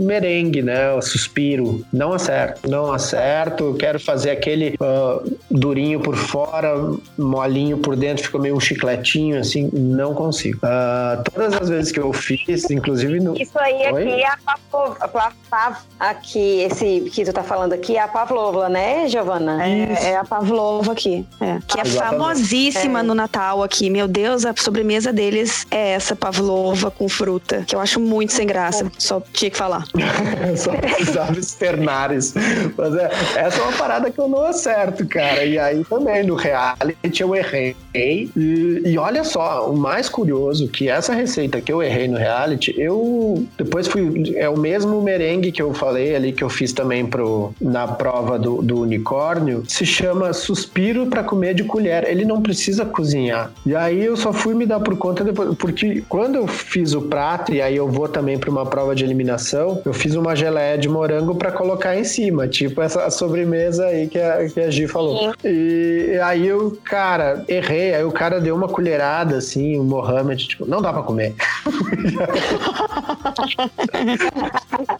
merengue, 0.01 0.61
né? 0.61 0.93
Eu 0.95 1.01
suspiro. 1.01 1.85
Não 1.91 2.13
acerto. 2.13 2.69
Não 2.69 2.91
acerto. 2.91 3.75
Quero 3.79 3.99
fazer 3.99 4.31
aquele 4.31 4.75
uh, 4.81 5.37
durinho 5.49 5.99
por 5.99 6.15
fora, 6.15 6.75
molinho 7.17 7.77
por 7.77 7.95
dentro, 7.95 8.25
fica 8.25 8.39
meio 8.39 8.55
um 8.55 8.59
chicletinho, 8.59 9.39
assim. 9.39 9.69
Não 9.71 10.13
consigo. 10.13 10.57
Uh, 10.57 11.23
todas 11.31 11.53
as 11.53 11.69
vezes 11.69 11.91
que 11.91 11.99
eu 11.99 12.11
fiz, 12.11 12.69
inclusive 12.69 13.19
no. 13.19 13.39
Isso 13.39 13.57
aí 13.59 13.91
Oi? 13.93 14.03
aqui 14.03 14.21
é 14.21 14.27
a 14.27 14.37
Pavlova. 14.37 15.75
Aqui, 15.99 16.61
esse 16.61 17.09
que 17.13 17.23
tu 17.23 17.31
tá 17.31 17.43
falando 17.43 17.73
aqui 17.73 17.95
é 17.95 18.01
a 18.01 18.07
Pavlova, 18.07 18.67
né, 18.67 19.07
Giovana? 19.07 19.65
É, 19.65 20.11
é 20.11 20.17
a 20.17 20.23
Pavlova 20.23 20.91
aqui. 20.91 21.25
É. 21.39 21.59
Que 21.67 21.79
é 21.79 21.83
Exatamente. 21.85 22.21
famosíssima 22.21 22.99
é. 22.99 23.03
no 23.03 23.15
Natal 23.15 23.63
aqui. 23.63 23.89
Meu 23.89 24.07
Deus, 24.07 24.45
a 24.45 24.53
sobremesa 24.55 25.13
deles 25.13 25.65
é 25.71 25.91
essa 25.91 26.15
Pavlova 26.15 26.54
com 26.97 27.09
fruta, 27.09 27.63
que 27.65 27.75
eu 27.75 27.79
acho 27.79 27.99
muito 27.99 28.33
sem 28.33 28.47
graça. 28.47 28.91
Só 28.97 29.21
tinha 29.33 29.51
que 29.51 29.57
falar. 29.57 29.85
Só 30.55 30.71
precisava 30.73 31.39
externar 31.39 32.15
isso. 32.15 32.33
Mas 32.77 32.95
é, 32.95 33.09
essa 33.35 33.59
é 33.59 33.61
uma 33.61 33.73
parada 33.73 34.11
que 34.11 34.19
eu 34.19 34.27
não 34.27 34.45
acerto, 34.45 35.05
cara. 35.07 35.43
E 35.43 35.57
aí 35.59 35.83
também, 35.85 36.23
no 36.23 36.35
reality 36.35 37.21
eu 37.21 37.35
errei. 37.35 37.75
E, 37.95 38.81
e 38.85 38.97
olha 38.97 39.23
só, 39.23 39.69
o 39.69 39.77
mais 39.77 40.09
curioso 40.09 40.67
que 40.67 40.89
essa 40.89 41.13
receita 41.13 41.61
que 41.61 41.71
eu 41.71 41.81
errei 41.81 42.07
no 42.07 42.17
reality, 42.17 42.73
eu 42.77 43.45
depois 43.57 43.87
fui. 43.87 44.33
É 44.35 44.49
o 44.49 44.57
mesmo 44.57 45.01
merengue 45.01 45.51
que 45.51 45.61
eu 45.61 45.73
falei 45.73 46.15
ali, 46.15 46.31
que 46.31 46.43
eu 46.43 46.49
fiz 46.49 46.73
também 46.73 47.05
pro, 47.05 47.53
na 47.59 47.87
prova 47.87 48.37
do, 48.37 48.61
do 48.61 48.81
unicórnio. 48.81 49.63
Se 49.67 49.85
chama 49.85 50.33
Suspiro 50.33 51.07
para 51.07 51.23
comer 51.23 51.53
de 51.53 51.63
colher. 51.63 52.05
Ele 52.07 52.25
não 52.25 52.41
precisa 52.41 52.85
cozinhar. 52.85 53.51
E 53.65 53.75
aí 53.75 54.03
eu 54.03 54.17
só 54.17 54.33
fui 54.33 54.53
me 54.53 54.65
dar 54.65 54.79
por 54.79 54.97
conta 54.97 55.23
depois. 55.23 55.55
Porque 55.55 56.03
quando 56.07 56.35
eu 56.35 56.47
fiz 56.47 56.93
o 56.93 57.01
prato, 57.03 57.53
e 57.53 57.61
aí 57.61 57.75
eu 57.75 57.87
vou 57.87 58.07
também 58.07 58.37
para 58.37 58.49
uma 58.49 58.65
prova 58.65 58.95
de 58.95 59.03
eliminação, 59.03 59.81
eu 59.85 59.93
fiz 59.93 60.15
uma 60.15 60.35
geleia 60.35 60.77
de 60.77 60.89
morango 60.89 61.35
para 61.35 61.51
colocar 61.51 61.95
em 61.95 62.03
cima. 62.03 62.47
Tipo 62.47 62.81
essa 62.81 63.09
sobremesa 63.09 63.85
aí 63.85 64.07
que 64.07 64.19
a, 64.19 64.47
que 64.49 64.59
a 64.59 64.69
Gi 64.69 64.87
falou. 64.87 65.33
E, 65.43 66.11
e 66.13 66.19
aí 66.19 66.47
eu, 66.47 66.77
cara, 66.83 67.43
errei. 67.47 67.84
Aí 67.93 68.03
o 68.03 68.11
cara 68.11 68.39
deu 68.39 68.55
uma 68.55 68.67
colherada 68.67 69.37
assim, 69.37 69.77
o 69.77 69.83
Mohamed, 69.83 70.47
tipo, 70.47 70.65
não 70.65 70.81
dá 70.81 70.91
para 70.91 71.03
comer. 71.03 71.35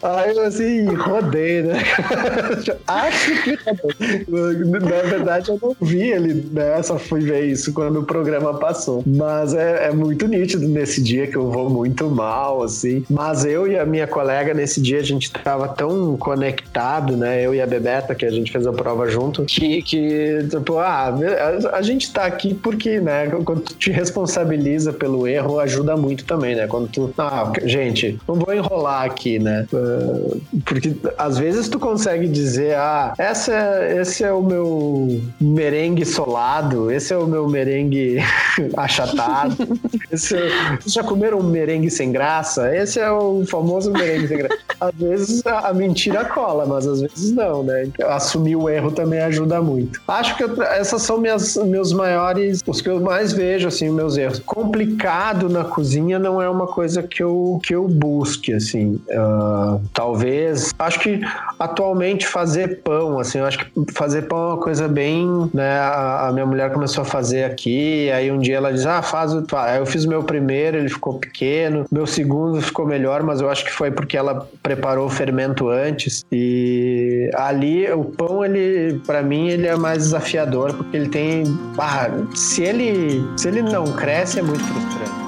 Aí 0.02 0.36
eu 0.36 0.44
assim, 0.44 0.86
rodei, 0.94 1.62
né? 1.62 1.82
Acho 2.86 3.42
que 3.42 3.58
Na 4.28 5.02
verdade, 5.02 5.50
eu 5.50 5.58
não 5.60 5.76
vi 5.80 6.02
ele, 6.02 6.48
né? 6.52 6.82
Só 6.82 6.98
fui 6.98 7.20
ver 7.20 7.46
isso 7.46 7.72
quando 7.72 8.00
o 8.00 8.04
programa 8.04 8.54
passou. 8.54 9.02
Mas 9.06 9.54
é, 9.54 9.86
é, 9.86 9.92
muito 9.92 10.26
nítido 10.26 10.68
nesse 10.68 11.02
dia 11.02 11.26
que 11.26 11.36
eu 11.36 11.50
vou 11.50 11.68
muito 11.70 12.08
mal, 12.08 12.62
assim. 12.62 13.04
Mas 13.08 13.44
eu 13.44 13.66
e 13.66 13.78
a 13.78 13.84
minha 13.84 14.06
colega, 14.06 14.54
nesse 14.54 14.80
dia, 14.80 14.98
a 14.98 15.02
gente 15.02 15.30
tava 15.30 15.68
tão 15.68 16.16
conectado, 16.16 17.16
né? 17.16 17.44
Eu 17.44 17.54
e 17.54 17.60
a 17.60 17.66
Bebeta, 17.66 18.14
que 18.14 18.24
a 18.24 18.30
gente 18.30 18.52
fez 18.52 18.66
a 18.66 18.72
prova 18.72 19.08
junto, 19.08 19.44
que, 19.44 19.82
que 19.82 20.46
tipo, 20.50 20.78
ah, 20.78 21.14
a, 21.14 21.76
a 21.76 21.82
gente 21.82 22.12
tá 22.12 22.24
aqui 22.24 22.54
porque, 22.76 23.00
né? 23.00 23.26
Quando 23.44 23.62
tu 23.62 23.74
te 23.74 23.90
responsabiliza 23.90 24.92
pelo 24.92 25.26
erro, 25.26 25.58
ajuda 25.58 25.96
muito 25.96 26.26
também, 26.26 26.54
né? 26.54 26.66
Quando 26.66 26.88
tu, 26.88 27.12
ah, 27.16 27.50
gente, 27.64 28.18
não 28.28 28.34
vou 28.34 28.54
enrolar 28.54 29.04
aqui, 29.04 29.38
né? 29.38 29.66
Uh, 29.72 30.40
porque 30.64 30.94
às 31.16 31.38
vezes 31.38 31.68
tu 31.68 31.78
consegue 31.78 32.28
dizer, 32.28 32.76
ah, 32.76 33.14
essa, 33.16 33.52
é, 33.52 34.00
esse 34.00 34.22
é 34.22 34.32
o 34.32 34.42
meu 34.42 35.20
merengue 35.40 36.04
solado, 36.04 36.90
esse 36.90 37.14
é 37.14 37.16
o 37.16 37.26
meu 37.26 37.48
merengue 37.48 38.18
achatado. 38.76 39.56
esse, 40.12 40.36
é, 40.36 40.76
vocês 40.78 40.92
já 40.92 41.02
comeram 41.02 41.38
um 41.38 41.48
merengue 41.48 41.90
sem 41.90 42.12
graça? 42.12 42.76
Esse 42.76 43.00
é 43.00 43.10
o 43.10 43.44
famoso 43.46 43.90
merengue 43.90 44.28
sem 44.28 44.38
graça. 44.38 44.56
Às 44.78 44.94
vezes 44.94 45.46
a, 45.46 45.68
a 45.68 45.74
mentira 45.74 46.26
cola, 46.26 46.66
mas 46.66 46.86
às 46.86 47.00
vezes 47.00 47.32
não, 47.32 47.62
né? 47.62 47.88
Assumir 48.08 48.56
o 48.56 48.68
erro 48.68 48.92
também 48.92 49.20
ajuda 49.20 49.62
muito. 49.62 50.02
Acho 50.06 50.36
que 50.36 50.44
eu, 50.44 50.62
essas 50.64 51.00
são 51.00 51.16
minhas, 51.18 51.56
meus 51.56 51.94
maiores, 51.94 52.62
os 52.66 52.80
que 52.80 52.88
eu 52.88 53.00
mais 53.00 53.32
vejo, 53.32 53.68
assim, 53.68 53.90
meus 53.90 54.16
erros. 54.16 54.40
Complicado 54.40 55.48
na 55.48 55.64
cozinha 55.64 56.18
não 56.18 56.42
é 56.42 56.48
uma 56.48 56.66
coisa 56.66 57.02
que 57.02 57.22
eu, 57.22 57.60
que 57.62 57.74
eu 57.74 57.86
busque, 57.86 58.52
assim. 58.52 59.00
Uh, 59.08 59.80
talvez. 59.92 60.72
Acho 60.78 61.00
que 61.00 61.20
atualmente 61.58 62.26
fazer 62.26 62.82
pão, 62.82 63.18
assim, 63.18 63.38
eu 63.38 63.46
acho 63.46 63.58
que 63.58 63.92
fazer 63.92 64.22
pão 64.22 64.38
é 64.38 64.46
uma 64.54 64.58
coisa 64.58 64.88
bem. 64.88 65.50
Né, 65.52 65.78
a, 65.78 66.28
a 66.28 66.32
minha 66.32 66.46
mulher 66.46 66.72
começou 66.72 67.02
a 67.02 67.04
fazer 67.04 67.44
aqui, 67.44 68.10
aí 68.10 68.30
um 68.30 68.38
dia 68.38 68.56
ela 68.56 68.72
diz: 68.72 68.86
Ah, 68.86 69.02
faz 69.02 69.32
o. 69.32 69.44
Aí 69.56 69.78
eu 69.78 69.86
fiz 69.86 70.04
o 70.04 70.08
meu 70.08 70.22
primeiro, 70.22 70.76
ele 70.76 70.88
ficou 70.88 71.18
pequeno, 71.18 71.84
meu 71.90 72.06
segundo 72.06 72.60
ficou 72.60 72.86
melhor, 72.86 73.22
mas 73.22 73.40
eu 73.40 73.50
acho 73.50 73.64
que 73.64 73.72
foi 73.72 73.90
porque 73.90 74.16
ela 74.16 74.48
preparou 74.62 75.06
o 75.06 75.10
fermento 75.10 75.68
antes. 75.68 76.24
E 76.30 77.30
ali 77.34 77.90
o 77.90 78.04
pão, 78.04 78.44
ele, 78.44 79.00
para 79.06 79.22
mim, 79.22 79.48
ele 79.48 79.66
é 79.66 79.76
mais 79.76 80.04
desafiador, 80.04 80.74
porque 80.74 80.96
ele 80.96 81.08
tem. 81.08 81.44
Ah, 81.78 82.08
se 82.34 82.62
ele, 82.62 83.24
se 83.36 83.48
ele 83.48 83.62
não 83.62 83.84
cresce, 83.92 84.38
é 84.38 84.42
muito 84.42 84.62
frustrante. 84.64 85.25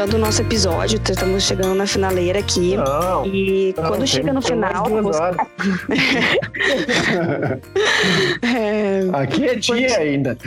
Encerrando 0.00 0.16
o 0.16 0.18
nosso 0.18 0.40
episódio, 0.40 0.98
estamos 1.06 1.42
chegando 1.42 1.74
na 1.74 1.86
finaleira 1.86 2.38
aqui. 2.38 2.76
Não, 2.76 3.26
e 3.26 3.74
não, 3.76 3.84
quando 3.84 4.06
chega 4.06 4.32
no 4.32 4.40
final. 4.40 4.88
Você... 4.88 5.20
é... 8.42 9.02
Aqui 9.12 9.46
é 9.46 9.54
dia 9.56 9.88
quando... 9.88 10.00
ainda. 10.00 10.38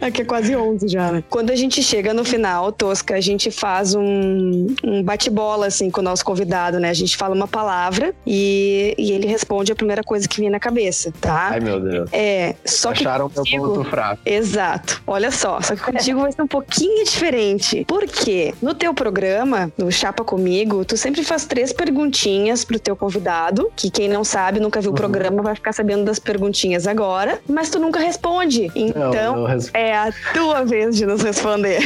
Aqui 0.00 0.22
é 0.22 0.24
quase 0.24 0.56
11 0.56 0.88
já, 0.88 1.12
né? 1.12 1.22
Quando 1.28 1.50
a 1.50 1.56
gente 1.56 1.82
chega 1.82 2.12
no 2.12 2.24
final, 2.24 2.72
Tosca, 2.72 3.14
a 3.14 3.20
gente 3.20 3.50
faz 3.50 3.94
um, 3.94 4.66
um 4.82 5.02
bate-bola, 5.02 5.66
assim, 5.66 5.90
com 5.90 6.00
o 6.00 6.04
nosso 6.04 6.24
convidado, 6.24 6.80
né? 6.80 6.90
A 6.90 6.94
gente 6.94 7.16
fala 7.16 7.34
uma 7.34 7.46
palavra 7.46 8.14
e, 8.26 8.94
e 8.98 9.12
ele 9.12 9.26
responde 9.26 9.70
a 9.70 9.76
primeira 9.76 10.02
coisa 10.02 10.26
que 10.26 10.40
vem 10.40 10.50
na 10.50 10.58
cabeça, 10.58 11.12
tá? 11.20 11.50
Ai, 11.52 11.60
meu 11.60 11.80
Deus. 11.80 12.10
É, 12.12 12.56
só 12.64 12.90
Acharam 12.90 13.28
que. 13.28 13.40
Acharam 13.40 13.62
meu 13.62 13.74
ponto 13.74 13.90
fraco. 13.90 14.22
Exato. 14.24 15.02
Olha 15.06 15.30
só, 15.30 15.60
só 15.60 15.76
que 15.76 15.82
contigo 15.82 16.20
vai 16.20 16.32
ser 16.32 16.42
um 16.42 16.48
pouquinho 16.48 16.79
diferente. 17.04 17.84
Por 17.86 18.06
quê? 18.06 18.54
No 18.62 18.74
teu 18.74 18.94
programa, 18.94 19.72
no 19.76 19.90
Chapa 19.90 20.24
Comigo, 20.24 20.84
tu 20.84 20.96
sempre 20.96 21.22
faz 21.22 21.44
três 21.44 21.72
perguntinhas 21.72 22.64
pro 22.64 22.78
teu 22.78 22.96
convidado, 22.96 23.70
que 23.76 23.90
quem 23.90 24.08
não 24.08 24.24
sabe, 24.24 24.60
nunca 24.60 24.80
viu 24.80 24.90
o 24.90 24.92
uhum. 24.92 24.96
programa, 24.96 25.42
vai 25.42 25.54
ficar 25.54 25.72
sabendo 25.72 26.04
das 26.04 26.18
perguntinhas 26.18 26.86
agora, 26.86 27.40
mas 27.48 27.70
tu 27.70 27.78
nunca 27.78 28.00
responde. 28.00 28.70
Então, 28.74 29.48
não 29.48 29.58
é 29.74 29.94
a 29.94 30.12
tua 30.32 30.64
vez 30.64 30.96
de 30.96 31.06
nos 31.06 31.22
responder. 31.22 31.80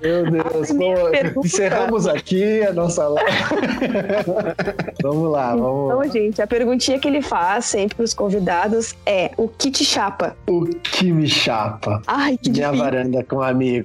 Meu 0.00 0.28
Deus, 0.30 0.72
Pô, 0.72 1.40
encerramos 1.44 2.06
aqui 2.06 2.62
a 2.62 2.72
nossa 2.72 3.06
live. 3.08 3.30
vamos 5.02 5.30
lá, 5.30 5.54
vamos 5.54 5.94
Então, 5.94 6.12
gente, 6.12 6.42
a 6.42 6.46
perguntinha 6.46 6.98
que 6.98 7.08
ele 7.08 7.22
faz 7.22 7.66
sempre 7.66 7.96
pros 7.96 8.14
convidados 8.14 8.94
é: 9.04 9.30
o 9.36 9.48
que 9.48 9.70
te 9.70 9.84
chapa? 9.84 10.36
O 10.48 10.64
que 10.66 11.12
me 11.12 11.28
chapa? 11.28 12.02
Ai, 12.06 12.36
que 12.36 12.50
Minha 12.50 12.66
difícil. 12.66 12.84
varanda 12.84 13.24
com 13.24 13.40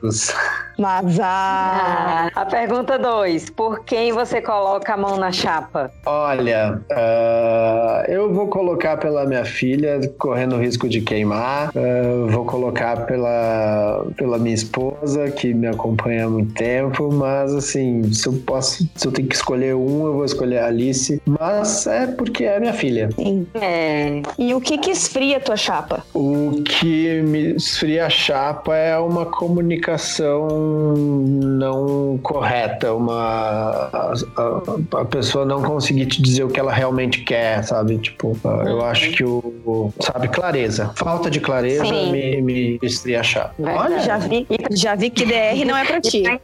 amigos. 0.05 0.33
Mas 0.77 1.19
a... 1.19 2.29
a 2.35 2.45
pergunta 2.45 2.97
2, 2.97 3.49
por 3.51 3.83
quem 3.83 4.11
você 4.11 4.41
coloca 4.41 4.93
a 4.93 4.97
mão 4.97 5.17
na 5.17 5.31
chapa? 5.31 5.91
Olha, 6.05 6.81
uh, 6.91 8.11
eu 8.11 8.33
vou 8.33 8.47
colocar 8.47 8.97
pela 8.97 9.25
minha 9.25 9.45
filha, 9.45 9.99
correndo 10.17 10.55
o 10.55 10.59
risco 10.59 10.89
de 10.89 11.01
queimar. 11.01 11.69
Uh, 11.69 12.27
vou 12.29 12.45
colocar 12.45 13.05
pela, 13.05 14.05
pela 14.17 14.37
minha 14.37 14.55
esposa, 14.55 15.29
que 15.31 15.53
me 15.53 15.67
acompanha 15.67 16.25
há 16.25 16.29
muito 16.29 16.53
tempo. 16.53 17.11
Mas, 17.11 17.53
assim, 17.53 18.11
se 18.11 18.27
eu 18.27 18.33
posso, 18.45 18.87
se 18.95 19.07
eu 19.07 19.11
tenho 19.11 19.27
que 19.27 19.35
escolher 19.35 19.75
um, 19.75 20.05
eu 20.07 20.13
vou 20.13 20.25
escolher 20.25 20.59
a 20.59 20.67
Alice. 20.67 21.21
Mas 21.25 21.87
é 21.87 22.07
porque 22.07 22.43
é 22.43 22.59
minha 22.59 22.73
filha. 22.73 23.09
Sim. 23.15 23.47
É. 23.55 24.21
E 24.37 24.53
o 24.53 24.61
que 24.61 24.77
que 24.77 24.91
esfria 24.91 25.37
a 25.37 25.39
tua 25.39 25.55
chapa? 25.55 26.03
O 26.13 26.61
que 26.63 27.21
me 27.21 27.55
esfria 27.55 28.05
a 28.05 28.09
chapa 28.09 28.75
é 28.75 28.97
uma 28.97 29.25
comunicação 29.25 30.64
não 30.95 32.17
correta, 32.21 32.93
uma 32.93 33.15
a, 33.15 34.13
a, 34.37 35.01
a, 35.01 35.05
pessoa 35.05 35.45
não 35.45 35.61
conseguir 35.61 36.05
te 36.07 36.21
dizer 36.21 36.43
o 36.43 36.49
que 36.49 36.59
ela 36.59 36.71
realmente 36.71 37.23
quer, 37.23 37.63
sabe? 37.63 37.97
Tipo, 37.97 38.37
eu 38.43 38.77
uhum. 38.77 38.85
acho 38.85 39.11
que 39.11 39.23
o, 39.23 39.93
sabe, 39.99 40.27
clareza. 40.27 40.91
Falta 40.95 41.29
de 41.29 41.39
clareza 41.39 41.85
Sim. 41.85 42.11
me, 42.11 42.41
me 42.41 42.79
estriachar. 42.81 43.53
Olha, 43.59 43.99
já 43.99 44.17
vi, 44.17 44.45
já 44.71 44.95
vi 44.95 45.09
que 45.09 45.25
DR 45.25 45.65
não 45.65 45.77
é 45.77 45.85
pra 45.85 46.01
ti. 46.01 46.23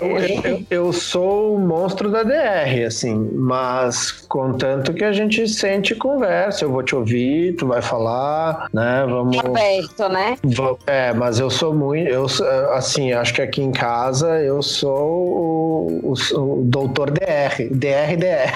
eu, 0.00 0.64
eu 0.88 0.92
sou 0.92 1.56
o 1.56 1.58
monstro 1.58 2.10
da 2.10 2.22
DR, 2.22 2.86
assim, 2.86 3.30
mas 3.34 4.12
contanto 4.28 4.92
que 4.92 5.04
a 5.04 5.12
gente 5.12 5.48
sente 5.48 5.92
e 5.92 5.96
conversa, 5.96 6.64
eu 6.64 6.70
vou 6.70 6.82
te 6.82 6.94
ouvir, 6.94 7.54
tu 7.56 7.66
vai 7.66 7.82
falar, 7.82 8.68
né? 8.72 9.06
Vamos. 9.08 9.38
Aberto, 9.38 10.08
né? 10.08 10.36
É, 10.86 11.12
mas 11.12 11.38
eu 11.38 11.50
sou 11.50 11.74
muito, 11.74 12.08
eu 12.08 12.26
assim, 12.72 12.89
acho 13.12 13.34
que 13.34 13.42
aqui 13.42 13.62
em 13.62 13.72
casa 13.72 14.40
eu 14.40 14.62
sou 14.62 15.08
o, 16.02 16.12
o, 16.12 16.40
o 16.40 16.62
doutor 16.64 17.10
DR, 17.10 17.68
DR, 17.70 18.16
DR. 18.16 18.52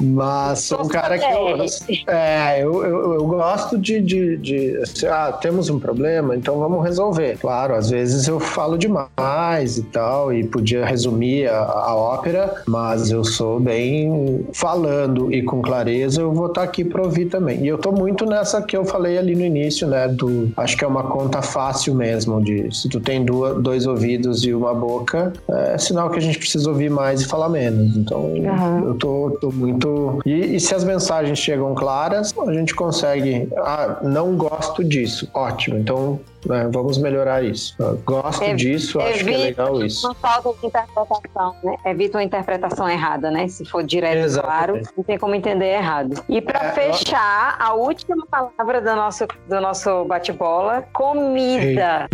mas 0.00 0.60
sou 0.60 0.82
um 0.82 0.88
cara 0.88 1.18
que 1.18 1.24
eu, 1.24 1.66
é, 2.06 2.62
eu, 2.62 2.84
eu, 2.84 3.14
eu 3.14 3.26
gosto 3.26 3.78
de, 3.78 4.00
de, 4.00 4.36
de 4.36 4.76
assim, 4.78 5.06
ah, 5.06 5.32
temos 5.32 5.70
um 5.70 5.78
problema, 5.78 6.36
então 6.36 6.58
vamos 6.58 6.84
resolver. 6.84 7.38
Claro, 7.38 7.74
às 7.74 7.90
vezes 7.90 8.26
eu 8.28 8.38
falo 8.40 8.76
demais 8.76 9.78
e 9.78 9.82
tal, 9.84 10.32
e 10.32 10.44
podia 10.44 10.84
resumir 10.84 11.48
a, 11.48 11.60
a 11.60 11.94
ópera, 11.94 12.62
mas 12.66 13.10
eu 13.10 13.24
sou 13.24 13.58
bem 13.60 14.46
falando 14.52 15.32
e 15.32 15.42
com 15.42 15.62
clareza, 15.62 16.20
eu 16.20 16.32
vou 16.32 16.46
estar 16.46 16.62
tá 16.62 16.66
aqui 16.66 16.84
para 16.84 17.02
ouvir 17.02 17.26
também. 17.26 17.62
E 17.64 17.68
eu 17.68 17.78
tô 17.78 17.92
muito 17.92 18.26
nessa 18.26 18.60
que 18.62 18.76
eu 18.76 18.84
falei 18.84 19.18
ali 19.18 19.34
no 19.34 19.44
início, 19.44 19.86
né, 19.86 20.08
do 20.08 20.41
acho 20.56 20.76
que 20.76 20.84
é 20.84 20.86
uma 20.86 21.04
conta 21.04 21.42
fácil 21.42 21.94
mesmo 21.94 22.42
de 22.42 22.74
se 22.74 22.88
tu 22.88 23.00
tem 23.00 23.24
duas, 23.24 23.62
dois 23.62 23.86
ouvidos 23.86 24.44
e 24.44 24.54
uma 24.54 24.74
boca, 24.74 25.32
é 25.48 25.78
sinal 25.78 26.10
que 26.10 26.18
a 26.18 26.22
gente 26.22 26.38
precisa 26.38 26.68
ouvir 26.68 26.90
mais 26.90 27.22
e 27.22 27.26
falar 27.26 27.48
menos. 27.48 27.96
Então, 27.96 28.20
uhum. 28.20 28.88
eu 28.88 28.94
tô, 28.94 29.38
tô 29.40 29.50
muito 29.50 30.20
e, 30.24 30.56
e, 30.56 30.60
se 30.60 30.74
as 30.74 30.84
mensagens 30.84 31.38
chegam 31.38 31.74
claras, 31.74 32.34
a 32.46 32.52
gente 32.52 32.74
consegue, 32.74 33.48
ah, 33.58 33.98
não 34.02 34.36
gosto 34.36 34.84
disso. 34.84 35.28
Ótimo. 35.34 35.78
Então, 35.78 36.20
né, 36.46 36.68
vamos 36.72 36.98
melhorar 36.98 37.44
isso. 37.44 37.74
Eu 37.78 37.96
gosto 37.98 38.42
é, 38.42 38.54
disso, 38.54 39.00
acho 39.00 39.24
que 39.24 39.34
é 39.34 39.36
legal 39.36 39.84
isso. 39.84 40.06
Uma 40.06 40.14
falta 40.14 40.52
de 40.60 40.66
interpretação, 40.66 41.56
né? 41.62 41.76
Evita 41.84 42.18
uma 42.18 42.24
interpretação 42.24 42.88
errada, 42.88 43.30
né? 43.30 43.48
Se 43.48 43.64
for 43.64 43.82
direto 43.82 44.30
e 44.30 44.40
claro, 44.40 44.80
não 44.96 45.04
tem 45.04 45.18
como 45.18 45.34
entender 45.34 45.66
errado. 45.66 46.22
E 46.28 46.40
para 46.40 46.66
é, 46.66 46.72
fechar, 46.72 47.56
a 47.58 47.74
última 47.74 48.26
palavra 48.26 48.80
do 48.80 48.96
nosso, 48.96 49.26
do 49.48 49.60
nosso 49.60 50.04
bate-bola: 50.04 50.82
comida. 50.92 52.08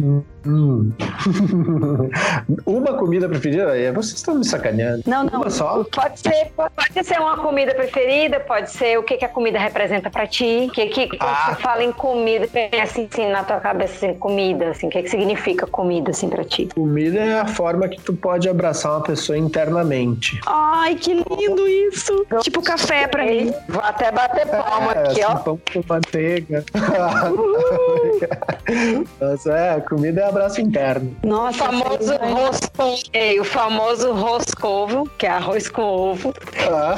Hum. 0.48 0.90
uma 2.64 2.94
comida 2.94 3.28
preferida? 3.28 3.66
Vocês 3.92 4.14
estão 4.14 4.36
me 4.36 4.44
sacaneando. 4.46 5.02
Não, 5.06 5.24
não. 5.24 5.42
Uma 5.42 5.50
só? 5.50 5.84
Pode 5.84 6.20
ser, 6.20 6.50
pode 6.56 7.04
ser 7.06 7.20
uma 7.20 7.36
comida 7.36 7.74
preferida, 7.74 8.40
pode 8.40 8.70
ser 8.70 8.98
o 8.98 9.02
que, 9.02 9.18
que 9.18 9.26
a 9.26 9.28
comida 9.28 9.58
representa 9.58 10.08
para 10.08 10.26
ti. 10.26 10.70
Que, 10.72 10.86
que, 10.86 11.08
quando 11.08 11.30
ah. 11.30 11.54
você 11.54 11.62
fala 11.62 11.84
em 11.84 11.92
comida, 11.92 12.48
assim, 12.82 13.06
assim 13.12 13.28
na 13.28 13.44
tua 13.44 13.60
cabeça 13.60 14.06
assim, 14.06 14.14
comida, 14.14 14.70
assim, 14.70 14.86
o 14.86 14.90
que, 14.90 15.02
que 15.02 15.10
significa 15.10 15.66
comida, 15.66 16.12
assim, 16.12 16.30
pra 16.30 16.42
ti? 16.44 16.70
Comida 16.74 17.18
é 17.18 17.40
a 17.40 17.46
forma 17.46 17.86
que 17.86 18.00
tu 18.00 18.14
pode 18.14 18.48
abraçar 18.48 18.92
uma 18.92 19.02
pessoa 19.02 19.36
internamente. 19.36 20.40
Ai, 20.46 20.94
que 20.94 21.12
lindo 21.12 21.68
isso! 21.68 22.26
Tipo 22.40 22.62
café 22.62 23.06
pra 23.06 23.26
mim. 23.26 23.52
Vou 23.68 23.82
até 23.82 24.10
bater 24.10 24.46
palma 24.46 24.92
é, 24.92 24.98
aqui, 25.00 25.22
assim, 25.22 25.32
ó. 25.32 25.36
Pão 25.36 25.60
com 25.72 25.82
manteiga. 25.86 26.64
Nossa, 29.20 29.52
é, 29.52 29.80
comida 29.80 30.22
é 30.22 30.37
abraço 30.38 30.60
interno. 30.60 31.16
Nossa, 31.24 31.64
o 31.64 31.66
famoso 31.66 32.12
roscovo. 32.16 32.98
O 33.40 33.44
famoso 33.44 34.12
roscovo, 34.12 35.10
que 35.18 35.26
é 35.26 35.30
arroz 35.30 35.68
com 35.68 35.82
ovo. 35.82 36.32
Ah, 36.70 36.96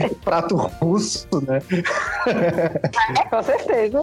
é, 0.00 0.08
prato 0.24 0.56
russo, 0.56 1.26
né? 1.46 1.60
É, 2.26 3.24
com 3.28 3.42
certeza. 3.42 4.02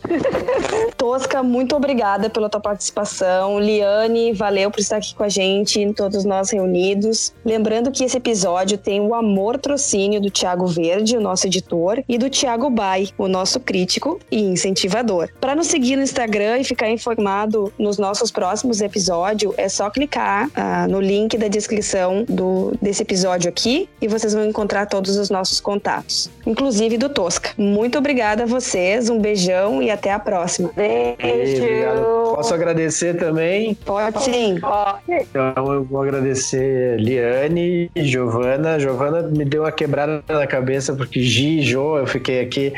Tosca, 0.98 1.42
muito 1.42 1.76
obrigada 1.76 2.30
pela 2.30 2.50
tua 2.50 2.60
participação. 2.60 3.60
Liane, 3.60 4.34
valeu 4.34 4.70
por 4.70 4.80
estar 4.80 4.98
aqui 4.98 5.16
com 5.16 5.24
a 5.24 5.30
gente, 5.30 5.94
todos 5.94 6.26
nós 6.26 6.50
reunidos. 6.50 7.34
Lembrando 7.46 7.92
que 7.92 8.04
esse 8.04 8.18
episódio 8.18 8.78
tem 8.78 9.00
o 9.00 9.14
amor 9.14 9.58
trocínio 9.58 10.20
do 10.20 10.30
Tiago 10.30 10.68
Verde, 10.68 11.18
o 11.18 11.22
nosso 11.22 11.48
editor, 11.48 12.04
e 12.08 12.18
do 12.18 12.30
Tiago 12.30 12.70
Bai, 12.70 13.08
o 13.18 13.28
nosso 13.28 13.60
crítico 13.60 14.20
e 14.30 14.42
incentivador. 14.42 15.30
Para 15.40 15.56
nos 15.56 15.68
seguir 15.68 15.96
no 15.96 16.04
Instagram 16.04 16.60
e 16.60 16.64
ficar 16.64 16.90
informado 16.90 17.72
nos 17.78 17.98
nossos 17.98 18.32
próximos 18.32 18.55
episódios, 18.64 19.54
é 19.58 19.68
só 19.68 19.90
clicar 19.90 20.50
ah, 20.56 20.88
no 20.88 21.02
link 21.02 21.38
da 21.38 21.48
descrição 21.48 22.26
do, 22.28 22.74
desse 22.82 23.02
episódio 23.02 23.50
aqui 23.50 23.90
e 24.02 24.08
vocês 24.08 24.34
vão 24.34 24.46
encontrar 24.46 24.86
todos 24.86 25.18
os 25.18 25.30
nossos 25.30 25.60
contatos, 25.60 26.30
inclusive 26.46 26.98
do 26.98 27.10
Tosca. 27.10 27.52
Muito 27.58 27.98
obrigada 27.98 28.44
a 28.44 28.46
vocês, 28.46 29.10
um 29.10 29.20
beijão 29.20 29.82
e 29.82 29.90
até 29.90 30.12
a 30.12 30.20
próxima. 30.20 30.72
Beijo. 30.76 31.64
Obrigado. 31.64 32.36
Posso 32.36 32.54
agradecer 32.54 33.18
também? 33.18 33.76
Pode 33.86 34.22
sim. 34.24 34.60
Então 35.08 35.74
eu 35.74 35.84
vou 35.84 36.02
agradecer 36.02 37.00
Liane 37.00 37.90
e 37.96 38.04
Giovana. 38.04 38.80
Giovana 38.80 39.22
me 39.24 39.46
deu 39.46 39.64
uma 39.64 39.72
quebrada 39.72 40.24
na 40.28 40.46
cabeça 40.46 40.94
porque 40.94 41.22
Gi 41.22 41.60
e 41.60 41.62
Jo, 41.62 41.98
eu 41.98 42.08
fiquei 42.08 42.42
aqui, 42.42 42.74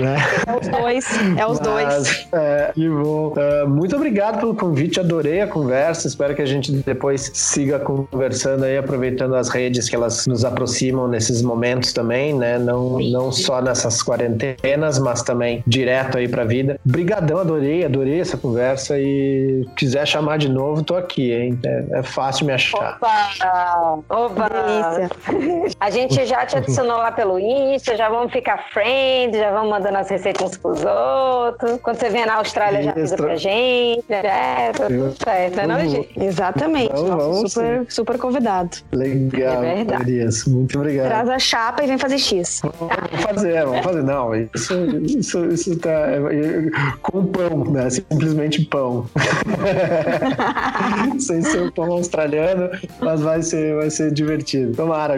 né? 0.00 0.16
É 0.46 0.58
os 0.58 0.68
dois, 0.68 1.06
é 1.38 1.46
os 1.46 1.60
Mas, 1.60 1.68
dois. 1.68 2.28
É, 2.32 2.72
que 2.74 2.88
bom. 2.88 3.34
Uh, 3.36 3.68
muito 3.68 3.94
obrigado 3.96 4.40
pelo 4.40 4.54
convite, 4.54 5.00
adorei 5.00 5.21
a 5.40 5.46
conversa. 5.46 6.06
Espero 6.06 6.34
que 6.34 6.42
a 6.42 6.46
gente 6.46 6.72
depois 6.72 7.30
siga 7.34 7.78
conversando 7.78 8.64
aí, 8.64 8.76
aproveitando 8.76 9.34
as 9.34 9.48
redes 9.48 9.88
que 9.88 9.96
elas 9.96 10.26
nos 10.26 10.44
aproximam 10.44 11.08
nesses 11.08 11.42
momentos 11.42 11.92
também, 11.92 12.34
né? 12.34 12.58
Não, 12.58 12.98
não 12.98 13.32
só 13.32 13.60
nessas 13.60 14.02
quarentenas, 14.02 14.98
mas 14.98 15.22
também 15.22 15.62
direto 15.66 16.18
aí 16.18 16.28
pra 16.28 16.44
vida. 16.44 16.78
Brigadão, 16.84 17.38
adorei, 17.38 17.84
adorei 17.84 18.20
essa 18.20 18.36
conversa 18.36 18.98
e 18.98 19.66
quiser 19.76 20.06
chamar 20.06 20.38
de 20.38 20.48
novo, 20.48 20.82
tô 20.82 20.94
aqui, 20.94 21.32
hein? 21.32 21.58
É, 21.64 21.98
é 21.98 22.02
fácil 22.02 22.46
me 22.46 22.52
achar. 22.52 22.96
Opa! 22.96 24.02
Opa! 24.08 24.48
Delícia. 24.48 25.76
A 25.80 25.90
gente 25.90 26.26
já 26.26 26.46
te 26.46 26.56
adicionou 26.56 26.96
lá 26.96 27.12
pelo 27.12 27.38
Insta, 27.38 27.96
já 27.96 28.08
vamos 28.08 28.32
ficar 28.32 28.68
friends, 28.72 29.38
já 29.38 29.50
vamos 29.50 29.70
mandando 29.70 29.98
as 29.98 30.10
receitas 30.10 30.42
uns 30.42 30.56
pros 30.56 30.84
outros. 30.84 31.80
Quando 31.82 31.96
você 31.96 32.08
vier 32.08 32.26
na 32.26 32.36
Austrália, 32.36 32.82
já 32.82 32.90
avisa 32.90 33.16
pra 33.16 33.36
gente. 33.36 34.04
É, 34.12 34.72
tá 34.72 34.88
certo, 35.14 35.60
é? 35.60 36.24
Exatamente. 36.24 36.92
Vamos, 36.92 37.10
vamos, 37.10 37.52
super, 37.52 37.86
super 37.88 38.18
convidado. 38.18 38.78
Legal. 38.92 39.64
É 39.64 39.74
verdade. 39.76 40.02
Marias, 40.02 40.44
muito 40.46 40.78
obrigado. 40.78 41.08
Traz 41.08 41.28
a 41.28 41.38
chapa 41.38 41.84
e 41.84 41.86
vem 41.86 41.98
fazer 41.98 42.18
X. 42.18 42.62
Vamos 42.62 43.22
fazer, 43.22 43.64
vamos 43.64 43.84
fazer. 43.84 44.02
Não, 44.02 44.34
isso, 44.34 44.74
isso, 45.04 45.44
isso 45.46 45.78
tá. 45.78 45.90
É, 45.90 46.70
com 47.02 47.26
pão, 47.26 47.64
né? 47.64 47.90
Simplesmente 47.90 48.64
pão. 48.64 49.06
Sem 51.18 51.42
ser 51.42 51.62
o 51.62 51.72
pão 51.72 51.92
australiano, 51.92 52.70
mas 53.00 53.20
vai 53.20 53.42
ser, 53.42 53.76
vai 53.76 53.90
ser 53.90 54.12
divertido. 54.12 54.74
Tomara, 54.74 55.16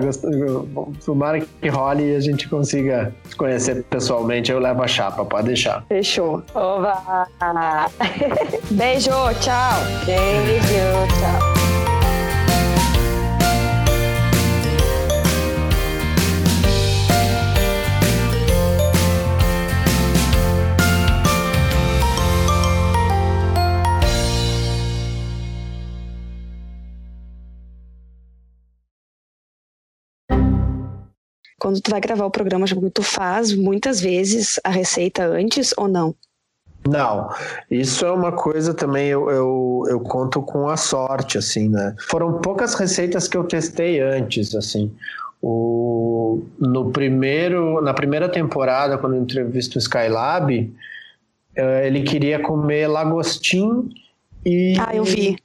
tomara 1.04 1.40
que 1.40 1.68
role 1.68 2.12
e 2.12 2.16
a 2.16 2.20
gente 2.20 2.48
consiga 2.48 3.14
se 3.28 3.36
conhecer 3.36 3.84
pessoalmente. 3.84 4.50
Eu 4.50 4.58
levo 4.58 4.82
a 4.82 4.88
chapa, 4.88 5.24
pode 5.24 5.48
deixar. 5.48 5.84
Fechou. 5.88 6.42
Oba! 6.54 7.28
Beijo, 8.70 9.10
tchau. 9.40 9.83
Beijo, 10.06 11.06
tchau. 11.18 11.54
quando 31.64 31.80
tu 31.80 31.90
vai 31.90 31.98
gravar 31.98 32.26
o 32.26 32.30
programa, 32.30 32.66
tu 32.92 33.02
faz 33.02 33.54
muitas 33.54 33.98
vezes 33.98 34.60
a 34.62 34.68
receita 34.68 35.24
antes 35.24 35.72
ou 35.78 35.88
não? 35.88 36.14
Não, 36.86 37.30
isso 37.70 38.04
é 38.04 38.10
uma 38.10 38.32
coisa 38.32 38.74
também 38.74 39.08
eu, 39.08 39.30
eu, 39.30 39.84
eu, 39.88 40.00
conto 40.00 40.42
com 40.42 40.68
a 40.68 40.76
sorte, 40.76 41.38
assim, 41.38 41.68
né? 41.68 41.94
Foram 41.98 42.40
poucas 42.40 42.74
receitas 42.74 43.26
que 43.26 43.36
eu 43.36 43.44
testei 43.44 44.00
antes, 44.00 44.54
assim. 44.54 44.94
O, 45.40 46.42
no 46.58 46.90
primeiro, 46.90 47.80
na 47.80 47.94
primeira 47.94 48.28
temporada, 48.28 48.98
quando 48.98 49.16
eu 49.16 49.22
entrevisto 49.22 49.76
o 49.76 49.78
Skylab, 49.78 50.72
eh, 51.56 51.86
ele 51.86 52.02
queria 52.02 52.38
comer 52.38 52.86
lagostim 52.86 53.88
e... 54.44 54.74
Ah, 54.78 54.94
eu 54.94 55.04
vi. 55.04 55.38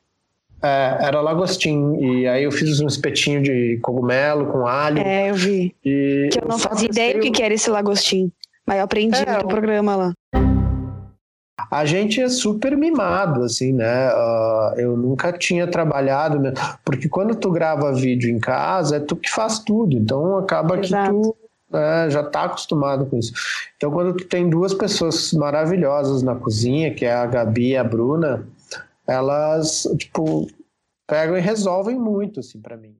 É, 0.61 0.97
era 1.01 1.21
lagostim. 1.21 1.95
E 1.99 2.27
aí 2.27 2.43
eu 2.43 2.51
fiz 2.51 2.79
um 2.81 2.87
espetinho 2.87 3.41
de 3.41 3.79
cogumelo 3.81 4.47
com 4.47 4.67
alho. 4.67 4.99
É, 4.99 5.29
eu 5.29 5.35
vi. 5.35 5.73
E 5.85 6.29
que 6.31 6.39
eu 6.39 6.47
não 6.47 6.59
fazia 6.59 6.89
ideia 6.89 7.13
do 7.13 7.21
que, 7.21 7.31
que 7.31 7.41
era 7.41 7.53
esse 7.53 7.69
lagostim. 7.69 8.31
Mas 8.65 8.77
eu 8.77 8.83
aprendi 8.83 9.17
é, 9.17 9.37
no 9.37 9.47
programa 9.47 9.95
lá. 9.95 10.13
A 11.71 11.85
gente 11.85 12.21
é 12.21 12.29
super 12.29 12.75
mimado, 12.77 13.43
assim, 13.43 13.73
né? 13.73 14.09
Uh, 14.13 14.79
eu 14.79 14.97
nunca 14.97 15.31
tinha 15.31 15.67
trabalhado, 15.67 16.39
porque 16.85 17.09
quando 17.09 17.35
tu 17.35 17.51
grava 17.51 17.93
vídeo 17.93 18.29
em 18.29 18.39
casa, 18.39 18.97
é 18.97 18.99
tu 18.99 19.15
que 19.15 19.29
faz 19.29 19.59
tudo, 19.59 19.97
então 19.97 20.37
acaba 20.37 20.77
Exato. 20.79 21.03
que 21.03 21.21
tu 21.21 21.35
né, 21.71 22.09
já 22.09 22.21
está 22.21 22.43
acostumado 22.43 23.05
com 23.05 23.17
isso. 23.17 23.33
Então, 23.77 23.91
quando 23.91 24.15
tu 24.15 24.25
tem 24.25 24.49
duas 24.49 24.73
pessoas 24.73 25.33
maravilhosas 25.33 26.23
na 26.23 26.35
cozinha, 26.35 26.93
que 26.93 27.05
é 27.05 27.13
a 27.13 27.25
Gabi 27.25 27.69
e 27.69 27.77
a 27.77 27.83
Bruna, 27.83 28.47
elas, 29.07 29.87
tipo, 29.97 30.47
pegam 31.07 31.37
e 31.37 31.41
resolvem 31.41 31.97
muito, 31.97 32.39
assim, 32.39 32.59
para 32.59 32.77
mim. 32.77 32.98